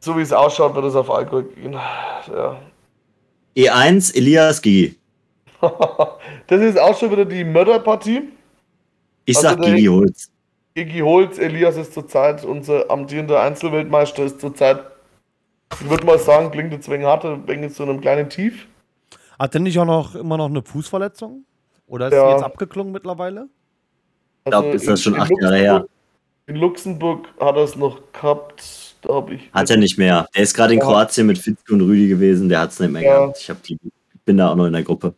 so 0.00 0.16
wie 0.16 0.22
es 0.22 0.32
ausschaut, 0.32 0.74
wird 0.74 0.86
es 0.86 0.94
auf 0.94 1.10
Alkohol 1.10 1.44
gehen. 1.44 1.72
Ja. 1.72 2.58
E1 3.56 4.16
Elias 4.16 4.62
Gigi. 4.62 4.98
das 6.46 6.60
ist 6.60 6.78
auch 6.78 6.98
schon 6.98 7.10
wieder 7.10 7.24
die 7.24 7.44
Mörderpartie. 7.44 8.30
Ich 9.24 9.36
also 9.36 9.48
sag 9.48 9.60
Gigi 9.60 9.86
Holz. 9.86 10.30
Gigi 10.74 11.00
Holz, 11.00 11.38
Elias 11.38 11.76
ist 11.76 11.92
zurzeit 11.92 12.44
unser 12.44 12.90
amtierender 12.90 13.40
Einzelweltmeister, 13.42 14.24
ist 14.24 14.40
zurzeit, 14.40 14.80
ich 15.72 15.90
würde 15.90 16.06
mal 16.06 16.18
sagen, 16.18 16.50
klingt 16.50 16.72
jetzt 16.72 16.90
wegen 16.90 17.04
hart, 17.04 17.24
wegen 17.46 17.70
zu 17.70 17.82
einem 17.82 18.00
kleinen 18.00 18.30
Tief. 18.30 18.66
Hat 19.38 19.52
der 19.52 19.60
nicht 19.60 19.78
auch 19.78 19.84
noch 19.84 20.14
immer 20.14 20.38
noch 20.38 20.48
eine 20.48 20.62
Fußverletzung? 20.62 21.44
Oder 21.92 22.06
ist 22.06 22.14
ja. 22.14 22.26
sie 22.26 22.32
jetzt 22.32 22.42
abgeklungen 22.42 22.90
mittlerweile? 22.90 23.48
Ich 24.46 24.50
glaube, 24.50 24.68
also 24.68 24.76
ist 24.76 24.88
das 24.88 25.02
schon 25.02 25.14
acht 25.14 25.30
Jahre 25.42 25.56
her. 25.58 25.86
In 26.46 26.56
Luxemburg 26.56 27.28
hat 27.38 27.54
er 27.54 27.64
es 27.64 27.76
noch 27.76 28.00
gehabt. 28.14 28.96
Da 29.02 29.12
habe 29.12 29.34
ich. 29.34 29.50
Hat 29.52 29.68
er 29.68 29.76
nicht 29.76 29.98
mehr. 29.98 30.26
Der 30.34 30.42
ist 30.42 30.54
gerade 30.54 30.72
in 30.72 30.80
ja. 30.80 30.86
Kroatien 30.86 31.26
mit 31.26 31.36
Fitzke 31.36 31.74
und 31.74 31.82
Rüdi 31.82 32.08
gewesen. 32.08 32.48
Der 32.48 32.60
hat 32.60 32.70
es 32.70 32.80
nicht 32.80 32.92
mehr 32.92 33.02
ja. 33.02 33.18
gehabt. 33.18 33.38
Ich 33.42 33.50
hab 33.50 33.62
die, 33.62 33.78
bin 34.24 34.38
da 34.38 34.50
auch 34.50 34.56
noch 34.56 34.64
in 34.64 34.72
der 34.72 34.82
Gruppe. 34.82 35.12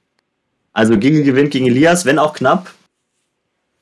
Also 0.73 0.99
Gigi 0.99 1.23
gewinnt 1.23 1.53
gegen 1.53 1.67
Elias, 1.67 2.07
wenn 2.07 2.19
auch 2.19 2.35
knapp. 2.35 2.75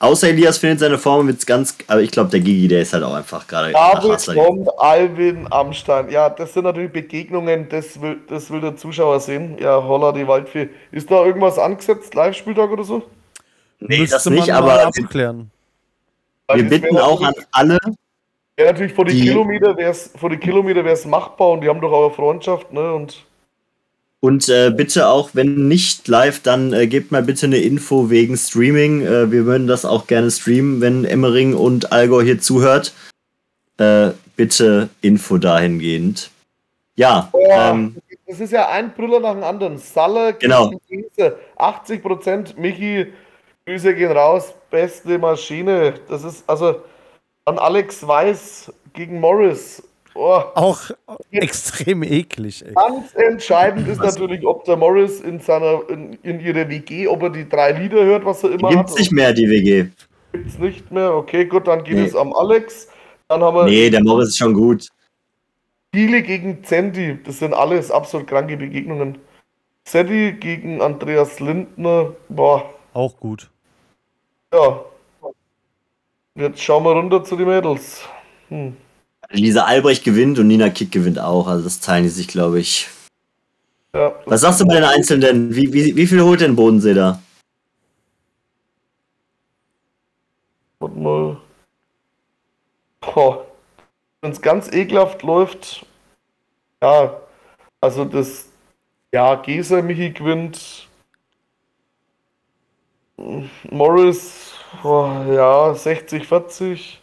Außer 0.03 0.31
Elias 0.31 0.59
findet 0.59 0.81
seine 0.81 0.99
Form 0.99 1.27
mit 1.27 1.47
ganz. 1.47 1.77
Aber 1.87 2.01
ich 2.01 2.11
glaube, 2.11 2.29
der 2.29 2.41
Gigi, 2.41 2.67
der 2.67 2.83
ist 2.83 2.93
halt 2.93 3.05
auch 3.05 3.15
einfach 3.15 3.47
gerade. 3.47 3.71
David 3.71 4.37
kommt 4.37 4.69
Alvin 4.77 5.47
Amstein. 5.49 6.11
Ja, 6.11 6.29
das 6.29 6.55
sind 6.55 6.65
natürlich 6.65 6.91
Begegnungen, 6.91 7.69
das 7.69 8.01
will, 8.01 8.19
das 8.27 8.51
will 8.51 8.61
der 8.61 8.75
Zuschauer 8.75 9.21
sehen. 9.21 9.59
Ja, 9.61 9.81
holla, 9.81 10.11
die 10.11 10.27
Waldfee. 10.27 10.71
Ist 10.91 11.09
da 11.09 11.25
irgendwas 11.25 11.57
angesetzt, 11.57 12.17
Live-Spieltag 12.17 12.73
oder 12.73 12.83
so? 12.83 13.05
Nee, 13.79 14.01
Müsste 14.01 14.17
das 14.17 14.27
nicht, 14.27 14.53
aber. 14.53 14.87
Abklären. 14.87 15.53
Wir 16.53 16.69
bitten 16.69 16.99
auch 16.99 17.23
an 17.23 17.35
alle. 17.53 17.79
Ja, 18.59 18.73
natürlich 18.73 18.95
vor 18.95 19.05
die, 19.05 19.15
die 19.15 19.29
Kilometer 19.29 19.77
wäre 19.77 19.93
es 19.93 20.11
vor 20.17 20.31
die 20.31 20.37
Kilometer 20.37 20.85
wäre 20.85 20.95
es 20.95 21.07
machbar 21.07 21.51
und 21.51 21.61
die 21.61 21.69
haben 21.69 21.81
doch 21.81 21.93
auch 21.93 22.13
Freundschaft, 22.13 22.73
ne? 22.73 22.93
Und 22.93 23.25
und 24.25 24.49
äh, 24.49 24.71
bitte 24.71 25.09
auch, 25.09 25.31
wenn 25.33 25.67
nicht 25.67 26.07
live, 26.07 26.41
dann 26.43 26.73
äh, 26.73 26.87
gebt 26.87 27.11
mal 27.11 27.25
bitte 27.25 27.47
eine 27.47 27.59
Info 27.59 28.09
wegen 28.09 28.37
Streaming. 28.37 29.05
Äh, 29.05 29.33
wir 29.33 29.47
würden 29.47 29.67
das 29.67 29.85
auch 29.85 30.07
gerne 30.07 30.31
streamen, 30.31 30.81
wenn 30.81 31.05
Emmering 31.05 31.55
und 31.55 31.91
Allgäu 31.91 32.23
hier 32.23 32.39
zuhört. 32.39 32.95
Äh, 33.79 34.11
bitte 34.37 34.91
Info 35.01 35.39
dahingehend. 35.39 36.31
Ja. 36.95 37.31
Oh, 37.33 37.45
ähm, 37.51 37.97
das 38.29 38.39
ist 38.39 38.53
ja 38.53 38.69
ein 38.69 38.95
Brüller 38.95 39.19
nach 39.19 39.33
dem 39.33 39.43
anderen. 39.43 39.79
Salle, 39.79 40.35
genau. 40.35 40.71
80 41.57 42.01
Prozent. 42.01 42.57
Michi, 42.57 43.13
Grüße 43.67 43.93
gehen 43.93 44.13
raus. 44.13 44.55
Beste 44.71 45.19
Maschine. 45.19 45.95
Das 46.09 46.23
ist 46.23 46.49
also 46.49 46.83
an 47.45 47.59
Alex 47.59 48.07
Weiß 48.07 48.73
gegen 48.93 49.19
Morris. 49.19 49.83
Oh. 50.15 50.43
Auch 50.55 50.91
extrem 51.31 52.03
eklig. 52.03 52.65
Ey. 52.65 52.75
Ganz 52.75 53.15
entscheidend 53.15 53.89
ist 53.89 54.01
natürlich, 54.01 54.45
ob 54.47 54.65
der 54.65 54.77
Morris 54.77 55.21
in 55.21 55.41
seiner 55.41 55.89
in, 55.89 56.15
in 56.23 56.41
ihrer 56.41 56.69
WG, 56.69 57.09
ob 57.09 57.23
er 57.23 57.31
die 57.31 57.49
drei 57.49 57.73
Lieder 57.73 58.05
hört, 58.05 58.25
was 58.25 58.45
er 58.45 58.51
immer 58.51 58.69
Gibt's 58.69 58.77
hat. 58.77 58.87
Gibt 58.89 58.99
nicht 58.99 59.13
mehr, 59.13 59.33
die 59.33 59.49
WG. 59.49 59.87
Gibt's 60.33 60.59
nicht 60.59 60.91
mehr. 60.91 61.15
Okay, 61.15 61.47
gut, 61.47 61.67
dann 61.67 61.83
geht 61.85 61.95
nee. 61.95 62.05
es 62.05 62.15
am 62.15 62.33
Alex. 62.35 62.89
Dann 63.29 63.43
haben 63.43 63.57
wir. 63.57 63.65
Nee, 63.65 63.91
der 63.91 64.03
Morris 64.03 64.29
ist 64.29 64.39
schon 64.39 64.55
gut. 64.55 64.89
Spiele 65.95 66.23
gegen 66.23 66.65
Zendi, 66.65 67.19
das 67.23 67.39
sind 67.39 67.53
alles 67.53 67.91
absolut 67.91 68.27
kranke 68.27 68.57
Begegnungen. 68.57 69.19
Zendi 69.85 70.33
gegen 70.33 70.81
Andreas 70.81 71.39
Lindner, 71.41 72.15
boah. 72.29 72.73
Auch 72.95 73.17
gut. 73.19 73.51
Ja. 74.55 74.85
Jetzt 76.35 76.63
schauen 76.63 76.85
wir 76.85 76.93
runter 76.93 77.23
zu 77.23 77.37
den 77.37 77.47
Mädels. 77.47 78.03
Hm. 78.49 78.75
Lisa 79.33 79.65
Albrecht 79.65 80.05
gewinnt 80.05 80.39
und 80.39 80.47
Nina 80.47 80.71
Kick 80.71 80.93
gewinnt 80.93 81.19
auch. 81.19 81.49
Also 81.49 81.65
das 81.65 81.81
teilen 81.81 82.05
die 82.05 82.11
sich, 82.11 82.29
glaube 82.29 82.61
ich. 82.61 82.89
Ja, 83.95 84.15
Was 84.27 84.41
sagst 84.43 84.61
du 84.61 84.67
bei 84.67 84.77
den 84.77 84.85
Einzelnen? 84.85 85.55
Wie, 85.55 85.73
wie, 85.73 85.97
wie 85.97 86.07
viel 86.07 86.23
holt 86.23 86.41
denn 86.41 86.57
Bodensee 86.57 86.95
da? 86.95 87.21
Warte 90.79 90.99
mal. 90.99 91.37
Wenn 94.23 94.31
es 94.31 94.41
ganz 94.41 94.73
ekelhaft 94.73 95.23
läuft, 95.23 95.85
ja, 96.81 97.21
also 97.81 98.05
das, 98.05 98.49
ja, 99.13 99.35
Gesa 99.35 99.83
Michi 99.83 100.11
gewinnt. 100.11 100.89
Morris, 103.71 104.55
oh, 104.85 105.11
ja, 105.29 105.75
60, 105.75 106.27
40. 106.27 107.02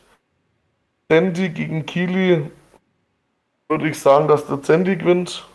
Sandy 1.12 1.50
gegen 1.50 1.86
Kili 1.86 2.52
würde 3.68 3.90
ich 3.90 4.00
sagen, 4.00 4.28
dass 4.28 4.46
der 4.46 4.60
Sandy 4.62 4.96
gewinnt. 4.96 5.48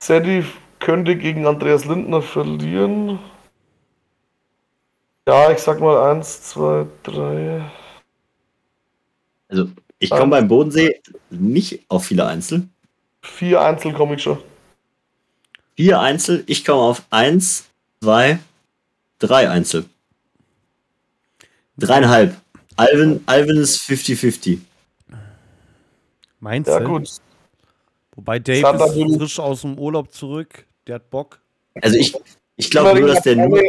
Sandy 0.00 0.44
könnte 0.78 1.16
gegen 1.16 1.46
Andreas 1.46 1.84
Lindner 1.84 2.22
verlieren. 2.22 3.18
Ja, 5.26 5.50
ich 5.50 5.58
sag 5.58 5.80
mal 5.80 6.10
1, 6.12 6.42
2, 6.42 6.86
3. 7.02 7.70
Also, 9.48 9.68
ich 9.98 10.10
komme 10.10 10.30
beim 10.30 10.48
Bodensee 10.48 11.00
nicht 11.30 11.84
auf 11.88 12.06
viele 12.06 12.26
Einzel. 12.26 12.68
Vier 13.22 13.60
Einzel 13.60 13.92
komme 13.92 14.14
ich 14.14 14.22
schon. 14.22 14.38
Vier 15.76 16.00
Einzel, 16.00 16.44
ich 16.46 16.64
komme 16.64 16.82
auf 16.82 17.02
1, 17.10 17.68
2, 18.00 18.38
3 19.18 19.50
Einzel. 19.50 19.84
Dreieinhalb. 21.76 22.36
Alvin, 22.80 23.22
Alvin 23.26 23.58
ist 23.58 23.78
50-50. 23.82 24.58
Meinst 26.40 26.68
du? 26.68 26.72
Ja, 26.72 26.78
gut. 26.78 27.10
Wobei 28.16 28.38
Dave 28.38 29.06
ist 29.06 29.18
frisch 29.18 29.38
aus 29.38 29.60
dem 29.60 29.78
Urlaub 29.78 30.10
zurück. 30.14 30.64
Der 30.86 30.94
hat 30.94 31.10
Bock. 31.10 31.40
Also 31.82 31.98
ich, 31.98 32.16
ich 32.56 32.70
glaube 32.70 32.98
nur, 32.98 33.08
dass 33.08 33.22
der 33.22 33.36
nur. 33.36 33.60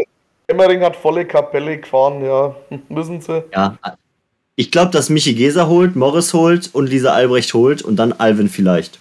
Emmering 0.48 0.82
hat 0.82 0.96
volle 0.96 1.26
Kapelle 1.26 1.78
gefahren, 1.78 2.24
ja. 2.24 2.56
Müssen 2.90 3.20
sie. 3.20 3.44
Ja. 3.54 3.78
Ich 4.56 4.72
glaube, 4.72 4.92
dass 4.92 5.10
Michi 5.10 5.34
Geser 5.34 5.68
holt, 5.68 5.98
Morris 5.98 6.34
holt 6.34 6.70
und 6.74 6.88
Lisa 6.88 7.12
Albrecht 7.12 7.54
holt 7.54 7.82
und 7.82 7.98
dann 7.98 8.14
Alvin 8.14 8.48
vielleicht. 8.48 9.00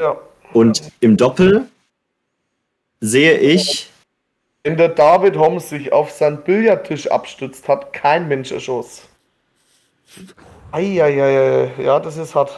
Ja. 0.00 0.16
Und 0.52 0.82
im 0.98 1.16
Doppel 1.16 1.68
sehe 3.00 3.38
ich 3.38 3.87
wenn 4.68 4.76
der 4.76 4.90
David 4.90 5.34
Holmes 5.38 5.70
sich 5.70 5.94
auf 5.94 6.10
seinen 6.10 6.42
Billardtisch 6.44 7.10
abstützt, 7.10 7.66
hat 7.68 7.94
kein 7.94 8.28
Mensch 8.28 8.52
erschoss. 8.52 9.08
Eieiei, 10.72 11.72
ja, 11.82 11.98
das 12.00 12.18
ist 12.18 12.34
hart. 12.34 12.50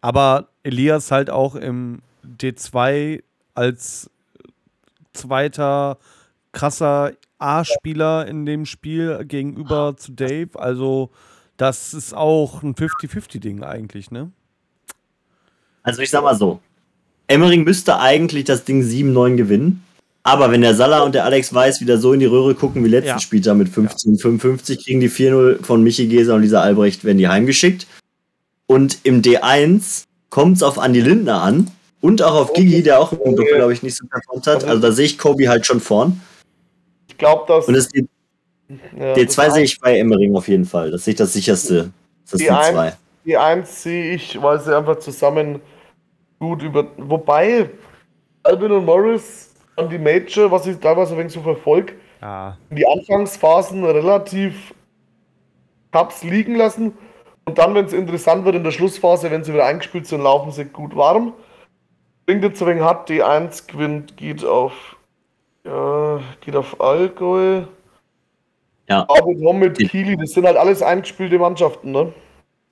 Aber 0.00 0.46
Elias 0.62 1.10
halt 1.10 1.28
auch 1.28 1.56
im 1.56 2.02
D2 2.24 3.24
als 3.56 4.08
zweiter 5.12 5.98
krasser 6.52 7.10
A-Spieler 7.40 8.28
in 8.28 8.46
dem 8.46 8.64
Spiel 8.64 9.24
gegenüber 9.24 9.96
zu 9.96 10.12
Dave. 10.12 10.50
Also, 10.54 11.10
das 11.56 11.94
ist 11.94 12.14
auch 12.14 12.62
ein 12.62 12.76
50-50-Ding 12.76 13.64
eigentlich, 13.64 14.12
ne? 14.12 14.30
Also, 15.82 16.00
ich 16.00 16.10
sag 16.10 16.22
mal 16.22 16.36
so: 16.36 16.60
Emmering 17.26 17.64
müsste 17.64 17.98
eigentlich 17.98 18.44
das 18.44 18.64
Ding 18.64 18.82
7-9 18.82 19.34
gewinnen. 19.34 19.82
Aber 20.26 20.50
wenn 20.50 20.60
der 20.60 20.74
Salah 20.74 21.04
und 21.04 21.14
der 21.14 21.24
Alex 21.24 21.54
Weiß 21.54 21.80
wieder 21.80 21.98
so 21.98 22.12
in 22.12 22.18
die 22.18 22.26
Röhre 22.26 22.56
gucken 22.56 22.84
wie 22.84 22.88
letzten 22.88 23.10
ja. 23.10 23.20
Spieltag 23.20 23.56
mit 23.58 23.68
15, 23.68 24.18
55, 24.18 24.84
kriegen 24.84 24.98
die 24.98 25.08
4-0 25.08 25.64
von 25.64 25.84
Michi 25.84 26.08
Geser 26.08 26.34
und 26.34 26.42
Lisa 26.42 26.60
Albrecht, 26.60 27.04
werden 27.04 27.18
die 27.18 27.28
heimgeschickt. 27.28 27.86
Und 28.66 28.98
im 29.04 29.22
D1 29.22 30.02
kommt 30.30 30.56
es 30.56 30.64
auf 30.64 30.78
Andy 30.78 31.00
Lindner 31.00 31.42
an 31.42 31.70
und 32.00 32.22
auch 32.22 32.34
auf 32.34 32.52
Gigi, 32.54 32.82
der 32.82 32.98
auch 32.98 33.12
im 33.12 33.36
Doppel, 33.36 33.54
glaube 33.54 33.72
ich, 33.72 33.84
nicht 33.84 33.96
so 33.96 34.04
performt 34.04 34.48
hat. 34.48 34.64
Also 34.64 34.82
da 34.82 34.90
sehe 34.90 35.06
ich 35.06 35.16
Kobi 35.16 35.44
halt 35.44 35.64
schon 35.64 35.78
vorn. 35.78 36.20
Ich 37.06 37.16
glaube, 37.16 37.44
dass. 37.46 37.68
Und 37.68 37.74
das 37.74 37.88
D, 37.88 38.04
ja, 38.98 39.14
D2 39.14 39.50
sehe 39.52 39.62
ich 39.62 39.78
bei 39.78 39.96
Emmering 39.96 40.34
auf 40.34 40.48
jeden 40.48 40.64
Fall. 40.64 40.90
Das 40.90 41.04
sehe 41.04 41.12
ich 41.12 41.18
das 41.18 41.34
sicherste. 41.34 41.92
Das 42.28 42.40
ist 42.40 42.50
D2. 42.50 42.94
D1 43.24 43.66
sehe 43.66 44.14
ich, 44.14 44.42
weil 44.42 44.60
sie 44.60 44.76
einfach 44.76 44.98
zusammen 44.98 45.60
gut 46.40 46.64
über. 46.64 46.84
Wobei 46.96 47.70
Albin 48.42 48.72
und 48.72 48.84
Morris 48.84 49.52
an 49.76 49.88
die 49.90 49.98
Major, 49.98 50.50
was 50.50 50.66
ich 50.66 50.78
teilweise 50.78 51.14
ein 51.14 51.18
wenig 51.18 51.32
so 51.32 51.42
verfolge, 51.42 51.94
ja. 52.20 52.56
die 52.70 52.86
Anfangsphasen 52.86 53.84
relativ 53.84 54.74
Cups 55.92 56.24
liegen 56.24 56.56
lassen. 56.56 56.94
Und 57.44 57.58
dann, 57.58 57.74
wenn 57.74 57.84
es 57.84 57.92
interessant 57.92 58.44
wird 58.44 58.56
in 58.56 58.64
der 58.64 58.72
Schlussphase, 58.72 59.30
wenn 59.30 59.44
sie 59.44 59.52
wieder 59.52 59.66
eingespielt 59.66 60.06
sind, 60.06 60.22
laufen 60.22 60.50
sie 60.50 60.64
gut 60.64 60.96
warm. 60.96 61.32
Klingt 62.26 62.42
jetzt 62.42 62.60
ein 62.60 62.68
wenig 62.68 62.82
hart, 62.82 63.08
D1 63.08 63.70
gewinnt, 63.70 64.16
geht 64.16 64.44
auf, 64.44 64.96
ja, 65.64 66.20
geht 66.40 66.56
auf 66.56 66.80
Allgäu. 66.80 67.62
Ja. 68.88 69.02
Aber 69.02 69.32
Tom 69.40 69.58
mit 69.60 69.78
Kili, 69.78 70.16
das 70.16 70.30
sind 70.30 70.44
halt 70.46 70.56
alles 70.56 70.82
eingespielte 70.82 71.38
Mannschaften, 71.38 71.92
ne? 71.92 72.12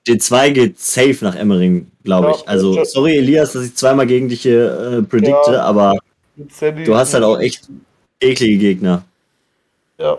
D2 0.07 0.51
geht 0.51 0.79
safe 0.79 1.17
nach 1.21 1.35
Emmering, 1.35 1.89
glaube 2.03 2.31
ich. 2.35 2.47
also, 2.47 2.83
sorry, 2.83 3.17
Elias, 3.17 3.53
dass 3.53 3.65
ich 3.65 3.75
zweimal 3.75 4.05
gegen 4.05 4.29
dich 4.29 4.41
hier 4.43 4.99
äh, 4.99 5.01
predikte, 5.01 5.53
ja. 5.53 5.63
aber 5.63 5.97
Du 6.85 6.95
hast 6.95 7.13
halt 7.13 7.23
auch 7.23 7.39
echt 7.39 7.69
eklige 8.19 8.57
Gegner. 8.57 9.05
Ja. 9.97 10.17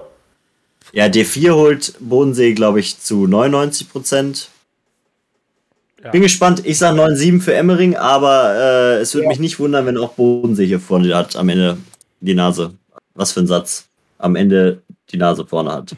Ja, 0.93 1.07
D4 1.07 1.53
holt 1.53 1.95
Bodensee, 2.01 2.55
glaube 2.55 2.81
ich, 2.81 2.99
zu 2.99 3.27
99 3.27 3.91
Prozent. 3.91 4.51
Ja. 6.03 6.11
Bin 6.11 6.23
gespannt. 6.23 6.63
Ich 6.65 6.79
sage 6.79 6.99
9-7 7.01 7.41
für 7.41 7.55
Emmering, 7.55 7.97
aber 7.97 8.55
äh, 8.55 9.01
es 9.01 9.15
würde 9.15 9.25
ja. 9.25 9.31
mich 9.31 9.41
nicht 9.41 9.59
wundern, 9.59 9.87
wenn 9.87 9.99
auch 9.99 10.13
Bodensee 10.13 10.67
hier 10.67 10.81
vorne 10.81 11.15
hat 11.15 11.37
am 11.37 11.49
Ende 11.49 11.79
die 12.21 12.35
Nase. 12.35 12.75
Was 13.15 13.33
für 13.33 13.41
ein 13.41 13.47
Satz. 13.47 13.89
Am 14.19 14.37
Ende 14.37 14.83
die 15.11 15.17
Nase 15.17 15.47
vorne 15.47 15.73
hat. 15.73 15.97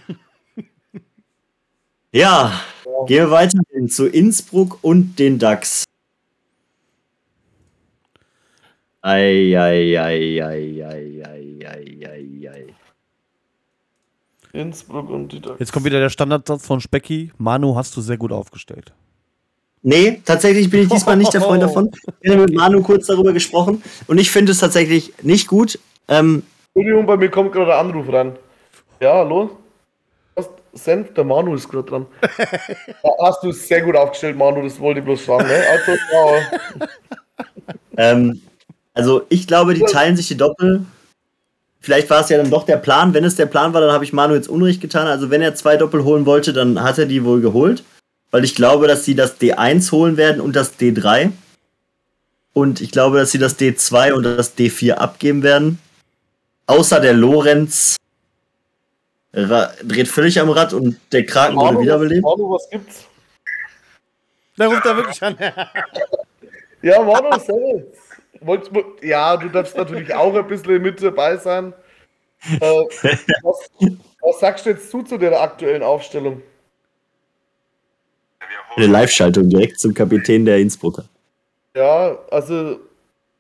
ja, 2.13 2.61
gehen 3.07 3.27
wir 3.27 3.31
weiter 3.31 3.59
zu 3.89 4.07
Innsbruck 4.07 4.79
und 4.83 5.19
den 5.19 5.39
DAX. 5.39 5.85
Eieieiei. 9.03 10.39
Innsbruck 14.53 15.11
und 15.11 15.33
die 15.33 15.41
Ducks. 15.41 15.61
Jetzt 15.61 15.73
kommt 15.73 15.85
wieder 15.85 16.01
der 16.01 16.11
Standardsatz 16.11 16.67
von 16.67 16.81
Specki. 16.81 17.31
Manu 17.39 17.77
hast 17.77 17.97
du 17.97 18.01
sehr 18.01 18.17
gut 18.17 18.33
aufgestellt. 18.33 18.93
Nee, 19.83 20.21
tatsächlich 20.25 20.69
bin 20.71 20.83
ich 20.83 20.89
diesmal 20.89 21.17
nicht 21.17 21.33
der 21.33 21.41
Freund 21.41 21.63
davon. 21.63 21.91
Ich 22.21 22.31
habe 22.33 22.43
mit 22.43 22.55
Manu 22.55 22.83
kurz 22.83 23.07
darüber 23.07 23.33
gesprochen 23.33 23.83
und 24.09 24.19
ich 24.19 24.31
finde 24.31 24.53
es 24.53 24.59
tatsächlich 24.59 25.13
nicht 25.23 25.47
gut. 25.47 25.79
Ähm, 26.09 26.43
Entschuldigung, 26.75 27.07
bei 27.07 27.17
mir 27.17 27.31
kommt 27.31 27.53
gerade 27.53 27.75
ein 27.75 27.87
Anruf 27.87 28.13
ran. 28.13 28.37
Ja, 29.01 29.15
hallo? 29.15 29.51
Senf, 30.73 31.15
der 31.15 31.25
Manu 31.25 31.55
ist 31.55 31.69
gerade 31.69 31.89
dran. 31.89 32.07
hast 33.23 33.43
du 33.43 33.53
sehr 33.53 33.83
gut 33.83 33.97
aufgestellt, 33.97 34.37
Manu, 34.37 34.63
das 34.63 34.79
wollte 34.79 35.01
ich 35.01 35.05
bloß 35.07 35.25
sagen. 35.25 35.47
Ne? 35.47 35.63
Also, 35.71 35.93
ja. 36.13 36.89
ähm, 38.13 38.41
also 38.99 39.25
ich 39.29 39.47
glaube, 39.47 39.75
die 39.75 39.85
teilen 39.85 40.17
sich 40.17 40.27
die 40.27 40.37
Doppel. 40.37 40.85
Vielleicht 41.79 42.11
war 42.11 42.21
es 42.21 42.29
ja 42.31 42.37
dann 42.37 42.51
doch 42.51 42.67
der 42.67 42.79
Plan. 42.79 43.15
Wenn 43.15 43.23
es 43.23 43.37
der 43.37 43.47
Plan 43.47 43.73
war, 43.73 43.81
dann 43.81 43.93
habe 43.93 44.03
ich 44.03 44.13
Manu 44.13 44.35
jetzt 44.35 44.49
Unrecht 44.49 44.81
getan. 44.81 45.07
Also 45.07 45.31
wenn 45.31 45.41
er 45.41 45.55
zwei 45.55 45.77
Doppel 45.77 46.03
holen 46.03 46.27
wollte, 46.27 46.53
dann 46.53 46.83
hat 46.83 46.99
er 46.99 47.07
die 47.07 47.25
wohl 47.25 47.41
geholt. 47.41 47.85
Weil 48.33 48.43
ich 48.43 48.57
glaube, 48.57 48.89
dass 48.89 49.05
sie 49.05 49.15
das 49.15 49.41
D1 49.41 49.93
holen 49.93 50.17
werden 50.17 50.41
und 50.41 50.57
das 50.57 50.81
D3. 50.81 51.31
Und 52.53 52.81
ich 52.81 52.91
glaube, 52.91 53.19
dass 53.19 53.31
sie 53.31 53.39
das 53.39 53.57
D2 53.57 54.15
und 54.15 54.25
das 54.25 54.59
D4 54.59 54.95
abgeben 54.95 55.45
werden. 55.45 55.79
Außer 56.67 56.99
der 56.99 57.13
Lorenz 57.13 57.97
dreht 59.33 60.09
völlig 60.09 60.41
am 60.41 60.51
Rad 60.51 60.73
und 60.73 60.99
der 61.13 61.25
Kraken 61.25 61.55
Manu, 61.55 61.69
wurde 61.69 61.83
wiederbelebt. 61.83 62.23
Manu, 62.25 62.51
was 62.51 62.69
gibt's? 62.69 63.05
Da 64.57 64.67
ruft 64.67 64.85
er 64.85 64.97
wirklich 64.97 65.23
an. 65.23 65.37
ja, 66.83 67.01
Manu, 67.01 67.39
servus. 67.39 68.08
Ja, 69.03 69.37
du 69.37 69.49
darfst 69.49 69.77
natürlich 69.77 70.15
auch 70.15 70.35
ein 70.35 70.47
bisschen 70.47 70.83
mit 70.83 71.03
dabei 71.03 71.37
sein. 71.37 71.73
Äh, 72.61 72.61
was, 73.43 73.71
was, 74.21 74.41
sagst 74.41 74.67
du 74.67 74.71
jetzt 74.71 74.91
zu, 74.91 75.03
zu 75.03 75.19
der 75.19 75.41
aktuellen 75.41 75.83
Aufstellung? 75.83 76.43
Wir 78.77 78.85
Eine 78.85 78.93
Live-Schaltung 78.93 79.49
direkt 79.49 79.81
zum 79.81 79.93
Kapitän 79.93 80.45
der 80.45 80.59
Innsbrucker. 80.59 81.05
Ja, 81.75 82.17
also 82.31 82.79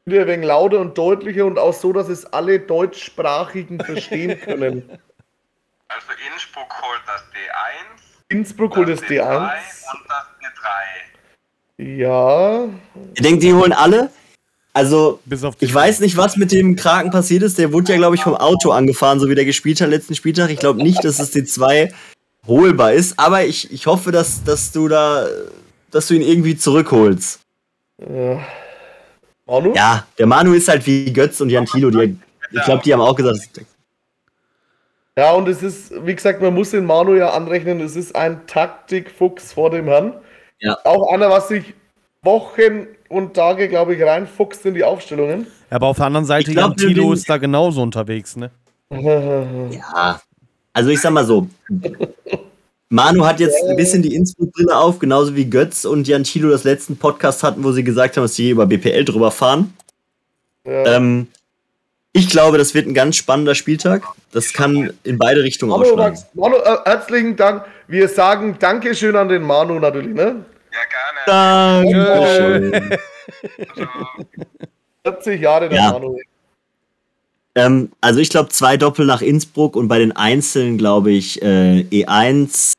wieder 0.04 0.22
ein 0.22 0.28
wenig 0.28 0.46
lauter 0.46 0.80
und 0.80 0.96
deutlicher 0.96 1.46
und 1.46 1.58
auch 1.58 1.74
so, 1.74 1.92
dass 1.92 2.08
es 2.08 2.26
alle 2.26 2.60
Deutschsprachigen 2.60 3.80
verstehen 3.80 4.40
können. 4.40 4.90
Also 5.90 6.08
Innsbruck 6.30 6.82
holt 6.82 7.00
das 7.06 7.22
D1. 7.32 8.28
Innsbruck 8.28 8.76
holt 8.76 8.90
das 8.90 9.02
D1. 9.04 9.52
Und 9.90 10.00
das 10.06 10.26
D3. 11.78 11.96
Ja. 11.96 12.64
Ihr 12.64 13.22
denkt, 13.22 13.42
die 13.42 13.54
holen 13.54 13.72
alle? 13.72 14.10
Also, 14.78 15.18
ich 15.58 15.74
weiß 15.74 15.98
nicht, 15.98 16.16
was 16.16 16.36
mit 16.36 16.52
dem 16.52 16.76
Kraken 16.76 17.10
passiert 17.10 17.42
ist. 17.42 17.58
Der 17.58 17.72
wurde 17.72 17.90
ja, 17.90 17.98
glaube 17.98 18.14
ich, 18.14 18.22
vom 18.22 18.36
Auto 18.36 18.70
angefahren, 18.70 19.18
so 19.18 19.28
wie 19.28 19.34
der 19.34 19.44
gespielt 19.44 19.80
hat 19.80 19.90
letzten 19.90 20.14
Spieltag. 20.14 20.50
Ich 20.50 20.60
glaube 20.60 20.80
nicht, 20.80 21.02
dass 21.02 21.16
das 21.16 21.34
D2 21.34 21.92
holbar 22.46 22.92
ist, 22.92 23.18
aber 23.18 23.44
ich, 23.44 23.72
ich 23.72 23.88
hoffe, 23.88 24.12
dass, 24.12 24.44
dass 24.44 24.70
du 24.70 24.86
da, 24.86 25.26
dass 25.90 26.06
du 26.06 26.14
ihn 26.14 26.22
irgendwie 26.22 26.56
zurückholst. 26.56 27.40
Ja. 27.98 28.40
Manu? 29.46 29.74
Ja, 29.74 30.06
der 30.16 30.26
Manu 30.28 30.52
ist 30.52 30.68
halt 30.68 30.86
wie 30.86 31.12
Götz 31.12 31.40
und 31.40 31.50
Jan 31.50 31.66
Thilo. 31.66 31.90
Die, 31.90 32.16
ich 32.52 32.62
glaube, 32.62 32.84
die 32.84 32.92
haben 32.92 33.00
auch 33.00 33.16
gesagt. 33.16 33.62
Ja, 35.16 35.32
und 35.32 35.48
es 35.48 35.60
ist, 35.60 35.92
wie 36.06 36.14
gesagt, 36.14 36.40
man 36.40 36.54
muss 36.54 36.70
den 36.70 36.86
Manu 36.86 37.16
ja 37.16 37.30
anrechnen, 37.30 37.80
es 37.80 37.96
ist 37.96 38.14
ein 38.14 38.46
Taktikfuchs 38.46 39.54
vor 39.54 39.70
dem 39.70 39.86
Herrn. 39.86 40.14
Ja. 40.60 40.78
Auch 40.84 41.12
einer, 41.12 41.30
was 41.30 41.48
sich 41.48 41.74
Wochen 42.22 42.86
und 43.08 43.34
Tage, 43.34 43.68
glaube 43.68 43.94
ich, 43.94 44.02
reinfuchst 44.02 44.64
in 44.66 44.74
die 44.74 44.84
Aufstellungen. 44.84 45.46
Ja, 45.70 45.76
aber 45.76 45.88
auf 45.88 45.96
der 45.96 46.06
anderen 46.06 46.26
Seite, 46.26 46.52
glaub, 46.52 46.78
Jan 46.78 46.88
Thilo 46.88 47.12
ist 47.12 47.28
da 47.28 47.36
genauso 47.38 47.82
unterwegs, 47.82 48.36
ne? 48.36 48.50
Ja, 49.70 50.20
also 50.72 50.90
ich 50.90 51.00
sag 51.00 51.12
mal 51.12 51.26
so, 51.26 51.48
Manu 52.88 53.26
hat 53.26 53.40
jetzt 53.40 53.62
ein 53.64 53.76
bisschen 53.76 54.00
die 54.00 54.14
Innsbruck-Brille 54.14 54.74
auf, 54.74 54.98
genauso 54.98 55.36
wie 55.36 55.44
Götz 55.44 55.84
und 55.84 56.08
Jan 56.08 56.24
Thilo 56.24 56.48
das 56.48 56.64
letzten 56.64 56.96
Podcast 56.96 57.42
hatten, 57.42 57.62
wo 57.62 57.72
sie 57.72 57.84
gesagt 57.84 58.16
haben, 58.16 58.24
dass 58.24 58.34
sie 58.34 58.50
über 58.50 58.64
BPL 58.66 59.04
drüber 59.04 59.30
fahren. 59.30 59.74
Ja. 60.64 60.96
Ähm, 60.96 61.26
ich 62.12 62.30
glaube, 62.30 62.56
das 62.56 62.74
wird 62.74 62.86
ein 62.86 62.94
ganz 62.94 63.16
spannender 63.16 63.54
Spieltag. 63.54 64.04
Das 64.32 64.52
kann 64.52 64.92
in 65.04 65.18
beide 65.18 65.42
Richtungen 65.42 65.70
Manu, 65.70 65.84
ausschlagen. 65.84 66.18
Manu, 66.34 66.56
äh, 66.56 66.76
herzlichen 66.84 67.36
Dank. 67.36 67.64
Wir 67.86 68.08
sagen 68.08 68.56
Dankeschön 68.58 69.16
an 69.16 69.28
den 69.28 69.42
Manu 69.42 69.78
natürlich, 69.78 70.14
ne? 70.14 70.44
Ja, 70.78 70.84
gerne. 71.24 72.62
Dankeschön. 72.70 72.98
40 75.04 75.40
Jahre 75.40 75.68
der 75.68 75.78
ja. 75.78 75.92
Manu. 75.92 76.18
Ähm, 77.54 77.90
also 78.00 78.20
ich 78.20 78.30
glaube 78.30 78.50
zwei 78.50 78.76
Doppel 78.76 79.06
nach 79.06 79.20
Innsbruck 79.20 79.74
und 79.74 79.88
bei 79.88 79.98
den 79.98 80.12
Einzelnen 80.12 80.78
glaube 80.78 81.10
ich 81.10 81.42
äh, 81.42 81.80
E1, 81.90 82.74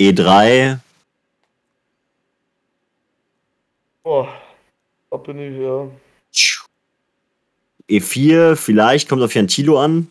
E3. 0.00 0.78
Boah, 4.02 4.28
da 5.10 5.16
bin 5.16 5.38
ich 5.38 5.60
ja. 5.60 5.88
E4, 7.88 8.56
vielleicht 8.56 9.08
kommt 9.08 9.22
auf 9.22 9.34
Jan 9.34 9.48
Thilo 9.48 9.80
an. 9.80 10.08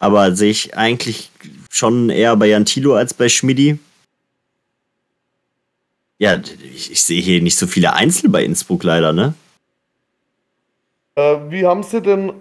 Aber 0.00 0.36
sehe 0.36 0.50
ich 0.50 0.76
eigentlich 0.76 1.30
schon 1.70 2.10
eher 2.10 2.36
bei 2.36 2.46
Jan 2.46 2.64
Thilo 2.64 2.94
als 2.94 3.14
bei 3.14 3.28
Schmidi. 3.28 3.78
Ja, 6.18 6.40
ich, 6.74 6.90
ich 6.92 7.02
sehe 7.02 7.22
hier 7.22 7.40
nicht 7.40 7.56
so 7.56 7.66
viele 7.66 7.92
Einzel 7.94 8.28
bei 8.28 8.44
Innsbruck 8.44 8.82
leider, 8.82 9.12
ne? 9.12 9.34
Äh, 11.14 11.36
wie 11.48 11.64
haben 11.64 11.82
sie 11.82 12.02
denn 12.02 12.32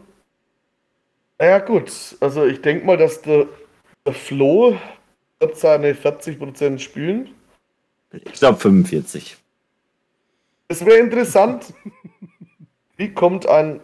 naja, 1.40 1.60
gut. 1.60 1.91
Also, 2.20 2.45
ich 2.45 2.62
denke 2.62 2.86
mal, 2.86 2.98
dass 2.98 3.22
der, 3.22 3.48
der 4.06 4.14
Flo 4.14 4.76
wird 5.40 5.58
seine 5.58 5.94
40% 5.94 6.80
spielen. 6.80 7.30
Ich 8.12 8.34
glaube 8.34 8.58
45. 8.58 9.38
Es 10.70 10.86
wäre 10.86 10.98
interessant. 10.98 11.74
Wie 12.98 13.14
kommt 13.14 13.45
ein 13.48 13.80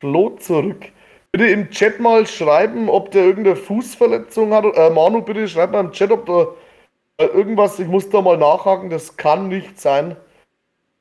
Flo 0.00 0.36
zurück? 0.36 0.84
Bitte 1.30 1.46
im 1.46 1.70
Chat 1.70 1.98
mal 1.98 2.26
schreiben, 2.26 2.90
ob 2.90 3.10
der 3.12 3.24
irgendeine 3.24 3.56
Fußverletzung 3.56 4.52
hat. 4.52 4.64
Äh, 4.76 4.90
Manu, 4.90 5.22
bitte 5.22 5.48
schreib 5.48 5.72
mal 5.72 5.80
im 5.80 5.92
Chat, 5.92 6.10
ob 6.10 6.28
äh, 6.28 6.46
irgendwas, 7.26 7.78
ich 7.78 7.88
muss 7.88 8.08
da 8.10 8.20
mal 8.20 8.36
nachhaken, 8.36 8.90
das 8.90 9.16
kann 9.16 9.48
nicht 9.48 9.80
sein. 9.80 10.16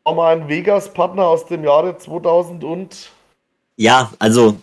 War 0.04 0.16
mal 0.16 0.36
ein 0.36 0.48
Vegas-Partner 0.48 1.26
aus 1.26 1.46
dem 1.46 1.64
Jahre 1.64 1.98
2000 1.98 2.64
und. 2.64 3.12
Ja, 3.78 4.12
also 4.20 4.58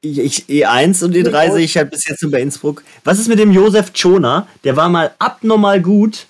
ich, 0.00 0.44
E1 0.44 1.04
und 1.04 1.14
E3 1.14 1.52
sehe 1.52 1.64
ich 1.64 1.76
halt 1.76 1.90
bis 1.90 2.06
jetzt 2.06 2.22
nur 2.22 2.30
bei 2.30 2.40
Innsbruck. 2.40 2.84
Was 3.04 3.18
ist 3.18 3.28
mit 3.28 3.38
dem 3.38 3.50
Josef 3.52 3.92
Chona? 3.92 4.46
Der 4.64 4.76
war 4.76 4.88
mal 4.88 5.14
abnormal 5.18 5.80
gut 5.80 6.26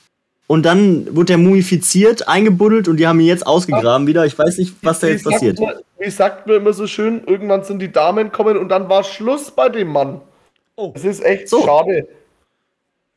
und 0.47 0.65
dann 0.65 1.15
wurde 1.15 1.35
er 1.35 1.39
mumifiziert, 1.39 2.29
eingebuddelt 2.29 2.89
und 2.89 2.99
die 2.99 3.07
haben 3.07 3.21
ihn 3.21 3.27
jetzt 3.27 3.47
ausgegraben 3.47 4.07
wieder. 4.07 4.25
Ich 4.27 4.39
weiß 4.39 4.59
nicht, 4.59 4.75
was 4.83 5.01
da 5.01 5.09
jetzt 5.09 5.25
passiert. 5.25 5.59
Man, 5.59 5.75
wie 5.99 6.11
sagt 6.11 6.47
man 6.47 6.57
immer 6.57 6.73
so 6.73 6.87
schön, 6.87 7.23
irgendwann 7.27 7.65
sind 7.65 7.81
die 7.81 7.91
Damen 7.91 8.31
kommen 8.33 8.57
und 8.57 8.69
dann 8.69 8.89
war 8.89 9.03
Schluss 9.03 9.51
bei 9.51 9.69
dem 9.69 9.89
Mann. 9.89 10.21
Oh. 10.77 10.93
Das 10.95 11.05
ist 11.05 11.25
echt 11.25 11.49
so. 11.49 11.65
schade. 11.65 12.09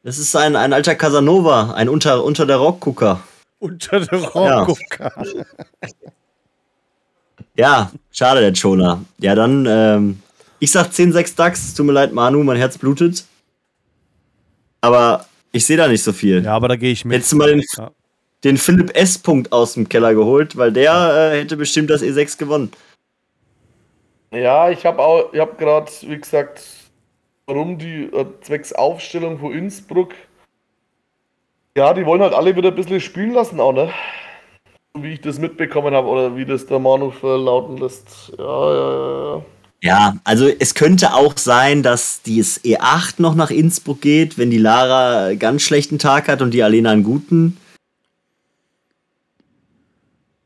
Das 0.04 0.18
ist 0.18 0.36
ein, 0.36 0.56
ein 0.56 0.74
alter 0.74 0.96
Casanova, 0.96 1.74
ein 1.74 1.90
unter, 1.90 2.24
unter 2.24 2.46
der 2.46 2.58
Rockgucker. 2.58 3.22
Unter 3.60 4.00
der 4.00 4.20
Rockgucker. 4.24 5.12
Ja. 5.26 5.92
ja, 7.58 7.92
schade, 8.12 8.40
der 8.40 8.54
Chona. 8.54 9.04
Ja, 9.18 9.36
dann 9.36 9.66
ähm, 9.66 10.24
ich 10.60 10.72
sag 10.72 10.88
10-6 10.88 11.36
DAX, 11.36 11.74
tut 11.74 11.86
mir 11.86 11.94
leid, 11.94 12.14
Manu, 12.14 12.44
mein 12.44 12.58
Herz 12.58 12.78
blutet. 12.78 13.26
Aber 14.82 15.26
ich 15.52 15.66
sehe 15.66 15.78
da 15.78 15.88
nicht 15.88 16.04
so 16.04 16.14
viel. 16.14 16.44
Ja, 16.44 16.56
aber 16.56 16.68
da 16.68 16.76
gehe 16.76 16.92
ich 16.92 17.06
mit. 17.06 17.16
Hättest 17.16 17.32
du 17.32 17.38
mal 17.38 17.50
den, 17.50 17.64
ja. 17.78 17.92
den 18.44 18.58
Philipp 18.58 18.96
S. 18.96 19.18
Punkt 19.18 19.52
aus 19.52 19.74
dem 19.74 19.88
Keller 19.88 20.14
geholt, 20.14 20.58
weil 20.58 20.72
der 20.72 21.32
äh, 21.34 21.40
hätte 21.40 21.58
bestimmt 21.58 21.90
das 21.90 22.02
E6 22.02 22.38
gewonnen. 22.38 22.72
Ja, 24.32 24.70
ich 24.70 24.86
habe 24.86 25.00
auch, 25.02 25.34
ich 25.34 25.40
habe 25.40 25.56
gerade, 25.56 25.92
wie 26.02 26.18
gesagt, 26.18 26.62
warum 27.50 27.78
die 27.78 28.04
äh, 28.04 28.26
zwecks 28.42 28.72
Aufstellung 28.72 29.40
von 29.40 29.52
Innsbruck. 29.52 30.14
Ja, 31.76 31.94
die 31.94 32.06
wollen 32.06 32.22
halt 32.22 32.34
alle 32.34 32.56
wieder 32.56 32.70
ein 32.70 32.76
bisschen 32.76 33.02
spielen 33.02 33.34
lassen, 33.34 33.60
auch, 33.60 33.74
ne? 33.74 33.90
Wie 34.98 35.14
ich 35.14 35.22
das 35.22 35.40
mitbekommen 35.40 35.94
habe 35.94 36.08
oder 36.08 36.36
wie 36.36 36.46
das 36.46 36.66
der 36.66 36.80
Manu 36.80 37.12
verlauten 37.12 37.78
lässt. 37.78 38.34
Ja, 38.38 38.74
ja, 38.74 39.36
ja. 39.36 39.46
ja. 39.82 40.16
Also 40.24 40.48
es 40.48 40.76
könnte 40.76 41.14
auch 41.14 41.38
sein, 41.38 41.84
dass 41.84 42.22
dieses 42.22 42.64
E8 42.64 43.16
noch 43.18 43.36
nach 43.36 43.52
Innsbruck 43.52 44.02
geht, 44.02 44.38
wenn 44.38 44.52
die 44.52 44.58
Lara 44.58 45.26
einen 45.26 45.40
ganz 45.40 45.64
schlechten 45.64 46.00
Tag 46.00 46.28
hat 46.28 46.42
und 46.42 46.54
die 46.54 46.64
Alena 46.64 46.92
einen 46.92 47.04
guten. 47.04 47.58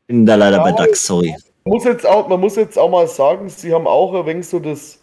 Bin 0.06 0.26
da 0.26 0.36
leider 0.36 0.58
ja, 0.58 0.62
bei 0.62 0.72
DAX, 0.72 1.06
sorry. 1.06 1.34
Man 1.64 1.72
muss, 1.74 1.84
jetzt 1.84 2.06
auch, 2.06 2.28
man 2.28 2.40
muss 2.40 2.56
jetzt 2.56 2.78
auch 2.78 2.90
mal 2.90 3.08
sagen, 3.08 3.48
sie 3.48 3.72
haben 3.72 3.86
auch 3.86 4.14
ein 4.14 4.26
wenig 4.26 4.46
so 4.46 4.58
das 4.60 5.00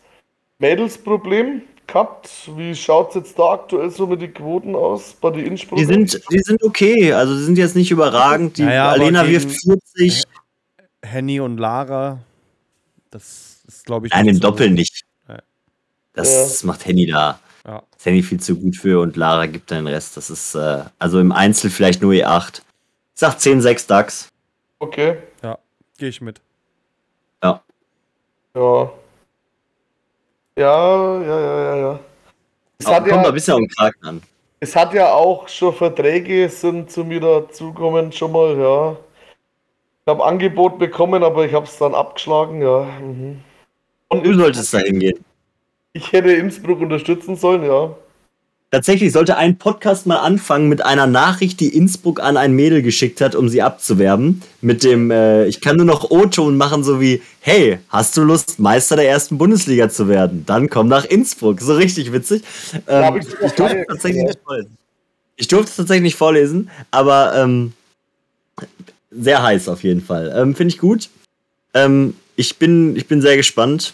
Mädelsproblem 0.60 1.64
gehabt. 1.88 2.30
Wie 2.56 2.76
schaut 2.76 3.10
es 3.10 3.16
jetzt 3.16 3.40
da 3.40 3.52
aktuell 3.54 3.90
so 3.90 4.08
mit 4.08 4.22
den 4.22 4.34
Quoten 4.34 4.76
aus 4.76 5.14
bei 5.14 5.32
den 5.32 5.46
Innsbruck? 5.46 5.80
Die 5.80 5.86
sind, 5.86 6.22
die 6.32 6.40
sind 6.40 6.64
okay, 6.64 7.14
also 7.14 7.36
die 7.36 7.44
sind 7.44 7.58
jetzt 7.58 7.76
nicht 7.76 7.92
überragend. 7.92 8.58
Die 8.58 8.64
naja, 8.64 8.90
Alena 8.90 9.28
wirft 9.28 9.52
40. 9.96 10.24
Henny 11.04 11.40
und 11.40 11.58
Lara, 11.58 12.20
das 13.10 13.64
ist, 13.68 13.86
glaube 13.86 14.08
ich. 14.08 14.14
Nein, 14.14 14.28
im 14.28 14.40
Doppel 14.40 14.70
nicht. 14.70 15.06
Das 16.14 16.62
ja. 16.62 16.68
macht 16.68 16.86
Henny 16.86 17.06
da. 17.06 17.40
Ja. 17.66 17.84
Ist 17.96 18.06
Henny 18.06 18.24
viel 18.24 18.40
zu 18.40 18.56
gut 18.56 18.76
für 18.76 19.00
und 19.02 19.16
Lara 19.16 19.46
gibt 19.46 19.72
den 19.72 19.88
Rest. 19.88 20.18
Das 20.18 20.30
ist, 20.30 20.56
äh, 20.56 20.84
also 21.00 21.20
im 21.20 21.32
Einzel 21.32 21.70
vielleicht 21.70 22.02
nur 22.02 22.14
E8. 22.14 22.60
Ich 22.60 23.20
sag 23.20 23.38
10-6 23.38 23.88
DAX. 23.88 24.30
Okay. 24.80 25.18
Ja, 25.44 25.58
gehe 25.98 26.10
ich 26.10 26.22
mit. 26.22 26.42
Ja. 27.44 27.62
Ja. 28.56 28.92
Ja, 30.62 31.20
ja, 31.24 31.40
ja, 31.40 31.64
ja, 31.64 31.76
ja. 31.76 32.00
Es 32.78 32.86
hat 32.86 33.08
kommt 33.08 33.24
ja, 33.24 33.30
ein 33.30 33.34
bisschen 33.34 33.56
um 33.56 33.68
Kraken 33.68 34.06
an. 34.06 34.22
Es 34.60 34.76
hat 34.76 34.94
ja 34.94 35.12
auch 35.12 35.48
schon 35.48 35.74
Verträge 35.74 36.48
sind 36.50 36.92
zu 36.92 37.04
mir 37.04 37.20
dazukommen, 37.20 38.12
schon 38.12 38.32
mal, 38.32 38.56
ja. 38.60 38.92
Ich 38.92 40.12
habe 40.12 40.24
Angebot 40.24 40.78
bekommen, 40.78 41.24
aber 41.24 41.46
ich 41.46 41.54
habe 41.56 41.66
es 41.66 41.80
dann 41.80 41.96
abgeschlagen, 41.96 42.62
ja. 42.62 42.84
Mhm. 43.02 43.42
Und 44.10 44.24
du 44.24 44.36
solltest 44.36 44.72
da 44.72 44.78
hingehen. 44.78 45.26
Ich 45.94 46.12
hätte 46.12 46.32
Innsbruck 46.32 46.80
unterstützen 46.80 47.36
sollen, 47.36 47.64
ja. 47.64 47.96
Tatsächlich 48.74 49.12
sollte 49.12 49.36
ein 49.36 49.58
Podcast 49.58 50.08
mal 50.08 50.20
anfangen 50.20 50.70
mit 50.70 50.86
einer 50.86 51.06
Nachricht, 51.06 51.60
die 51.60 51.76
Innsbruck 51.76 52.22
an 52.22 52.38
ein 52.38 52.54
Mädel 52.54 52.82
geschickt 52.82 53.20
hat, 53.20 53.36
um 53.36 53.50
sie 53.50 53.62
abzuwerben. 53.62 54.42
Mit 54.62 54.86
dem, 54.86 55.12
äh, 55.12 55.46
ich 55.48 55.60
kann 55.60 55.76
nur 55.76 55.86
noch 55.86 56.10
O-Ton 56.10 56.56
machen, 56.56 56.82
so 56.86 57.02
wie, 57.02 57.22
hey, 57.42 57.80
hast 57.90 58.16
du 58.16 58.22
Lust, 58.24 58.60
Meister 58.60 58.96
der 58.96 59.10
ersten 59.10 59.38
Bundesliga 59.38 59.90
zu 59.90 60.08
werden? 60.08 60.46
Dann 60.46 60.70
komm 60.70 60.88
nach 60.88 61.04
Innsbruck. 61.04 61.60
So 61.60 61.76
richtig 61.76 62.14
witzig. 62.14 62.44
Ähm, 62.88 63.18
ich, 63.18 63.28
ich, 63.46 63.52
durfte 63.52 63.86
tatsächlich 63.90 64.24
nicht 64.24 64.40
vorlesen. 64.42 64.78
Ich 65.36 65.48
durfte 65.50 65.70
es 65.70 65.76
tatsächlich 65.76 66.04
nicht 66.04 66.18
vorlesen, 66.18 66.70
aber 66.92 67.36
ähm, 67.36 67.74
sehr 69.12 69.44
heiß 69.44 69.68
auf 69.68 69.84
jeden 69.84 70.02
Fall. 70.02 70.34
Ähm, 70.34 70.56
Finde 70.56 70.74
ich 70.74 70.80
gut. 70.80 71.10
Ähm, 71.74 72.16
ich, 72.38 72.56
bin, 72.56 72.96
ich 72.96 73.06
bin 73.08 73.22
sehr 73.22 73.36
gespannt. 73.36 73.94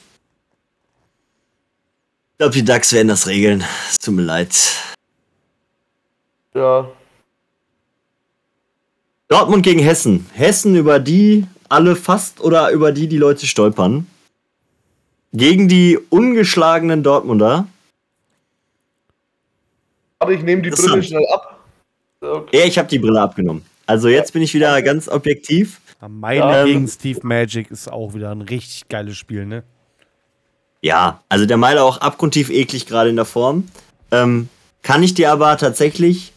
Ich 2.38 2.40
glaube, 2.40 2.54
die 2.54 2.66
Ducks 2.66 2.94
werden 2.94 3.08
das 3.08 3.26
regeln. 3.26 3.64
Es 3.90 3.98
tut 3.98 4.14
mir 4.14 4.22
leid. 4.22 4.56
Ja. 6.54 6.88
Dortmund 9.28 9.64
gegen 9.64 9.80
Hessen. 9.80 10.30
Hessen, 10.34 10.76
über 10.76 11.00
die 11.00 11.48
alle 11.68 11.96
fast 11.96 12.40
oder 12.40 12.70
über 12.70 12.92
die 12.92 13.08
die 13.08 13.18
Leute 13.18 13.48
stolpern. 13.48 14.06
Gegen 15.34 15.68
die 15.68 15.98
ungeschlagenen 15.98 17.02
Dortmunder. 17.02 17.68
Aber 20.20 20.32
ich 20.32 20.44
nehme 20.44 20.62
die 20.62 20.70
Brille 20.70 21.02
schnell 21.02 21.26
ab. 21.34 21.60
Okay. 22.22 22.60
Ja, 22.60 22.66
ich 22.66 22.78
habe 22.78 22.88
die 22.88 23.00
Brille 23.00 23.20
abgenommen. 23.20 23.66
Also 23.88 24.10
jetzt 24.10 24.32
bin 24.34 24.44
ich 24.44 24.54
wieder 24.54 24.80
ganz 24.84 25.10
objektiv. 25.10 25.82
Meine 26.08 26.38
ja, 26.38 26.66
gegen 26.66 26.88
Steve 26.88 27.22
Magic 27.24 27.72
ist 27.72 27.92
auch 27.92 28.14
wieder 28.14 28.30
ein 28.30 28.44
richtig 28.44 28.88
geiles 28.90 29.18
Spiel, 29.18 29.48
ne? 29.48 29.64
Ja, 30.88 31.22
also 31.28 31.46
der 31.46 31.58
Meiler 31.58 31.84
auch 31.84 31.98
abgrundtief 31.98 32.50
eklig 32.50 32.86
gerade 32.86 33.10
in 33.10 33.18
der 33.18 33.26
Form. 33.26 33.68
Ähm, 34.10 34.48
kann 34.84 35.04
ich 35.04 35.14
dir 35.14 35.34
aber 35.34 35.58
tatsächlich 35.58 36.32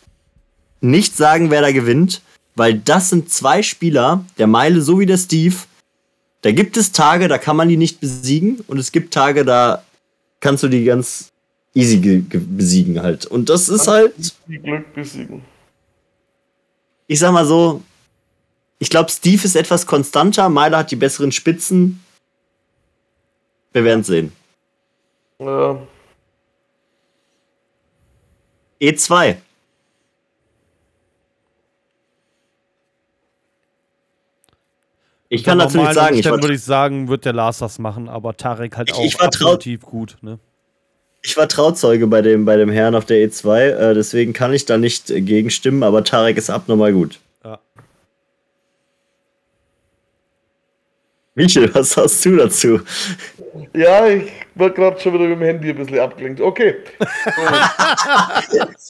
nicht 0.80 1.16
sagen, 1.16 1.52
wer 1.52 1.60
da 1.60 1.70
gewinnt, 1.70 2.20
weil 2.56 2.74
das 2.74 3.10
sind 3.10 3.30
zwei 3.30 3.62
Spieler, 3.62 4.24
der 4.38 4.48
Meile 4.48 4.80
so 4.80 4.98
wie 4.98 5.06
der 5.06 5.18
Steve. 5.18 5.54
Da 6.42 6.50
gibt 6.50 6.76
es 6.76 6.90
Tage, 6.90 7.28
da 7.28 7.38
kann 7.38 7.54
man 7.54 7.68
die 7.68 7.76
nicht 7.76 8.00
besiegen 8.00 8.58
und 8.66 8.78
es 8.78 8.90
gibt 8.90 9.14
Tage, 9.14 9.44
da 9.44 9.84
kannst 10.40 10.64
du 10.64 10.68
die 10.68 10.82
ganz 10.82 11.30
easy 11.72 11.98
besiegen 11.98 13.00
halt. 13.00 13.26
Und 13.26 13.50
das 13.50 13.68
ist 13.68 13.86
halt. 13.86 14.14
Glück 14.48 14.92
besiegen. 14.94 15.42
Ich 17.06 17.20
sag 17.20 17.30
mal 17.30 17.46
so, 17.46 17.82
ich 18.80 18.90
glaube, 18.90 19.12
Steve 19.12 19.44
ist 19.44 19.54
etwas 19.54 19.86
konstanter, 19.86 20.48
Meiler 20.48 20.78
hat 20.78 20.90
die 20.90 20.96
besseren 20.96 21.30
Spitzen. 21.30 22.02
Wir 23.72 23.84
werden 23.84 24.02
sehen. 24.02 24.39
Ja. 25.40 25.78
E2. 28.80 29.36
Ich 35.32 35.44
kann 35.44 35.58
natürlich 35.58 35.92
sagen, 35.92 36.18
ich 36.18 36.24
würde 36.24 36.52
ich 36.52 36.62
sagen, 36.62 37.08
wird 37.08 37.24
der 37.24 37.32
Lars 37.32 37.58
das 37.58 37.78
machen, 37.78 38.08
aber 38.08 38.36
Tarek 38.36 38.76
halt 38.76 38.92
auch 38.92 39.04
ich 39.04 39.16
tief 39.60 39.82
gut. 39.82 40.16
Ne? 40.22 40.38
Ich 41.22 41.36
war 41.36 41.48
Trauzeuge 41.48 42.06
bei 42.06 42.20
dem, 42.20 42.44
bei 42.44 42.56
dem 42.56 42.70
Herrn 42.70 42.94
auf 42.94 43.04
der 43.04 43.18
E2, 43.18 43.60
äh, 43.60 43.94
deswegen 43.94 44.32
kann 44.32 44.52
ich 44.52 44.64
da 44.64 44.76
nicht 44.76 45.10
äh, 45.10 45.20
gegenstimmen, 45.20 45.82
aber 45.82 46.02
Tarek 46.02 46.36
ist 46.36 46.50
abnormal 46.50 46.92
gut. 46.92 47.20
Michel, 51.40 51.74
was 51.74 51.96
hast 51.96 52.24
du 52.24 52.36
dazu? 52.36 52.80
Ja, 53.74 54.06
ich 54.06 54.30
war 54.54 54.70
gerade 54.70 55.00
schon 55.00 55.14
wieder 55.14 55.24
mit 55.24 55.38
dem 55.38 55.42
Handy 55.42 55.70
ein 55.70 55.76
bisschen 55.76 55.98
abgelenkt. 55.98 56.40
Okay. 56.40 56.74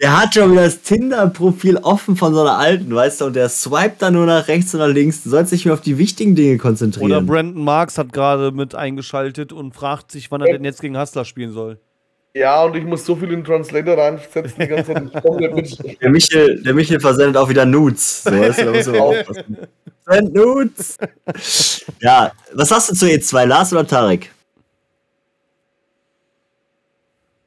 Der 0.00 0.20
hat 0.20 0.34
schon 0.34 0.52
wieder 0.52 0.64
das 0.64 0.82
Tinder-Profil 0.82 1.76
offen 1.78 2.16
von 2.16 2.34
so 2.34 2.40
einer 2.40 2.58
alten, 2.58 2.94
weißt 2.94 3.20
du, 3.20 3.26
und 3.26 3.36
der 3.36 3.48
swipet 3.48 4.02
da 4.02 4.10
nur 4.10 4.26
nach 4.26 4.48
rechts 4.48 4.74
und 4.74 4.80
nach 4.80 4.88
links. 4.88 5.22
Du 5.22 5.30
sollst 5.30 5.52
dich 5.52 5.64
mehr 5.64 5.72
auf 5.72 5.80
die 5.80 5.98
wichtigen 5.98 6.34
Dinge 6.34 6.58
konzentrieren. 6.58 7.06
Oder 7.06 7.22
Brandon 7.22 7.62
Marks 7.62 7.96
hat 7.96 8.12
gerade 8.12 8.50
mit 8.50 8.74
eingeschaltet 8.74 9.52
und 9.52 9.72
fragt 9.72 10.10
sich, 10.10 10.30
wann 10.30 10.40
er 10.40 10.52
denn 10.52 10.64
jetzt 10.64 10.82
gegen 10.82 10.98
Hustler 10.98 11.24
spielen 11.24 11.52
soll. 11.52 11.78
Ja, 12.36 12.64
und 12.64 12.74
ich 12.74 12.84
muss 12.84 13.06
so 13.06 13.14
viel 13.14 13.32
in 13.32 13.44
Translator 13.44 13.96
reinsetzen, 13.96 14.54
die 14.58 14.66
ganze 14.66 14.92
Zeit. 14.92 16.00
Der 16.00 16.10
Michel, 16.10 16.60
der 16.64 16.74
Michel 16.74 16.98
versendet 16.98 17.36
auch 17.36 17.48
wieder 17.48 17.64
Nudes. 17.64 18.24
So, 18.24 18.32
weißt 18.32 18.58
du, 18.58 18.64
da 18.64 18.72
muss 18.72 18.86
man 18.86 19.00
aufpassen. 19.00 19.58
Send 20.06 20.34
Nudes! 20.34 20.98
Ja, 22.00 22.32
was 22.52 22.70
hast 22.72 22.90
du 22.90 22.94
zu 22.94 23.06
E2, 23.06 23.46
Lars 23.46 23.72
oder 23.72 23.86
Tarek? 23.86 24.30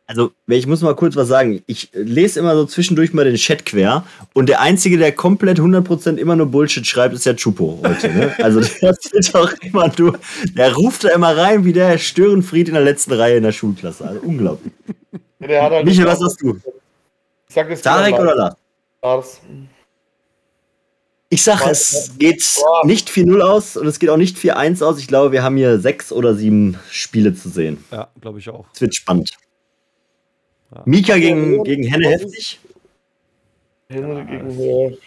Also, 0.09 0.31
ich 0.47 0.65
muss 0.67 0.81
mal 0.81 0.95
kurz 0.95 1.17
was 1.17 1.27
sagen. 1.27 1.61
Ich 1.67 1.89
lese 1.91 2.39
immer 2.39 2.55
so 2.55 2.65
zwischendurch 2.65 3.13
mal 3.13 3.25
den 3.25 3.35
Chat 3.35 3.65
quer 3.65 4.05
und 4.33 4.47
der 4.47 4.61
Einzige, 4.61 4.97
der 4.97 5.11
komplett 5.11 5.59
100% 5.59 6.15
immer 6.15 6.37
nur 6.37 6.45
Bullshit 6.45 6.87
schreibt, 6.87 7.13
ist 7.13 7.25
ja 7.25 7.33
Chupo 7.33 7.79
heute. 7.83 8.09
Ne? 8.09 8.33
Also, 8.41 8.61
der 8.61 8.89
erzählt 8.89 9.35
auch 9.35 9.51
immer 9.61 9.91
nur, 9.97 10.17
der 10.55 10.73
ruft 10.73 11.03
da 11.03 11.09
immer 11.09 11.35
rein 11.35 11.65
wie 11.65 11.73
der 11.73 11.97
Störenfried 11.97 12.69
in 12.69 12.75
der 12.75 12.83
letzten 12.83 13.11
Reihe 13.13 13.35
in 13.35 13.43
der 13.43 13.51
Schulklasse. 13.51 14.07
Also, 14.07 14.21
unglaublich. 14.21 14.71
Halt 15.41 15.85
Michael, 15.85 16.07
was 16.07 16.21
hast 16.21 16.41
du? 16.41 16.57
Sag 17.49 17.69
es 17.69 17.81
Tarek 17.81 18.17
oder 18.17 18.33
Lars? 18.33 18.55
Lars. 19.03 19.41
Ich 21.29 21.43
sag, 21.43 21.67
es 21.67 22.13
geht 22.17 22.41
nicht 22.83 23.09
4-0 23.09 23.41
aus 23.41 23.75
und 23.75 23.85
es 23.87 23.99
geht 23.99 24.09
auch 24.09 24.17
nicht 24.17 24.37
4-1 24.37 24.81
aus. 24.81 24.99
Ich 24.99 25.07
glaube, 25.07 25.33
wir 25.33 25.43
haben 25.43 25.57
hier 25.57 25.79
sechs 25.79 26.13
oder 26.13 26.33
sieben 26.33 26.79
Spiele 26.89 27.35
zu 27.35 27.49
sehen. 27.49 27.83
Ja, 27.91 28.07
glaube 28.21 28.39
ich 28.39 28.49
auch. 28.49 28.65
Es 28.73 28.79
wird 28.79 28.95
spannend. 28.95 29.31
Ja. 30.73 30.81
Mika 30.85 31.17
gegen, 31.17 31.63
gegen 31.63 31.83
Henne 31.83 32.09
heftig. 32.09 32.59
Henne 33.89 34.25
gegen 34.25 34.51
Henne. 34.51 34.97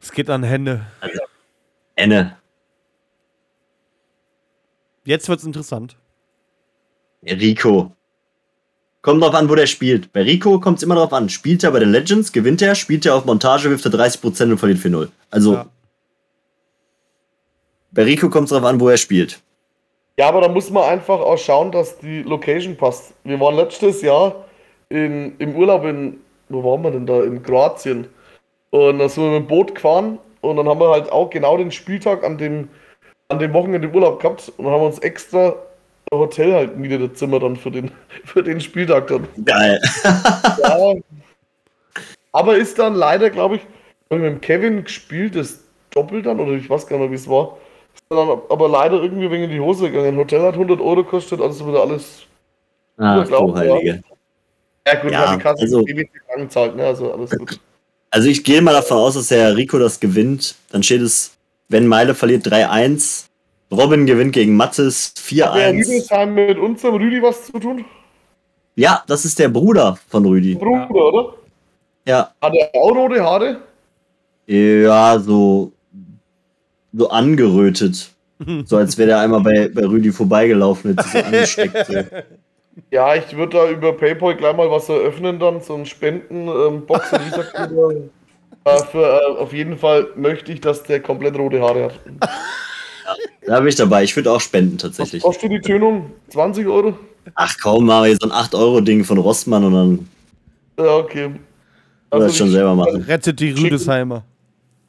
Es 0.00 0.12
geht 0.12 0.30
an 0.30 0.42
Henne. 0.42 0.86
Also, 1.00 1.18
Henne. 1.96 2.36
Jetzt 5.04 5.28
wird's 5.28 5.44
interessant. 5.44 5.96
Rico. 7.24 7.92
Kommt 9.02 9.22
drauf 9.22 9.34
an, 9.34 9.48
wo 9.48 9.54
der 9.54 9.66
spielt. 9.66 10.12
Bei 10.12 10.22
Rico 10.22 10.60
kommt 10.60 10.78
es 10.78 10.82
immer 10.82 10.96
drauf 10.96 11.12
an. 11.12 11.28
Spielt 11.28 11.64
er 11.64 11.70
bei 11.70 11.78
den 11.78 11.90
Legends, 11.90 12.32
gewinnt 12.32 12.62
er, 12.62 12.74
spielt 12.74 13.06
er 13.06 13.14
auf 13.14 13.24
Montage, 13.24 13.70
wirft 13.70 13.84
er 13.86 13.92
30% 13.92 14.50
und 14.50 14.58
verliert 14.58 14.80
4-0. 14.80 15.08
Also. 15.30 15.54
Ja. 15.54 15.66
Bei 17.90 18.02
Rico 18.04 18.28
kommt 18.28 18.44
es 18.44 18.50
drauf 18.50 18.64
an, 18.64 18.78
wo 18.80 18.88
er 18.88 18.96
spielt. 18.96 19.40
Ja, 20.18 20.28
aber 20.28 20.42
da 20.42 20.48
muss 20.48 20.68
man 20.70 20.84
einfach 20.84 21.20
auch 21.20 21.38
schauen, 21.38 21.72
dass 21.72 21.98
die 21.98 22.22
Location 22.22 22.76
passt. 22.76 23.14
Wir 23.24 23.40
waren 23.40 23.56
letztes 23.56 24.02
Jahr 24.02 24.44
in, 24.88 25.36
im 25.38 25.56
Urlaub 25.56 25.84
in, 25.84 26.20
wo 26.48 26.64
waren 26.64 26.82
wir 26.82 26.90
denn 26.90 27.06
da? 27.06 27.22
In 27.22 27.42
Kroatien. 27.42 28.06
Und 28.70 28.98
da 28.98 29.08
sind 29.08 29.24
wir 29.24 29.30
mit 29.30 29.42
dem 29.42 29.46
Boot 29.48 29.74
gefahren 29.74 30.18
und 30.40 30.56
dann 30.56 30.68
haben 30.68 30.80
wir 30.80 30.90
halt 30.90 31.10
auch 31.10 31.30
genau 31.30 31.56
den 31.56 31.70
Spieltag 31.70 32.24
an 32.24 32.38
dem, 32.38 32.68
an 33.28 33.38
dem 33.38 33.52
Wochenende 33.52 33.88
Urlaub 33.88 34.20
gehabt 34.20 34.52
und 34.56 34.64
dann 34.64 34.74
haben 34.74 34.82
wir 34.82 34.86
uns 34.86 34.98
extra 34.98 35.54
Hotel 36.12 36.54
halt 36.54 36.78
mietet 36.78 37.02
das 37.02 37.18
Zimmer 37.18 37.38
dann 37.38 37.56
für 37.56 37.70
den, 37.70 37.90
für 38.24 38.42
den 38.42 38.60
Spieltag 38.60 39.08
dann. 39.08 39.28
Geil. 39.44 39.80
ja. 40.04 40.94
Aber 42.32 42.56
ist 42.56 42.78
dann 42.78 42.94
leider, 42.94 43.30
glaube 43.30 43.56
ich, 43.56 43.62
mit 44.10 44.22
dem 44.22 44.40
Kevin 44.40 44.84
gespielt, 44.84 45.36
das 45.36 45.64
doppelt 45.90 46.26
dann, 46.26 46.40
oder 46.40 46.52
ich 46.52 46.68
weiß 46.68 46.86
gar 46.86 46.98
nicht, 46.98 47.10
wie 47.10 47.16
es 47.16 47.28
war. 47.28 47.58
Ist 47.94 48.04
dann 48.10 48.18
aber 48.48 48.68
leider 48.68 49.02
irgendwie 49.02 49.30
wegen 49.30 49.44
in 49.44 49.50
die 49.50 49.60
Hose 49.60 49.90
gegangen. 49.90 50.14
Ein 50.14 50.16
Hotel 50.16 50.42
hat 50.42 50.54
100 50.54 50.80
Euro 50.80 50.96
gekostet, 50.96 51.40
also 51.40 51.68
wieder 51.68 51.82
alles. 51.82 52.26
Ah, 52.96 53.22
du 53.22 53.54
Heilige. 53.54 53.90
Ja, 53.90 54.17
gut, 54.96 55.12
ja, 55.12 55.36
die 55.36 55.42
Kasse 55.42 55.62
also, 55.62 55.86
ewig 55.86 56.10
angezahlt, 56.34 56.76
ne? 56.76 56.86
Also 56.86 57.12
alles 57.12 57.30
gut. 57.30 57.60
Also 58.10 58.28
ich 58.28 58.44
gehe 58.44 58.62
mal 58.62 58.72
davon 58.72 58.98
aus, 58.98 59.14
dass 59.14 59.28
der 59.28 59.56
Rico 59.56 59.78
das 59.78 60.00
gewinnt. 60.00 60.54
Dann 60.70 60.82
steht 60.82 61.02
es, 61.02 61.36
wenn 61.68 61.86
Meile 61.86 62.14
verliert 62.14 62.46
3-1. 62.46 63.26
Robin 63.70 64.06
gewinnt 64.06 64.32
gegen 64.32 64.56
Mattes 64.56 65.12
4-1. 65.18 65.44
Hat 65.44 65.56
der 65.56 65.72
Rüdesheim 65.74 66.34
mit 66.34 66.58
unserem 66.58 66.94
Rüdi 66.94 67.22
was 67.22 67.46
zu 67.46 67.58
tun? 67.58 67.84
Ja, 68.76 69.02
das 69.06 69.24
ist 69.24 69.38
der 69.38 69.48
Bruder 69.48 69.98
von 70.08 70.24
Rüdi. 70.24 70.54
Bruder, 70.54 70.88
ja. 70.94 71.02
oder? 71.02 71.34
Ja. 72.06 72.32
Hat 72.40 72.54
er 72.54 72.70
auch 72.74 72.94
rote 72.94 73.22
Haare? 73.22 73.60
Ja, 74.46 75.18
so, 75.18 75.72
so 76.92 77.10
angerötet. 77.10 78.08
so 78.64 78.76
als 78.78 78.96
wäre 78.96 79.08
der 79.08 79.20
einmal 79.20 79.40
bei, 79.40 79.68
bei 79.68 79.82
Rüdi 79.82 80.12
vorbeigelaufen, 80.12 80.96
hätte 80.96 81.02
sich 81.08 81.12
so 81.12 81.26
angesteckt. 81.26 82.24
Ja, 82.90 83.14
ich 83.14 83.36
würde 83.36 83.56
da 83.58 83.70
über 83.70 83.92
PayPal 83.92 84.34
gleich 84.36 84.56
mal 84.56 84.70
was 84.70 84.88
eröffnen, 84.88 85.38
dann 85.38 85.60
so 85.60 85.74
ein 85.74 85.84
Spendenbox. 85.84 87.12
Ähm, 87.12 88.10
äh, 88.64 88.82
für, 88.84 89.04
äh, 89.04 89.38
auf 89.38 89.52
jeden 89.52 89.76
Fall 89.76 90.08
möchte 90.16 90.52
ich, 90.52 90.60
dass 90.60 90.82
der 90.82 91.00
komplett 91.00 91.36
rote 91.36 91.60
Haare 91.60 91.84
hat. 91.84 92.00
Ja, 93.04 93.54
da 93.54 93.60
bin 93.60 93.68
ich 93.68 93.76
dabei. 93.76 94.04
Ich 94.04 94.14
würde 94.16 94.30
auch 94.30 94.40
spenden 94.40 94.78
tatsächlich. 94.78 95.22
Was 95.22 95.32
kostet 95.32 95.52
die 95.52 95.60
Tönung? 95.60 96.12
20 96.28 96.66
Euro? 96.66 96.94
Ach 97.34 97.54
komm, 97.62 97.86
machen 97.86 98.06
wir 98.06 98.16
so 98.20 98.28
ein 98.28 98.32
8-Euro-Ding 98.32 99.04
von 99.04 99.18
Rossmann 99.18 99.64
und 99.64 99.72
dann. 99.72 100.08
Ja, 100.78 100.96
okay. 100.96 101.30
Also 102.10 102.26
das 102.26 102.36
schon 102.36 102.50
selber 102.50 102.74
machen. 102.74 103.02
Rettet 103.02 103.38
die 103.40 103.50
Rüdesheimer. 103.50 104.24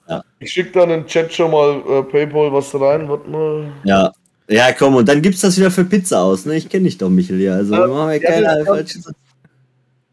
Ja. 0.07 0.23
Ich 0.39 0.51
schicke 0.51 0.71
dann 0.71 0.89
in 0.89 1.01
den 1.01 1.07
Chat 1.07 1.33
schon 1.33 1.51
mal 1.51 1.81
äh, 1.87 2.03
PayPal 2.03 2.51
was 2.51 2.73
rein. 2.75 3.07
Warte 3.09 3.29
mal. 3.29 3.71
Ja, 3.83 4.11
ja, 4.49 4.73
komm, 4.73 4.95
und 4.95 5.07
dann 5.07 5.21
gibt's 5.21 5.41
das 5.41 5.57
wieder 5.57 5.69
für 5.69 5.85
Pizza 5.85 6.21
aus, 6.21 6.45
ne? 6.45 6.55
Ich 6.55 6.67
kenne 6.67 6.85
dich 6.85 6.97
doch, 6.97 7.09
Michel, 7.09 7.39
ja. 7.39 7.53
Also, 7.53 7.75
ja, 7.75 7.85
machen 7.87 8.09
wir 8.09 8.19
keine 8.19 8.59
ja, 8.59 8.65
falsche 8.65 8.99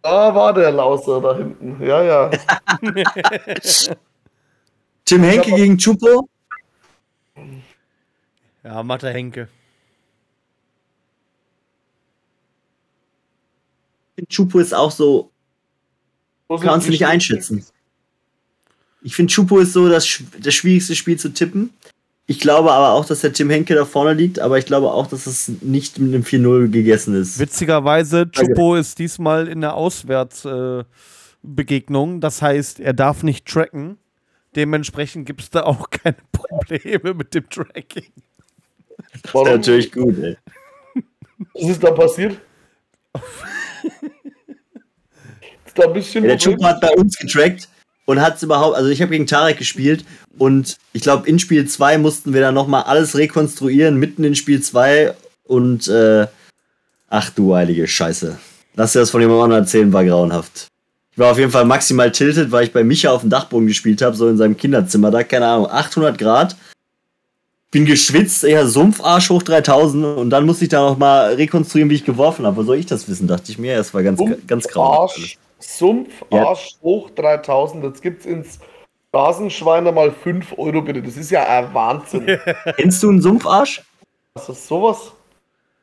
Da 0.02 0.34
war 0.34 0.52
der 0.52 0.70
Lauser 0.70 1.20
da 1.22 1.36
hinten. 1.36 1.82
Ja, 1.82 2.02
ja. 2.02 2.30
Tim 5.06 5.22
Henke 5.22 5.52
gegen 5.52 5.78
Chupo? 5.78 6.28
Ja, 8.62 8.82
Mathe 8.82 9.10
Henke. 9.10 9.48
Chupo 14.28 14.58
ist 14.58 14.74
auch 14.74 14.90
so. 14.90 15.30
Kannst 16.60 16.86
du 16.86 16.90
nicht 16.90 17.06
einschätzen. 17.06 17.64
Ich 19.02 19.14
finde, 19.14 19.32
Chupo 19.32 19.58
ist 19.60 19.72
so 19.72 19.88
das, 19.88 20.22
das 20.40 20.54
schwierigste 20.54 20.94
Spiel 20.94 21.18
zu 21.18 21.28
tippen. 21.32 21.72
Ich 22.28 22.40
glaube 22.40 22.72
aber 22.72 22.90
auch, 22.92 23.04
dass 23.04 23.20
der 23.20 23.32
Tim 23.32 23.50
Henke 23.50 23.76
da 23.76 23.84
vorne 23.84 24.12
liegt, 24.12 24.40
aber 24.40 24.58
ich 24.58 24.66
glaube 24.66 24.90
auch, 24.90 25.06
dass 25.06 25.26
es 25.26 25.46
nicht 25.60 26.00
mit 26.00 26.12
einem 26.12 26.24
4-0 26.24 26.66
gegessen 26.68 27.14
ist. 27.14 27.38
Witzigerweise, 27.38 28.28
Chupo 28.28 28.74
ist 28.74 28.98
diesmal 28.98 29.46
in 29.46 29.60
der 29.60 29.74
Auswärtsbegegnung. 29.74 32.16
Äh, 32.16 32.20
das 32.20 32.42
heißt, 32.42 32.80
er 32.80 32.94
darf 32.94 33.22
nicht 33.22 33.46
tracken. 33.46 33.98
Dementsprechend 34.56 35.26
gibt 35.26 35.42
es 35.42 35.50
da 35.50 35.62
auch 35.62 35.88
keine 35.90 36.16
Probleme 36.32 37.14
mit 37.14 37.32
dem 37.32 37.48
Tracking. 37.48 38.06
Das 39.22 39.22
ist 39.22 39.34
natürlich 39.34 39.92
gut, 39.92 40.18
ey. 40.18 40.36
Was 41.54 41.70
ist 41.70 41.84
da 41.84 41.92
passiert? 41.92 42.40
ist 45.64 45.78
da 45.78 45.84
ein 45.84 45.92
bisschen 45.92 46.24
ja, 46.24 46.30
der 46.30 46.38
Chupa 46.38 46.70
hat 46.70 46.80
bei 46.80 46.90
uns 46.90 47.16
getrackt 47.16 47.68
und 48.06 48.22
hat 48.22 48.36
es 48.36 48.42
überhaupt, 48.42 48.76
also 48.76 48.88
ich 48.88 49.02
habe 49.02 49.10
gegen 49.10 49.26
Tarek 49.26 49.58
gespielt 49.58 50.04
und 50.38 50.78
ich 50.94 51.02
glaube 51.02 51.28
in 51.28 51.38
Spiel 51.38 51.68
2 51.68 51.98
mussten 51.98 52.32
wir 52.32 52.40
dann 52.40 52.54
nochmal 52.54 52.84
alles 52.84 53.16
rekonstruieren, 53.16 53.96
mitten 53.96 54.24
in 54.24 54.34
Spiel 54.34 54.62
2 54.62 55.14
und 55.44 55.86
äh, 55.88 56.26
ach 57.08 57.30
du 57.30 57.54
heilige 57.54 57.86
Scheiße. 57.86 58.38
Lass 58.74 58.92
dir 58.92 59.00
das 59.00 59.10
von 59.10 59.20
jemandem 59.20 59.44
anderen 59.44 59.62
erzählen, 59.64 59.92
war 59.92 60.04
grauenhaft. 60.04 60.68
Ich 61.12 61.18
war 61.18 61.32
auf 61.32 61.38
jeden 61.38 61.50
Fall 61.50 61.64
maximal 61.64 62.12
tilted, 62.12 62.52
weil 62.52 62.64
ich 62.64 62.72
bei 62.72 62.84
Micha 62.84 63.10
auf 63.10 63.22
dem 63.22 63.30
Dachboden 63.30 63.66
gespielt 63.66 64.02
habe, 64.02 64.14
so 64.14 64.28
in 64.28 64.36
seinem 64.36 64.56
Kinderzimmer 64.56 65.10
da, 65.10 65.24
keine 65.24 65.46
Ahnung, 65.46 65.66
800 65.70 66.18
Grad. 66.18 66.56
Bin 67.70 67.86
geschwitzt, 67.86 68.44
eher 68.44 68.66
Sumpfarsch 68.66 69.30
hoch 69.30 69.42
3000 69.42 70.04
und 70.04 70.30
dann 70.30 70.46
musste 70.46 70.64
ich 70.64 70.68
da 70.68 70.82
nochmal 70.82 71.34
rekonstruieren, 71.34 71.90
wie 71.90 71.94
ich 71.94 72.04
geworfen 72.04 72.46
habe. 72.46 72.56
Wo 72.56 72.62
soll 72.62 72.76
ich 72.76 72.86
das 72.86 73.08
wissen, 73.08 73.26
dachte 73.26 73.50
ich 73.50 73.58
mir. 73.58 73.78
Es 73.78 73.92
war 73.92 74.02
ganz, 74.02 74.18
Sumpf, 74.18 74.46
ganz 74.46 74.68
grauenhaft. 74.68 75.38
Sumpfarsch 75.66 76.70
ja. 76.72 76.82
hoch 76.82 77.10
3000, 77.10 77.84
jetzt 77.84 78.02
gibt's 78.02 78.26
ins 78.26 78.58
Rasenschweiner 79.12 79.92
mal 79.92 80.12
5 80.12 80.58
Euro 80.58 80.82
bitte. 80.82 81.02
Das 81.02 81.16
ist 81.16 81.30
ja 81.30 81.46
ein 81.46 81.72
Wahnsinn. 81.72 82.38
Kennst 82.76 83.02
du 83.02 83.10
einen 83.10 83.22
Sumpfarsch? 83.22 83.82
Was 84.34 84.48
ist 84.48 84.68
sowas? 84.68 85.12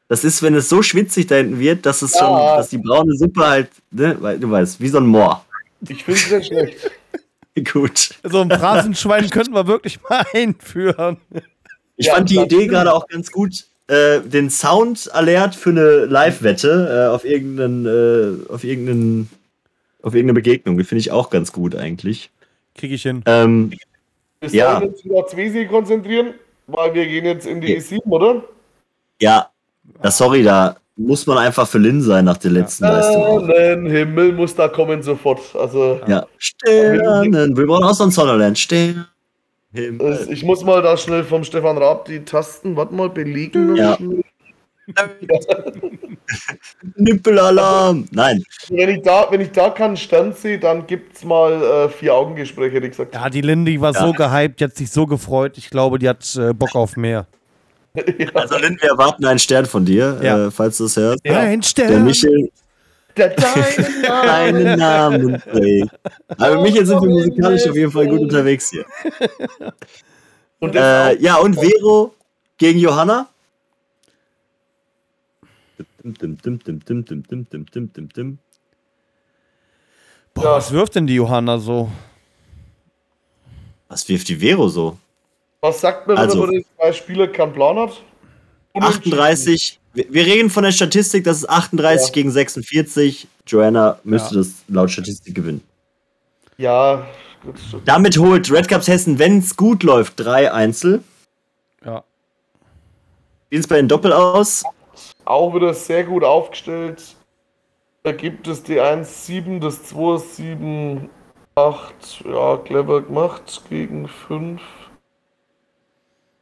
Das 0.08 0.24
ist, 0.24 0.44
wenn 0.44 0.54
es 0.54 0.70
so 0.70 0.84
schwitzig 0.84 1.28
da 1.28 1.36
hinten 1.36 1.60
wird, 1.60 1.86
dass 1.86 2.02
es 2.02 2.14
ja. 2.14 2.20
schon, 2.20 2.58
dass 2.58 2.70
die 2.70 2.78
braune 2.78 3.16
Suppe 3.16 3.48
halt, 3.48 3.70
ne, 3.90 4.16
du 4.40 4.52
weißt, 4.52 4.80
wie 4.80 4.90
so 4.90 5.00
ein 5.00 5.08
Moor. 5.08 5.44
Ich 5.90 6.04
finde 6.04 6.20
es 6.20 6.30
sehr 6.30 6.44
schlecht. 6.44 6.92
Gut. 7.74 8.10
So 8.24 8.42
ein 8.42 8.50
Phrasenschwein 8.50 9.30
könnten 9.30 9.54
wir 9.54 9.68
wirklich 9.68 10.00
mal 10.08 10.24
einführen. 10.34 11.18
Ich 11.98 12.08
ja, 12.08 12.16
fand 12.16 12.30
die 12.30 12.38
Idee 12.38 12.68
gerade 12.68 12.94
auch 12.94 13.08
ganz 13.08 13.32
gut, 13.32 13.66
äh, 13.88 14.22
den 14.22 14.50
Sound-Alert 14.50 15.56
für 15.56 15.70
eine 15.70 16.06
Live-Wette 16.06 17.08
äh, 17.10 17.14
auf 17.14 17.26
irgendeinen, 17.26 17.86
äh, 17.86 18.52
auf 18.52 18.64
irgendeinen, 18.64 19.30
auf 20.04 20.14
irgendeine 20.14 20.36
Begegnung. 20.36 20.78
Die 20.78 20.84
finde 20.84 21.00
ich 21.00 21.12
auch 21.12 21.32
ganz 21.32 21.52
gut 21.52 21.76
eigentlich. 21.76 22.30
Krieg 22.76 22.92
ich 22.92 23.02
hin. 23.02 23.24
Ähm, 23.26 23.72
Bis 24.40 24.54
ja. 24.54 24.82
jetzt 24.82 25.04
wieder 25.04 25.16
auf 25.16 25.32
Zwesi 25.32 25.66
konzentrieren, 25.66 26.36
weil 26.68 26.94
wir 26.94 27.08
gehen 27.08 27.26
jetzt 27.26 27.48
in 27.48 27.62
die 27.62 27.74
ja. 27.74 27.80
E7, 27.80 28.06
oder? 28.06 28.44
Ja, 29.22 29.50
ja, 30.04 30.12
sorry, 30.12 30.44
da 30.44 30.76
muss 30.96 31.26
man 31.26 31.38
einfach 31.38 31.68
für 31.68 31.80
Lin 31.80 32.02
sein 32.02 32.26
nach 32.26 32.38
der 32.38 32.52
letzten 32.52 32.84
ja. 32.84 32.98
Leistung. 32.98 33.46
Sternenhimmel 33.46 34.34
muss 34.34 34.56
da 34.56 34.68
kommen 34.68 35.02
sofort. 35.02 35.40
Also, 35.56 36.00
ja, 36.08 36.26
Sternen. 36.38 37.58
Wir 37.58 37.66
brauchen 37.66 37.86
auch 37.86 37.94
so 37.94 38.04
ein 38.04 38.12
Sonderland. 38.12 38.60
Sternen. 38.60 39.08
Ich 40.30 40.44
muss 40.44 40.64
mal 40.64 40.84
da 40.84 40.98
schnell 40.98 41.24
vom 41.24 41.44
Stefan 41.44 41.80
Raab 41.80 42.06
die 42.06 42.24
Tasten, 42.24 42.76
warte 42.76 42.94
mal, 42.94 43.10
belegen. 43.10 43.76
Ja. 43.76 43.98
Nippelalarm! 46.96 48.06
Nein. 48.12 48.44
Wenn 48.70 48.90
ich 48.90 49.02
da, 49.02 49.28
wenn 49.30 49.42
ich 49.42 49.52
da 49.52 49.70
keinen 49.70 49.98
Stand 49.98 50.38
sehe, 50.38 50.60
dann 50.60 50.88
gibt 50.88 51.18
es 51.18 51.24
mal 51.24 51.62
äh, 51.62 51.90
vier 51.90 52.14
Augengespräche, 52.14 52.76
hätte 52.76 52.86
ich 52.86 52.92
gesagt. 52.92 53.14
Ja, 53.14 53.30
die 53.30 53.42
Lindy 53.42 53.80
war 53.80 53.94
ja. 53.94 54.06
so 54.06 54.14
gehypt, 54.14 54.60
die 54.60 54.66
hat 54.66 54.76
sich 54.76 54.92
so 54.92 55.06
gefreut. 55.06 55.58
Ich 55.58 55.70
glaube, 55.70 56.00
die 56.00 56.10
hat 56.10 56.36
äh, 56.36 56.54
Bock 56.54 56.76
auf 56.76 56.98
mehr. 56.98 57.28
Ja. 57.96 58.04
Also 58.34 58.58
Lynn, 58.58 58.76
wir 58.82 58.90
erwarten 58.90 59.24
einen 59.24 59.38
Stern 59.38 59.68
von 59.68 59.86
dir, 59.86 60.20
ja. 60.22 60.48
äh, 60.48 60.52
falls 60.52 60.80
du 60.80 60.86
es 60.86 60.98
hörst. 60.98 61.22
Ja. 61.24 61.38
Ein 61.38 61.62
Stern. 61.62 61.90
Der 61.90 62.00
Michel. 62.00 62.50
Der 63.16 63.30
deinen 63.30 64.64
Namen, 64.80 65.28
Namen 65.28 65.42
trägt. 65.42 65.92
Aber 66.30 66.62
Michel 66.62 66.86
sind 66.86 67.00
wir 67.00 67.10
musikalisch 67.10 67.68
auf 67.68 67.76
jeden 67.76 67.92
Fall 67.92 68.08
gut 68.08 68.22
unterwegs 68.22 68.72
hier. 68.72 68.86
Und 70.60 70.76
äh, 70.76 71.16
ja, 71.20 71.36
und 71.36 71.54
Vero 71.56 72.16
gegen 72.58 72.80
Johanna. 72.80 73.28
Boah, 80.34 80.58
was 80.58 80.72
wirft 80.72 80.96
denn 80.96 81.08
die 81.08 81.16
Johanna 81.16 81.58
so? 81.60 81.90
Was 83.88 84.08
wirft 84.10 84.28
die 84.28 84.38
Vero 84.38 84.68
so? 84.68 84.98
Was 85.62 85.80
sagt 85.80 86.08
man, 86.08 86.18
also, 86.18 86.44
wenn 86.44 86.56
man 86.56 86.66
zwei 86.78 86.94
Spieler 86.94 87.28
keinen 87.28 87.54
Plan 87.54 87.78
hat? 87.78 88.02
38. 88.74 89.80
Wir 89.94 90.26
reden 90.26 90.50
von 90.50 90.64
der 90.64 90.72
Statistik, 90.72 91.24
das 91.24 91.38
ist 91.38 91.50
38 91.50 92.08
ja. 92.08 92.14
gegen 92.14 92.32
46. 92.32 93.28
Joanna 93.46 94.00
müsste 94.04 94.36
ja. 94.36 94.42
das 94.42 94.64
laut 94.68 94.90
Statistik 94.92 95.36
gewinnen. 95.36 95.62
Ja. 96.58 97.06
Damit 97.86 98.18
holt 98.18 98.50
Red 98.52 98.68
Cups 98.68 98.88
Hessen, 98.88 99.20
wenn 99.20 99.40
es 99.40 99.56
gut 99.56 99.84
läuft, 99.84 100.20
drei 100.20 100.52
Einzel. 100.52 101.04
Ja. 101.86 102.04
Wie 103.50 103.58
sieht 103.58 103.66
es 103.66 103.68
bei 103.68 103.76
den 103.76 103.88
Doppel 103.88 104.12
aus? 104.12 104.64
Auch 105.26 105.56
wieder 105.56 105.74
sehr 105.74 106.04
gut 106.04 106.24
aufgestellt. 106.24 107.16
Da 108.04 108.12
gibt 108.12 108.48
es 108.48 108.64
die 108.64 108.82
1-7, 108.82 109.60
das 109.60 109.94
2-7, 109.94 111.10
8. 111.56 112.26
Ja, 112.26 112.58
clever 112.58 113.02
gemacht 113.02 113.62
gegen 113.70 114.08
5. 114.08 114.62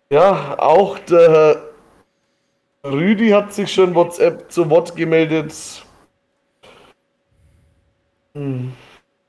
Ja, 0.09 0.57
auch 0.59 0.97
der 0.99 1.69
Rüdi 2.83 3.29
hat 3.29 3.53
sich 3.53 3.71
schon 3.71 3.95
WhatsApp 3.95 4.51
zu 4.51 4.69
Wort 4.69 4.95
gemeldet. 4.95 5.53
Hm. 8.33 8.73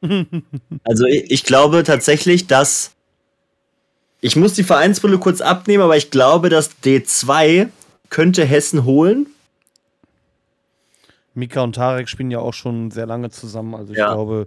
Also 0.84 1.06
ich, 1.06 1.44
glaube 1.44 1.84
tatsächlich, 1.84 2.48
dass 2.48 2.90
ich 4.20 4.34
muss 4.34 4.54
die 4.54 4.64
Vereinsbrille 4.64 5.18
kurz 5.18 5.40
abnehmen, 5.40 5.84
aber 5.84 5.96
ich 5.96 6.10
glaube, 6.10 6.48
dass 6.48 6.70
D2 6.82 7.68
könnte 8.08 8.44
Hessen 8.44 8.84
holen. 8.84 9.26
Mika 11.34 11.62
und 11.62 11.74
Tarek 11.74 12.08
spielen 12.08 12.30
ja 12.30 12.38
auch 12.38 12.54
schon 12.54 12.90
sehr 12.90 13.06
lange 13.06 13.30
zusammen. 13.30 13.74
Also 13.74 13.92
ich 13.92 13.98
ja. 13.98 14.12
glaube, 14.12 14.46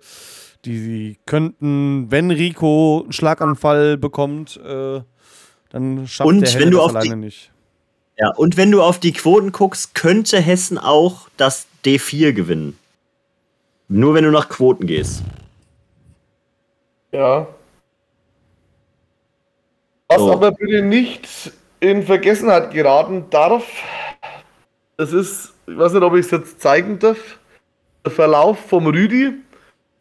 die 0.66 1.18
könnten, 1.26 2.12
wenn 2.12 2.32
Rico 2.32 3.02
einen 3.04 3.14
Schlaganfall 3.14 3.98
bekommt, 3.98 4.58
äh, 4.58 5.02
dann 5.70 6.08
schafft 6.08 6.28
und 6.28 6.42
der 6.42 6.60
wenn 6.60 6.72
du 6.72 6.78
das 6.78 6.86
auf 6.86 6.96
alleine 6.96 7.16
die, 7.16 7.22
nicht. 7.22 7.52
Ja, 8.18 8.32
und 8.36 8.58
wenn 8.58 8.72
du 8.72 8.82
auf 8.82 9.00
die 9.00 9.12
Quoten 9.12 9.52
guckst, 9.52 9.94
könnte 9.94 10.40
Hessen 10.40 10.78
auch 10.78 11.28
das 11.38 11.68
D4 11.84 12.32
gewinnen. 12.32 12.78
Nur 13.88 14.14
wenn 14.14 14.24
du 14.24 14.32
nach 14.32 14.50
Quoten 14.50 14.88
gehst. 14.88 15.22
Ja. 17.12 17.48
Was 20.08 20.20
so. 20.20 20.32
aber 20.32 20.52
bitte 20.52 20.82
nicht 20.82 21.28
in 21.80 22.04
Vergessenheit 22.04 22.72
geraten 22.72 23.26
darf, 23.30 23.66
das 24.98 25.12
ist, 25.12 25.54
ich 25.68 25.78
weiß 25.78 25.94
nicht, 25.94 26.04
ob 26.04 26.14
ich 26.16 26.26
es 26.26 26.32
jetzt 26.32 26.62
zeigen 26.62 27.00
darf, 27.00 27.18
der 28.04 28.12
Verlauf 28.12 28.60
vom 28.60 28.88
Rüdi. 28.88 29.34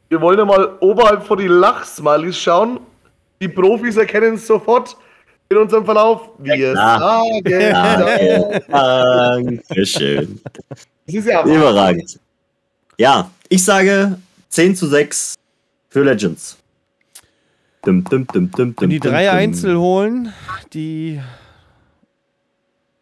Wir 0.08 0.20
wollen 0.20 0.38
ja 0.38 0.44
mal 0.44 0.76
oberhalb 0.80 1.24
vor 1.24 1.36
die 1.36 1.46
Lachsmilies 1.46 2.38
schauen. 2.38 2.80
Die 3.40 3.48
Profis 3.48 3.96
erkennen 3.96 4.34
es 4.34 4.46
sofort 4.46 4.96
in 5.48 5.56
unserem 5.56 5.84
Verlauf. 5.84 6.30
Wir 6.38 6.74
sagen 6.74 7.44
Dankeschön. 8.68 10.40
Das 11.06 11.14
ist 11.14 11.26
ja 11.26 11.44
Überragend. 11.44 12.18
Ja, 12.98 13.30
ich 13.48 13.64
sage 13.64 14.18
10 14.50 14.76
zu 14.76 14.86
6 14.86 15.34
für 15.88 16.04
Legends. 16.04 16.58
Dum, 17.82 18.04
dum, 18.04 18.26
dum, 18.26 18.74
Wenn 18.78 18.90
die 18.90 19.00
drei 19.00 19.30
Einzel 19.30 19.76
holen, 19.76 20.32
die. 20.72 21.20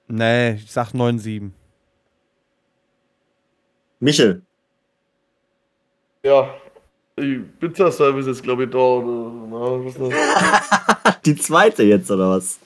Nee, 0.08 0.54
ich 0.54 0.72
sag 0.72 0.92
9-7. 0.92 1.50
Michel. 4.02 4.42
Ja, 6.24 6.50
Pizza-Service 7.60 8.26
ist, 8.26 8.42
glaube 8.42 8.64
ich, 8.64 8.70
da. 8.70 8.78
Oder, 8.78 9.84
na, 10.00 11.14
die 11.24 11.36
zweite 11.36 11.84
jetzt, 11.84 12.10
oder 12.10 12.30
was? 12.30 12.58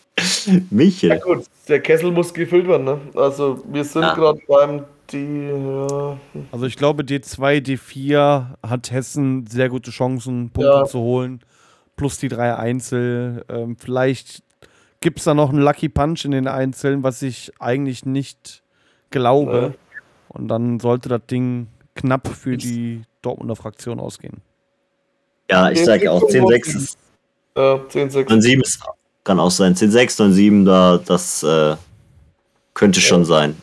Michel. 0.71 1.11
Ja, 1.11 1.19
gut, 1.19 1.45
der 1.69 1.81
Kessel 1.81 2.11
muss 2.11 2.33
gefüllt 2.33 2.67
werden, 2.67 2.85
ne? 2.85 3.01
Also, 3.15 3.63
wir 3.71 3.85
sind 3.85 4.03
ja. 4.03 4.15
gerade 4.15 4.41
beim 4.49 4.85
D. 5.13 5.51
Ja. 5.51 6.19
Also, 6.53 6.65
ich 6.65 6.77
glaube, 6.77 7.03
D2, 7.03 7.61
D4 7.61 8.55
hat 8.67 8.91
Hessen 8.91 9.47
sehr 9.47 9.69
gute 9.69 9.91
Chancen, 9.91 10.49
Punkte 10.51 10.73
ja. 10.73 10.85
zu 10.87 11.01
holen. 11.01 11.41
Plus 11.97 12.19
die 12.19 12.29
drei 12.29 12.57
Einzel. 12.57 13.45
Ähm, 13.51 13.77
vielleicht 13.79 14.43
gibt 15.01 15.19
es 15.19 15.25
da 15.25 15.35
noch 15.35 15.51
einen 15.51 15.61
Lucky 15.61 15.91
Punch 15.91 16.25
in 16.25 16.31
den 16.31 16.49
Einzelnen, 16.49 17.03
was 17.03 17.21
ich 17.21 17.53
eigentlich 17.59 18.07
nicht 18.07 18.63
glaube. 19.11 19.75
Und 20.37 20.49
dann 20.49 20.81
sollte 20.81 21.09
das 21.09 21.23
Ding 21.31 21.69
knapp 21.95 22.29
für 22.29 22.57
die 22.57 23.03
Dortmunder 23.23 23.57
Fraktion 23.57 24.01
ausgehen. 24.01 24.43
Ja, 25.51 25.71
ich 25.71 25.85
sage 25.85 26.11
auch 26.11 26.23
10-6 26.23 26.77
ist. 26.77 26.99
Ja, 27.57 27.75
10-6. 27.77 28.27
9-7 28.27 28.63
ist, 28.63 28.83
kann 29.25 29.41
auch 29.41 29.51
sein. 29.51 29.75
10-6, 29.75 30.21
9-7, 30.21 30.65
da, 30.65 30.99
das 30.99 31.43
äh, 31.43 31.77
könnte 32.75 33.01
ja. 33.01 33.07
schon 33.07 33.25
sein. 33.25 33.57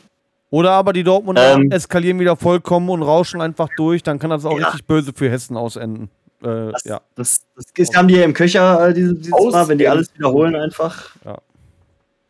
Oder 0.49 0.71
aber 0.71 0.93
die 0.93 1.03
Dortmunder 1.03 1.55
ähm, 1.55 1.71
eskalieren 1.71 2.19
wieder 2.19 2.35
vollkommen 2.35 2.89
und 2.89 3.01
rauschen 3.01 3.41
einfach 3.41 3.69
durch, 3.75 4.03
dann 4.03 4.19
kann 4.19 4.29
das 4.29 4.45
auch 4.45 4.57
ja. 4.57 4.67
richtig 4.67 4.85
böse 4.85 5.11
für 5.13 5.29
Hessen 5.29 5.57
ausenden. 5.57 6.09
Äh, 6.41 6.71
das, 6.71 6.83
ja. 6.83 7.01
Das, 7.15 7.41
das, 7.55 7.65
das, 7.75 7.95
haben 7.95 8.07
die 8.07 8.15
ja 8.15 8.23
im 8.23 8.33
Köcher 8.33 8.89
äh, 8.89 8.93
dieses, 8.93 9.19
dieses 9.21 9.31
Mal, 9.31 9.67
wenn 9.67 9.77
die 9.77 9.87
alles 9.87 10.13
wiederholen 10.15 10.55
einfach. 10.55 11.15
Ja. 11.25 11.37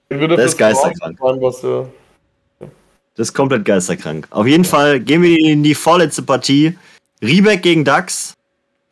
Das 0.10 0.46
ist 0.46 0.58
geisterkrank. 0.58 1.18
Was, 1.20 1.62
ja. 1.64 1.86
Das 3.16 3.30
ist 3.30 3.34
komplett 3.34 3.66
geisterkrank. 3.66 4.28
Auf 4.32 4.48
jeden 4.48 4.66
Fall 4.66 5.00
gehen 5.00 5.22
wir 5.22 5.38
in 5.38 5.64
die 5.64 5.76
vorletzte 5.76 6.24
Partie. 6.24 6.78
Riebeck 7.22 7.62
gegen 7.62 7.86
Dax. 7.86 8.34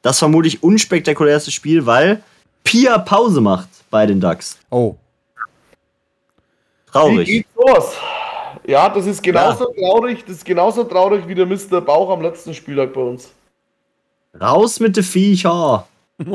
Das 0.03 0.19
vermutlich 0.19 0.63
unspektakulärste 0.63 1.51
Spiel, 1.51 1.85
weil 1.85 2.23
Pia 2.63 2.97
Pause 2.99 3.41
macht 3.41 3.69
bei 3.89 4.05
den 4.05 4.19
Ducks. 4.19 4.57
Oh. 4.69 4.95
Traurig. 6.91 7.27
Wie 7.27 7.31
geht's 7.37 7.49
los? 7.55 7.93
Ja, 8.67 8.89
das 8.89 9.05
ist 9.07 9.23
genauso 9.23 9.73
ja. 9.73 9.81
traurig, 9.81 10.23
das 10.25 10.37
ist 10.37 10.45
genauso 10.45 10.83
traurig 10.83 11.27
wie 11.27 11.35
der 11.35 11.45
Mr. 11.45 11.81
Bauch 11.81 12.09
am 12.11 12.21
letzten 12.21 12.53
Spieltag 12.53 12.93
bei 12.93 13.01
uns. 13.01 13.31
Raus 14.39 14.79
mit 14.79 14.95
den 14.95 15.03
Viecher. 15.03 15.87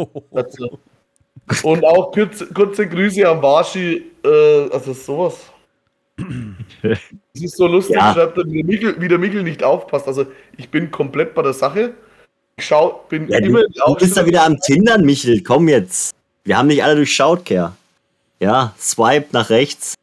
Und 1.62 1.84
auch 1.84 2.10
kurze, 2.10 2.46
kurze 2.52 2.88
Grüße 2.88 3.28
an 3.28 3.40
Washi, 3.40 4.10
äh, 4.24 4.70
also 4.70 4.92
sowas. 4.92 5.38
Es 7.36 7.42
ist 7.42 7.56
so 7.56 7.66
lustig, 7.66 7.96
ja. 7.96 8.14
schreibt 8.14 8.38
wie 8.38 8.62
der, 8.62 8.64
Michel, 8.64 8.96
wie 8.98 9.08
der 9.08 9.18
Michel 9.18 9.42
nicht 9.42 9.62
aufpasst. 9.62 10.08
Also 10.08 10.26
ich 10.56 10.70
bin 10.70 10.90
komplett 10.90 11.34
bei 11.34 11.42
der 11.42 11.52
Sache. 11.52 11.92
Ich 12.56 12.64
schau, 12.64 13.04
bin 13.10 13.28
ja, 13.28 13.38
immer. 13.38 13.60
Du, 13.60 13.68
du 13.88 13.94
bist 13.96 14.16
da 14.16 14.24
wieder 14.24 14.44
am 14.44 14.58
Tindern, 14.58 15.04
Michel. 15.04 15.42
Komm 15.42 15.68
jetzt. 15.68 16.14
Wir 16.44 16.56
haben 16.56 16.68
nicht 16.68 16.82
alle 16.82 16.96
durchschaut, 16.96 17.44
Kerr. 17.44 17.76
Ja, 18.40 18.74
swipe 18.78 19.26
nach 19.32 19.50
rechts. 19.50 19.94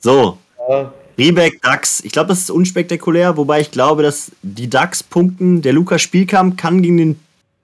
So. 0.00 0.38
Ja. 0.68 0.92
Riebeck, 1.16 1.62
DAX. 1.62 2.00
Ich 2.04 2.12
glaube, 2.12 2.28
das 2.28 2.40
ist 2.40 2.50
unspektakulär, 2.50 3.36
wobei 3.36 3.60
ich 3.60 3.70
glaube, 3.70 4.02
dass 4.02 4.32
die 4.42 4.68
DAX 4.68 5.02
punkten. 5.02 5.62
Der 5.62 5.72
Lukas 5.72 6.02
Spielkamp 6.02 6.58
kann 6.58 6.82
gegen 6.82 6.96
den 6.96 7.20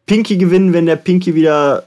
Pinky 0.06 0.36
gewinnen, 0.36 0.72
wenn 0.72 0.86
der 0.86 0.96
Pinky 0.96 1.34
wieder 1.34 1.84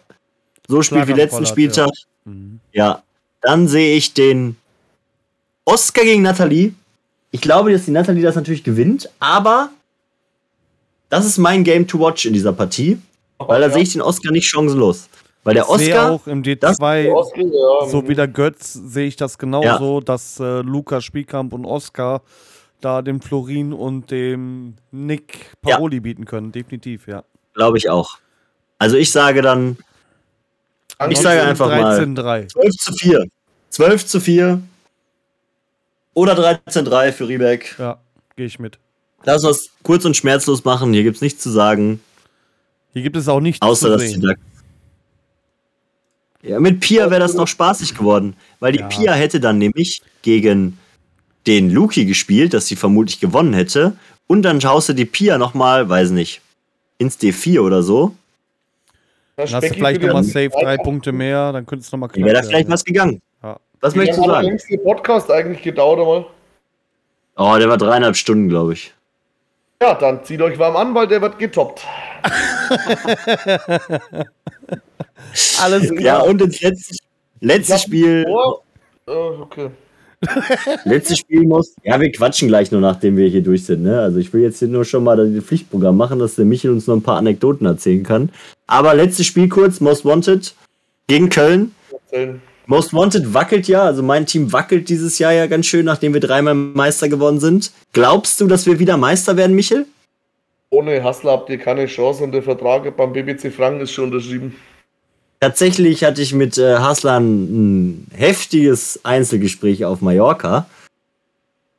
so 0.68 0.82
spielt 0.82 1.08
wie 1.08 1.14
letzten 1.14 1.46
Spieltag. 1.46 1.90
Ja. 2.26 2.32
Mhm. 2.32 2.60
ja. 2.74 3.04
Dann 3.42 3.68
sehe 3.68 3.96
ich 3.96 4.14
den 4.14 4.58
Oscar 5.66 6.04
gegen 6.04 6.22
Nathalie. 6.22 6.74
Ich 7.32 7.42
glaube, 7.42 7.72
dass 7.72 7.86
die 7.86 7.92
Nathalie 7.92 8.24
das 8.24 8.36
natürlich 8.36 8.64
gewinnt, 8.64 9.10
aber 9.20 9.70
das 11.10 11.26
ist 11.26 11.38
mein 11.38 11.64
Game 11.64 11.88
to 11.88 12.00
watch 12.00 12.26
in 12.26 12.34
dieser 12.34 12.54
Partie, 12.54 12.98
weil 13.38 13.62
da 13.62 13.68
ja. 13.68 13.74
sehe 13.74 13.84
ich 13.84 13.94
den 13.94 14.02
Oscar 14.02 14.32
nicht 14.32 14.48
chancenlos. 14.48 15.10
Weil 15.44 15.54
der 15.54 15.70
Oscar. 15.70 15.82
Ich 15.82 15.86
sehe 15.86 16.10
auch 16.10 16.28
im 16.28 16.44
D2, 16.44 17.12
Oscar, 17.12 17.42
ja. 17.42 17.90
so 17.90 18.08
wie 18.08 18.16
der 18.16 18.28
Götz, 18.28 18.74
sehe 18.74 19.08
ich 19.08 19.16
das 19.16 19.38
genauso, 19.38 20.00
ja. 20.00 20.04
dass 20.04 20.40
äh, 20.40 20.62
Lukas 20.62 21.04
Spielkamp 21.04 21.54
und 21.54 21.66
Oscar 21.66 22.22
da 22.82 23.02
dem 23.02 23.22
Florin 23.22 23.74
und 23.74 24.12
dem 24.12 24.76
Nick 24.92 25.52
Paroli 25.62 25.98
ja. 25.98 26.02
bieten 26.02 26.26
können. 26.26 26.52
Definitiv, 26.52 27.08
ja. 27.08 27.24
Glaube 27.54 27.78
ich 27.78 27.90
auch. 27.90 28.18
Also 28.80 28.98
ich 28.98 29.12
sage 29.12 29.42
dann. 29.42 29.78
Ich 31.10 31.20
sage 31.20 31.42
einfach 31.42 31.68
13, 31.68 32.14
mal 32.14 32.24
3. 32.24 32.46
12 32.48 32.72
zu 32.78 32.94
4. 32.94 33.26
12 33.70 34.06
zu 34.06 34.20
4. 34.20 34.62
Oder 36.16 36.34
13-3 36.34 37.12
für 37.12 37.28
Riebeck. 37.28 37.76
Ja, 37.78 38.00
gehe 38.36 38.48
ich 38.48 38.58
mit. 38.58 38.80
Lass 39.26 39.44
uns 39.44 39.70
kurz 39.84 40.06
und 40.06 40.16
schmerzlos 40.16 40.64
machen. 40.64 40.94
Hier 40.94 41.04
gibt 41.04 41.18
es 41.18 41.22
nichts 41.22 41.44
zu 41.44 41.52
sagen. 41.52 42.00
Hier 42.94 43.04
gibt 43.04 43.18
es 43.18 43.28
auch 43.28 43.42
nichts 43.42 43.62
außer, 43.62 43.98
zu 43.98 44.08
sehen. 44.08 44.22
Dass 44.22 44.36
ja, 46.42 46.60
mit 46.60 46.80
Pia 46.80 47.10
wäre 47.10 47.20
das 47.20 47.34
noch 47.34 47.48
spaßig 47.48 47.96
geworden, 47.96 48.36
weil 48.60 48.72
die 48.72 48.80
ja. 48.80 48.88
Pia 48.88 49.14
hätte 49.14 49.40
dann 49.40 49.58
nämlich 49.58 50.04
gegen 50.22 50.78
den 51.48 51.72
Luki 51.72 52.06
gespielt, 52.06 52.54
dass 52.54 52.68
sie 52.68 52.76
vermutlich 52.76 53.20
gewonnen 53.20 53.54
hätte. 53.54 53.98
Und 54.28 54.44
dann 54.44 54.62
schaust 54.62 54.90
du 54.90 54.94
die 54.94 55.06
Pia 55.06 55.38
nochmal, 55.38 55.90
weiß 55.90 56.12
nicht, 56.12 56.42
ins 56.98 57.20
D4 57.20 57.60
oder 57.60 57.84
so. 57.84 58.16
Dann 59.36 59.52
hast 59.52 59.64
du 59.64 59.74
vielleicht 59.74 60.02
nochmal 60.02 60.24
safe 60.24 60.50
drei 60.50 60.78
Punkte 60.78 61.12
mehr, 61.12 61.52
dann 61.52 61.66
könntest 61.66 61.92
du 61.92 61.98
nochmal 61.98 62.10
knapp 62.10 62.26
Wäre 62.26 62.42
da 62.42 62.44
vielleicht 62.44 62.70
was 62.70 62.86
gegangen. 62.86 63.22
Was 63.86 63.94
Wie 63.94 64.00
möchtest 64.00 64.18
du 64.18 64.24
sagen? 64.24 64.42
Wie 64.42 64.50
lange 64.50 64.60
hat 64.60 64.70
der 64.72 64.78
Podcast 64.78 65.30
eigentlich 65.30 65.62
gedauert 65.62 66.00
einmal? 66.00 66.26
Oh, 67.38 67.56
der 67.60 67.70
war 67.70 67.78
dreieinhalb 67.78 68.16
Stunden, 68.16 68.50
glaube 68.50 68.74
ich. 68.74 68.92
Ja, 69.80 69.94
dann 69.94 70.24
zieht 70.26 70.42
euch 70.42 70.58
warm 70.58 70.76
an, 70.76 70.96
weil 70.96 71.06
der 71.06 71.22
wird 71.22 71.38
getoppt. 71.38 71.86
Alles 75.62 75.92
klar. 75.92 76.02
Ja, 76.02 76.20
und 76.22 76.42
ins 76.42 76.62
letzte, 76.62 76.96
letzte 77.42 77.78
Spiel. 77.78 78.26
Oh, 78.28 78.62
okay. 79.06 79.70
Letztes 80.86 81.20
Spiel 81.20 81.44
muss. 81.44 81.76
Ja, 81.84 82.02
wir 82.02 82.12
quatschen 82.12 82.48
gleich 82.48 82.72
nur, 82.72 82.82
nachdem 82.82 83.18
wir 83.18 83.28
hier 83.28 83.44
durch 83.44 83.66
sind. 83.66 83.84
Ne? 83.84 84.00
Also 84.00 84.18
ich 84.18 84.34
will 84.34 84.42
jetzt 84.42 84.58
hier 84.58 84.68
nur 84.68 84.84
schon 84.84 85.04
mal 85.04 85.16
das 85.16 85.44
Pflichtprogramm 85.44 85.96
machen, 85.96 86.18
dass 86.18 86.34
der 86.34 86.46
Michel 86.46 86.72
uns 86.72 86.88
noch 86.88 86.96
ein 86.96 87.04
paar 87.04 87.18
Anekdoten 87.18 87.68
erzählen 87.68 88.02
kann. 88.02 88.32
Aber 88.66 88.96
letztes 88.96 89.28
Spiel 89.28 89.48
kurz, 89.48 89.80
Most 89.80 90.06
Wanted 90.06 90.56
gegen 91.06 91.30
Köln. 91.30 91.76
Most 92.68 92.94
Wanted 92.94 93.34
wackelt 93.34 93.68
ja, 93.68 93.84
also 93.84 94.02
mein 94.02 94.26
Team 94.26 94.52
wackelt 94.52 94.90
dieses 94.90 95.20
Jahr 95.20 95.34
ja 95.34 95.46
ganz 95.48 95.68
schön, 95.68 95.86
nachdem 95.86 96.14
wir 96.14 96.22
dreimal 96.22 96.56
Meister 96.56 97.10
geworden 97.10 97.40
sind. 97.40 97.72
Glaubst 97.94 98.42
du, 98.42 98.48
dass 98.48 98.66
wir 98.66 98.80
wieder 98.80 98.98
Meister 98.98 99.38
werden, 99.38 99.56
Michel? 99.56 99.86
Ohne 100.72 101.04
Hassler 101.04 101.34
habt 101.34 101.50
ihr 101.50 101.60
keine 101.60 101.86
Chance 101.86 102.24
und 102.24 102.32
der 102.32 102.42
Vertrag 102.42 102.96
beim 102.98 103.14
BBC 103.14 103.54
Franken 103.54 103.82
ist 103.82 103.92
schon 103.92 104.06
unterschrieben. 104.06 104.56
Tatsächlich 105.40 106.04
hatte 106.04 106.22
ich 106.22 106.34
mit 106.34 106.58
äh, 106.58 106.78
Haslan 106.78 107.44
ein 107.44 108.08
heftiges 108.16 109.00
Einzelgespräch 109.04 109.86
auf 109.86 110.02
Mallorca, 110.02 110.66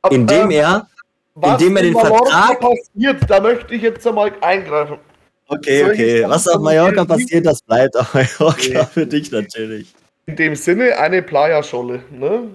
Ab, 0.01 0.13
in 0.13 0.25
dem 0.25 0.51
äh, 0.51 0.57
er, 0.57 0.87
in 1.35 1.57
dem 1.57 1.75
er 1.75 1.83
den 1.83 1.93
Vertrag 1.93 2.59
passiert, 2.59 3.29
da 3.29 3.41
möchte 3.41 3.75
ich 3.75 3.81
jetzt 3.81 4.07
einmal 4.07 4.31
eingreifen. 4.41 4.97
Okay, 5.47 5.83
okay. 5.83 6.25
Was 6.27 6.47
auf 6.47 6.61
Mallorca 6.61 7.03
passiert, 7.03 7.45
das 7.45 7.61
bleibt 7.61 7.97
auf 7.97 8.13
Mallorca 8.13 8.47
okay. 8.47 8.87
für 8.93 9.05
dich 9.05 9.31
natürlich. 9.31 9.93
In 10.27 10.35
dem 10.35 10.55
Sinne 10.55 10.97
eine 10.97 11.21
Playa-Scholle, 11.21 12.03
ne? 12.11 12.49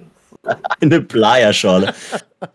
eine 0.81 1.01
Playa-Schorle. 1.01 1.95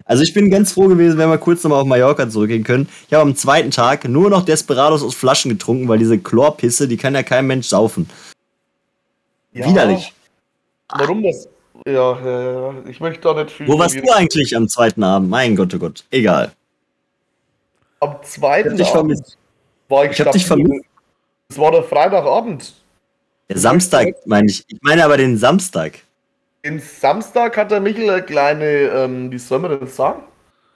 Also 0.06 0.22
ich 0.22 0.34
bin 0.34 0.52
ganz 0.52 0.74
froh 0.74 0.88
gewesen, 0.88 1.18
wenn 1.18 1.30
wir 1.30 1.40
kurz 1.40 1.64
nochmal 1.64 1.82
auf 1.82 1.88
Mallorca 1.88 2.30
zurückgehen 2.30 2.64
können. 2.64 2.88
Ich 3.08 3.14
habe 3.14 3.24
am 3.24 3.36
zweiten 3.36 3.72
Tag 3.72 4.08
nur 4.08 4.30
noch 4.30 4.46
Desperados 4.46 5.04
aus 5.04 5.16
Flaschen 5.16 5.50
getrunken, 5.50 5.88
weil 5.88 5.98
diese 5.98 6.20
Chlorpisse, 6.20 6.88
die 6.88 6.98
kann 6.98 7.16
ja 7.16 7.24
kein 7.24 7.48
Mensch 7.48 7.68
saufen. 7.68 8.08
Ja, 9.54 9.68
Widerlich. 9.68 10.14
Warum 10.90 11.24
das? 11.24 11.50
Ja, 11.88 12.20
ja, 12.24 12.74
ich 12.88 13.00
möchte 13.00 13.22
da 13.22 13.34
nicht 13.34 13.52
viel. 13.52 13.68
Wo 13.68 13.80
warst 13.80 13.96
du 13.96 14.12
eigentlich 14.12 14.56
am 14.56 14.68
zweiten 14.68 15.04
Abend? 15.04 15.30
Mein 15.30 15.56
Gott, 15.56 15.74
oh 15.74 15.80
Gott. 15.80 16.04
Egal. 16.12 16.52
Am 18.02 18.18
zweiten 18.22 18.76
ich 18.76 18.82
Abend 18.82 18.92
vermisst. 18.92 19.38
war 19.90 20.06
ich, 20.06 20.12
ich 20.12 20.22
hab 20.22 20.32
dich 20.32 20.46
vermisst. 20.46 20.86
Es 21.50 21.58
war 21.58 21.72
der 21.72 21.84
Freitagabend. 21.84 22.74
Der 23.50 23.58
Samstag, 23.58 24.14
meine 24.26 24.48
ich. 24.48 24.66
Ich 24.68 24.80
meine 24.82 25.06
aber 25.06 25.18
den 25.18 25.38
Samstag. 25.38 26.00
Den 26.66 26.80
Samstag 26.80 27.56
hat 27.56 27.72
der 27.72 27.80
Michel 27.80 28.10
eine 28.10 28.24
kleine, 28.24 28.66
ähm, 28.66 29.32
wie 29.32 29.38
soll 29.38 29.60
man 29.60 29.80
das 29.80 29.96
sagen? 29.96 30.24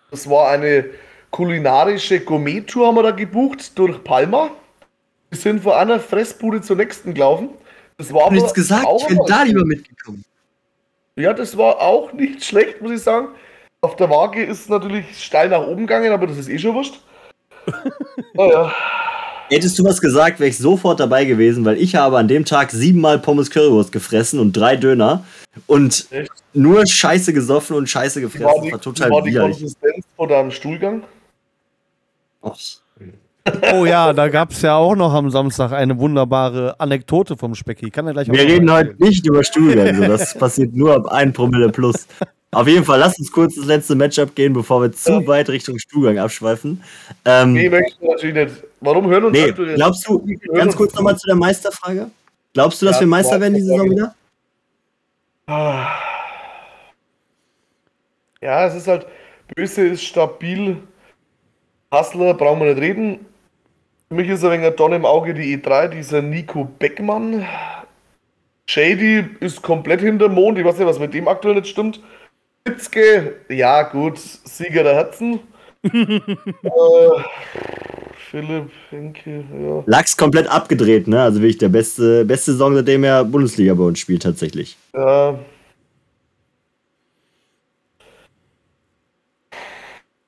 Das 0.10 0.30
war 0.30 0.50
eine 0.50 0.86
kulinarische 1.32 2.22
Gourmet-Tour, 2.22 2.88
haben 2.88 2.96
wir 2.96 3.04
da 3.04 3.12
gebucht 3.12 3.78
durch 3.78 4.02
Palma. 4.04 4.52
Wir 5.30 5.40
sind 5.40 5.64
von 5.64 5.74
einer 5.74 6.00
Fressbude 6.00 6.62
zur 6.62 6.78
nächsten 6.78 7.14
gelaufen. 7.14 7.50
Das 7.98 8.14
war 8.14 8.32
nichts 8.32 8.54
gesagt, 8.54 8.86
ich 9.00 9.08
bin 9.08 9.20
da 9.28 9.44
lieber 9.44 9.66
mitgekommen. 9.66 10.24
Ja, 11.16 11.34
das 11.34 11.58
war 11.58 11.80
auch 11.80 12.14
nicht 12.14 12.44
schlecht, 12.46 12.82
muss 12.82 12.92
ich 12.92 13.02
sagen. 13.02 13.30
Auf 13.82 13.96
der 13.96 14.10
Waage 14.10 14.44
ist 14.44 14.62
es 14.62 14.70
natürlich 14.70 15.06
steil 15.24 15.50
nach 15.50 15.66
oben 15.66 15.88
gegangen, 15.88 16.12
aber 16.12 16.28
das 16.28 16.38
ist 16.38 16.50
eh 16.50 16.58
schon 16.58 16.76
wurscht. 16.76 17.02
naja. 18.34 18.74
Hättest 19.52 19.78
du 19.78 19.84
was 19.84 20.00
gesagt, 20.00 20.40
wäre 20.40 20.50
ich 20.50 20.58
sofort 20.58 21.02
dabei 21.02 21.26
gewesen, 21.26 21.66
weil 21.66 21.78
ich 21.78 21.96
habe 21.96 22.18
an 22.18 22.30
dem 22.30 22.46
Tag 22.46 22.72
siebenmal 22.72 23.20
Pommes 23.20 23.52
Currywurst 23.52 23.92
gefressen 23.92 24.40
und 24.40 24.54
drei 24.54 24.78
Döner 24.78 25.26
und 25.68 26.08
Echt? 26.10 26.32
nur 26.54 26.88
Scheiße 26.88 27.34
gesoffen 27.34 27.76
und 27.76 27.90
Scheiße 27.90 28.22
gefressen. 28.22 28.46
War, 28.46 28.62
die, 28.62 28.72
war 28.72 28.80
total 28.80 29.10
war 29.10 29.22
die 29.22 29.34
Konsistenz 29.34 30.06
vor 30.16 30.30
deinem 30.30 30.52
Stuhlgang? 30.52 31.04
Och. 32.42 32.58
Oh 33.74 33.86
ja, 33.86 34.14
da 34.14 34.30
gab 34.30 34.52
es 34.52 34.62
ja 34.62 34.76
auch 34.78 34.96
noch 34.96 35.14
am 35.14 35.30
Samstag 35.30 35.74
eine 35.74 36.00
wunderbare 36.00 36.80
Anekdote 36.80 37.36
vom 37.36 37.54
Specki. 37.54 37.90
Kann 37.90 38.08
er 38.08 38.14
gleich 38.14 38.32
Wir 38.32 38.40
reden 38.40 38.72
heute 38.72 38.96
nicht 39.04 39.28
über 39.28 39.44
Stuhlgang, 39.44 40.00
das 40.00 40.34
passiert 40.38 40.74
nur 40.74 40.96
ab 40.96 41.08
1 41.08 41.36
Promille 41.36 41.70
plus. 41.70 42.08
Auf 42.54 42.68
jeden 42.68 42.84
Fall, 42.84 43.00
lass 43.00 43.18
uns 43.18 43.32
kurz 43.32 43.56
das 43.56 43.66
letzte 43.66 43.96
Matchup 43.96 44.36
gehen, 44.36 44.52
bevor 44.52 44.82
wir 44.82 44.92
zu 44.92 45.26
weit 45.26 45.50
Richtung 45.50 45.80
Stuhlgang 45.80 46.20
abschweifen. 46.20 46.84
Ähm, 47.24 47.54
nee, 47.54 47.70
möchte 47.70 47.96
ich 48.02 48.10
natürlich 48.10 48.36
nicht. 48.36 48.64
Warum 48.82 49.10
hören 49.10 49.26
uns 49.26 49.38
nee, 49.38 49.52
Glaubst 49.76 50.06
du, 50.06 50.26
ganz 50.54 50.76
kurz 50.76 50.94
nochmal 50.94 51.18
zu 51.18 51.28
der 51.28 51.38
Meisterfrage. 51.38 52.12
Glaubst 52.54 52.82
du, 52.82 52.88
dass 52.88 52.98
ja, 52.98 53.02
wir 53.02 53.08
Meister 53.08 53.40
werden 53.40 53.54
diese 53.54 53.68
Saison 53.68 53.90
wieder? 53.90 54.16
Ja, 58.42 58.66
es 58.66 58.76
ist 58.76 58.88
halt, 58.88 59.06
Böse 59.56 59.88
ist 59.88 60.04
stabil. 60.04 60.78
Hassler 61.90 62.34
brauchen 62.34 62.60
wir 62.60 62.74
nicht 62.74 62.82
reden. 62.82 63.26
Für 64.10 64.16
mich 64.16 64.28
ist 64.28 64.44
ein 64.44 64.52
wenig 64.52 64.76
Don 64.76 64.92
im 64.92 65.06
Auge 65.06 65.34
die 65.34 65.58
E3, 65.58 65.88
dieser 65.88 66.22
Nico 66.22 66.66
Beckmann. 66.66 67.46
Shady 68.66 69.26
ist 69.40 69.62
komplett 69.62 70.02
hinter 70.02 70.28
Mond. 70.28 70.58
Ich 70.58 70.66
weiß 70.66 70.78
nicht, 70.78 70.88
was 70.88 71.00
mit 71.00 71.14
dem 71.14 71.30
aktuell 71.30 71.56
nicht 71.56 71.68
stimmt. 71.68 72.02
Witzke, 72.66 73.36
ja 73.50 73.84
gut, 73.84 74.18
Sieger 74.20 74.84
der 74.84 74.96
Herzen. 74.96 75.40
äh, 75.84 75.90
Philipp, 78.30 78.70
Henke, 78.90 79.44
ja. 79.52 79.84
Lachs 79.88 80.16
komplett 80.16 80.48
abgedreht, 80.48 81.08
ne? 81.08 81.22
Also 81.22 81.42
wirklich 81.42 81.58
der 81.58 81.70
beste, 81.70 82.24
beste 82.24 82.52
Saison, 82.52 82.76
seitdem 82.76 83.04
er 83.04 83.26
Bundesliga 83.26 83.74
bei 83.74 83.84
uns 83.84 84.00
spielt, 84.00 84.24
tatsächlich. 84.24 84.78
Ja. 84.94 85.40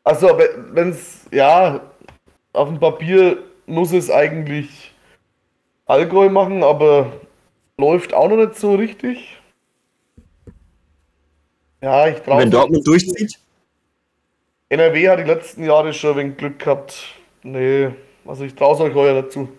Also, 0.04 0.38
wenn 0.74 0.90
es, 0.90 1.28
ja, 1.32 1.82
auf 2.52 2.68
dem 2.68 2.80
Papier 2.80 3.38
muss 3.66 3.94
es 3.94 4.12
eigentlich 4.12 4.94
Allgäu 5.86 6.30
machen, 6.30 6.64
aber 6.64 7.12
läuft 7.78 8.14
auch 8.14 8.30
noch 8.30 8.38
nicht 8.38 8.56
so 8.56 8.76
richtig. 8.76 9.42
Ja, 11.84 12.08
ich 12.08 12.20
traue 12.20 12.40
Wenn 12.40 12.50
Dortmund 12.50 12.88
durchzieht? 12.88 13.38
NRW 14.70 15.10
hat 15.10 15.20
die 15.20 15.24
letzten 15.24 15.66
Jahre 15.66 15.94
schon 15.94 16.12
ein 16.12 16.18
wenig 16.18 16.38
Glück 16.38 16.60
gehabt. 16.60 16.96
Nee, 17.44 17.90
also 18.26 18.46
ich 18.46 18.56
traue 18.56 18.76
es 18.76 18.80
euch 18.80 18.94
heuer 18.94 19.22
dazu. 19.22 19.50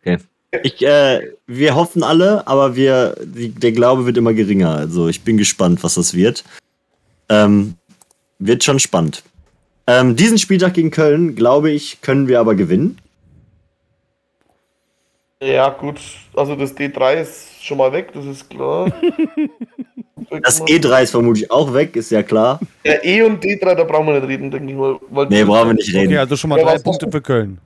Okay. 0.00 0.18
Ich, 0.62 0.80
äh, 0.86 1.32
wir 1.48 1.74
hoffen 1.74 2.04
alle, 2.04 2.46
aber 2.46 2.76
wir, 2.76 3.16
die, 3.24 3.48
der 3.48 3.72
Glaube 3.72 4.06
wird 4.06 4.16
immer 4.16 4.34
geringer. 4.34 4.76
Also 4.76 5.08
ich 5.08 5.22
bin 5.22 5.36
gespannt, 5.36 5.82
was 5.82 5.94
das 5.94 6.14
wird. 6.14 6.44
Ähm, 7.28 7.74
wird 8.38 8.62
schon 8.62 8.78
spannend. 8.78 9.24
Ähm, 9.88 10.14
diesen 10.14 10.38
Spieltag 10.38 10.74
gegen 10.74 10.92
Köln, 10.92 11.34
glaube 11.34 11.72
ich, 11.72 12.02
können 12.02 12.28
wir 12.28 12.38
aber 12.38 12.54
gewinnen. 12.54 12.98
Ja, 15.42 15.70
gut. 15.70 16.00
Also 16.36 16.54
das 16.54 16.76
D3 16.76 17.14
ist 17.14 17.64
schon 17.64 17.78
mal 17.78 17.92
weg, 17.92 18.12
das 18.14 18.26
ist 18.26 18.48
klar. 18.48 18.92
das 20.42 20.62
E3 20.62 21.02
ist 21.02 21.10
vermutlich 21.10 21.50
auch 21.50 21.74
weg, 21.74 21.96
ist 21.96 22.10
ja 22.10 22.22
klar. 22.22 22.60
Ja, 22.84 22.94
E 23.02 23.22
und 23.22 23.42
D3, 23.42 23.74
da 23.74 23.84
brauchen 23.84 24.06
wir 24.06 24.20
nicht 24.20 24.28
reden, 24.28 24.50
denke 24.50 24.70
ich 24.70 24.76
mal. 24.76 25.26
nee, 25.28 25.44
brauchen 25.44 25.68
wir 25.68 25.74
nicht 25.74 25.92
reden. 25.92 26.08
Okay, 26.08 26.18
also 26.18 26.36
schon 26.36 26.50
mal 26.50 26.58
ja, 26.58 26.64
drei 26.64 26.78
Punkte 26.78 27.10
für 27.10 27.20
Köln. 27.20 27.58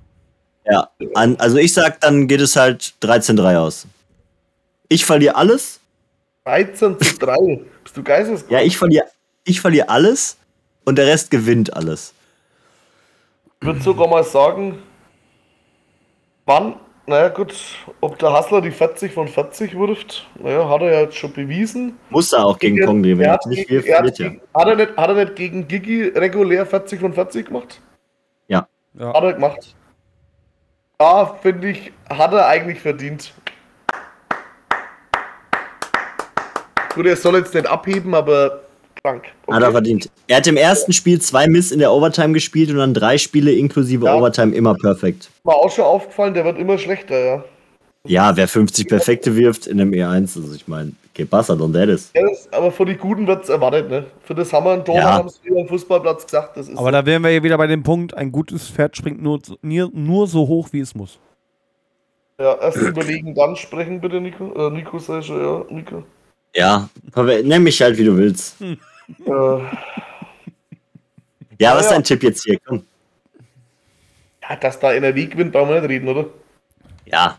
Ja, 0.65 0.89
an, 1.15 1.37
also 1.37 1.57
ich 1.59 1.73
sag, 1.73 2.01
dann 2.01 2.27
geht 2.27 2.41
es 2.41 2.57
halt 2.57 2.95
13-3 3.03 3.59
aus. 3.59 3.87
Ich 4.89 5.05
verliere 5.05 5.37
alles. 5.37 5.81
13 6.45 6.99
zu 6.99 7.19
3. 7.19 7.61
Bist 7.85 7.97
du 7.97 8.03
geisteskrank? 8.03 8.51
Ja, 8.51 8.61
ich 8.61 8.77
verliere 8.79 9.05
ich 9.49 9.61
verlier 9.61 9.91
alles 9.91 10.37
und 10.85 10.97
der 10.97 11.07
Rest 11.07 11.31
gewinnt 11.31 11.75
alles. 11.75 12.12
Ich 13.61 13.66
würde 13.66 13.81
sogar 13.81 14.07
mal 14.07 14.23
sagen, 14.25 14.79
wann 16.45 16.77
naja, 17.09 17.28
gut, 17.30 17.55
ob 18.01 18.18
der 18.18 18.32
Hassler 18.32 18.60
die 18.60 18.70
40 18.70 19.12
von 19.12 19.28
40 19.28 19.78
wirft, 19.78 20.28
naja, 20.35 20.68
hat 20.68 20.82
er 20.82 20.93
ja 20.93 21.01
jetzt 21.01 21.16
schon 21.16 21.32
bewiesen. 21.32 21.98
Muss 22.10 22.32
er 22.32 22.44
auch 22.44 22.59
gegen, 22.59 22.76
gegen 22.76 22.86
Kongri, 22.86 23.18
wenn 23.18 23.26
er 23.26 23.40
nicht 23.47 23.66
viel 23.66 23.82
verliert, 23.82 24.18
ja. 24.18 24.30
Hat 24.55 24.68
er, 24.68 24.76
nicht, 24.76 24.97
hat 24.97 25.09
er 25.09 25.14
nicht 25.14 25.36
gegen 25.36 25.66
Gigi 25.66 26.09
regulär 26.09 26.66
40 26.66 27.01
von 27.01 27.14
40 27.14 27.47
gemacht? 27.47 27.80
Ja. 28.47 28.68
ja. 28.94 29.14
Hat 29.14 29.24
er 29.24 29.32
gemacht. 29.32 29.74
Da 30.98 31.26
finde 31.40 31.70
ich, 31.70 31.93
hat 32.10 32.32
er 32.32 32.47
eigentlich 32.47 32.80
verdient. 32.80 33.32
Gut, 36.94 37.06
er 37.06 37.16
soll 37.16 37.36
jetzt 37.36 37.55
nicht 37.55 37.66
abheben, 37.66 38.14
aber 38.14 38.64
krank. 39.03 39.25
Okay. 39.47 39.57
Hat 39.57 39.62
er 39.62 39.73
verdient. 39.73 40.11
Er 40.27 40.37
hat 40.39 40.47
im 40.47 40.57
ersten 40.57 40.93
Spiel 40.93 41.20
zwei 41.20 41.47
Miss 41.47 41.73
in 41.73 41.79
der 41.79 41.93
Overtime 41.93 42.33
gespielt 42.33 42.70
und 42.70 42.77
dann 42.77 42.95
drei 42.95 43.19
Spiele 43.19 43.53
inklusive 43.53 44.07
ja. 44.07 44.15
Overtime 44.15 44.55
immer 44.55 44.75
perfekt. 44.75 45.31
War 45.45 45.57
auch 45.57 45.70
schon 45.70 45.85
aufgefallen, 45.85 46.35
der 46.35 46.45
wird 46.45 46.59
immer 46.59 46.79
schlechter, 46.79 47.19
ja. 47.19 47.45
Ja, 48.05 48.37
wer 48.37 48.49
50 48.49 48.89
Perfekte 48.89 49.37
wirft 49.37 49.66
in 49.66 49.81
einem 49.81 49.93
E1, 49.93 50.41
also 50.41 50.55
ich 50.55 50.66
meine, 50.66 50.93
que 51.12 51.27
pasa, 51.27 51.55
don 51.57 51.75
is. 51.75 52.11
Ja, 52.15 52.23
aber 52.53 52.70
von 52.70 52.87
den 52.87 52.97
Guten 52.97 53.27
wird 53.27 53.45
es 53.45 53.51
erwartet, 53.51 53.91
ne? 53.91 54.07
Für 54.23 54.35
das 54.35 54.53
haben 54.53 54.65
wir 54.65 54.73
einen 54.73 54.85
Tor, 54.85 54.97
ja. 54.97 55.15
haben 55.15 55.29
sie 55.29 55.51
am 55.51 55.66
Fußballplatz 55.66 56.25
gesagt. 56.25 56.57
Das 56.57 56.69
ist 56.69 56.79
aber 56.79 56.93
da 56.93 57.05
wären 57.05 57.23
wir 57.23 57.31
ja 57.31 57.43
wieder 57.43 57.59
bei 57.59 57.66
dem 57.66 57.83
Punkt, 57.83 58.15
ein 58.15 58.33
gutes 58.33 58.70
Pferd 58.70 58.97
springt 58.97 59.20
nur, 59.20 59.41
nur 59.62 60.27
so 60.27 60.47
hoch, 60.47 60.69
wie 60.73 60.81
es 60.81 60.95
muss. 60.95 61.19
Ja, 62.41 62.55
erst 62.55 62.77
überlegen, 62.77 63.35
dann 63.35 63.57
sprechen 63.57 64.01
bitte, 64.01 64.20
Nico. 64.20 64.53
Äh, 64.55 64.70
Nico, 64.70 64.99
sei 65.01 65.20
schon, 65.20 65.43
ja, 65.43 65.65
Nico. 65.69 66.05
Ja, 66.59 66.89
nenn 67.14 67.62
mich 67.62 67.80
halt, 67.80 67.97
wie 67.98 68.05
du 68.05 68.16
willst. 68.16 68.59
Hm. 68.59 68.76
Äh. 69.24 69.30
ja, 71.60 71.76
was 71.76 71.82
ist 71.82 71.90
dein 71.93 72.02
Tipp 72.02 72.24
jetzt 72.24 72.43
hier? 72.43 72.59
Komm. 72.66 72.85
Ja, 74.43 74.56
dass 74.56 74.80
da 74.80 74.93
NRW 74.93 75.26
gewinnt, 75.26 75.52
brauchen 75.52 75.68
wir 75.68 75.80
nicht 75.80 75.89
reden, 75.89 76.09
oder? 76.09 76.26
Ja, 77.06 77.39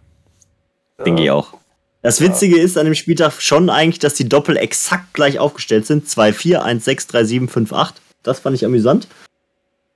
ja. 0.97 1.03
denke 1.03 1.23
ich 1.23 1.31
auch. 1.31 1.55
Das 2.01 2.21
Witzige 2.21 2.57
ja. 2.57 2.63
ist 2.63 2.77
an 2.77 2.85
dem 2.85 2.95
Spieltag 2.95 3.41
schon 3.41 3.69
eigentlich, 3.69 3.99
dass 3.99 4.13
die 4.13 4.29
Doppel 4.29 4.55
exakt 4.55 5.13
gleich 5.13 5.37
aufgestellt 5.37 5.85
sind. 5.85 6.07
2-4, 6.07 6.63
1-6, 6.63 7.11
3-7, 7.11 7.49
5-8. 7.49 7.95
Das 8.23 8.39
fand 8.39 8.55
ich 8.55 8.63
amüsant. 8.63 9.09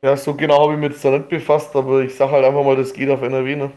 Ja, 0.01 0.17
so 0.17 0.33
genau 0.33 0.63
habe 0.63 0.73
ich 0.73 0.79
mich 0.79 0.91
jetzt 0.91 1.05
da 1.05 1.11
nicht 1.11 1.29
befasst, 1.29 1.73
aber 1.77 2.01
ich 2.01 2.13
sage 2.13 2.33
halt 2.33 2.43
einfach 2.43 2.65
mal, 2.65 2.75
das 2.75 2.91
geht 2.91 3.09
auf 3.09 3.21
NRW, 3.21 3.55
ne? 3.55 3.71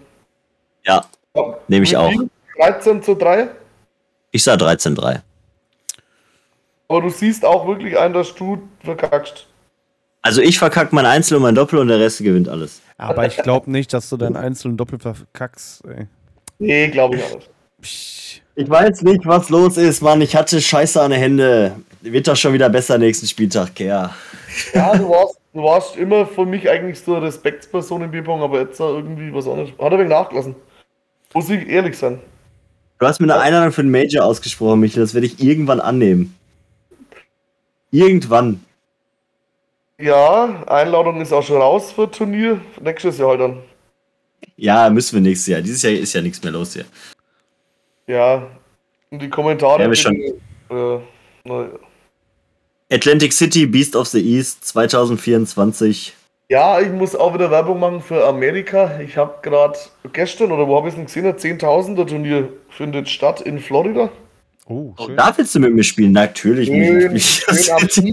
Ja, 0.84 1.04
ja. 1.36 1.56
nehme 1.68 1.84
ich 1.84 1.96
auch. 1.96 2.12
13 2.58 3.00
zu 3.00 3.14
3? 3.14 3.48
Ich 4.32 4.42
sah 4.42 4.54
13-3. 4.54 5.20
Aber 6.88 7.02
du 7.02 7.10
siehst 7.10 7.44
auch 7.44 7.66
wirklich 7.66 7.98
ein, 7.98 8.12
dass 8.12 8.34
du 8.34 8.58
verkackst. 8.84 9.46
Also 10.22 10.40
ich 10.40 10.58
verkack 10.58 10.92
mein 10.92 11.06
Einzel 11.06 11.36
und 11.36 11.42
mein 11.42 11.54
Doppel 11.54 11.78
und 11.78 11.88
der 11.88 12.00
Rest 12.00 12.18
gewinnt 12.18 12.48
alles. 12.48 12.80
Aber 12.98 13.26
ich 13.26 13.36
glaube 13.36 13.70
nicht, 13.70 13.92
dass 13.92 14.08
du 14.08 14.16
dein 14.16 14.36
Einzel 14.36 14.70
und 14.70 14.76
Doppel 14.76 14.98
verkackst. 14.98 15.84
Ey. 15.86 16.06
Nee, 16.58 16.88
glaube 16.88 17.16
ich 17.16 17.22
auch 17.24 17.36
nicht. 17.36 18.42
Ich 18.58 18.70
weiß 18.70 19.02
nicht, 19.02 19.26
was 19.26 19.50
los 19.50 19.76
ist, 19.76 20.00
Mann. 20.00 20.20
Ich 20.22 20.34
hatte 20.34 20.60
Scheiße 20.60 21.00
an 21.00 21.10
den 21.10 21.20
Händen. 21.20 21.86
Wird 22.00 22.26
doch 22.26 22.36
schon 22.36 22.54
wieder 22.54 22.70
besser 22.70 22.98
nächsten 22.98 23.26
Spieltag, 23.26 23.74
Kerr. 23.74 24.14
Ja, 24.72 24.96
du 24.96 25.08
warst, 25.10 25.38
du 25.52 25.62
warst 25.62 25.96
immer 25.96 26.26
für 26.26 26.46
mich 26.46 26.68
eigentlich 26.68 26.98
so 26.98 27.16
eine 27.16 27.26
Respektsperson 27.26 28.02
im 28.02 28.10
Bierpong, 28.10 28.40
aber 28.42 28.60
jetzt 28.60 28.80
irgendwie 28.80 29.32
was 29.34 29.46
anderes. 29.46 29.70
Hat 29.78 29.92
er 29.92 29.98
wegen 29.98 30.08
nachgelassen. 30.08 30.54
Muss 31.34 31.50
ich 31.50 31.68
ehrlich 31.68 31.98
sein. 31.98 32.18
Du 32.98 33.06
hast 33.06 33.20
mir 33.20 33.30
eine 33.30 33.42
Einladung 33.42 33.72
für 33.72 33.82
den 33.82 33.90
Major 33.90 34.24
ausgesprochen, 34.24 34.80
Michael. 34.80 35.02
Das 35.02 35.12
werde 35.12 35.26
ich 35.26 35.42
irgendwann 35.42 35.80
annehmen. 35.80 36.34
Irgendwann. 37.90 38.64
Ja, 39.98 40.62
Einladung 40.66 41.20
ist 41.20 41.32
auch 41.32 41.42
schon 41.42 41.60
raus 41.60 41.92
für 41.92 42.10
Turnier. 42.10 42.60
Nächstes 42.80 43.18
Jahr 43.18 43.30
halt 43.30 43.40
dann. 43.40 43.62
Ja, 44.56 44.90
müssen 44.90 45.14
wir 45.16 45.22
nächstes 45.22 45.46
Jahr. 45.46 45.62
Dieses 45.62 45.82
Jahr 45.82 45.92
ist 45.92 46.12
ja 46.12 46.20
nichts 46.20 46.42
mehr 46.42 46.52
los 46.52 46.74
hier. 46.74 46.84
Ja, 48.06 48.46
und 49.10 49.22
die 49.22 49.30
Kommentare. 49.30 49.82
Ja, 49.82 49.88
wir 49.88 49.96
schon. 49.96 50.14
Äh, 50.70 50.98
Atlantic 52.90 53.32
City, 53.32 53.66
Beast 53.66 53.96
of 53.96 54.08
the 54.08 54.20
East 54.20 54.64
2024. 54.66 56.14
Ja, 56.48 56.80
ich 56.80 56.90
muss 56.90 57.16
auch 57.16 57.34
wieder 57.34 57.50
Werbung 57.50 57.80
machen 57.80 58.00
für 58.00 58.24
Amerika. 58.24 59.00
Ich 59.00 59.16
habe 59.16 59.38
gerade 59.42 59.76
gestern, 60.12 60.52
oder 60.52 60.68
wo 60.68 60.76
habe 60.76 60.88
ich 60.88 60.94
es 60.94 61.12
denn 61.12 61.32
gesehen, 61.32 61.58
10.000er 61.58 62.06
Turnier 62.06 62.48
findet 62.68 63.08
statt 63.08 63.40
in 63.40 63.58
Florida. 63.58 64.10
Oh, 64.68 64.94
oh, 64.98 65.08
da 65.16 65.32
willst 65.36 65.54
du 65.54 65.60
mit 65.60 65.74
mir 65.74 65.84
spielen? 65.84 66.12
Natürlich. 66.12 66.68
Schön, 66.68 67.20
schön 67.88 68.12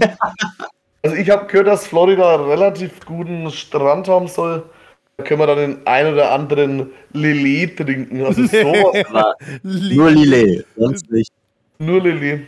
also 1.02 1.16
ich 1.16 1.28
habe 1.28 1.46
gehört, 1.46 1.66
dass 1.66 1.86
Florida 1.86 2.34
einen 2.34 2.44
relativ 2.44 3.04
guten 3.04 3.50
Strand 3.50 4.08
haben 4.08 4.26
soll. 4.26 4.62
Da 5.16 5.24
können 5.24 5.40
wir 5.40 5.46
dann 5.46 5.58
den 5.58 5.86
ein 5.86 6.12
oder 6.12 6.30
anderen 6.32 6.90
Lillet 7.12 7.76
trinken. 7.76 8.24
Also 8.24 8.42
sowas. 8.46 9.34
nur 9.62 10.10
Lillet, 10.10 10.64
sonst 10.76 11.10
nicht. 11.10 11.30
Nur 11.78 12.00
Lillet. 12.00 12.42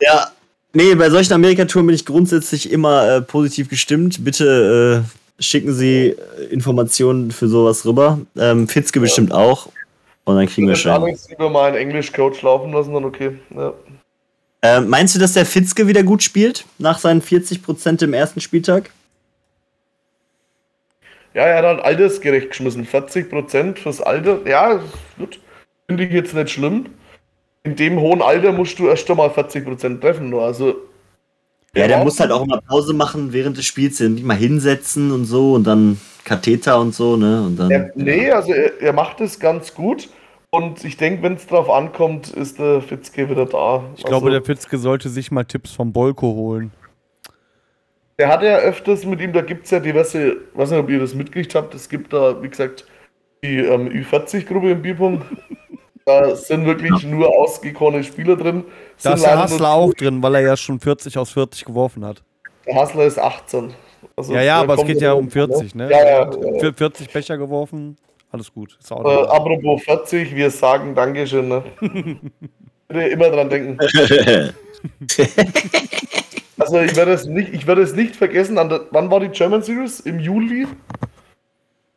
Ja, 0.00 0.30
nee, 0.72 0.94
bei 0.94 1.08
solchen 1.08 1.32
Amerika-Touren 1.32 1.86
bin 1.86 1.94
ich 1.94 2.04
grundsätzlich 2.04 2.70
immer 2.70 3.16
äh, 3.16 3.22
positiv 3.22 3.68
gestimmt. 3.68 4.24
Bitte 4.24 5.04
äh, 5.06 5.42
schicken 5.42 5.72
Sie 5.72 6.08
äh, 6.08 6.44
Informationen 6.50 7.30
für 7.30 7.48
sowas 7.48 7.86
rüber. 7.86 8.20
Ähm, 8.36 8.68
Fitzke 8.68 8.98
ja. 8.98 9.02
bestimmt 9.02 9.32
auch. 9.32 9.70
Und 10.24 10.36
dann 10.36 10.46
kriegen 10.46 10.68
wir 10.68 10.76
schon. 10.76 10.92
Alex 10.92 11.28
lieber 11.28 11.48
mal 11.48 11.68
einen 11.68 11.76
Englisch-Coach 11.76 12.42
laufen 12.42 12.72
lassen, 12.72 12.92
dann 12.94 13.04
okay. 13.04 13.38
Ja. 13.54 13.72
Äh, 14.62 14.80
meinst 14.80 15.14
du, 15.14 15.18
dass 15.18 15.32
der 15.32 15.46
Fitzke 15.46 15.86
wieder 15.86 16.02
gut 16.02 16.22
spielt 16.22 16.66
nach 16.78 16.98
seinen 16.98 17.22
40% 17.22 18.04
im 18.04 18.12
ersten 18.12 18.40
Spieltag? 18.40 18.90
Ja, 21.32 21.44
er 21.44 21.58
hat 21.58 21.64
halt 21.64 21.80
altersgerecht 21.80 22.50
geschmissen. 22.50 22.86
40% 22.86 23.78
fürs 23.78 24.00
Alter. 24.00 24.40
Ja, 24.46 24.80
gut. 25.18 25.40
Finde 25.86 26.04
ich 26.04 26.12
jetzt 26.12 26.34
nicht 26.34 26.50
schlimm. 26.50 26.86
In 27.62 27.76
dem 27.76 28.00
hohen 28.00 28.22
Alter 28.22 28.52
musst 28.52 28.78
du 28.78 28.88
erst 28.88 29.10
einmal 29.10 29.30
40% 29.30 30.00
treffen. 30.00 30.28
Nur. 30.28 30.42
Also, 30.42 30.76
ja, 31.74 31.86
der 31.86 32.04
muss 32.04 32.18
halt 32.18 32.32
auch 32.32 32.42
immer 32.42 32.60
Pause 32.60 32.92
machen 32.94 33.32
während 33.32 33.56
des 33.56 33.64
Spiels, 33.64 34.00
nicht 34.00 34.24
mal 34.24 34.36
hinsetzen 34.36 35.12
und 35.12 35.24
so 35.24 35.54
und 35.54 35.64
dann 35.64 36.00
Katheter 36.24 36.80
und 36.80 36.94
so, 36.94 37.16
ne? 37.16 37.42
Und 37.42 37.56
dann, 37.56 37.70
er, 37.70 37.92
nee, 37.94 38.28
ja. 38.28 38.36
also 38.36 38.52
er, 38.52 38.80
er 38.80 38.92
macht 38.92 39.20
es 39.20 39.38
ganz 39.38 39.74
gut. 39.74 40.08
Und 40.50 40.84
ich 40.84 40.96
denke, 40.96 41.22
wenn 41.22 41.34
es 41.34 41.46
darauf 41.46 41.70
ankommt, 41.70 42.28
ist 42.30 42.58
der 42.58 42.82
Fitzke 42.82 43.30
wieder 43.30 43.46
da. 43.46 43.84
Ich 43.94 44.04
also, 44.04 44.08
glaube, 44.08 44.30
der 44.30 44.42
Fitzke 44.42 44.78
sollte 44.78 45.08
sich 45.08 45.30
mal 45.30 45.44
Tipps 45.44 45.70
vom 45.72 45.92
Bolko 45.92 46.26
holen. 46.34 46.72
Der 48.18 48.28
hat 48.28 48.42
ja 48.42 48.58
öfters 48.58 49.06
mit 49.06 49.20
ihm, 49.20 49.32
da 49.32 49.40
gibt 49.40 49.64
es 49.64 49.70
ja 49.70 49.78
diverse, 49.78 50.32
ich 50.32 50.38
weiß 50.54 50.72
nicht, 50.72 50.80
ob 50.80 50.90
ihr 50.90 50.98
das 50.98 51.14
mitgekriegt 51.14 51.54
habt, 51.54 51.74
es 51.74 51.88
gibt 51.88 52.12
da, 52.12 52.42
wie 52.42 52.48
gesagt, 52.48 52.84
die 53.42 53.58
ähm, 53.58 53.88
Ü40-Gruppe 53.88 54.72
im 54.72 54.82
Bierpong. 54.82 55.22
da 56.04 56.34
sind 56.34 56.66
wirklich 56.66 57.02
ja. 57.02 57.08
nur 57.08 57.28
ausgekorene 57.28 58.02
Spieler 58.04 58.36
drin. 58.36 58.64
Da 59.02 59.14
ist 59.14 59.24
der 59.24 59.38
Hassler 59.38 59.70
auch 59.70 59.94
drin, 59.94 60.22
weil 60.22 60.34
er 60.36 60.40
ja 60.42 60.56
schon 60.56 60.80
40 60.80 61.18
aus 61.18 61.30
40 61.30 61.64
geworfen 61.64 62.04
hat. 62.04 62.22
Der 62.66 62.74
Hassler 62.74 63.04
ist 63.04 63.18
18. 63.18 63.74
Also, 64.16 64.34
ja, 64.34 64.42
ja, 64.42 64.60
aber 64.60 64.74
es 64.74 64.84
geht 64.84 65.00
ja 65.00 65.12
um 65.12 65.30
40, 65.30 65.74
ne? 65.74 65.90
Ja, 65.90 66.04
ja, 66.04 66.30
ja. 66.62 66.72
40 66.72 67.12
Becher 67.12 67.38
geworfen, 67.38 67.96
alles 68.30 68.52
gut. 68.52 68.78
Äh, 68.90 68.94
apropos 68.94 69.82
40, 69.82 70.34
wir 70.34 70.50
sagen 70.50 70.94
Dankeschön, 70.94 71.48
ne? 71.48 71.62
Bitte 72.88 73.02
immer 73.02 73.30
dran 73.30 73.48
denken. 73.48 73.78
also 76.58 76.80
ich 76.80 76.96
werde 76.96 77.12
es 77.12 77.26
nicht, 77.26 77.54
ich 77.54 77.66
werde 77.66 77.82
es 77.82 77.94
nicht 77.94 78.16
vergessen. 78.16 78.56
Der, 78.56 78.86
wann 78.90 79.10
war 79.10 79.20
die 79.20 79.28
German 79.28 79.62
Series? 79.62 80.00
Im 80.00 80.18
Juli? 80.18 80.66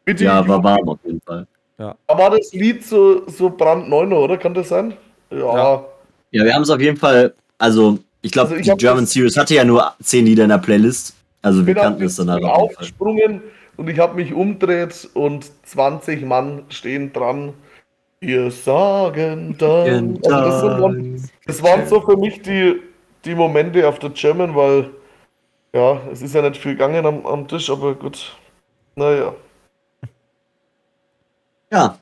Bitte 0.05 0.25
ja, 0.25 0.47
war 0.47 0.63
warm 0.63 0.89
auf 0.89 0.99
jeden 1.03 1.21
Fall. 1.21 1.47
Ja. 1.83 1.95
Da 2.07 2.17
war 2.17 2.29
das 2.29 2.53
Lied 2.53 2.85
so, 2.85 3.27
so 3.27 3.49
brandneu, 3.49 4.05
oder? 4.15 4.37
Kann 4.37 4.53
das 4.53 4.69
sein? 4.69 4.93
Ja. 5.29 5.37
Ja, 5.37 5.85
ja 6.31 6.45
wir 6.45 6.53
haben 6.53 6.61
es 6.61 6.69
auf 6.69 6.79
jeden 6.79 6.95
Fall, 6.95 7.33
also 7.57 7.99
ich 8.21 8.31
glaube, 8.31 8.55
also 8.55 8.63
die 8.71 8.77
German 8.77 9.05
Series 9.05 9.35
hatte 9.35 9.55
ja 9.55 9.65
nur 9.65 9.91
10 10.01 10.25
Lieder 10.25 10.43
in 10.43 10.49
der 10.49 10.59
Playlist. 10.59 11.13
Also 11.41 11.67
wir 11.67 11.75
kannten 11.75 12.03
es 12.03 12.15
dann 12.15 12.31
halt 12.31 12.45
aufgesprungen 12.45 13.41
und 13.75 13.89
ich 13.89 13.99
habe 13.99 14.15
mich 14.15 14.33
umdreht 14.33 15.09
und 15.13 15.51
20 15.65 16.25
Mann 16.25 16.63
stehen 16.69 17.11
dran. 17.11 17.53
Wir 18.21 18.49
sagen 18.49 19.57
dann. 19.57 20.19
Also 20.23 20.29
das, 20.29 20.81
waren, 20.81 21.29
das 21.45 21.63
waren 21.63 21.87
so 21.87 21.99
für 21.99 22.15
mich 22.15 22.41
die, 22.41 22.79
die 23.25 23.35
Momente 23.35 23.85
auf 23.85 23.99
der 23.99 24.11
German, 24.11 24.55
weil 24.55 24.89
ja, 25.75 25.99
es 26.13 26.21
ist 26.21 26.33
ja 26.33 26.41
nicht 26.41 26.61
viel 26.61 26.73
gegangen 26.73 27.05
am, 27.05 27.25
am 27.25 27.45
Tisch, 27.45 27.69
aber 27.69 27.93
gut. 27.93 28.37
Naja. 28.95 29.33
Ja. 31.73 31.97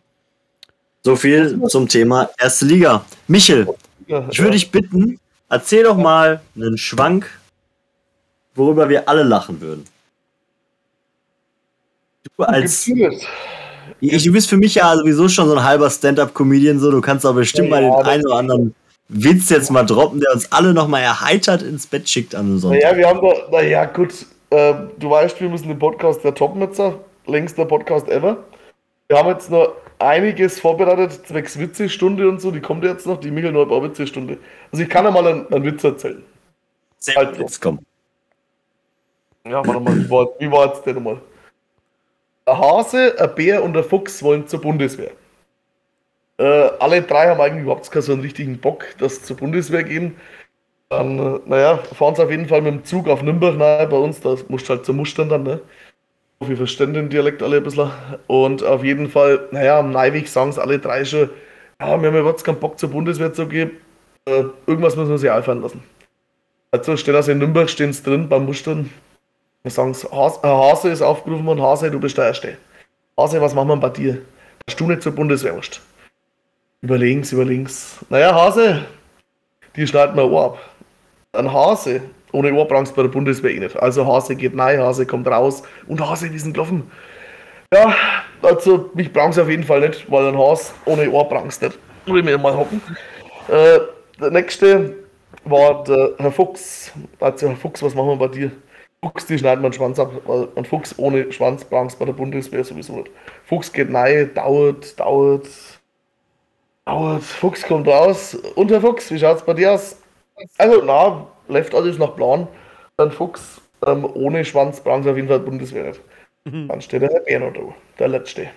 So 1.02 1.16
viel 1.16 1.60
zum 1.68 1.88
Thema 1.88 2.30
erste 2.38 2.66
Liga. 2.66 3.06
Michel, 3.28 3.68
ich 4.30 4.40
würde 4.40 4.52
dich 4.52 4.70
bitten, 4.70 5.18
erzähl 5.50 5.84
doch 5.84 5.96
mal 5.96 6.42
einen 6.56 6.78
Schwank, 6.78 7.28
worüber 8.54 8.90
wir 8.90 9.08
alle 9.08 9.24
lachen 9.24 9.62
würden. 9.62 9.86
Du 12.38 12.44
als. 12.44 12.88
Ich, 14.00 14.24
du 14.24 14.32
bist 14.32 14.50
für 14.50 14.58
mich 14.58 14.76
ja 14.76 14.96
sowieso 14.96 15.30
schon 15.30 15.48
so 15.48 15.56
ein 15.56 15.64
halber 15.64 15.90
Stand-up-Comedian, 15.90 16.80
so. 16.80 16.92
Du 16.92 17.02
kannst 17.02 17.26
aber 17.26 17.40
bestimmt 17.40 17.70
ja, 17.70 17.82
mal 17.82 17.82
den 17.82 18.06
einen 18.06 18.26
oder 18.26 18.36
anderen 18.36 18.76
Witz 19.08 19.50
jetzt 19.50 19.72
mal 19.72 19.84
droppen, 19.84 20.20
der 20.20 20.34
uns 20.34 20.52
alle 20.52 20.74
nochmal 20.74 21.02
erheitert 21.02 21.62
ins 21.62 21.88
Bett 21.88 22.10
schickt 22.10 22.36
an 22.36 22.60
so. 22.60 22.70
Naja, 22.70 22.96
wir 22.96 23.08
haben 23.08 23.22
da, 23.22 23.34
naja, 23.52 23.86
gut, 23.86 24.14
äh, 24.50 24.74
du 25.00 25.10
weißt, 25.10 25.40
wir 25.40 25.50
müssen 25.50 25.70
den 25.70 25.80
Podcast 25.80 26.24
der 26.24 26.36
Topmetzer, 26.36 27.00
längster 27.26 27.66
Podcast 27.66 28.10
ever. 28.10 28.38
Wir 29.12 29.18
haben 29.18 29.28
jetzt 29.28 29.52
noch 29.52 29.76
einiges 30.00 30.62
vorbereitet, 30.62 31.28
zwecks 31.28 31.60
Witzestunde 31.60 32.30
und 32.30 32.40
so, 32.40 32.50
die 32.50 32.62
kommt 32.62 32.86
jetzt 32.86 33.06
noch, 33.06 33.20
die 33.20 33.30
Michael 33.30 33.52
Neubau 33.52 33.84
Witzestunde. 33.84 34.38
Also 34.72 34.84
ich 34.84 34.90
kann 34.90 35.04
ja 35.04 35.12
mal 35.12 35.28
einen, 35.28 35.54
einen 35.54 35.66
Witz 35.66 35.84
erzählen. 35.84 36.24
Sehr 36.98 37.16
halt, 37.16 37.38
jetzt 37.38 37.60
komm. 37.60 37.80
Ja, 39.46 39.68
warte 39.68 39.82
mal, 39.82 39.98
wie 39.98 40.10
war, 40.10 40.30
wie 40.40 40.50
war 40.50 40.68
jetzt 40.68 40.86
der 40.86 40.94
nochmal? 40.94 41.20
Ein 42.46 42.58
Hase, 42.58 43.14
ein 43.20 43.36
Bär 43.36 43.62
und 43.62 43.76
ein 43.76 43.84
Fuchs 43.84 44.24
wollen 44.24 44.48
zur 44.48 44.62
Bundeswehr. 44.62 45.12
Äh, 46.38 46.70
alle 46.80 47.02
drei 47.02 47.28
haben 47.28 47.42
eigentlich 47.42 47.64
überhaupt 47.64 47.92
keinen 47.92 48.04
so 48.04 48.14
einen 48.14 48.22
richtigen 48.22 48.60
Bock, 48.60 48.86
dass 48.98 49.18
sie 49.18 49.24
zur 49.24 49.36
Bundeswehr 49.36 49.84
gehen. 49.84 50.16
Dann, 50.88 51.20
äh, 51.20 51.40
naja, 51.48 51.80
fahren 51.80 52.16
sie 52.16 52.24
auf 52.24 52.32
jeden 52.32 52.48
Fall 52.48 52.62
mit 52.62 52.74
dem 52.76 52.86
Zug 52.86 53.10
auf 53.10 53.24
Nürnberg 53.24 53.58
nahe 53.58 53.88
bei 53.88 53.98
uns, 53.98 54.22
da 54.22 54.38
musst 54.48 54.70
du 54.70 54.76
halt 54.76 54.86
zum 54.86 54.96
Mustern 54.96 55.28
dann, 55.28 55.44
ne? 55.44 55.60
Wir 56.44 56.58
verstehen 56.58 56.94
den 56.94 57.10
Dialekt 57.10 57.44
alle 57.44 57.58
ein 57.58 57.64
bisschen. 57.64 57.92
Und 58.28 58.64
auf 58.64 58.84
jeden 58.84 59.10
Fall, 59.10 59.48
naja, 59.52 59.80
am 59.80 59.92
Neiweg 59.92 60.28
sagen 60.28 60.50
es 60.50 60.58
alle 60.58 60.80
drei 60.80 61.06
schon, 61.06 61.30
ja, 61.80 62.02
wir 62.02 62.10
haben 62.10 62.18
überhaupt 62.18 62.44
keinen 62.44 62.60
Bock 62.60 62.80
zur 62.80 62.90
Bundeswehr 62.90 63.32
zu 63.32 63.48
gehen. 63.48 63.72
Äh, 64.26 64.46
irgendwas 64.66 64.96
müssen 64.96 65.12
wir 65.12 65.18
sich 65.18 65.32
einfallen 65.32 65.62
lassen. 65.62 65.84
Also 66.72 66.96
stehen 66.98 67.16
also 67.16 67.32
in 67.32 67.38
Nürnberg 67.38 67.70
stehen 67.70 67.92
sie 67.92 68.02
drin 68.02 68.30
beim 68.30 68.46
Mustern. 68.46 68.92
Wir 69.62 69.72
sagen 69.72 69.94
Hase, 69.94 70.42
Hase 70.44 70.90
ist 70.90 71.02
aufgerufen 71.02 71.46
worden, 71.46 71.62
Hase, 71.62 71.92
du 71.92 72.00
bist 72.00 72.18
der 72.18 72.26
Erste. 72.26 72.58
Hase, 73.18 73.42
was 73.42 73.54
machen 73.54 73.68
wir 73.68 73.78
bei 73.78 73.90
dir? 73.90 74.22
Dass 74.66 74.76
du 74.76 74.88
nicht 74.88 75.04
zur 75.04 75.12
Bundeswehr 75.12 75.54
musst. 75.54 75.82
Überlegen's, 76.82 77.32
überlegen's. 77.32 77.98
Naja, 78.10 78.34
Hase, 78.34 78.86
die 79.76 79.86
schneiden 79.86 80.16
wir 80.16 80.32
Ohr 80.32 80.46
ab. 80.46 80.70
Ein 81.34 81.52
Hase, 81.52 82.02
ohne 82.32 82.54
Ohr 82.54 82.68
brauchst 82.68 82.92
du 82.92 82.96
bei 82.96 83.02
der 83.04 83.10
Bundeswehr 83.10 83.52
eh 83.52 83.60
nicht. 83.60 83.78
Also 83.78 84.06
Hase 84.06 84.36
geht 84.36 84.58
rein, 84.58 84.80
Hase 84.80 85.06
kommt 85.06 85.28
raus 85.28 85.64
und 85.88 86.02
Hase, 86.02 86.32
wie 86.32 86.40
sind 86.40 86.54
gelaufen. 86.54 86.90
Ja, 87.74 87.94
also 88.42 88.90
mich 88.94 89.12
brauchst 89.12 89.40
auf 89.40 89.50
jeden 89.50 89.64
Fall 89.64 89.82
nicht, 89.82 90.10
weil 90.12 90.28
ein 90.28 90.38
Hase 90.38 90.74
ohne 90.86 91.10
Ohr 91.10 91.28
brauchst 91.28 91.62
nicht. 91.62 91.78
Ich 92.06 92.14
mir 92.14 92.38
mal 92.38 92.56
hocken. 92.56 92.82
Äh, 93.48 93.80
der 94.20 94.32
nächste 94.32 94.96
war 95.46 95.84
der 95.84 96.12
Herr 96.18 96.32
Fuchs. 96.32 96.92
Also 97.20 97.48
Herr 97.48 97.56
Fuchs, 97.56 97.82
was 97.82 97.96
machen 97.96 98.10
wir 98.10 98.16
bei 98.16 98.28
dir? 98.28 98.52
Fuchs, 99.04 99.26
die 99.26 99.40
schneiden 99.40 99.62
man 99.62 99.74
Schwanz 99.74 100.00
ab, 100.00 100.12
weil 100.26 100.48
ein 100.56 100.66
Fuchs 100.66 100.98
ohne 100.98 101.32
Schwanz 101.32 101.64
brauchst 101.64 101.98
bei 101.98 102.06
der 102.06 102.14
Bundeswehr 102.14 102.64
sowieso 102.64 102.98
nicht. 102.98 103.10
Fuchs 103.46 103.72
geht 103.72 103.94
rein, 103.94 104.32
dauert, 104.34 105.00
dauert, 105.00 105.48
dauert. 106.86 107.24
Fuchs 107.24 107.64
kommt 107.64 107.88
raus. 107.88 108.36
Und 108.56 108.70
Herr 108.70 108.82
Fuchs, 108.82 109.10
wie 109.12 109.18
schaut's 109.20 109.44
bei 109.44 109.54
dir 109.54 109.74
aus? 109.74 109.98
Also, 110.58 110.84
na, 110.84 111.28
läuft 111.52 111.76
alles 111.76 111.98
nach 111.98 112.16
Plan. 112.16 112.48
Ein 112.98 113.12
Fuchs 113.12 113.62
ähm, 113.86 114.08
ohne 114.14 114.46
Schwanz 114.46 114.80
brauchen 114.80 115.04
sie 115.04 115.10
auf 115.10 115.16
jeden 115.16 115.28
Fall 115.28 115.40
Bundeswehr 115.40 115.86
nicht. 115.88 116.02
Mhm. 116.46 116.68
Dann 116.68 116.82
steht 116.82 117.02
der 117.02 117.20
Bär 117.20 117.40
noch 117.40 117.54
da, 117.54 117.62
der 118.00 118.08
letzte. 118.10 118.48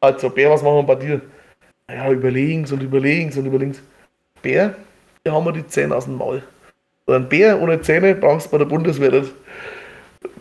Also, 0.00 0.30
Bär, 0.30 0.50
was 0.50 0.62
machen 0.62 0.76
wir 0.76 0.82
bei 0.82 0.94
dir? 0.94 1.20
Ja, 1.88 2.10
überlegens 2.10 2.72
und 2.72 2.82
überlegens 2.82 3.36
und 3.36 3.46
überlegens. 3.46 3.82
Bär, 4.42 4.74
hier 5.22 5.32
haben 5.32 5.44
wir 5.44 5.52
die 5.52 5.66
Zähne 5.66 5.94
aus 5.94 6.04
dem 6.04 6.16
Maul. 6.16 6.42
Und 7.06 7.14
ein 7.14 7.28
Bär 7.28 7.60
ohne 7.60 7.80
Zähne 7.80 8.14
brauchst 8.14 8.46
du 8.46 8.50
bei 8.52 8.58
der 8.58 8.64
Bundeswehr 8.66 9.10
nicht. 9.10 9.32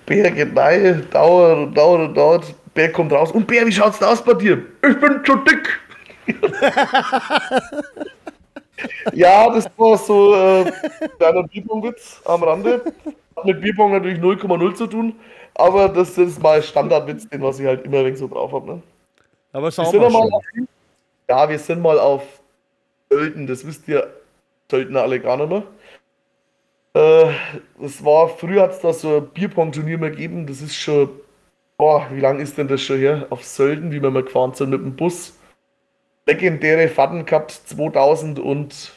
Bär 0.06 0.32
geht 0.32 0.58
rein, 0.58 1.06
dauert 1.12 1.58
und 1.58 1.78
dauert 1.78 2.10
und 2.10 2.16
dauert. 2.16 2.56
Bär 2.74 2.92
kommt 2.92 3.12
raus. 3.12 3.32
Und 3.32 3.48
Bär, 3.48 3.66
wie 3.66 3.72
schaut's 3.72 4.00
da 4.00 4.12
aus 4.12 4.24
bei 4.24 4.34
dir? 4.34 4.62
Ich 4.88 5.00
bin 5.00 5.24
zu 5.26 5.36
dick. 5.38 5.80
ja, 9.14 9.50
das 9.50 9.70
war 9.78 9.98
so 9.98 10.36
äh, 10.36 10.72
kleiner 11.18 11.44
Bierpong-Witz 11.44 12.22
am 12.26 12.44
Rande. 12.44 12.82
Hat 13.36 13.46
mit 13.46 13.62
Bierpong 13.62 13.92
natürlich 13.92 14.20
0,0 14.20 14.74
zu 14.76 14.88
tun, 14.88 15.16
aber 15.56 15.90
das 15.90 16.18
ist 16.18 16.42
mal 16.42 16.62
Standardwitz, 16.62 17.28
den 17.30 17.42
was 17.42 17.60
ich 17.60 17.66
halt 17.66 17.86
immer 17.86 18.00
ein 18.00 18.16
so 18.16 18.28
drauf 18.28 18.52
habe. 18.52 18.68
Ne? 18.68 18.82
Aber 19.52 19.72
schau 19.72 19.92
wir 19.92 20.00
mal. 20.02 20.10
mal 20.10 20.30
auf, 20.32 20.44
ja, 21.30 21.50
wir 21.50 21.60
sind 21.60 21.82
mal 21.82 22.00
auf 22.00 22.24
Sölden, 23.10 23.48
das 23.48 23.66
wisst 23.66 23.88
ihr 23.88 24.08
Söldner 24.70 25.02
alle 25.02 25.20
gar 25.20 25.38
nicht 25.38 25.50
mehr. 25.50 25.64
Äh, 26.96 27.34
das 27.80 28.04
war, 28.04 28.30
früher 28.30 28.64
hat 28.64 28.72
es 28.72 28.80
da 28.80 28.94
so 28.94 29.18
ein 29.18 29.28
Bierpong-Turnier 29.28 29.98
mehr 29.98 30.12
gegeben, 30.12 30.46
das 30.48 30.62
ist 30.62 30.76
schon, 30.76 31.10
boah, 31.78 32.08
wie 32.12 32.20
lange 32.20 32.42
ist 32.42 32.58
denn 32.58 32.68
das 32.68 32.82
schon 32.82 32.98
her? 32.98 33.28
Auf 33.30 33.44
Sölden, 33.44 33.92
wie 33.92 34.02
wir 34.02 34.12
mal 34.12 34.24
gefahren 34.24 34.54
sind 34.54 34.70
mit 34.70 34.82
dem 34.82 34.96
Bus 34.96 35.34
legendäre 36.26 36.88
Fahrten 36.88 37.26
gehabt, 37.26 37.52
2013, 37.52 38.92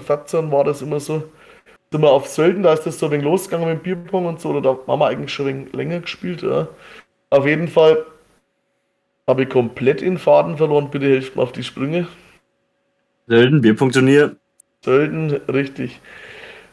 14 0.00 0.52
war 0.52 0.64
das 0.64 0.82
immer 0.82 1.00
so. 1.00 1.24
Sind 1.92 2.02
wir 2.02 2.10
auf 2.10 2.26
Sölden, 2.26 2.62
da 2.62 2.72
ist 2.72 2.84
das 2.84 2.98
so 2.98 3.06
ein 3.06 3.12
wenig 3.12 3.24
losgegangen 3.24 3.68
mit 3.68 3.82
Bierpong 3.84 4.26
und 4.26 4.40
so, 4.40 4.50
oder 4.50 4.60
da 4.60 4.78
haben 4.86 5.00
wir 5.00 5.06
eigentlich 5.06 5.32
schon 5.32 5.46
ein 5.46 5.56
wenig 5.56 5.72
länger 5.72 6.00
gespielt. 6.00 6.42
Ja. 6.42 6.68
Auf 7.30 7.46
jeden 7.46 7.68
Fall 7.68 8.04
habe 9.26 9.44
ich 9.44 9.48
komplett 9.48 10.02
in 10.02 10.18
Faden 10.18 10.56
verloren, 10.56 10.90
bitte 10.90 11.06
helft 11.06 11.36
mir 11.36 11.42
auf 11.42 11.52
die 11.52 11.64
Sprünge. 11.64 12.08
Sölden, 13.28 13.60
Bierpong-Turnier. 13.60 14.36
Sölden, 14.84 15.32
richtig. 15.48 16.00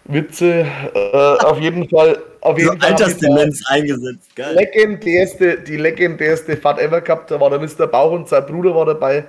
Witze. 0.05 0.65
Äh, 0.93 1.17
auf 1.17 1.59
jeden 1.59 1.87
Fall. 1.89 2.17
Auf 2.41 2.57
jeden 2.57 2.79
Fall 2.79 2.91
Altersdemenz 2.91 3.63
eingesetzt. 3.67 4.35
Geil. 4.35 4.55
Legendärste, 4.55 5.59
die 5.59 5.77
legendärste 5.77 6.57
Fahrt 6.57 6.79
ever 6.79 7.01
gehabt. 7.01 7.31
Da 7.31 7.39
war 7.39 7.49
der 7.49 7.59
Mr. 7.59 7.87
Bauch 7.87 8.11
und 8.11 8.27
sein 8.27 8.45
Bruder 8.45 8.75
war 8.75 8.85
dabei. 8.85 9.25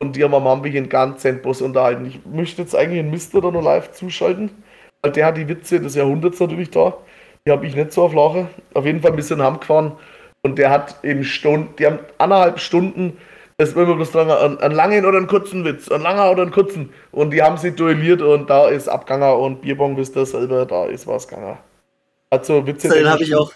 Und 0.00 0.16
die 0.16 0.24
haben 0.24 0.34
am 0.34 0.46
Anfang 0.46 0.76
einen 0.76 0.88
ganz 0.88 1.26
Bus 1.42 1.60
unterhalten. 1.60 2.06
Ich 2.06 2.20
möchte 2.24 2.62
jetzt 2.62 2.74
eigentlich 2.74 3.00
einen 3.00 3.10
Mr. 3.10 3.40
da 3.40 3.50
noch 3.50 3.62
live 3.62 3.92
zuschalten. 3.92 4.50
Weil 5.02 5.12
der 5.12 5.26
hat 5.26 5.36
die 5.36 5.48
Witze 5.48 5.80
des 5.80 5.94
Jahrhunderts 5.94 6.40
natürlich 6.40 6.70
da. 6.70 6.96
Die 7.46 7.50
habe 7.52 7.66
ich 7.66 7.76
nicht 7.76 7.92
so 7.92 8.02
auf 8.02 8.14
Lache. 8.14 8.48
Auf 8.74 8.84
jeden 8.84 9.00
Fall 9.00 9.12
ein 9.12 9.16
bisschen 9.16 9.42
heimgefahren. 9.42 9.92
Und 10.42 10.58
der 10.58 10.70
hat 10.70 11.02
eben 11.02 11.24
Stunden, 11.24 11.74
die 11.78 11.86
haben 11.86 11.98
anderthalb 12.18 12.60
Stunden 12.60 13.18
es 13.60 13.74
war 13.74 13.82
immer 13.82 13.96
bloß 13.96 14.12
dran, 14.12 14.30
einen, 14.30 14.58
einen 14.58 14.74
langen 14.74 15.04
oder 15.04 15.18
einen 15.18 15.26
kurzen 15.26 15.64
Witz, 15.64 15.90
ein 15.90 16.00
langer 16.00 16.30
oder 16.30 16.42
einen 16.42 16.52
kurzen. 16.52 16.90
Und 17.10 17.32
die 17.32 17.42
haben 17.42 17.56
sich 17.56 17.74
duelliert 17.74 18.22
und 18.22 18.48
da 18.48 18.68
ist 18.68 18.88
Abganger 18.88 19.36
und 19.36 19.62
Bierbong 19.62 19.96
wisst 19.96 20.16
ihr 20.16 20.26
selber, 20.26 20.64
da 20.64 20.86
ist 20.86 21.08
was 21.08 21.26
gegangen. 21.26 21.58
Also 22.30 22.64
Witze. 22.64 22.88
Den 22.88 23.08
habe 23.08 23.24
ich 23.24 23.34
auch, 23.34 23.52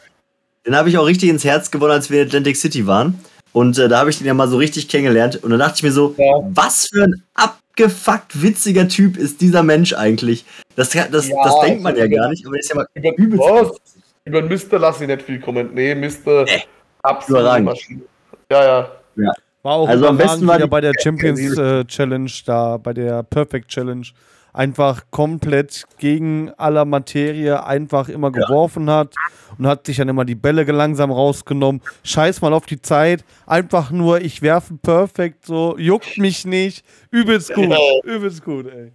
den 0.66 0.74
habe 0.74 0.88
ich 0.88 0.98
auch 0.98 1.06
richtig 1.06 1.28
ins 1.28 1.44
Herz 1.44 1.70
gewonnen, 1.70 1.92
als 1.92 2.10
wir 2.10 2.22
in 2.22 2.26
Atlantic 2.26 2.56
City 2.56 2.86
waren. 2.86 3.20
Und 3.52 3.78
äh, 3.78 3.88
da 3.88 4.00
habe 4.00 4.10
ich 4.10 4.18
den 4.18 4.26
ja 4.26 4.34
mal 4.34 4.48
so 4.48 4.56
richtig 4.56 4.88
kennengelernt. 4.88 5.42
Und 5.44 5.50
da 5.50 5.56
dachte 5.56 5.74
ich 5.76 5.82
mir 5.84 5.92
so, 5.92 6.16
ja. 6.18 6.40
was 6.52 6.86
für 6.86 7.04
ein 7.04 7.22
abgefuckt 7.34 8.42
witziger 8.42 8.88
Typ 8.88 9.16
ist 9.16 9.40
dieser 9.40 9.62
Mensch 9.62 9.92
eigentlich? 9.92 10.44
Das, 10.74 10.90
das, 10.90 11.28
ja, 11.28 11.36
das 11.44 11.60
denkt 11.60 11.82
man 11.82 11.94
ja 11.94 12.08
gar 12.08 12.28
nicht, 12.28 12.44
aber 12.44 12.58
ist 12.58 12.70
ja 12.70 12.76
mal 12.76 12.86
über, 12.94 13.16
übelst. 13.16 14.00
Über 14.24 14.42
Mr. 14.42 14.78
lass 14.78 15.00
ich 15.00 15.06
nicht 15.06 15.22
viel 15.22 15.38
kommentieren. 15.38 15.74
Nee, 15.74 15.94
Mr. 15.94 16.48
Äh, 16.48 16.60
absolut 17.02 17.62
Maschine. 17.62 18.02
Ja, 18.50 18.64
ja. 18.64 18.92
Ja. 19.16 19.32
War 19.62 19.74
auch 19.76 19.88
also 19.88 20.08
am 20.08 20.16
besten 20.16 20.46
war 20.46 20.56
wieder 20.56 20.68
bei 20.68 20.80
der 20.80 20.92
Champions 21.00 21.56
äh, 21.56 21.84
Challenge 21.84 22.30
da, 22.44 22.78
bei 22.78 22.92
der 22.92 23.22
Perfect 23.22 23.68
Challenge. 23.68 24.06
einfach 24.52 25.04
komplett 25.10 25.84
gegen 25.98 26.50
aller 26.56 26.84
Materie 26.84 27.64
einfach 27.64 28.08
immer 28.08 28.30
geworfen 28.30 28.88
ja. 28.88 28.98
hat 28.98 29.14
und 29.58 29.66
hat 29.66 29.86
sich 29.86 29.96
dann 29.96 30.08
immer 30.08 30.24
die 30.24 30.34
Bälle 30.34 30.64
langsam 30.64 31.10
rausgenommen. 31.10 31.80
Scheiß 32.02 32.42
mal 32.42 32.52
auf 32.52 32.66
die 32.66 32.82
Zeit, 32.82 33.24
einfach 33.46 33.90
nur 33.90 34.20
ich 34.20 34.42
werfe 34.42 34.74
perfekt 34.74 35.46
so, 35.46 35.76
juckt 35.78 36.18
mich 36.18 36.44
nicht, 36.44 36.84
übelst 37.10 37.54
gut, 37.54 37.72
übelst 38.04 38.44
gut, 38.44 38.66
ey. 38.66 38.92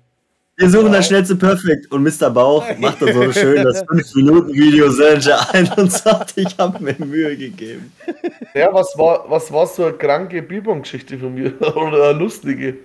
Wir 0.60 0.72
suchen 0.72 0.92
das 0.92 1.06
schnellste 1.06 1.36
Perfekt 1.36 1.92
und 1.92 2.02
Mr. 2.02 2.32
Bauch 2.32 2.66
macht 2.80 3.00
dann 3.00 3.14
so 3.14 3.32
schön 3.32 3.64
das 3.64 3.84
5-Minuten-Video 3.86 4.90
Selger 4.90 5.54
ein 5.54 5.72
und 5.74 5.92
sagt, 5.92 6.34
ich 6.36 6.58
habe 6.58 6.84
mir 6.84 6.96
Mühe 6.98 7.38
gegeben. 7.38 7.92
Ja, 8.56 8.74
was 8.74 8.98
war, 8.98 9.30
was 9.30 9.52
war 9.52 9.68
so 9.68 9.86
eine 9.86 9.94
kranke 9.94 10.42
Bibon-Geschichte 10.42 11.20
von 11.20 11.36
mir? 11.36 11.54
Oder 11.76 12.10
eine 12.10 12.20
lustige? 12.20 12.78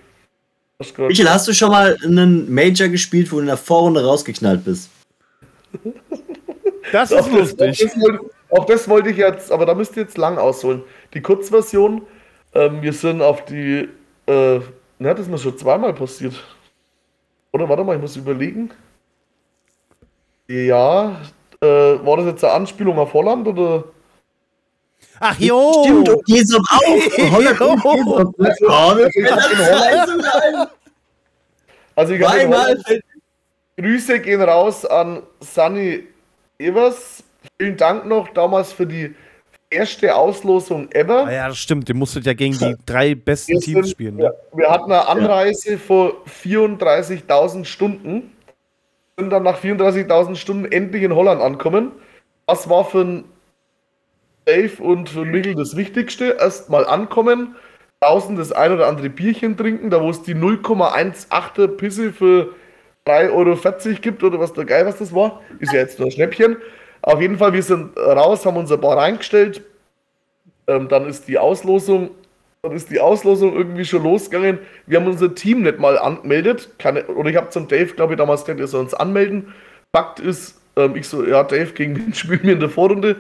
Michael, 0.78 1.30
hast 1.30 1.48
du 1.48 1.54
schon 1.54 1.70
mal 1.70 1.96
einen 2.04 2.52
Major 2.52 2.88
gespielt, 2.88 3.32
wo 3.32 3.36
du 3.36 3.42
in 3.42 3.46
der 3.46 3.56
Vorrunde 3.56 4.04
rausgeknallt 4.04 4.64
bist? 4.64 4.90
Das 6.90 7.10
ist 7.10 7.18
auf 7.18 7.32
lustig. 7.32 7.78
Das, 7.78 7.92
das 7.92 8.02
wollte, 8.02 8.20
auf 8.50 8.66
das 8.66 8.88
wollte 8.88 9.08
ich 9.08 9.16
jetzt, 9.16 9.50
aber 9.50 9.64
da 9.64 9.74
müsst 9.74 9.96
ihr 9.96 10.02
jetzt 10.02 10.18
lang 10.18 10.36
ausholen. 10.36 10.82
Die 11.14 11.22
Kurzversion, 11.22 12.02
ähm, 12.54 12.82
wir 12.82 12.92
sind 12.92 13.22
auf 13.22 13.46
die, 13.46 13.88
äh, 14.26 14.60
na, 14.98 15.14
das 15.14 15.20
ist 15.20 15.30
mir 15.30 15.38
schon 15.38 15.56
zweimal 15.56 15.94
passiert. 15.94 16.34
Oder 17.52 17.68
warte 17.68 17.84
mal, 17.84 17.96
ich 17.96 18.02
muss 18.02 18.16
überlegen. 18.16 18.70
Ja, 20.48 21.20
äh, 21.60 21.66
war 21.66 22.16
das 22.16 22.26
jetzt 22.26 22.44
eine 22.44 22.54
Anspielung 22.54 22.98
auf 22.98 23.12
Holland 23.12 23.46
oder? 23.46 23.84
Ach 25.20 25.38
jo! 25.38 25.84
Stimmt, 25.84 26.08
und 26.08 26.26
Gesum 26.26 26.64
auch! 26.68 26.86
Also 31.94 32.14
ich 32.14 32.26
habe 32.26 33.02
Grüße 33.76 34.20
gehen 34.20 34.42
raus 34.42 34.84
an 34.84 35.22
Sunny 35.40 36.08
Evers. 36.58 37.22
Vielen 37.58 37.76
Dank 37.76 38.06
noch 38.06 38.28
damals 38.28 38.72
für 38.72 38.86
die 38.86 39.14
erste 39.72 40.14
Auslosung 40.14 40.90
ever. 40.92 41.26
Ah 41.26 41.32
ja, 41.32 41.48
das 41.48 41.58
stimmt. 41.58 41.88
Ihr 41.88 41.94
musstet 41.94 42.26
ja 42.26 42.34
gegen 42.34 42.58
die 42.58 42.76
drei 42.86 43.14
besten 43.14 43.54
wir 43.54 43.60
Teams 43.60 43.90
spielen. 43.90 44.16
Ne? 44.16 44.32
wir 44.52 44.70
hatten 44.70 44.92
eine 44.92 45.08
Anreise 45.08 45.72
ja. 45.72 45.78
vor 45.78 46.22
34.000 46.42 47.64
Stunden. 47.64 48.32
Sind 49.18 49.30
dann 49.30 49.42
nach 49.42 49.62
34.000 49.62 50.36
Stunden 50.36 50.64
endlich 50.70 51.02
in 51.02 51.14
Holland 51.14 51.42
ankommen. 51.42 51.92
Was 52.46 52.68
war 52.68 52.84
für 52.84 53.24
Dave 54.44 54.82
und 54.82 55.08
für 55.08 55.24
Michel 55.24 55.54
das 55.54 55.76
Wichtigste? 55.76 56.36
Erstmal 56.38 56.86
ankommen, 56.86 57.56
draußen 58.00 58.36
das 58.36 58.52
ein 58.52 58.72
oder 58.72 58.88
andere 58.88 59.10
Bierchen 59.10 59.56
trinken, 59.56 59.90
da 59.90 60.02
wo 60.02 60.10
es 60.10 60.22
die 60.22 60.34
0,18er 60.34 61.68
Pisse 61.68 62.12
für 62.12 62.54
3,40 63.06 63.30
Euro 63.32 64.00
gibt 64.00 64.22
oder 64.22 64.38
was 64.38 64.52
der 64.52 64.64
geil 64.64 64.86
was 64.86 64.98
das 64.98 65.14
war. 65.14 65.40
Ist 65.58 65.72
ja 65.72 65.80
jetzt 65.80 65.98
nur 65.98 66.08
ein 66.08 66.12
Schnäppchen. 66.12 66.56
Auf 67.02 67.20
jeden 67.20 67.36
Fall, 67.36 67.52
wir 67.52 67.62
sind 67.62 67.96
raus, 67.98 68.46
haben 68.46 68.56
unser 68.56 68.78
Bar 68.78 68.96
reingestellt. 68.96 69.62
Ähm, 70.68 70.88
dann 70.88 71.06
ist 71.06 71.26
die 71.26 71.38
Auslosung, 71.38 72.10
dann 72.62 72.72
ist 72.72 72.90
die 72.90 73.00
Auslosung 73.00 73.54
irgendwie 73.56 73.84
schon 73.84 74.04
losgegangen. 74.04 74.60
Wir 74.86 75.00
haben 75.00 75.08
unser 75.08 75.34
Team 75.34 75.62
nicht 75.62 75.80
mal 75.80 75.98
angemeldet. 75.98 76.70
Keine, 76.78 77.04
oder 77.06 77.30
ich 77.30 77.36
habe 77.36 77.48
zum 77.50 77.66
Dave, 77.66 77.92
glaube 77.94 78.12
ich, 78.12 78.18
damals 78.18 78.44
gesagt, 78.44 78.60
er 78.60 78.68
soll 78.68 78.82
uns 78.82 78.94
anmelden. 78.94 79.52
Fakt 79.94 80.20
ist, 80.20 80.60
ähm, 80.76 80.94
ich 80.94 81.08
so, 81.08 81.26
ja, 81.26 81.42
Dave, 81.42 81.72
gegen 81.72 81.96
wen 81.96 82.14
spielen 82.14 82.42
wir 82.44 82.52
in 82.52 82.60
der 82.60 82.70
Vorrunde? 82.70 83.16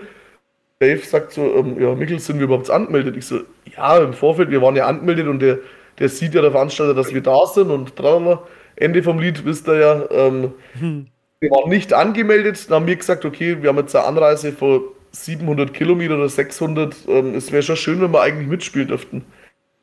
Dave 0.78 1.00
sagt 1.04 1.32
so, 1.32 1.42
ähm, 1.56 1.80
ja, 1.80 1.94
Michel, 1.94 2.20
sind 2.20 2.38
wir 2.38 2.44
überhaupt 2.44 2.70
angemeldet? 2.70 3.16
Ich 3.16 3.26
so, 3.26 3.40
ja, 3.76 3.98
im 3.98 4.12
Vorfeld, 4.12 4.50
wir 4.50 4.62
waren 4.62 4.76
ja 4.76 4.86
angemeldet 4.86 5.26
und 5.26 5.40
der, 5.40 5.58
der 5.98 6.08
sieht 6.08 6.34
ja 6.34 6.40
der 6.42 6.52
Veranstalter, 6.52 6.94
dass 6.94 7.12
wir 7.12 7.20
da 7.20 7.46
sind 7.46 7.70
und 7.70 7.96
tralala. 7.96 8.42
Ende 8.76 9.02
vom 9.02 9.18
Lied 9.18 9.44
wisst 9.44 9.68
ihr 9.68 9.78
ja, 9.78 10.04
ähm, 10.10 10.52
hm. 10.78 11.06
Wir 11.42 11.50
waren 11.50 11.68
nicht 11.68 11.92
angemeldet. 11.92 12.70
Dann 12.70 12.76
haben 12.76 12.86
wir 12.86 12.94
gesagt, 12.94 13.24
okay, 13.24 13.60
wir 13.60 13.68
haben 13.68 13.78
jetzt 13.78 13.96
eine 13.96 14.04
Anreise 14.04 14.52
von 14.52 14.84
700 15.10 15.74
Kilometer 15.74 16.14
oder 16.14 16.28
600. 16.28 16.94
Ähm, 17.08 17.34
es 17.34 17.50
wäre 17.50 17.64
schon 17.64 17.74
schön, 17.74 18.00
wenn 18.00 18.12
wir 18.12 18.20
eigentlich 18.20 18.46
mitspielen 18.46 18.86
dürften. 18.86 19.24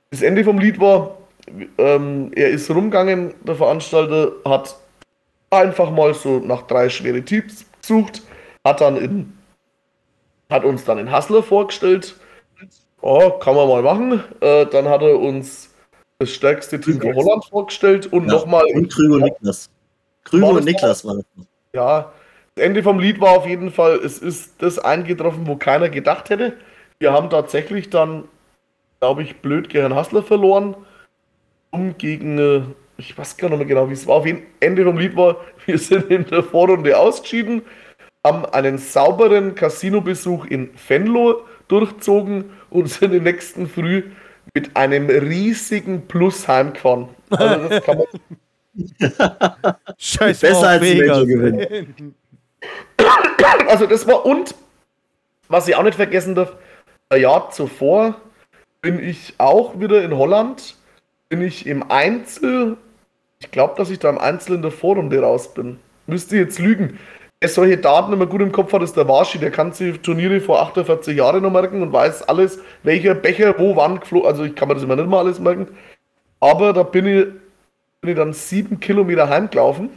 Das 0.10 0.22
Ende 0.22 0.46
vom 0.46 0.58
Lied 0.58 0.80
war, 0.80 1.18
ähm, 1.78 2.32
er 2.34 2.50
ist 2.50 2.70
rumgegangen, 2.72 3.34
der 3.44 3.56
Veranstalter 3.56 4.32
hat 4.46 4.78
einfach 5.50 5.92
mal 5.92 6.14
so 6.14 6.40
nach 6.40 6.62
drei 6.62 6.88
schwere 6.88 7.24
Teams 7.24 7.66
gesucht, 7.82 8.22
hat 8.66 8.80
dann 8.80 8.96
in, 8.96 9.34
hat 10.50 10.64
uns 10.64 10.86
dann 10.86 10.98
in 10.98 11.12
Hassler 11.12 11.44
vorgestellt. 11.44 12.16
Oh, 13.02 13.32
kann 13.32 13.56
man 13.56 13.68
mal 13.68 13.82
machen. 13.84 14.24
Äh, 14.40 14.66
dann 14.68 14.88
hat 14.88 15.02
er 15.02 15.20
uns 15.20 15.76
das 16.20 16.30
stärkste 16.30 16.80
Team 16.80 17.02
von 17.02 17.16
Holland 17.16 17.44
vorgestellt 17.44 18.08
und 18.14 18.28
ja, 18.28 18.36
nochmal. 18.36 18.64
Und 18.74 18.90
Krüger 18.90 19.18
Niklas. 19.18 19.70
Krüger 20.24 20.48
und 20.48 20.64
Niklas 20.64 21.04
war 21.04 21.16
das 21.16 21.49
ja, 21.74 22.12
das 22.56 22.66
Ende 22.66 22.84
vom 22.84 23.00
Lied 23.00 23.22
war 23.22 23.38
auf 23.38 23.48
jeden 23.48 23.72
Fall, 23.72 23.96
es 23.98 24.20
ist 24.20 24.62
das 24.62 24.80
eingetroffen, 24.80 25.48
wo 25.48 25.56
keiner 25.56 25.90
gedacht 25.90 26.30
hätte. 26.30 26.54
Wir 27.00 27.14
haben 27.14 27.30
tatsächlich 27.30 27.90
dann, 27.90 28.26
glaube 29.00 29.24
ich, 29.24 29.38
blöd 29.38 29.70
gegen 29.70 29.96
Hassler 29.96 30.24
verloren. 30.24 30.76
Um 31.72 31.98
gegen, 31.98 32.38
äh, 32.40 32.62
ich 32.98 33.18
weiß 33.18 33.38
gar 33.38 33.50
nicht 33.50 33.60
mehr 33.60 33.68
genau, 33.68 33.90
wie 33.90 33.94
es 33.94 34.08
war. 34.08 34.16
Auf 34.16 34.26
jeden 34.26 34.44
Ende 34.60 34.84
vom 34.84 34.98
Lied 34.98 35.16
war, 35.16 35.38
wir 35.66 35.78
sind 35.78 36.10
in 36.10 36.26
der 36.26 36.44
Vorrunde 36.44 36.98
ausgeschieden, 36.98 37.62
haben 38.26 38.46
einen 38.46 38.78
sauberen 38.78 39.56
Casino-Besuch 39.56 40.46
in 40.46 40.72
Venlo 40.88 41.46
durchzogen 41.68 42.52
und 42.70 42.90
sind 42.90 43.12
den 43.12 43.24
nächsten 43.24 43.68
Früh 43.68 44.04
mit 44.54 44.76
einem 44.76 45.10
riesigen 45.10 46.08
Plus 46.08 46.48
heimgefahren. 46.48 47.10
Also 47.30 47.70
das 47.70 47.84
kann 47.84 48.00
man, 48.00 48.08
Scheiß 49.98 50.40
Besser 50.40 50.68
als 50.68 50.82
Vegas, 50.82 51.26
gewinnen. 51.26 52.16
Also 53.70 53.86
das 53.86 54.06
war 54.06 54.26
und 54.26 54.54
was 55.48 55.68
ich 55.68 55.76
auch 55.76 55.84
nicht 55.84 55.96
vergessen 55.96 56.36
darf, 56.36 56.56
ein 57.10 57.22
Jahr 57.22 57.50
zuvor 57.52 58.16
bin 58.82 59.00
ich 59.00 59.34
auch 59.38 59.80
wieder 59.80 60.04
in 60.04 60.16
Holland, 60.16 60.76
bin 61.30 61.42
ich 61.42 61.66
im 61.66 61.90
Einzel, 61.90 62.78
ich 63.40 63.52
glaube, 63.52 63.76
dass 63.78 63.90
ich 63.90 64.00
da 64.00 64.10
im 64.10 64.18
Einzel 64.18 64.56
in 64.56 64.62
der 64.62 64.72
Vorrunde 64.72 65.22
raus 65.22 65.54
bin. 65.54 65.80
Müsste 66.08 66.38
jetzt 66.38 66.60
lügen. 66.60 67.00
Wer 67.40 67.50
solche 67.50 67.78
Daten 67.78 68.12
immer 68.12 68.26
gut 68.26 68.42
im 68.42 68.52
Kopf 68.52 68.74
hat, 68.74 68.84
ist 68.84 68.98
der 68.98 69.08
Waschi, 69.08 69.38
der 69.38 69.52
kann 69.52 69.72
sich 69.72 70.00
Turniere 70.02 70.42
vor 70.42 70.62
48 70.62 71.16
Jahren 71.16 71.42
noch 71.42 71.52
merken 71.52 71.82
und 71.82 71.94
weiß 71.94 72.24
alles, 72.24 72.60
welcher 72.84 73.16
Becher 73.16 73.58
wo 73.58 73.76
wann 73.76 74.00
geflogen, 74.00 74.28
also 74.28 74.44
ich 74.44 74.56
kann 74.56 74.68
mir 74.68 74.74
das 74.74 74.84
immer 74.84 74.98
nicht 74.98 75.08
mal 75.08 75.20
alles 75.20 75.40
merken. 75.40 75.68
Aber 76.42 76.74
da 76.74 76.84
bin 76.84 77.06
ich 77.06 77.28
bin 78.02 78.12
ich 78.12 78.18
dann 78.18 78.34
sieben 78.34 78.80
Kilometer 78.80 79.30
heimgelaufen. 79.30 79.90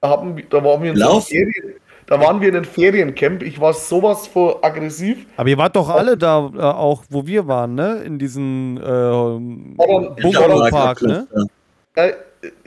Da, 0.00 0.08
haben, 0.10 0.40
da, 0.50 0.64
waren 0.64 0.82
wir 0.82 0.92
in 0.92 0.96
so 0.96 1.20
Ferien, 1.20 1.74
da 2.06 2.18
waren 2.20 2.40
wir 2.40 2.48
in 2.48 2.56
einem 2.56 2.64
Feriencamp. 2.64 3.42
Ich 3.42 3.60
war 3.60 3.72
sowas 3.72 4.26
vor 4.26 4.64
aggressiv. 4.64 5.26
Aber 5.36 5.48
ihr 5.48 5.58
wart 5.58 5.76
doch 5.76 5.88
alle 5.88 6.16
da 6.16 6.50
äh, 6.54 6.60
auch, 6.60 7.04
wo 7.08 7.24
wir 7.26 7.46
waren, 7.46 7.76
ne? 7.76 8.02
In 8.04 8.18
diesem 8.18 8.78
äh, 8.78 8.80
Bungalowpark, 8.80 11.02
ne? 11.02 11.28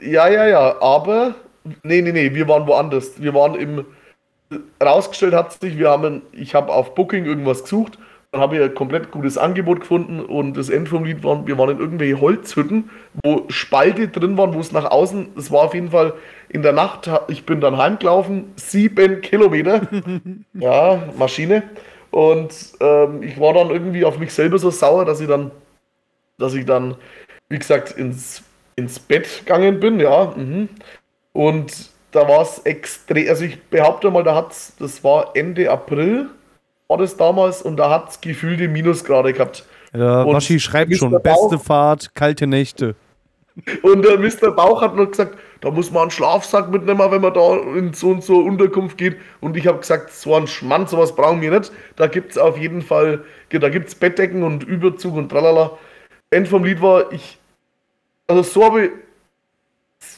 Ja, 0.00 0.28
ja, 0.28 0.46
ja. 0.46 0.80
Aber, 0.80 1.34
nee, 1.82 2.00
nee, 2.00 2.12
nee, 2.12 2.32
wir 2.32 2.48
waren 2.48 2.66
woanders. 2.66 3.20
Wir 3.20 3.34
waren 3.34 3.56
im, 3.56 3.84
rausgestellt 4.82 5.34
hat 5.34 5.60
sich, 5.60 5.76
wir 5.76 5.90
haben, 5.90 6.22
ich 6.32 6.54
habe 6.54 6.72
auf 6.72 6.94
Booking 6.94 7.26
irgendwas 7.26 7.64
gesucht 7.64 7.98
dann 8.36 8.42
habe 8.42 8.56
ich 8.56 8.62
ein 8.62 8.74
komplett 8.74 9.10
gutes 9.10 9.38
Angebot 9.38 9.80
gefunden 9.80 10.20
und 10.20 10.56
das 10.56 10.68
End 10.68 10.90
vom 10.90 11.04
Lied 11.04 11.24
war, 11.24 11.46
wir 11.46 11.56
waren 11.56 11.70
in 11.70 11.78
irgendwelche 11.78 12.20
Holzhütten, 12.20 12.90
wo 13.24 13.44
Spalte 13.48 14.08
drin 14.08 14.36
waren, 14.36 14.52
wo 14.54 14.60
es 14.60 14.72
nach 14.72 14.90
außen, 14.90 15.28
es 15.38 15.50
war 15.50 15.62
auf 15.62 15.74
jeden 15.74 15.90
Fall 15.90 16.12
in 16.50 16.60
der 16.62 16.72
Nacht, 16.72 17.10
ich 17.28 17.46
bin 17.46 17.62
dann 17.62 17.78
heimgelaufen, 17.78 18.52
sieben 18.56 19.22
Kilometer, 19.22 19.88
ja, 20.54 21.02
Maschine. 21.18 21.62
Und 22.10 22.54
ähm, 22.80 23.22
ich 23.22 23.40
war 23.40 23.54
dann 23.54 23.70
irgendwie 23.70 24.04
auf 24.04 24.18
mich 24.18 24.32
selber 24.32 24.58
so 24.58 24.70
sauer, 24.70 25.06
dass 25.06 25.20
ich 25.20 25.28
dann, 25.28 25.50
dass 26.38 26.54
ich 26.54 26.66
dann, 26.66 26.96
wie 27.48 27.58
gesagt, 27.58 27.92
ins, 27.92 28.42
ins 28.76 28.98
Bett 28.98 29.44
gegangen 29.44 29.80
bin, 29.80 29.98
ja. 29.98 30.34
Mhm. 30.36 30.68
Und 31.32 31.90
da 32.12 32.28
war 32.28 32.42
es 32.42 32.58
extrem, 32.60 33.28
also 33.28 33.44
ich 33.44 33.62
behaupte 33.64 34.10
mal, 34.10 34.22
da 34.22 34.34
hat's, 34.34 34.74
das 34.78 35.02
war 35.02 35.30
Ende 35.34 35.70
April, 35.70 36.28
war 36.88 36.98
das 36.98 37.16
damals 37.16 37.62
und 37.62 37.76
da 37.76 37.90
hat 37.90 38.10
es 38.10 38.20
gefühlte 38.20 38.68
Minusgrade 38.68 39.32
gehabt. 39.32 39.64
Ja, 39.94 40.22
und 40.22 40.34
Waschi 40.34 40.60
schreibt 40.60 40.90
Mr. 40.90 40.96
schon, 40.96 41.10
Bauch, 41.12 41.22
beste 41.22 41.58
Fahrt, 41.58 42.14
kalte 42.14 42.46
Nächte. 42.46 42.94
Und 43.82 44.04
der 44.04 44.18
Mr. 44.18 44.50
Bauch 44.50 44.82
hat 44.82 44.96
noch 44.96 45.10
gesagt, 45.10 45.38
da 45.62 45.70
muss 45.70 45.90
man 45.90 46.02
einen 46.02 46.10
Schlafsack 46.10 46.70
mitnehmen, 46.70 47.10
wenn 47.10 47.22
man 47.22 47.32
da 47.32 47.56
in 47.74 47.94
so 47.94 48.10
und 48.10 48.22
so 48.22 48.40
Unterkunft 48.40 48.98
geht. 48.98 49.16
Und 49.40 49.56
ich 49.56 49.66
habe 49.66 49.78
gesagt, 49.78 50.12
so 50.12 50.34
ein 50.34 50.46
Schmann, 50.46 50.86
sowas 50.86 51.16
brauchen 51.16 51.40
wir 51.40 51.50
nicht. 51.58 51.72
Da 51.96 52.06
gibt 52.06 52.32
es 52.32 52.38
auf 52.38 52.58
jeden 52.58 52.82
Fall, 52.82 53.24
da 53.48 53.68
gibt 53.70 53.88
es 53.88 53.94
Bettdecken 53.94 54.42
und 54.42 54.62
Überzug 54.64 55.16
und 55.16 55.30
tralala. 55.30 55.78
End 56.30 56.48
vom 56.48 56.64
Lied 56.64 56.82
war, 56.82 57.10
ich, 57.12 57.38
also 58.26 58.42
so 58.42 58.64
habe 58.64 58.84
ich, 58.84 58.90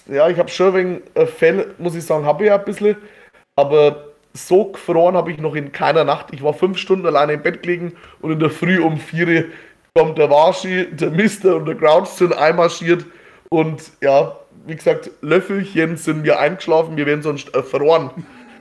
ja, 0.06 0.28
ich 0.28 0.38
habe 0.38 0.48
schon 0.48 0.74
wegen 0.74 1.02
Fälle, 1.36 1.74
muss 1.78 1.94
ich 1.94 2.04
sagen, 2.04 2.24
habe 2.24 2.42
ich 2.42 2.48
ja 2.48 2.56
ein 2.56 2.64
bisschen, 2.64 2.96
aber 3.54 4.07
so 4.46 4.66
gefroren 4.66 5.16
habe 5.16 5.30
ich 5.32 5.38
noch 5.38 5.54
in 5.54 5.72
keiner 5.72 6.04
Nacht. 6.04 6.28
Ich 6.32 6.42
war 6.42 6.54
fünf 6.54 6.78
Stunden 6.78 7.06
alleine 7.06 7.34
im 7.34 7.42
Bett 7.42 7.62
gelegen 7.62 7.92
und 8.20 8.32
in 8.32 8.38
der 8.38 8.50
Früh 8.50 8.80
um 8.80 8.98
vier 8.98 9.46
kommt 9.94 10.18
der 10.18 10.30
Warschi, 10.30 10.86
der 10.92 11.10
Mister 11.10 11.56
und 11.56 11.66
der 11.66 11.74
Grouch 11.74 12.06
sind 12.06 12.32
einmarschiert 12.32 13.04
und 13.48 13.82
ja, 14.00 14.36
wie 14.66 14.76
gesagt, 14.76 15.10
Löffelchen 15.22 15.96
sind 15.96 16.24
wir 16.24 16.38
eingeschlafen, 16.38 16.96
wir 16.96 17.06
wären 17.06 17.22
sonst 17.22 17.54
äh, 17.54 17.62
verloren. 17.62 18.10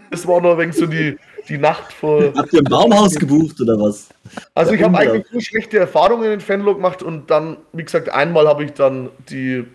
Das 0.09 0.25
war 0.25 0.39
noch 0.39 0.53
ein 0.53 0.57
wenig 0.57 0.75
so 0.75 0.85
die, 0.85 1.17
die 1.49 1.57
Nacht 1.57 1.91
vor. 1.91 2.33
Habt 2.35 2.53
ihr 2.53 2.59
ein 2.59 2.63
Baumhaus 2.63 3.15
gebucht 3.15 3.59
oder 3.59 3.77
was? 3.77 4.07
Also 4.55 4.71
ich 4.71 4.81
habe 4.81 4.97
eigentlich 4.97 5.31
nur 5.31 5.41
schlechte 5.41 5.79
Erfahrungen 5.79 6.31
in 6.31 6.39
Fanlo 6.39 6.75
gemacht 6.75 7.03
und 7.03 7.29
dann, 7.29 7.57
wie 7.73 7.83
gesagt, 7.83 8.09
einmal 8.09 8.47
habe 8.47 8.63
ich 8.63 8.73
dann 8.73 9.09
die 9.29 9.65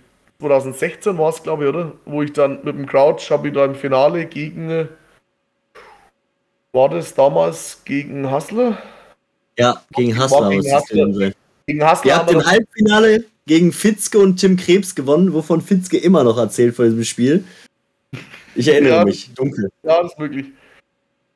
2016 0.41 1.17
war 1.19 1.29
es, 1.29 1.43
glaube 1.43 1.65
ich, 1.65 1.69
oder? 1.69 1.93
Wo 2.05 2.23
ich 2.23 2.33
dann 2.33 2.59
mit 2.65 2.77
dem 2.77 2.87
Crouch 2.87 3.31
habe 3.31 3.49
ich 3.49 3.55
da 3.55 3.65
im 3.65 3.75
Finale 3.75 4.27
gegen 4.27 4.89
war 6.73 6.89
das 6.89 7.15
damals 7.15 7.81
gegen 7.85 8.31
Hassler? 8.31 8.79
Ja, 9.59 9.83
gegen 9.93 10.19
Hassler. 10.19 10.51
Gegen 10.51 10.73
Hassler. 10.73 11.33
Gegen 11.67 11.85
Hassler. 11.85 12.07
Ihr 12.07 12.17
habt 12.17 12.31
im 12.31 12.45
Halbfinale 12.45 13.25
gegen 13.47 13.73
Fitzke 13.73 14.19
und 14.19 14.37
Tim 14.37 14.57
Krebs 14.57 14.95
gewonnen, 14.95 15.33
wovon 15.33 15.61
Fitzke 15.61 15.99
immer 15.99 16.25
noch 16.25 16.39
erzählt 16.39 16.75
vor 16.75 16.87
diesem 16.87 17.05
Spiel. 17.05 17.45
Ich 18.55 18.69
erinnere 18.69 18.97
ja, 18.97 19.05
mich, 19.05 19.33
dunkel. 19.35 19.71
Ja, 19.83 20.03
das 20.03 20.13
ist 20.13 20.19
möglich. 20.19 20.47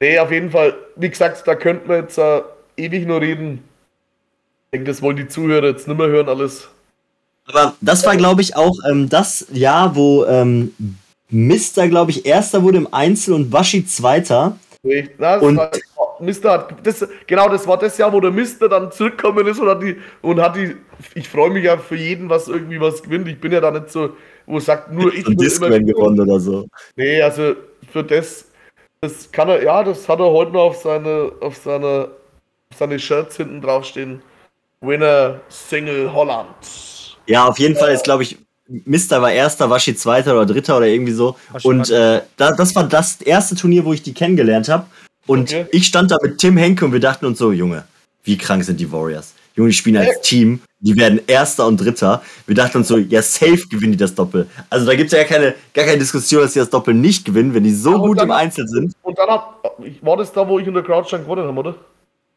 Nee, 0.00 0.18
auf 0.18 0.30
jeden 0.30 0.50
Fall, 0.50 0.74
wie 0.96 1.08
gesagt, 1.08 1.46
da 1.46 1.54
könnten 1.54 1.88
wir 1.88 1.98
jetzt 1.98 2.18
äh, 2.18 2.42
ewig 2.76 3.06
nur 3.06 3.20
reden. 3.20 3.64
Ich 4.66 4.78
denke, 4.78 4.90
das 4.90 5.00
wollen 5.00 5.16
die 5.16 5.28
Zuhörer 5.28 5.68
jetzt 5.68 5.88
nicht 5.88 5.96
mehr 5.96 6.08
hören, 6.08 6.28
alles. 6.28 6.68
Aber 7.46 7.74
das 7.80 8.04
war, 8.04 8.16
glaube 8.16 8.42
ich, 8.42 8.56
auch 8.56 8.76
ähm, 8.90 9.08
das 9.08 9.46
Jahr, 9.52 9.96
wo 9.96 10.24
ähm, 10.26 10.74
Mister, 11.30 11.88
glaube 11.88 12.10
ich, 12.10 12.26
Erster 12.26 12.62
wurde 12.62 12.78
im 12.78 12.92
Einzel 12.92 13.34
und 13.34 13.52
Waschi 13.52 13.86
Zweiter. 13.86 14.58
Na, 15.18 15.36
und 15.38 15.56
war, 15.56 15.70
Mister 16.20 16.52
hat 16.52 16.74
das, 16.82 17.06
genau, 17.26 17.48
das 17.48 17.66
war 17.66 17.78
das 17.78 17.98
Jahr, 17.98 18.12
wo 18.12 18.20
der 18.20 18.30
Mister 18.30 18.68
dann 18.68 18.90
zurückgekommen 18.90 19.46
ist 19.46 19.60
und 19.60 19.68
hat 19.68 19.82
die 19.82 19.96
und 20.22 20.40
hat 20.40 20.56
die. 20.56 20.76
Ich 21.14 21.28
freue 21.28 21.50
mich 21.50 21.64
ja 21.64 21.76
für 21.76 21.96
jeden, 21.96 22.30
was 22.30 22.48
irgendwie 22.48 22.80
was 22.80 23.02
gewinnt. 23.02 23.28
Ich 23.28 23.40
bin 23.40 23.52
ja 23.52 23.60
da 23.60 23.70
nicht 23.70 23.90
so, 23.90 24.10
wo 24.46 24.58
sagt 24.58 24.92
nur 24.92 25.12
ich. 25.12 25.26
Und 25.26 25.40
Discman 25.40 25.86
gewonnen 25.86 26.20
oder 26.20 26.40
so. 26.40 26.66
Nee, 26.96 27.20
also 27.20 27.54
für 27.92 28.02
das, 28.02 28.46
das 29.00 29.30
kann 29.30 29.48
er, 29.48 29.62
ja, 29.62 29.82
das 29.82 30.08
hat 30.08 30.20
er 30.20 30.30
heute 30.30 30.52
noch 30.52 30.64
auf 30.64 30.76
seine, 30.76 31.32
auf 31.40 31.56
seine, 31.56 32.08
auf 32.70 32.78
seine 32.78 32.98
Shirts 32.98 33.36
hinten 33.36 33.60
draufstehen. 33.60 34.22
Winner 34.80 35.40
Single 35.48 36.12
Holland. 36.12 37.16
Ja, 37.26 37.46
auf 37.46 37.58
jeden 37.58 37.76
Fall 37.76 37.92
ist, 37.92 38.04
glaube 38.04 38.22
ich, 38.22 38.38
Mister 38.68 39.22
war 39.22 39.32
erster, 39.32 39.70
Waschi 39.70 39.94
zweiter 39.94 40.32
oder 40.34 40.46
dritter 40.46 40.76
oder 40.76 40.86
irgendwie 40.86 41.12
so. 41.12 41.36
Waschi 41.52 41.68
und 41.68 41.90
äh, 41.90 42.22
da, 42.36 42.52
das 42.52 42.74
war 42.74 42.84
das 42.84 43.20
erste 43.22 43.54
Turnier, 43.54 43.84
wo 43.84 43.92
ich 43.92 44.02
die 44.02 44.14
kennengelernt 44.14 44.68
habe. 44.68 44.86
Und 45.26 45.50
okay. 45.50 45.66
ich 45.72 45.86
stand 45.86 46.10
da 46.10 46.16
mit 46.22 46.38
Tim 46.38 46.56
Henke 46.56 46.84
und 46.84 46.92
wir 46.92 47.00
dachten 47.00 47.26
uns 47.26 47.38
so, 47.38 47.52
Junge, 47.52 47.84
wie 48.24 48.38
krank 48.38 48.64
sind 48.64 48.78
die 48.78 48.90
Warriors? 48.90 49.34
Junge, 49.54 49.70
die 49.70 49.74
spielen 49.74 49.96
als 49.96 50.20
Team, 50.20 50.60
die 50.80 50.96
werden 50.96 51.20
Erster 51.26 51.66
und 51.66 51.78
Dritter. 51.78 52.22
Wir 52.46 52.54
dachten 52.54 52.78
uns 52.78 52.88
so, 52.88 52.98
ja, 52.98 53.22
safe 53.22 53.66
gewinnen 53.68 53.92
die 53.92 53.98
das 53.98 54.14
Doppel. 54.14 54.46
Also 54.68 54.84
da 54.84 54.94
gibt 54.94 55.12
es 55.12 55.18
ja 55.18 55.24
keine, 55.24 55.54
gar 55.72 55.86
keine 55.86 55.98
Diskussion, 55.98 56.42
dass 56.42 56.52
sie 56.52 56.60
das 56.60 56.68
Doppel 56.68 56.92
nicht 56.92 57.24
gewinnen, 57.24 57.54
wenn 57.54 57.64
die 57.64 57.72
so 57.72 57.92
ja, 57.92 57.96
gut 57.96 58.18
dann, 58.18 58.26
im 58.26 58.32
Einzel 58.32 58.68
sind. 58.68 58.92
Und 59.02 59.18
dann 59.18 59.30
hat, 59.30 59.60
war 60.02 60.16
das 60.18 60.30
da, 60.32 60.46
wo 60.46 60.58
ich 60.58 60.66
in 60.66 60.74
der 60.74 60.82
Crowd 60.82 61.08
stand 61.08 61.24
gewonnen 61.24 61.46
habe, 61.46 61.58
oder? 61.58 61.74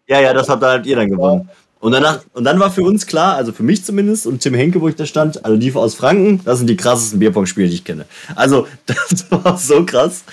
Ja, 0.07 0.21
ja, 0.21 0.33
das 0.33 0.47
habt 0.47 0.63
halt 0.63 0.85
ihr 0.85 0.95
dann 0.95 1.09
gewonnen. 1.09 1.47
Ja. 1.47 1.55
Und, 1.79 1.93
danach, 1.93 2.21
und 2.33 2.43
dann 2.43 2.59
war 2.59 2.71
für 2.71 2.83
uns 2.83 3.07
klar, 3.07 3.35
also 3.35 3.53
für 3.53 3.63
mich 3.63 3.85
zumindest 3.85 4.27
und 4.27 4.41
Tim 4.41 4.53
Henke, 4.53 4.81
wo 4.81 4.89
ich 4.89 4.95
da 4.95 5.05
stand, 5.05 5.45
also 5.45 5.57
die 5.57 5.73
aus 5.73 5.95
Franken, 5.95 6.41
das 6.43 6.57
sind 6.57 6.67
die 6.67 6.75
krassesten 6.75 7.19
Bierpong-Spiele, 7.19 7.69
die 7.69 7.75
ich 7.75 7.83
kenne. 7.85 8.05
Also, 8.35 8.67
das 8.85 9.31
war 9.31 9.57
so 9.57 9.85
krass. 9.85 10.23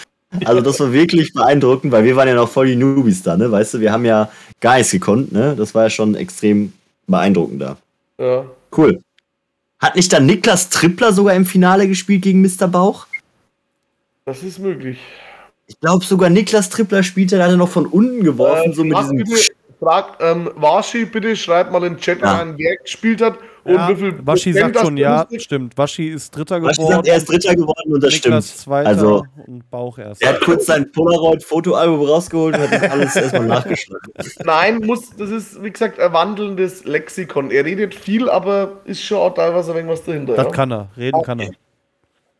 Also, 0.44 0.60
das 0.60 0.80
war 0.80 0.92
wirklich 0.92 1.32
beeindruckend, 1.32 1.92
weil 1.92 2.04
wir 2.04 2.16
waren 2.16 2.26
ja 2.26 2.34
noch 2.34 2.48
voll 2.48 2.66
die 2.66 2.76
Newbies 2.76 3.22
da, 3.22 3.36
ne? 3.36 3.50
Weißt 3.50 3.74
du, 3.74 3.80
wir 3.80 3.92
haben 3.92 4.04
ja 4.04 4.28
gar 4.60 4.76
nichts 4.76 4.90
gekonnt, 4.90 5.30
ne? 5.30 5.54
Das 5.56 5.74
war 5.74 5.84
ja 5.84 5.90
schon 5.90 6.16
extrem 6.16 6.72
beeindruckend 7.06 7.62
da. 7.62 7.76
Ja. 8.18 8.44
Cool. 8.76 9.00
Hat 9.78 9.94
nicht 9.94 10.12
dann 10.12 10.26
Niklas 10.26 10.68
Trippler 10.68 11.12
sogar 11.12 11.34
im 11.34 11.46
Finale 11.46 11.86
gespielt 11.86 12.22
gegen 12.22 12.42
Mr. 12.42 12.66
Bauch? 12.66 13.06
Das 14.24 14.42
ist 14.42 14.58
möglich. 14.58 14.98
Ich 15.68 15.78
glaube 15.78 16.04
sogar 16.04 16.28
Niklas 16.28 16.70
Trippler 16.70 17.04
spielte, 17.04 17.36
da 17.38 17.44
hat 17.44 17.50
er 17.50 17.56
noch 17.56 17.68
von 17.68 17.86
unten 17.86 18.24
geworfen, 18.24 18.72
äh, 18.72 18.74
so 18.74 18.82
mit 18.82 18.98
diesem. 18.98 19.24
Fragt 19.78 20.22
ähm, 20.22 20.50
Waschi, 20.56 21.04
bitte 21.04 21.36
schreibt 21.36 21.70
mal 21.70 21.84
in 21.84 21.94
den 21.94 22.00
Chat 22.00 22.20
ja. 22.20 22.36
rein, 22.36 22.54
wer 22.56 22.76
gespielt 22.76 23.20
hat 23.20 23.38
und 23.66 23.74
ja, 23.74 23.88
wie 23.88 23.96
viel 23.96 24.14
Waschi 24.24 24.52
sagt 24.52 24.78
schon 24.78 24.96
ja, 24.96 25.22
ist. 25.22 25.42
stimmt. 25.42 25.76
Waschi 25.76 26.10
ist 26.10 26.30
Dritter 26.36 26.60
geworden. 26.60 26.78
Waschi 26.78 26.92
sagt, 26.92 27.08
er 27.08 27.16
ist 27.16 27.28
Dritter 27.28 27.54
geworden 27.56 27.92
und 27.92 28.02
das 28.02 28.14
Niklas 28.14 28.46
stimmt. 28.46 28.60
Zweiter 28.60 28.88
also, 28.88 29.24
und 29.44 29.68
Bauch 29.70 29.98
erst. 29.98 30.22
Er 30.22 30.34
hat 30.34 30.40
kurz 30.40 30.66
sein 30.66 30.90
Polaroid-Fotoalbum 30.92 32.06
rausgeholt 32.06 32.56
und 32.56 32.62
hat 32.62 32.72
das 32.72 32.90
alles 32.90 33.16
erstmal 33.16 33.46
nachgeschlagen. 33.46 34.12
Nein, 34.44 34.78
muss, 34.78 35.10
das 35.16 35.30
ist, 35.30 35.62
wie 35.64 35.70
gesagt, 35.70 35.98
ein 35.98 36.12
wandelndes 36.12 36.84
Lexikon. 36.84 37.50
Er 37.50 37.64
redet 37.64 37.92
viel, 37.94 38.30
aber 38.30 38.82
ist 38.84 39.02
schon 39.02 39.18
auch 39.18 39.34
teilweise 39.34 39.72
irgendwas 39.72 40.04
dahinter. 40.04 40.36
Das 40.36 40.46
ja? 40.46 40.52
kann 40.52 40.70
er, 40.70 40.88
reden 40.96 41.16
okay. 41.16 41.26
kann 41.26 41.40
er. 41.40 41.50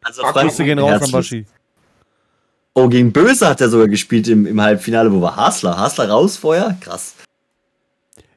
Also, 0.04 0.22
Grüße 0.22 0.64
gehen 0.64 0.78
raus 0.78 1.02
an 1.02 1.12
Waschi. 1.12 1.44
Oh, 2.74 2.88
gegen 2.88 3.12
Böse 3.12 3.48
hat 3.48 3.60
er 3.60 3.68
sogar 3.68 3.88
gespielt 3.88 4.28
im, 4.28 4.46
im 4.46 4.60
Halbfinale. 4.60 5.12
Wo 5.12 5.20
war 5.22 5.34
Hasler? 5.34 5.76
Hasler 5.76 6.08
raus 6.08 6.36
vorher? 6.36 6.76
Krass. 6.80 7.16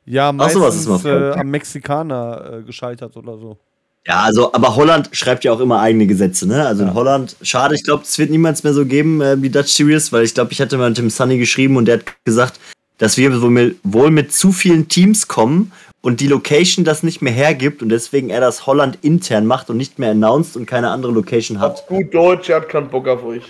Ja, 0.10 0.32
meistens 0.32 0.86
so, 0.86 1.08
äh, 1.08 1.34
am 1.34 1.52
Mexikaner 1.52 2.62
äh, 2.62 2.64
gescheitert 2.64 3.16
oder 3.16 3.38
so. 3.38 3.58
Ja, 4.08 4.22
also, 4.22 4.52
aber 4.54 4.76
Holland 4.76 5.10
schreibt 5.12 5.44
ja 5.44 5.52
auch 5.52 5.60
immer 5.60 5.82
eigene 5.82 6.08
Gesetze, 6.08 6.48
ne? 6.48 6.66
Also 6.66 6.82
ja. 6.82 6.90
in 6.90 6.96
Holland, 6.96 7.36
schade, 7.44 7.76
ich 7.76 7.84
glaube, 7.84 8.04
es 8.04 8.18
wird 8.18 8.32
niemals 8.32 8.64
mehr 8.64 8.74
so 8.74 8.86
geben 8.86 9.22
äh, 9.22 9.40
wie 9.40 9.52
Dutch 9.52 9.70
Series, 9.70 10.12
weil 10.12 10.24
ich 10.24 10.34
glaube, 10.34 10.52
ich 10.52 10.60
hatte 10.60 10.80
mal 10.80 10.90
mit 10.90 10.98
dem 10.98 11.12
Sunny 11.12 11.38
geschrieben 11.38 11.78
und 11.78 11.86
der 11.86 12.00
hat 12.00 12.06
gesagt, 12.26 12.60
dass 12.98 13.18
wir 13.18 13.40
wohl 13.40 13.52
mit, 13.52 13.78
wohl 13.84 14.10
mit 14.10 14.34
zu 14.34 14.52
vielen 14.52 14.88
Teams 14.88 15.28
kommen 15.28 15.72
und 16.02 16.22
die 16.22 16.28
Location 16.28 16.86
das 16.86 17.04
nicht 17.04 17.22
mehr 17.22 17.34
hergibt 17.34 17.84
und 17.84 17.90
deswegen 17.90 18.32
er 18.32 18.42
das 18.42 18.66
Holland 18.66 18.98
intern 19.04 19.46
macht 19.46 19.70
und 19.70 19.78
nicht 19.78 20.00
mehr 20.00 20.12
announced 20.12 20.58
und 20.58 20.66
keine 20.66 20.90
andere 20.90 21.12
Location 21.12 21.60
hat. 21.60 21.86
Gut 21.88 22.12
Deutsch, 22.12 22.50
er 22.50 22.58
hat 22.58 22.70
keinen 22.70 22.90
Bock 22.90 23.08
auf 23.08 23.24
euch. 23.24 23.44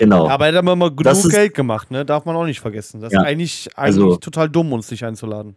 Genau. 0.00 0.26
Aber 0.28 0.46
er 0.46 0.52
hat 0.52 0.58
aber 0.60 0.76
mal 0.76 0.90
genug 0.90 1.30
Geld 1.30 1.52
gemacht, 1.52 1.90
ne? 1.90 2.06
Darf 2.06 2.24
man 2.24 2.34
auch 2.34 2.46
nicht 2.46 2.58
vergessen. 2.58 3.02
Das 3.02 3.12
ja. 3.12 3.20
ist 3.20 3.26
eigentlich, 3.26 3.68
eigentlich 3.76 4.02
also, 4.02 4.16
total 4.16 4.48
dumm, 4.48 4.72
uns 4.72 4.90
nicht 4.90 5.04
einzuladen. 5.04 5.56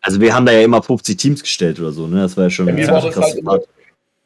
Also 0.00 0.20
wir 0.20 0.32
haben 0.32 0.46
da 0.46 0.52
ja 0.52 0.60
immer 0.60 0.80
50 0.80 1.16
Teams 1.16 1.42
gestellt 1.42 1.80
oder 1.80 1.90
so, 1.90 2.06
ne? 2.06 2.20
Das 2.20 2.36
war 2.36 2.44
ja 2.44 2.50
schon 2.50 2.68
ja, 2.68 2.74
mir, 2.74 2.86
war 2.86 3.00
das 3.02 3.16
halt 3.16 3.34
immer, 3.34 3.58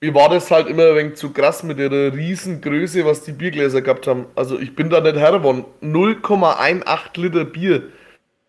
mir 0.03 0.15
war 0.15 0.29
das 0.29 0.51
halt 0.51 0.69
immer 0.69 0.91
ein 0.91 0.97
wenig 0.97 1.15
zu 1.15 1.31
krass 1.31 1.63
mit 1.63 1.79
der 1.79 2.13
Riesengröße, 2.13 3.03
was 3.07 3.23
die 3.23 3.33
Biergläser 3.33 3.81
gehabt 3.81 4.07
haben. 4.07 4.27
Also 4.35 4.59
ich 4.59 4.77
bin 4.77 4.91
da 4.91 5.01
nicht 5.01 5.17
hergeworden. 5.17 5.65
0,18 5.83 7.19
Liter 7.19 7.47
Bier. 7.47 7.85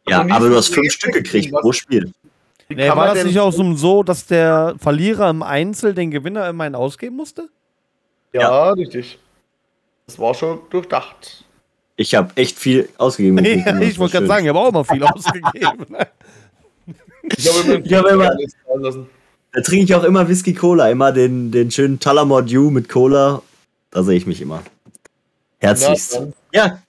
Ja, 0.10 0.28
aber 0.30 0.50
du 0.50 0.56
hast 0.58 0.74
fünf 0.74 0.92
Stück 0.92 1.14
gekriegt 1.14 1.54
pro 1.54 1.72
Spiel. 1.72 2.12
Nee, 2.68 2.90
war 2.90 3.16
das 3.16 3.24
nicht 3.24 3.40
auch 3.40 3.54
so, 3.54 4.04
dass 4.04 4.26
der 4.26 4.76
Verlierer 4.78 5.30
im 5.30 5.42
Einzel 5.42 5.94
den 5.94 6.12
Gewinner 6.12 6.50
immerhin 6.50 6.76
ausgeben 6.76 7.16
musste? 7.16 7.48
Ja, 8.34 8.42
ja. 8.42 8.72
richtig. 8.72 9.20
Das 10.12 10.20
war 10.20 10.34
schon 10.34 10.60
durchdacht. 10.70 11.46
Ich 11.96 12.16
habe 12.16 12.32
echt 12.36 12.60
viel 12.60 12.90
ausgegeben. 12.98 13.38
Nee, 13.38 13.64
ich 13.82 13.98
wollte 13.98 14.18
gerade 14.18 14.28
sagen, 14.28 14.44
ich 14.44 14.50
habe 14.50 14.60
auch 14.60 14.68
immer 14.68 14.84
viel 14.84 15.02
ausgegeben. 15.06 15.96
ich 17.38 17.48
habe 17.48 18.10
immer, 18.10 18.26
hab 18.26 18.76
immer 18.76 19.06
da 19.54 19.62
trinke 19.62 19.86
ich 19.86 19.96
auch 19.96 20.04
immer 20.04 20.28
Whisky 20.28 20.54
Cola, 20.54 20.90
immer 20.90 21.14
den, 21.14 21.50
den 21.50 21.72
schönen 21.72 21.98
Tullamore 21.98 22.44
Dew 22.44 22.72
mit 22.72 22.90
Cola. 22.90 23.42
Da 23.90 24.04
sehe 24.04 24.18
ich 24.18 24.26
mich 24.26 24.42
immer. 24.42 24.64
Herzlichst. 25.60 26.20
Ja, 26.52 26.66
ja, 26.66 26.80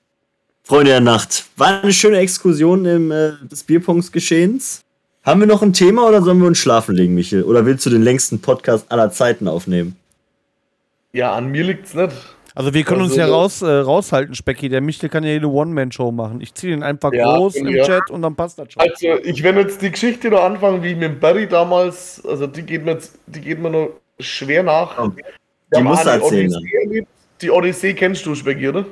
Freunde 0.65 0.91
der 0.91 1.01
Nacht. 1.01 1.45
War 1.57 1.81
eine 1.83 1.93
schöne 1.93 2.19
Exkursion 2.19 2.85
im, 2.87 3.13
äh, 3.13 3.35
des 3.43 3.63
Bierpunksgeschehens. 3.63 4.83
Haben 5.23 5.39
wir 5.39 5.47
noch 5.47 5.63
ein 5.63 5.73
Thema 5.73 6.09
oder 6.09 6.23
sollen 6.23 6.41
wir 6.41 6.49
uns 6.49 6.59
schlafen 6.59 6.97
legen, 6.97 7.15
Michel? 7.15 7.45
Oder 7.45 7.67
willst 7.67 7.87
du 7.87 7.91
den 7.91 8.03
längsten 8.03 8.41
Podcast 8.41 8.91
aller 8.91 9.13
Zeiten 9.13 9.47
aufnehmen? 9.47 9.95
Ja, 11.13 11.35
an 11.35 11.53
mir 11.53 11.63
liegt's 11.63 11.95
nicht. 11.95 12.17
Also 12.55 12.75
wir 12.75 12.85
können 12.85 13.03
also, 13.03 13.13
uns 13.13 13.19
ja 13.19 13.27
raus, 13.27 13.63
äh, 13.63 13.67
raushalten, 13.67 14.35
Specki. 14.35 14.69
Der 14.69 14.81
Michel 14.81 15.09
kann 15.09 15.25
ja 15.25 15.31
jede 15.31 15.49
One-Man-Show 15.49 16.13
machen. 16.13 16.41
Ich 16.41 16.55
ziehe 16.55 16.73
den 16.73 16.83
einfach 16.83 17.13
ja, 17.13 17.37
groß 17.37 17.57
im 17.57 17.69
ja. 17.69 17.85
Chat 17.85 18.11
und 18.11 18.23
dann 18.23 18.35
passt 18.35 18.59
das 18.59 18.73
schon. 18.73 18.83
Also 18.83 19.07
ich 19.23 19.43
werde 19.43 19.61
jetzt 19.61 19.81
die 19.81 19.91
Geschichte 19.91 20.29
noch 20.29 20.43
anfangen, 20.43 20.83
wie 20.83 20.93
ich 20.93 20.97
mit 20.97 21.21
Barry 21.21 21.49
damals, 21.49 22.23
also 22.27 22.47
die 22.47 22.63
geht 22.63 22.85
mir 22.85 22.93
jetzt, 22.93 23.19
die 23.27 23.41
geht 23.41 23.59
mir 23.59 23.71
noch 23.71 23.91
schwer 24.21 24.63
nach. 24.63 24.99
Oh, 24.99 25.11
die 25.75 25.83
musst 25.83 26.05
du 26.05 26.11
erzählen. 26.11 26.53
Odyssee, 26.55 27.07
die 27.41 27.51
Odyssee 27.51 27.95
kennst 27.95 28.27
du, 28.27 28.35
Specki, 28.35 28.69
oder? 28.69 28.85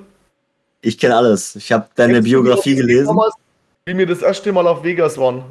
Ich 0.81 0.97
kenne 0.97 1.17
alles. 1.17 1.57
Ich 1.57 1.71
habe 1.73 1.87
deine 1.95 2.15
kennst 2.15 2.29
Biografie 2.29 2.75
gelesen. 2.75 3.09
Damals, 3.09 3.35
wie 3.85 3.99
wir 3.99 4.07
das 4.07 4.23
erste 4.23 4.53
Mal 4.53 4.67
auf 4.67 4.83
Vegas 4.83 5.19
waren. 5.19 5.45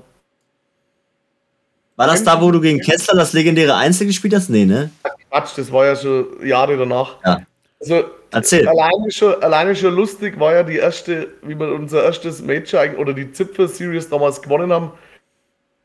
War 1.95 2.07
das 2.07 2.23
da, 2.23 2.41
wo 2.41 2.49
du 2.49 2.61
gegen 2.61 2.79
Kessler 2.79 3.15
das 3.15 3.33
legendäre 3.33 3.75
Einzel 3.75 4.07
gespielt 4.07 4.33
hast? 4.33 4.49
Nee, 4.49 4.65
ne? 4.65 4.89
Quatsch, 5.29 5.57
das 5.57 5.71
war 5.71 5.85
ja 5.85 5.95
schon 5.95 6.27
Jahre 6.43 6.77
danach. 6.77 7.17
Ja. 7.25 7.41
Also, 7.81 8.03
Erzähl. 8.31 8.67
Alleine 8.67 9.09
schon, 9.09 9.41
alleine 9.41 9.75
schon 9.75 9.95
lustig 9.95 10.39
war 10.39 10.53
ja 10.53 10.63
die 10.63 10.75
erste, 10.75 11.29
wie 11.41 11.57
wir 11.57 11.73
unser 11.73 12.03
erstes 12.03 12.41
Major 12.41 12.85
oder 12.97 13.13
die 13.13 13.31
Zipfer 13.31 13.67
Series 13.67 14.09
damals 14.09 14.41
gewonnen 14.41 14.71
haben. 14.71 14.91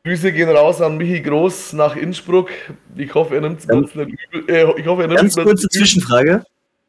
Grüße 0.03 0.31
gehen 0.31 0.49
raus 0.49 0.81
an 0.81 0.97
Michi 0.97 1.21
Groß 1.21 1.73
nach 1.73 1.95
Innsbruck. 1.95 2.49
Ich 2.95 3.13
hoffe, 3.15 3.35
er 3.35 3.41
nimmt 3.41 3.61
es 3.61 3.65
uns 3.65 3.95
nicht 3.95 4.15
übel. 4.31 4.55
Äh, 4.55 4.79
ich 4.79 4.85
hoffe, 4.85 5.01
er 5.01 5.07
nimmt 5.07 5.19
Ganz 5.19 5.35
kurze 5.35 5.67
Zwischenfrage. 5.67 6.43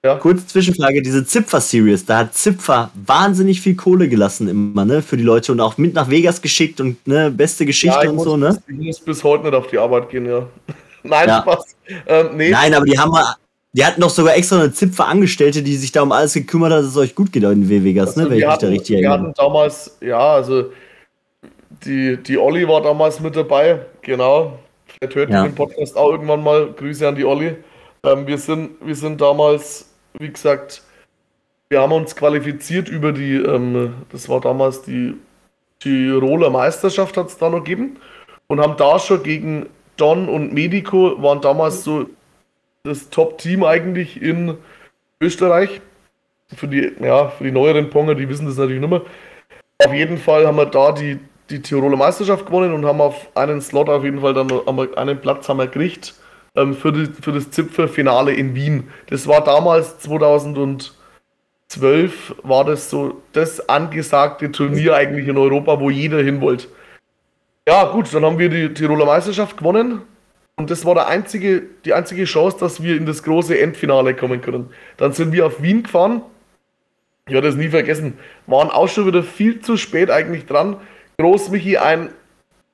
Ja. 0.05 0.17
Kurze 0.17 0.47
Zwischenfrage, 0.47 1.01
diese 1.01 1.27
Zipfer 1.27 1.61
Series, 1.61 2.05
da 2.05 2.19
hat 2.19 2.35
Zipfer 2.35 2.91
wahnsinnig 2.95 3.63
viel 3.63 3.75
Kohle 3.75 4.09
gelassen 4.09 4.47
immer, 4.49 4.85
ne, 4.85 5.03
für 5.03 5.17
die 5.17 5.25
Leute 5.25 5.51
und 5.51 5.61
auch 5.61 5.79
mit 5.79 5.95
nach 5.95 6.11
Vegas 6.11 6.43
geschickt 6.43 6.81
und 6.81 7.05
ne, 7.09 7.31
beste 7.31 7.65
Geschichte 7.65 8.05
ja, 8.05 8.11
und 8.11 8.17
muss, 8.17 8.25
so, 8.25 8.37
ne? 8.37 8.57
Ich 8.69 8.77
muss 8.77 9.01
bis 9.01 9.25
heute 9.25 9.45
nicht 9.45 9.55
auf 9.55 9.67
die 9.67 9.79
Arbeit 9.79 10.11
gehen, 10.11 10.27
ja. 10.27 10.47
Nein, 11.03 11.29
ja. 11.29 11.41
Spaß. 11.41 11.77
Ähm, 12.07 12.29
nee. 12.37 12.51
Nein, 12.51 12.75
aber 12.75 12.85
die 12.85 12.99
haben 12.99 13.17
Die 13.77 13.85
hatten 13.85 14.01
doch 14.01 14.09
sogar 14.09 14.35
extra 14.35 14.59
eine 14.59 14.73
Zipfer-Angestellte, 14.73 15.63
die 15.63 15.77
sich 15.77 15.93
da 15.93 16.01
um 16.01 16.11
alles 16.11 16.33
gekümmert 16.33 16.73
hat, 16.73 16.79
dass 16.79 16.87
es 16.87 16.97
euch 16.97 17.15
gut 17.15 17.31
geht 17.31 17.43
in 17.43 17.69
Vegas, 17.69 18.17
also 18.17 18.23
ne? 18.23 18.31
Wenn 18.31 18.39
ich 18.39 18.47
mich 18.47 18.57
da 18.57 18.69
richtig 18.69 18.97
erinnere. 18.97 19.13
Wir 19.13 19.21
hatten 19.21 19.35
damals, 19.37 19.99
ja, 20.01 20.19
also 20.19 20.71
die, 21.85 22.17
die 22.17 22.39
Olli 22.39 22.67
war 22.67 22.81
damals 22.81 23.21
mit 23.21 23.37
dabei, 23.37 23.81
genau. 24.01 24.59
Vielleicht 24.87 25.15
hört 25.15 25.31
ja. 25.31 25.43
den 25.43 25.55
Podcast 25.55 25.95
auch 25.95 26.11
irgendwann 26.11 26.43
mal. 26.43 26.73
Grüße 26.73 27.07
an 27.07 27.17
die 27.17 27.27
Olli. 27.27 27.55
Ähm, 28.03 28.27
wir, 28.27 28.39
sind, 28.39 28.71
wir 28.83 28.95
sind 28.95 29.21
damals, 29.21 29.91
wie 30.19 30.31
gesagt, 30.31 30.83
wir 31.69 31.83
haben 31.83 31.93
uns 31.93 32.17
qualifiziert 32.17 32.89
über 32.89 33.13
die, 33.13 33.35
ähm, 33.35 33.93
das 34.11 34.27
war 34.31 34.41
damals 34.41 34.83
die 34.83 35.15
Tiroler 35.81 36.49
Meisterschaft, 36.49 37.19
hat 37.19 37.29
es 37.29 37.37
da 37.37 37.51
noch 37.51 37.63
gegeben. 37.63 37.99
Und 38.47 38.59
haben 38.59 38.79
da 38.79 38.99
schon 38.99 39.23
gegen 39.23 39.67
Don 39.99 40.31
und 40.31 40.55
Medico, 40.55 41.21
waren 41.23 41.43
damals 41.43 41.85
so 41.85 42.07
das 42.87 43.11
Top-Team 43.11 43.65
eigentlich 43.65 44.21
in 44.21 44.57
Österreich. 45.21 45.81
Für 46.55 46.69
die, 46.69 46.93
ja, 47.01 47.29
für 47.29 47.45
die 47.45 47.51
neueren 47.51 47.91
Ponger, 47.91 48.15
die 48.15 48.29
wissen 48.29 48.47
das 48.47 48.57
natürlich 48.57 48.81
nicht 48.81 48.91
mehr. 48.91 49.03
Auf 49.85 49.93
jeden 49.93 50.17
Fall 50.17 50.47
haben 50.47 50.57
wir 50.57 50.67
da 50.67 50.93
die 50.93 51.19
die 51.51 51.63
Tiroler 51.63 51.97
Meisterschaft 51.97 52.47
gewonnen 52.47 52.73
und 52.73 52.85
haben 52.85 53.01
auf 53.01 53.29
einen 53.37 53.61
Slot 53.61 53.89
auf 53.89 54.05
jeden 54.05 54.21
Fall 54.21 54.35
dann 54.35 54.51
einen 54.97 55.21
Platz 55.21 55.49
haben 55.49 55.59
wir 55.59 55.67
gekriegt 55.67 56.15
ähm, 56.55 56.75
für, 56.75 56.93
die, 56.93 57.07
für 57.07 57.33
das 57.33 57.51
Zipfelfinale 57.51 58.33
in 58.33 58.55
Wien. 58.55 58.91
Das 59.09 59.27
war 59.29 59.43
damals 59.45 59.99
2012 60.01 60.95
war 62.43 62.65
das 62.65 62.91
so 62.91 63.23
das 63.33 63.69
angesagte 63.69 64.51
Turnier 64.51 64.95
eigentlich 64.97 65.29
in 65.29 65.39
Europa, 65.39 65.79
wo 65.81 65.91
jeder 65.91 66.23
hin 66.23 66.41
wollte. 66.41 66.69
Ja 67.69 67.85
gut, 67.85 68.13
dann 68.15 68.25
haben 68.25 68.39
wir 68.39 68.49
die 68.49 68.73
Tiroler 68.73 69.07
Meisterschaft 69.07 69.57
gewonnen 69.57 70.03
und 70.57 70.71
das 70.71 70.85
war 70.85 70.95
der 70.95 71.07
einzige, 71.09 71.63
die 71.85 71.93
einzige 71.93 72.25
Chance, 72.25 72.59
dass 72.61 72.83
wir 72.83 72.97
in 72.97 73.07
das 73.07 73.23
große 73.23 73.59
Endfinale 73.59 74.15
kommen 74.15 74.41
können. 74.41 74.71
Dann 74.97 75.13
sind 75.13 75.33
wir 75.33 75.47
auf 75.47 75.63
Wien 75.63 75.83
gefahren. 75.83 76.23
Ich 77.27 77.35
werde 77.35 77.49
das 77.49 77.57
nie 77.57 77.69
vergessen. 77.69 78.19
Waren 78.47 78.71
auch 78.71 78.89
schon 78.89 79.07
wieder 79.07 79.23
viel 79.23 79.61
zu 79.61 79.77
spät 79.77 80.11
eigentlich 80.11 80.47
dran 80.47 80.77
Großmichi 81.19 81.79
ein 81.79 82.11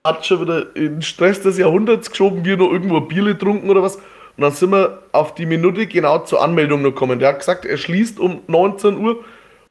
hat 0.04 0.26
schon 0.26 0.40
wieder 0.40 0.74
in 0.74 1.00
Stress 1.00 1.42
des 1.42 1.58
Jahrhunderts 1.58 2.10
geschoben, 2.10 2.44
wir 2.44 2.56
noch 2.56 2.72
irgendwo 2.72 3.00
Bier 3.00 3.22
getrunken 3.24 3.70
oder 3.70 3.84
was. 3.84 3.96
Und 3.96 4.40
dann 4.40 4.50
sind 4.50 4.70
wir 4.70 5.02
auf 5.12 5.36
die 5.36 5.46
Minute 5.46 5.86
genau 5.86 6.18
zur 6.18 6.42
Anmeldung 6.42 6.82
noch 6.82 6.90
gekommen. 6.90 7.20
Der 7.20 7.28
hat 7.28 7.38
gesagt, 7.38 7.64
er 7.64 7.76
schließt 7.76 8.18
um 8.18 8.40
19 8.48 8.96
Uhr. 8.98 9.24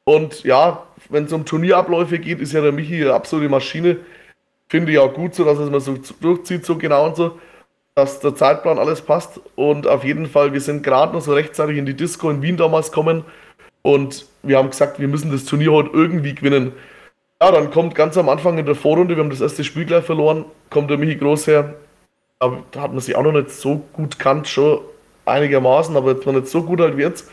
Und 0.04 0.42
ja, 0.44 0.84
wenn 1.10 1.24
es 1.24 1.32
um 1.32 1.44
Turnierabläufe 1.44 2.18
geht, 2.18 2.40
ist 2.40 2.54
ja 2.54 2.62
der 2.62 2.72
Michi 2.72 3.02
eine 3.02 3.12
absolute 3.12 3.50
Maschine. 3.50 3.98
Finde 4.70 4.92
ich 4.92 4.98
auch 4.98 5.12
gut 5.12 5.34
so, 5.34 5.44
dass 5.44 5.58
es 5.58 5.68
mal 5.68 5.80
so 5.80 5.98
durchzieht, 6.20 6.64
so 6.64 6.76
genau 6.76 7.06
und 7.06 7.16
so, 7.16 7.38
dass 7.94 8.20
der 8.20 8.34
Zeitplan 8.34 8.78
alles 8.78 9.02
passt. 9.02 9.40
Und 9.56 9.86
auf 9.86 10.04
jeden 10.04 10.26
Fall, 10.26 10.52
wir 10.52 10.60
sind 10.60 10.82
gerade 10.82 11.12
noch 11.12 11.20
so 11.20 11.32
rechtzeitig 11.34 11.76
in 11.76 11.86
die 11.86 11.96
Disco 11.96 12.30
in 12.30 12.42
Wien 12.42 12.56
damals 12.56 12.90
gekommen. 12.90 13.24
Und 13.82 14.26
wir 14.42 14.58
haben 14.58 14.70
gesagt, 14.70 15.00
wir 15.00 15.08
müssen 15.08 15.30
das 15.32 15.44
Turnier 15.44 15.72
heute 15.72 15.90
irgendwie 15.92 16.34
gewinnen. 16.34 16.72
Ja, 17.42 17.50
dann 17.50 17.70
kommt 17.70 17.94
ganz 17.94 18.16
am 18.16 18.28
Anfang 18.28 18.56
in 18.56 18.66
der 18.66 18.76
Vorrunde, 18.76 19.16
wir 19.16 19.22
haben 19.22 19.30
das 19.30 19.40
erste 19.40 19.64
Spiel 19.64 19.84
gleich 19.84 20.04
verloren, 20.04 20.44
kommt 20.70 20.90
der 20.90 20.98
Michi 20.98 21.16
Groß 21.16 21.48
her. 21.48 21.74
Da 22.38 22.80
hat 22.80 22.92
man 22.92 23.00
sich 23.00 23.16
auch 23.16 23.24
noch 23.24 23.32
nicht 23.32 23.50
so 23.50 23.82
gut 23.92 24.18
kannt, 24.18 24.46
schon 24.46 24.80
einigermaßen, 25.24 25.96
aber 25.96 26.12
jetzt 26.12 26.26
noch 26.26 26.34
nicht 26.34 26.46
so 26.46 26.62
gut 26.62 26.80
halt 26.80 26.96
wie 26.96 27.02
jetzt. 27.02 27.30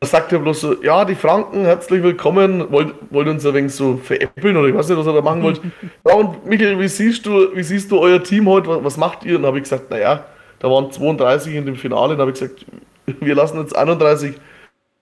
Da 0.00 0.06
sagt 0.06 0.32
er 0.32 0.38
bloß 0.38 0.60
so, 0.60 0.82
ja, 0.82 1.04
die 1.04 1.16
Franken, 1.16 1.64
herzlich 1.64 2.02
willkommen, 2.02 2.70
wollt, 2.70 2.94
wollt 3.10 3.26
uns 3.26 3.44
ein 3.44 3.54
wenig 3.54 3.74
so 3.74 3.96
veräppeln 3.96 4.56
oder 4.56 4.68
ich 4.68 4.74
weiß 4.74 4.88
nicht, 4.88 4.98
was 4.98 5.06
er 5.06 5.12
da 5.12 5.22
machen 5.22 5.42
wollte. 5.42 5.60
ja, 6.06 6.14
und 6.14 6.46
Michael, 6.46 6.78
wie 6.78 6.86
siehst 6.86 7.26
du, 7.26 7.54
wie 7.56 7.64
siehst 7.64 7.90
du 7.90 7.98
euer 7.98 8.22
Team 8.22 8.48
heute, 8.48 8.68
was, 8.68 8.84
was 8.84 8.96
macht 8.96 9.24
ihr? 9.24 9.36
Und 9.36 9.44
habe 9.44 9.58
ich 9.58 9.64
gesagt, 9.64 9.90
naja, 9.90 10.24
da 10.60 10.70
waren 10.70 10.92
32 10.92 11.54
in 11.54 11.66
dem 11.66 11.74
Finale, 11.74 12.14
und 12.14 12.20
habe 12.20 12.30
ich 12.30 12.38
gesagt, 12.38 12.64
wir 13.20 13.34
lassen 13.34 13.58
jetzt 13.58 13.74
31 13.74 14.36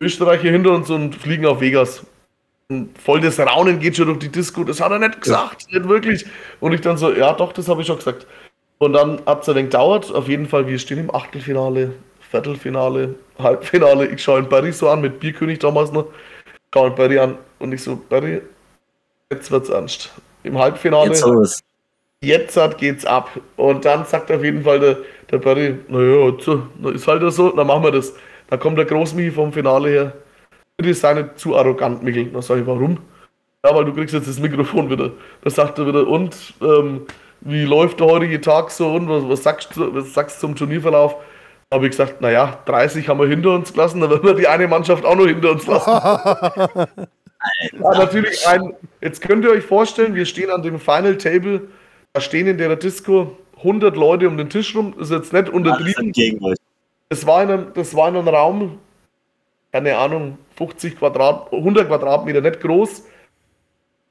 Österreicher 0.00 0.50
hinter 0.50 0.70
uns 0.70 0.88
und 0.88 1.14
fliegen 1.14 1.44
auf 1.44 1.60
Vegas 1.60 2.06
voll 2.98 3.20
das 3.20 3.38
Raunen 3.38 3.78
geht 3.78 3.96
schon 3.96 4.06
durch 4.06 4.18
die 4.18 4.28
Disco. 4.28 4.64
Das 4.64 4.80
hat 4.80 4.90
er 4.90 4.98
nicht 4.98 5.20
gesagt, 5.20 5.66
ja. 5.68 5.78
nicht 5.78 5.88
wirklich. 5.88 6.26
Und 6.60 6.72
ich 6.72 6.80
dann 6.80 6.96
so, 6.96 7.12
ja 7.12 7.32
doch, 7.32 7.52
das 7.52 7.68
habe 7.68 7.80
ich 7.80 7.86
schon 7.86 7.96
gesagt. 7.96 8.26
Und 8.78 8.92
dann 8.92 9.20
hat 9.24 9.42
es 9.42 9.48
ein 9.48 9.54
wenig 9.54 9.70
gedauert. 9.70 10.12
Auf 10.12 10.28
jeden 10.28 10.46
Fall, 10.46 10.66
wir 10.66 10.78
stehen 10.78 10.98
im 10.98 11.14
Achtelfinale, 11.14 11.92
Viertelfinale, 12.30 13.14
Halbfinale. 13.38 14.06
Ich 14.06 14.22
schaue 14.22 14.40
ihn 14.40 14.48
Barry 14.48 14.72
so 14.72 14.88
an, 14.88 15.00
mit 15.00 15.20
Bierkönig 15.20 15.58
damals 15.58 15.92
noch. 15.92 16.06
Schaue 16.72 16.88
ihn 16.88 16.94
Barry 16.94 17.18
an 17.18 17.38
und 17.58 17.72
ich 17.72 17.82
so, 17.82 17.96
Barry, 18.08 18.42
jetzt 19.30 19.50
wird's 19.50 19.68
ernst. 19.68 20.10
Im 20.42 20.58
Halbfinale. 20.58 21.10
Jetzt, 21.10 21.64
jetzt 22.22 22.78
geht's 22.78 23.04
ab. 23.04 23.30
Und 23.56 23.84
dann 23.84 24.04
sagt 24.04 24.30
auf 24.30 24.42
jeden 24.42 24.62
Fall 24.62 24.80
der, 24.80 24.98
der 25.30 25.38
Barry, 25.38 25.78
naja, 25.88 26.32
ist 26.92 27.06
halt 27.06 27.32
so, 27.32 27.50
dann 27.50 27.66
machen 27.66 27.82
wir 27.82 27.92
das. 27.92 28.14
Dann 28.48 28.60
kommt 28.60 28.78
der 28.78 28.84
Großmichi 28.84 29.30
vom 29.30 29.52
Finale 29.52 29.88
her 29.88 30.12
bitte 30.76 30.94
sei 30.94 31.14
nicht 31.14 31.38
zu 31.38 31.56
arrogant, 31.56 32.02
Michael. 32.02 32.26
Dann 32.26 32.42
sage 32.42 32.60
ich, 32.60 32.66
warum? 32.66 32.98
Ja, 33.64 33.74
weil 33.74 33.84
du 33.84 33.94
kriegst 33.94 34.14
jetzt 34.14 34.28
das 34.28 34.38
Mikrofon 34.38 34.90
wieder. 34.90 35.10
Da 35.42 35.50
sagt 35.50 35.78
er 35.78 35.86
wieder, 35.86 36.06
und 36.06 36.54
ähm, 36.60 37.06
wie 37.40 37.64
läuft 37.64 38.00
der 38.00 38.06
heutige 38.06 38.40
Tag 38.40 38.70
so 38.70 38.92
und 38.94 39.08
was, 39.08 39.28
was, 39.28 39.42
sagst, 39.42 39.76
du, 39.76 39.94
was 39.94 40.12
sagst 40.12 40.36
du 40.36 40.40
zum 40.48 40.56
Turnierverlauf? 40.56 41.16
Habe 41.72 41.86
ich 41.86 41.90
gesagt, 41.90 42.20
naja, 42.20 42.60
30 42.66 43.08
haben 43.08 43.18
wir 43.18 43.26
hinter 43.26 43.50
uns 43.50 43.72
gelassen, 43.72 44.00
dann 44.00 44.10
werden 44.10 44.22
wir 44.22 44.34
die 44.34 44.46
eine 44.46 44.68
Mannschaft 44.68 45.04
auch 45.04 45.16
noch 45.16 45.26
hinter 45.26 45.50
uns 45.50 45.66
lassen. 45.66 45.90
ja, 47.72 47.98
natürlich 47.98 48.46
ein, 48.46 48.74
jetzt 49.00 49.20
könnt 49.20 49.44
ihr 49.44 49.50
euch 49.50 49.64
vorstellen, 49.64 50.14
wir 50.14 50.26
stehen 50.26 50.50
an 50.50 50.62
dem 50.62 50.78
Final 50.78 51.18
Table, 51.18 51.68
da 52.12 52.20
stehen 52.20 52.46
in 52.46 52.58
der 52.58 52.76
Disco 52.76 53.36
100 53.58 53.96
Leute 53.96 54.28
um 54.28 54.36
den 54.36 54.48
Tisch 54.48 54.76
rum, 54.76 54.94
das 54.96 55.10
ist 55.10 55.16
jetzt 55.16 55.32
nicht 55.32 55.48
untertrieben. 55.48 56.12
Das 57.08 57.26
war, 57.26 57.42
in 57.42 57.50
einem, 57.50 57.72
das 57.74 57.94
war 57.96 58.08
in 58.08 58.16
einem 58.16 58.28
Raum, 58.28 58.78
keine 59.72 59.96
Ahnung, 59.96 60.38
50 60.56 60.98
Quadrat, 60.98 61.52
100 61.52 61.88
Quadratmeter, 61.88 62.40
nicht 62.40 62.60
groß. 62.60 63.04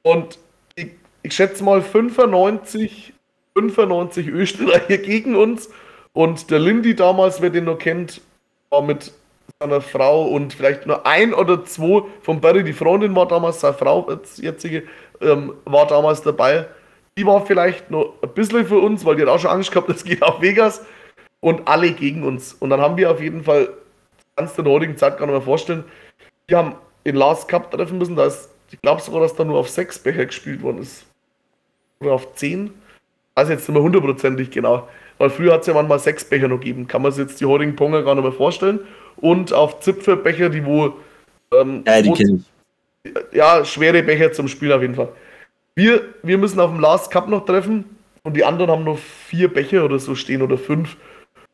Und 0.02 0.38
ich, 0.74 0.90
ich 1.22 1.34
schätze 1.34 1.64
mal 1.64 1.80
95, 1.80 3.14
95 3.54 4.28
Österreicher 4.28 4.98
gegen 4.98 5.36
uns. 5.36 5.70
Und 6.16 6.50
der 6.50 6.60
Lindy 6.60 6.96
damals, 6.96 7.42
wer 7.42 7.50
den 7.50 7.64
noch 7.64 7.78
kennt, 7.78 8.22
war 8.70 8.80
mit 8.80 9.12
seiner 9.60 9.82
Frau 9.82 10.28
und 10.28 10.54
vielleicht 10.54 10.86
nur 10.86 11.06
ein 11.06 11.34
oder 11.34 11.62
zwei 11.66 12.04
von 12.22 12.40
Barry, 12.40 12.64
die 12.64 12.72
Freundin 12.72 13.14
war 13.14 13.28
damals, 13.28 13.60
seine 13.60 13.74
Frau, 13.74 14.10
jetzt 14.10 14.38
jetzige, 14.38 14.84
ähm, 15.20 15.52
war 15.66 15.86
damals 15.86 16.22
dabei. 16.22 16.68
Die 17.18 17.26
war 17.26 17.44
vielleicht 17.44 17.90
noch 17.90 18.14
ein 18.22 18.30
bisschen 18.30 18.64
für 18.64 18.78
uns, 18.78 19.04
weil 19.04 19.16
die 19.16 19.22
hat 19.22 19.28
auch 19.28 19.38
schon 19.38 19.50
Angst 19.50 19.70
gehabt, 19.70 19.90
das 19.90 20.04
geht 20.04 20.22
auf 20.22 20.40
Vegas. 20.40 20.86
Und 21.40 21.68
alle 21.68 21.92
gegen 21.92 22.22
uns. 22.22 22.54
Und 22.54 22.70
dann 22.70 22.80
haben 22.80 22.96
wir 22.96 23.10
auf 23.10 23.20
jeden 23.20 23.44
Fall, 23.44 23.68
kannst 24.36 24.56
du 24.56 24.62
in 24.62 24.64
der 24.64 24.72
heutigen 24.72 24.96
Zeit 24.96 25.18
gar 25.18 25.26
nicht 25.26 25.34
mehr 25.34 25.42
vorstellen, 25.42 25.84
wir 26.46 26.56
haben 26.56 26.76
in 27.04 27.14
Last 27.14 27.46
Cup 27.46 27.70
treffen 27.70 27.98
müssen, 27.98 28.16
da 28.16 28.24
ist, 28.24 28.48
ich 28.70 28.80
glaube 28.80 29.02
sogar, 29.02 29.20
dass 29.20 29.36
da 29.36 29.44
nur 29.44 29.58
auf 29.58 29.68
sechs 29.68 29.98
Becher 29.98 30.24
gespielt 30.24 30.62
worden 30.62 30.78
ist. 30.78 31.04
Oder 32.00 32.12
auf 32.12 32.32
zehn. 32.36 32.72
Also 33.34 33.52
jetzt 33.52 33.68
nicht 33.68 33.74
mehr 33.74 33.82
hundertprozentig 33.82 34.50
genau. 34.50 34.88
Weil 35.18 35.30
früher 35.30 35.54
hat 35.54 35.62
es 35.62 35.66
ja 35.66 35.74
manchmal 35.74 35.98
sechs 35.98 36.24
Becher 36.24 36.48
noch 36.48 36.60
gegeben. 36.60 36.86
Kann 36.86 37.02
man 37.02 37.12
sich 37.12 37.26
jetzt 37.26 37.40
die 37.40 37.46
heutigen 37.46 37.76
Ponger 37.76 38.02
gar 38.02 38.14
nicht 38.14 38.24
mehr 38.24 38.32
vorstellen. 38.32 38.80
Und 39.16 39.52
auf 39.52 39.80
Zipfelbecher, 39.80 40.50
die 40.50 40.64
wo. 40.64 40.94
Ähm, 41.54 41.82
ja, 41.86 42.02
die 42.02 42.12
kenne 42.12 42.40
ich. 43.04 43.12
Ja, 43.32 43.64
schwere 43.64 44.02
Becher 44.02 44.32
zum 44.32 44.48
Spiel 44.48 44.72
auf 44.72 44.82
jeden 44.82 44.94
Fall. 44.94 45.08
Wir, 45.74 46.00
wir 46.22 46.38
müssen 46.38 46.58
auf 46.58 46.70
dem 46.70 46.80
Last 46.80 47.10
Cup 47.10 47.28
noch 47.28 47.44
treffen 47.44 47.84
und 48.24 48.36
die 48.36 48.44
anderen 48.44 48.70
haben 48.70 48.84
noch 48.84 48.98
vier 48.98 49.52
Becher 49.52 49.84
oder 49.84 49.98
so 49.98 50.14
stehen 50.14 50.42
oder 50.42 50.58
fünf. 50.58 50.96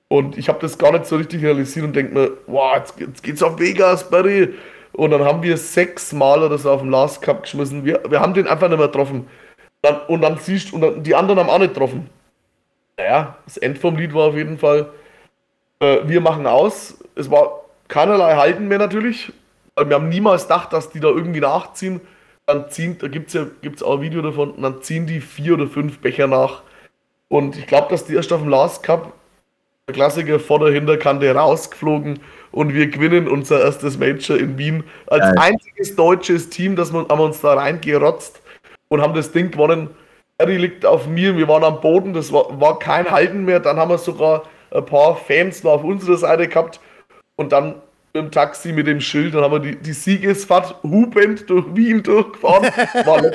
Und 0.08 0.38
ich 0.38 0.48
habe 0.48 0.58
das 0.60 0.78
gar 0.78 0.92
nicht 0.92 1.06
so 1.06 1.16
richtig 1.16 1.42
realisiert 1.42 1.84
und 1.84 1.96
denke 1.96 2.14
mir, 2.14 2.32
wow, 2.46 2.76
jetzt, 2.76 2.98
jetzt 3.00 3.22
geht's 3.22 3.42
auf 3.42 3.58
Vegas, 3.58 4.08
Barry. 4.08 4.54
Und 4.92 5.10
dann 5.10 5.24
haben 5.24 5.42
wir 5.42 5.56
sechs 5.56 6.12
Mal 6.12 6.42
oder 6.42 6.58
so 6.58 6.70
auf 6.70 6.80
dem 6.80 6.90
Last 6.90 7.22
Cup 7.22 7.42
geschmissen. 7.42 7.84
Wir, 7.84 8.00
wir 8.08 8.20
haben 8.20 8.34
den 8.34 8.46
einfach 8.46 8.68
nicht 8.68 8.78
mehr 8.78 8.88
getroffen. 8.88 9.26
Dann, 9.82 10.00
und 10.08 10.20
dann 10.20 10.38
siehst 10.38 10.70
du, 10.70 10.76
und 10.76 10.80
dann, 10.82 11.02
die 11.02 11.14
anderen 11.14 11.40
haben 11.40 11.50
auch 11.50 11.58
nicht 11.58 11.74
getroffen. 11.74 12.08
Naja, 12.96 13.36
das 13.44 13.56
End 13.56 13.78
vom 13.78 13.96
Lied 13.96 14.14
war 14.14 14.28
auf 14.28 14.36
jeden 14.36 14.58
Fall, 14.58 14.90
äh, 15.80 15.98
wir 16.04 16.20
machen 16.20 16.46
aus. 16.46 17.02
Es 17.14 17.30
war 17.30 17.62
keinerlei 17.88 18.36
Halten 18.36 18.68
mehr 18.68 18.78
natürlich. 18.78 19.32
Wir 19.76 19.94
haben 19.94 20.08
niemals 20.08 20.42
gedacht, 20.42 20.72
dass 20.72 20.90
die 20.90 21.00
da 21.00 21.08
irgendwie 21.08 21.40
nachziehen. 21.40 22.00
Dann 22.46 22.70
ziehen, 22.70 22.98
da 22.98 23.08
gibt 23.08 23.28
es 23.28 23.34
ja 23.34 23.46
gibt's 23.62 23.82
auch 23.82 23.96
ein 23.96 24.02
Video 24.02 24.20
davon, 24.20 24.52
und 24.52 24.62
dann 24.62 24.82
ziehen 24.82 25.06
die 25.06 25.20
vier 25.20 25.54
oder 25.54 25.66
fünf 25.66 26.00
Becher 26.00 26.26
nach. 26.26 26.62
Und 27.28 27.56
ich 27.56 27.66
glaube, 27.66 27.88
dass 27.88 28.04
die 28.04 28.14
erst 28.14 28.32
auf 28.32 28.40
dem 28.40 28.50
Last 28.50 28.82
Cup, 28.82 29.12
der 29.88 29.94
Klassiker 29.94 30.38
vor 30.38 30.58
der 30.58 30.72
Hinterkante 30.72 31.34
rausgeflogen 31.34 32.20
und 32.50 32.74
wir 32.74 32.88
gewinnen 32.88 33.26
unser 33.26 33.60
erstes 33.62 33.98
Major 33.98 34.36
in 34.36 34.58
Wien. 34.58 34.84
Als 35.06 35.22
Geil. 35.22 35.34
einziges 35.38 35.96
deutsches 35.96 36.50
Team, 36.50 36.76
das 36.76 36.92
wir, 36.92 37.06
haben 37.08 37.20
uns 37.20 37.40
da 37.40 37.54
reingerotzt 37.54 38.42
und 38.88 39.00
haben 39.00 39.14
das 39.14 39.32
Ding 39.32 39.50
gewonnen. 39.50 39.88
Harry 40.42 40.56
liegt 40.56 40.84
auf 40.84 41.06
mir, 41.06 41.36
wir 41.36 41.46
waren 41.46 41.62
am 41.62 41.80
Boden, 41.80 42.12
das 42.12 42.32
war, 42.32 42.60
war 42.60 42.78
kein 42.80 43.08
Halten 43.08 43.44
mehr. 43.44 43.60
Dann 43.60 43.76
haben 43.76 43.90
wir 43.90 43.98
sogar 43.98 44.42
ein 44.72 44.84
paar 44.84 45.16
Fans 45.16 45.62
noch 45.62 45.72
auf 45.72 45.84
unserer 45.84 46.16
Seite 46.16 46.48
gehabt 46.48 46.80
und 47.36 47.52
dann 47.52 47.76
im 48.12 48.30
Taxi 48.30 48.72
mit 48.72 48.88
dem 48.88 49.00
Schild, 49.00 49.34
dann 49.34 49.42
haben 49.44 49.52
wir 49.52 49.60
die, 49.60 49.76
die 49.76 49.92
Siegesfahrt 49.92 50.82
hupend 50.82 51.48
durch 51.48 51.64
Wien 51.74 52.02
durchgefahren. 52.02 52.64
War 53.06 53.22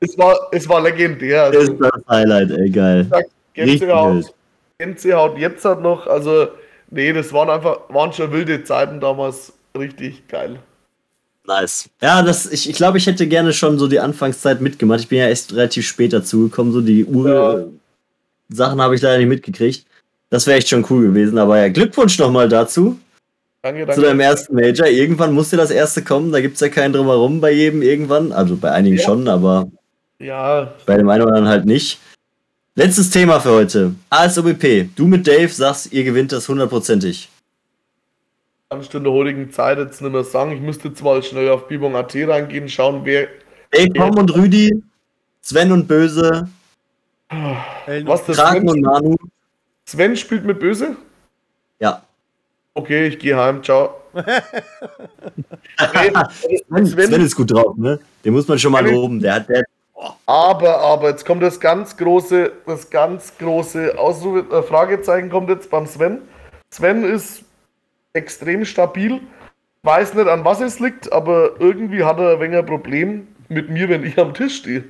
es, 0.00 0.18
war, 0.18 0.48
es 0.52 0.68
war 0.68 0.80
legendär. 0.80 1.44
Also, 1.44 1.60
das 1.60 1.68
ist 1.68 1.78
das 1.80 2.08
Highlight, 2.08 2.50
ey, 2.50 2.70
geil. 2.70 3.06
Gänsehaut, 3.52 4.34
Gänsehaut 4.78 5.38
jetzt 5.38 5.64
hat 5.64 5.82
noch, 5.82 6.06
also 6.06 6.48
nee, 6.90 7.12
das 7.12 7.32
waren 7.32 7.50
einfach, 7.50 7.80
waren 7.90 8.12
schon 8.12 8.32
wilde 8.32 8.64
Zeiten 8.64 9.00
damals 9.00 9.52
richtig 9.78 10.26
geil. 10.28 10.58
Nice. 11.46 11.90
Ja, 12.00 12.22
das, 12.22 12.50
ich, 12.50 12.70
ich 12.70 12.76
glaube, 12.76 12.98
ich 12.98 13.06
hätte 13.06 13.26
gerne 13.26 13.52
schon 13.52 13.78
so 13.78 13.86
die 13.86 14.00
Anfangszeit 14.00 14.60
mitgemacht. 14.60 15.00
Ich 15.00 15.08
bin 15.08 15.18
ja 15.18 15.28
erst 15.28 15.52
relativ 15.52 15.86
spät 15.86 16.12
dazugekommen, 16.12 16.72
so 16.72 16.80
die 16.80 17.04
Ur-Sachen 17.04 18.80
habe 18.80 18.94
ich 18.94 19.02
leider 19.02 19.18
nicht 19.18 19.28
mitgekriegt. 19.28 19.86
Das 20.30 20.46
wäre 20.46 20.58
echt 20.58 20.68
schon 20.68 20.86
cool 20.88 21.02
gewesen, 21.02 21.36
aber 21.36 21.58
ja, 21.58 21.68
Glückwunsch 21.68 22.18
nochmal 22.18 22.48
dazu. 22.48 22.98
Danke, 23.62 23.80
danke. 23.80 23.94
Zu 23.94 24.00
deinem 24.00 24.20
ersten 24.20 24.54
Major. 24.54 24.86
Irgendwann 24.86 25.32
musste 25.32 25.56
das 25.56 25.70
erste 25.70 26.02
kommen, 26.02 26.32
da 26.32 26.40
gibt 26.40 26.54
es 26.54 26.60
ja 26.60 26.68
keinen 26.68 26.92
drumherum 26.92 27.40
bei 27.40 27.52
jedem 27.52 27.82
irgendwann. 27.82 28.32
Also 28.32 28.56
bei 28.56 28.70
einigen 28.70 28.96
ja. 28.96 29.02
schon, 29.02 29.28
aber 29.28 29.68
ja. 30.18 30.72
bei 30.86 30.96
dem 30.96 31.08
einen 31.08 31.22
oder 31.22 31.34
anderen 31.34 31.48
halt 31.48 31.66
nicht. 31.66 31.98
Letztes 32.74 33.10
Thema 33.10 33.38
für 33.38 33.52
heute. 33.52 33.94
ASOBP. 34.10 34.88
Du 34.96 35.06
mit 35.06 35.26
Dave 35.26 35.48
sagst, 35.48 35.92
ihr 35.92 36.04
gewinnt 36.04 36.32
das 36.32 36.48
hundertprozentig. 36.48 37.28
Kannst 38.74 38.92
du 38.92 38.98
in 38.98 39.04
der 39.04 39.12
heutigen 39.12 39.52
Zeit 39.52 39.78
jetzt 39.78 40.02
nicht 40.02 40.10
mehr 40.10 40.24
sagen. 40.24 40.50
Ich 40.50 40.60
müsste 40.60 40.88
jetzt 40.88 41.00
mal 41.00 41.22
schnell 41.22 41.48
auf 41.48 41.68
Bibong.at 41.68 42.12
reingehen, 42.12 42.68
schauen, 42.68 43.02
wer. 43.04 43.28
Dave, 43.70 43.92
Tom 43.92 44.18
und 44.18 44.34
Rüdi, 44.34 44.82
Sven 45.42 45.70
und 45.70 45.86
Böse, 45.86 46.48
Was 47.30 48.26
das 48.26 48.36
Kraken 48.36 48.68
und 48.68 48.80
Manu. 48.80 49.14
Sven 49.84 50.16
spielt 50.16 50.44
mit 50.44 50.58
Böse? 50.58 50.96
Ja. 51.78 52.02
Okay, 52.74 53.06
ich 53.06 53.20
gehe 53.20 53.36
heim, 53.36 53.62
ciao. 53.62 53.94
Sven, 55.78 56.86
Sven, 56.86 57.20
ist 57.20 57.36
gut 57.36 57.52
drauf, 57.52 57.76
ne? 57.76 58.00
Den 58.24 58.32
muss 58.32 58.48
man 58.48 58.58
schon 58.58 58.72
mal 58.72 58.84
loben. 58.84 59.20
Der 59.20 59.34
hat, 59.34 59.48
der, 59.48 59.62
aber, 60.26 60.78
aber, 60.80 61.10
jetzt 61.10 61.24
kommt 61.24 61.44
das 61.44 61.60
ganz 61.60 61.96
große, 61.96 62.50
das 62.66 62.90
ganz 62.90 63.38
große 63.38 63.96
Ausrufe, 63.96 64.52
äh, 64.52 64.62
Fragezeichen 64.64 65.30
kommt 65.30 65.48
jetzt 65.48 65.70
beim 65.70 65.86
Sven. 65.86 66.22
Sven 66.72 67.04
ist 67.04 67.44
extrem 68.14 68.64
stabil. 68.64 69.20
Weiß 69.82 70.14
nicht, 70.14 70.28
an 70.28 70.44
was 70.44 70.60
es 70.60 70.80
liegt, 70.80 71.12
aber 71.12 71.60
irgendwie 71.60 72.04
hat 72.04 72.18
er 72.18 72.34
ein 72.34 72.40
wenig 72.40 72.58
ein 72.58 72.66
Problem 72.66 73.28
mit 73.48 73.68
mir, 73.68 73.88
wenn 73.88 74.04
ich 74.04 74.18
am 74.18 74.32
Tisch 74.32 74.56
stehe. 74.56 74.84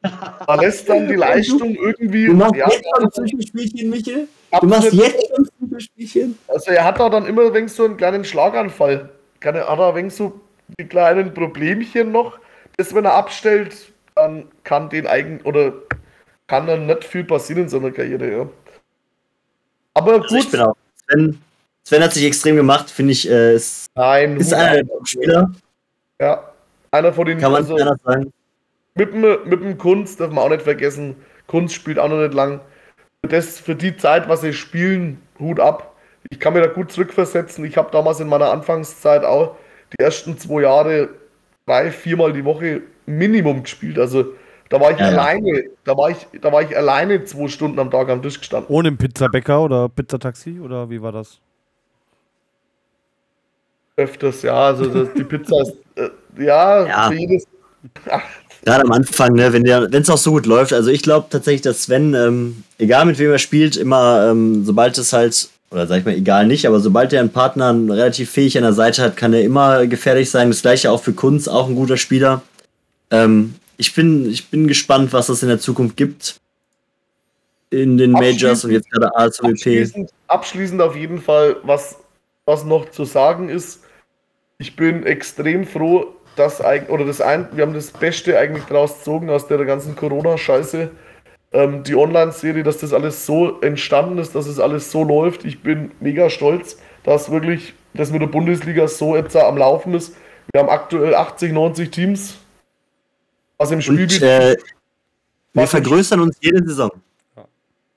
Da 0.00 0.54
lässt 0.54 0.88
dann 0.88 1.06
die 1.08 1.14
Leistung 1.26 1.74
irgendwie. 1.74 2.26
Du 2.26 2.34
machst 2.34 2.56
ja, 2.56 2.68
jetzt 2.70 2.84
schon 2.96 3.12
Zwischenspielchen, 3.12 3.90
Michel? 3.90 4.28
Du 4.60 4.66
machst 4.66 4.92
jetzt 4.92 5.28
schon 5.28 5.48
Zwischenspielchen? 5.58 6.38
Also, 6.48 6.70
er 6.70 6.84
hat 6.84 6.98
da 6.98 7.08
dann 7.08 7.26
immer 7.26 7.42
ein 7.42 7.54
wenig 7.54 7.72
so 7.72 7.84
einen 7.84 7.96
kleinen 7.96 8.24
Schlaganfall. 8.24 9.10
Hat 9.44 9.54
er 9.54 9.68
ein 9.68 9.94
wenig 9.94 10.14
so 10.14 10.40
die 10.78 10.88
kleinen 10.88 11.34
Problemchen 11.34 12.12
noch, 12.12 12.38
dass 12.76 12.94
wenn 12.94 13.04
er 13.04 13.14
abstellt, 13.14 13.92
dann 14.14 14.48
kann 14.64 14.88
den 14.88 15.06
eigen 15.06 15.40
oder 15.42 15.74
kann 16.46 16.66
dann 16.66 16.86
nicht 16.86 17.04
viel 17.04 17.24
passieren 17.24 17.64
in 17.64 17.68
seiner 17.68 17.90
Karriere, 17.90 18.30
ja. 18.30 18.48
Aber 19.94 20.20
gut. 20.20 20.24
Also 20.24 20.36
ich 20.36 20.50
bin 20.50 20.60
auch. 20.60 20.76
Sven, 21.06 21.38
Sven 21.84 22.02
hat 22.02 22.12
sich 22.12 22.24
extrem 22.24 22.56
gemacht, 22.56 22.90
finde 22.90 23.12
ich. 23.12 23.28
Äh, 23.28 23.54
ist, 23.54 23.86
Nein, 23.94 24.36
ist 24.36 24.54
einer 24.54 24.82
der 24.82 25.04
Spieler. 25.04 25.52
Ja, 26.20 26.52
einer 26.90 27.12
von 27.12 27.26
den. 27.26 27.38
Kann 27.38 27.52
man 27.52 27.62
also, 27.62 27.76
sagen. 27.76 28.32
Mit 28.94 29.12
dem, 29.14 29.20
mit 29.20 29.62
dem 29.62 29.78
Kunst 29.78 30.20
darf 30.20 30.30
man 30.30 30.44
auch 30.44 30.50
nicht 30.50 30.62
vergessen. 30.62 31.16
Kunst 31.46 31.74
spielt 31.74 31.98
auch 31.98 32.08
noch 32.08 32.20
nicht 32.20 32.34
lang. 32.34 32.60
Für, 33.22 33.28
das, 33.28 33.58
für 33.58 33.74
die 33.74 33.96
Zeit, 33.96 34.28
was 34.28 34.42
sie 34.42 34.52
spielen, 34.52 35.20
Hut 35.38 35.60
ab. 35.60 35.94
Ich 36.30 36.38
kann 36.38 36.52
mir 36.52 36.60
da 36.60 36.68
gut 36.68 36.92
zurückversetzen. 36.92 37.64
Ich 37.64 37.76
habe 37.76 37.90
damals 37.90 38.20
in 38.20 38.28
meiner 38.28 38.50
Anfangszeit 38.50 39.24
auch 39.24 39.56
die 39.92 40.02
ersten 40.02 40.38
zwei 40.38 40.62
Jahre 40.62 41.08
drei, 41.66 41.90
viermal 41.90 42.32
die 42.32 42.44
Woche 42.44 42.82
Minimum 43.06 43.62
gespielt. 43.62 43.98
Also 43.98 44.26
da 44.68 44.80
war 44.80 44.92
ich 44.92 44.98
ja, 44.98 45.06
alleine, 45.06 45.64
ja. 45.64 45.70
da 45.84 45.96
war 45.96 46.10
ich, 46.10 46.26
da 46.40 46.52
war 46.52 46.62
ich 46.62 46.76
alleine 46.76 47.24
zwei 47.24 47.48
Stunden 47.48 47.78
am 47.78 47.90
Tag 47.90 48.08
am 48.08 48.22
Tisch 48.22 48.38
gestanden. 48.38 48.74
Ohne 48.74 48.92
Pizzabäcker 48.92 49.62
oder 49.62 49.88
Pizzataxi 49.88 50.60
oder 50.60 50.88
wie 50.88 51.02
war 51.02 51.12
das? 51.12 51.40
Öfters, 54.02 54.42
ja. 54.42 54.54
Also 54.54 54.86
das, 54.86 55.08
die 55.16 55.24
Pizza 55.24 55.62
ist 55.62 55.74
äh, 55.96 56.44
ja, 56.44 56.86
ja. 56.86 57.08
für 57.08 57.14
jedes. 57.14 57.44
Gerade 58.64 58.84
am 58.84 58.92
Anfang, 58.92 59.32
ne, 59.32 59.52
wenn 59.52 60.02
es 60.02 60.10
auch 60.10 60.18
so 60.18 60.30
gut 60.30 60.46
läuft. 60.46 60.72
Also 60.72 60.90
ich 60.90 61.02
glaube 61.02 61.26
tatsächlich, 61.30 61.62
dass 61.62 61.84
Sven, 61.84 62.14
ähm, 62.14 62.62
egal 62.78 63.06
mit 63.06 63.18
wem 63.18 63.32
er 63.32 63.38
spielt, 63.38 63.76
immer, 63.76 64.28
ähm, 64.30 64.64
sobald 64.64 64.96
es 64.98 65.12
halt 65.12 65.48
oder 65.72 65.86
sag 65.86 66.00
ich 66.00 66.04
mal, 66.04 66.14
egal 66.14 66.46
nicht, 66.46 66.66
aber 66.66 66.80
sobald 66.80 67.12
er 67.12 67.20
einen 67.20 67.32
Partner 67.32 67.72
relativ 67.72 68.30
fähig 68.30 68.56
an 68.56 68.64
der 68.64 68.74
Seite 68.74 69.02
hat, 69.02 69.16
kann 69.16 69.32
er 69.32 69.42
immer 69.42 69.86
gefährlich 69.86 70.30
sein. 70.30 70.50
Das 70.50 70.62
gleiche 70.62 70.90
auch 70.90 71.02
für 71.02 71.12
Kunz, 71.12 71.48
auch 71.48 71.68
ein 71.68 71.74
guter 71.74 71.96
Spieler. 71.96 72.42
Ähm, 73.10 73.54
ich, 73.78 73.94
bin, 73.94 74.30
ich 74.30 74.48
bin 74.48 74.68
gespannt, 74.68 75.12
was 75.12 75.28
es 75.28 75.42
in 75.42 75.48
der 75.48 75.58
Zukunft 75.58 75.96
gibt. 75.96 76.36
In 77.70 77.96
den 77.96 78.12
Majors 78.12 78.66
und 78.66 78.72
jetzt 78.72 78.90
gerade 78.90 79.16
ASWP. 79.16 79.50
Abschließend, 79.50 80.10
abschließend 80.28 80.82
auf 80.82 80.94
jeden 80.94 81.22
Fall, 81.22 81.56
was, 81.62 81.96
was 82.44 82.64
noch 82.64 82.90
zu 82.90 83.06
sagen 83.06 83.48
ist. 83.48 83.80
Ich 84.62 84.76
bin 84.76 85.04
extrem 85.04 85.66
froh, 85.66 86.14
dass 86.36 86.60
oder 86.60 87.04
das 87.04 87.20
ein, 87.20 87.48
wir 87.50 87.64
haben 87.64 87.74
das 87.74 87.90
Beste 87.90 88.38
eigentlich 88.38 88.62
daraus 88.66 88.98
gezogen 88.98 89.28
aus 89.28 89.48
der 89.48 89.58
ganzen 89.64 89.96
Corona-Scheiße 89.96 90.88
ähm, 91.52 91.82
die 91.82 91.96
Online-Serie, 91.96 92.62
dass 92.62 92.78
das 92.78 92.92
alles 92.92 93.26
so 93.26 93.60
entstanden 93.60 94.18
ist, 94.18 94.36
dass 94.36 94.46
es 94.46 94.60
alles 94.60 94.92
so 94.92 95.02
läuft. 95.02 95.44
Ich 95.44 95.64
bin 95.64 95.90
mega 95.98 96.30
stolz, 96.30 96.78
dass 97.02 97.32
wirklich 97.32 97.74
das 97.94 98.12
mit 98.12 98.22
der 98.22 98.28
Bundesliga 98.28 98.86
so 98.86 99.16
jetzt 99.16 99.34
am 99.34 99.58
Laufen 99.58 99.94
ist. 99.94 100.14
Wir 100.52 100.60
haben 100.60 100.68
aktuell 100.68 101.16
80, 101.16 101.50
90 101.50 101.90
Teams. 101.90 102.36
Was 103.58 103.72
im 103.72 103.80
Spiel 103.80 104.02
Und, 104.02 104.22
äh, 104.22 104.56
wir 105.54 105.66
vergrößern 105.66 106.20
uns 106.20 106.36
jede 106.40 106.64
Saison. 106.64 106.92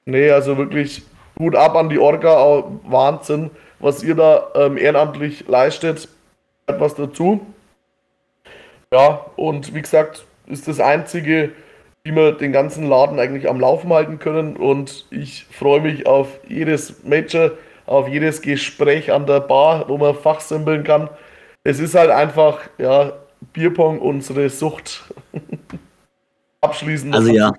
Nee, 0.06 0.32
also 0.32 0.58
wirklich 0.58 1.04
gut 1.36 1.56
ab 1.56 1.76
an 1.76 1.90
die 1.90 2.00
Orga, 2.00 2.64
Wahnsinn, 2.88 3.52
was 3.78 4.02
ihr 4.02 4.16
da 4.16 4.48
ähm, 4.56 4.78
ehrenamtlich 4.78 5.48
leistet. 5.48 6.10
Etwas 6.68 6.96
dazu. 6.96 7.46
Ja, 8.92 9.26
und 9.36 9.74
wie 9.74 9.82
gesagt, 9.82 10.26
ist 10.48 10.68
das 10.68 10.80
einzige, 10.80 11.52
wie 12.04 12.12
wir 12.12 12.34
den 12.34 12.52
ganzen 12.52 12.88
Laden 12.88 13.20
eigentlich 13.20 13.50
am 13.50 13.60
Laufen 13.60 13.92
halten 13.92 14.20
können. 14.20 14.56
Und 14.56 15.06
ich 15.10 15.46
freue 15.52 15.82
mich 15.82 16.06
auf 16.06 16.40
jedes 16.48 17.04
Major, 17.04 17.52
auf 17.86 18.08
jedes 18.08 18.42
Gespräch 18.42 19.12
an 19.12 19.26
der 19.26 19.40
Bar, 19.40 19.90
wo 19.90 19.98
man 19.98 20.16
fachsimpeln 20.16 20.84
kann. 20.84 21.10
Es 21.64 21.80
ist 21.80 21.96
halt 21.96 22.12
einfach, 22.12 22.60
ja, 22.78 23.14
Bierpong 23.54 24.00
unsere 24.00 24.50
Sucht. 24.50 25.04
Abschließend. 26.62 27.16
Also 27.16 27.32
ja. 27.32 27.54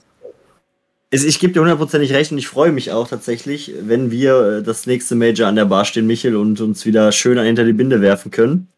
Ich 1.10 1.38
gebe 1.38 1.52
dir 1.52 1.60
hundertprozentig 1.60 2.12
recht 2.12 2.32
und 2.32 2.38
ich 2.38 2.48
freue 2.48 2.72
mich 2.72 2.92
auch 2.92 3.08
tatsächlich, 3.08 3.72
wenn 3.80 4.10
wir 4.10 4.58
äh, 4.58 4.62
das 4.62 4.86
nächste 4.86 5.14
Major 5.14 5.48
an 5.48 5.56
der 5.56 5.64
Bar 5.64 5.84
stehen, 5.84 6.06
Michel, 6.06 6.36
und 6.36 6.60
uns 6.60 6.84
wieder 6.84 7.12
schön 7.12 7.38
hinter 7.38 7.64
die 7.64 7.72
Binde 7.72 8.00
werfen 8.00 8.30
können. 8.30 8.68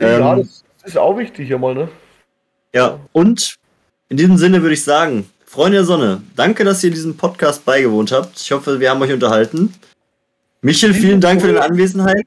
Ja, 0.00 0.34
ähm, 0.34 0.48
das 0.82 0.90
ist 0.90 0.98
auch 0.98 1.16
wichtig 1.16 1.46
hier 1.46 1.58
mal, 1.58 1.74
ne? 1.74 1.88
Ja, 2.74 2.98
und 3.12 3.56
in 4.08 4.16
diesem 4.16 4.36
Sinne 4.36 4.62
würde 4.62 4.74
ich 4.74 4.84
sagen, 4.84 5.28
Freunde 5.44 5.78
der 5.78 5.84
Sonne, 5.84 6.22
danke, 6.34 6.64
dass 6.64 6.82
ihr 6.82 6.90
diesem 6.90 7.16
Podcast 7.16 7.64
beigewohnt 7.64 8.10
habt. 8.10 8.40
Ich 8.40 8.50
hoffe, 8.50 8.80
wir 8.80 8.90
haben 8.90 9.00
euch 9.02 9.12
unterhalten. 9.12 9.72
Michel, 10.62 10.92
vielen 10.94 11.20
Dank 11.20 11.40
für 11.40 11.48
deine 11.48 11.62
Anwesenheit. 11.62 12.26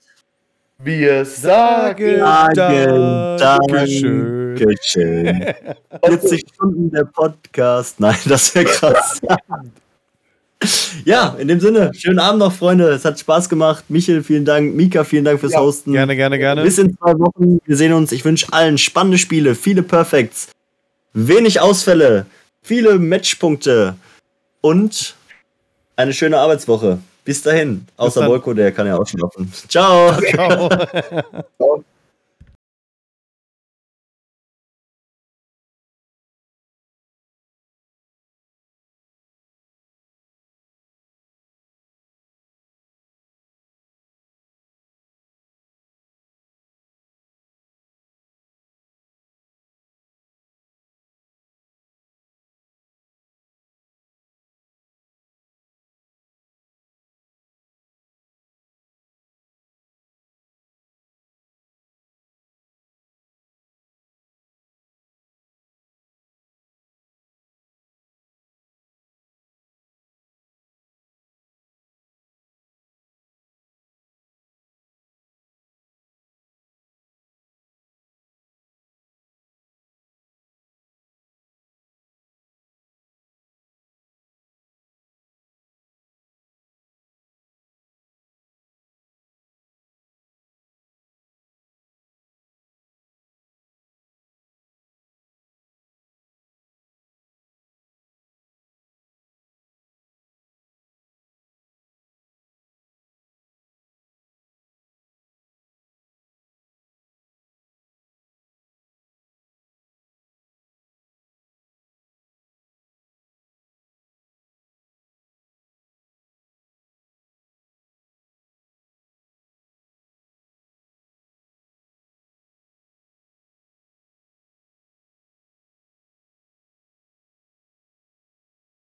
Wir 0.79 1.25
sagen, 1.25 2.19
sagen 2.19 3.37
Dankeschön. 3.37 4.55
Dankeschön. 4.55 5.55
40 6.05 6.45
Stunden 6.53 6.91
der 6.91 7.05
Podcast. 7.05 7.99
Nein, 7.99 8.17
das 8.25 8.53
wäre 8.53 8.65
krass. 8.65 9.19
ja, 11.05 11.35
in 11.37 11.47
dem 11.47 11.59
Sinne, 11.59 11.91
schönen 11.93 12.19
Abend 12.19 12.39
noch, 12.39 12.51
Freunde. 12.51 12.89
Es 12.89 13.05
hat 13.05 13.19
Spaß 13.19 13.47
gemacht. 13.49 13.85
Michel, 13.89 14.23
vielen 14.23 14.45
Dank. 14.45 14.75
Mika, 14.75 15.03
vielen 15.03 15.25
Dank 15.25 15.39
fürs 15.39 15.53
ja, 15.53 15.59
Hosten. 15.59 15.93
Gerne, 15.93 16.15
gerne, 16.15 16.37
gerne. 16.37 16.63
Bis 16.63 16.77
in 16.77 16.97
zwei 16.97 17.13
Wochen. 17.19 17.59
Wir 17.65 17.75
sehen 17.75 17.93
uns. 17.93 18.11
Ich 18.11 18.25
wünsche 18.25 18.47
allen 18.51 18.77
spannende 18.77 19.17
Spiele, 19.17 19.55
viele 19.55 19.83
Perfects 19.83 20.49
wenig 21.17 21.59
Ausfälle, 21.59 22.27
viele 22.61 22.99
Matchpunkte 22.99 23.95
und 24.61 25.15
eine 25.95 26.13
schöne 26.13 26.37
Arbeitswoche. 26.37 26.99
Bis 27.25 27.41
dahin. 27.41 27.85
Außer 27.97 28.25
Bolko, 28.25 28.53
der 28.53 28.71
kann 28.71 28.87
ja 28.87 28.97
auch 28.97 29.07
schlafen. 29.07 29.51
Ciao. 29.67 30.13
Ciao. 30.21 30.69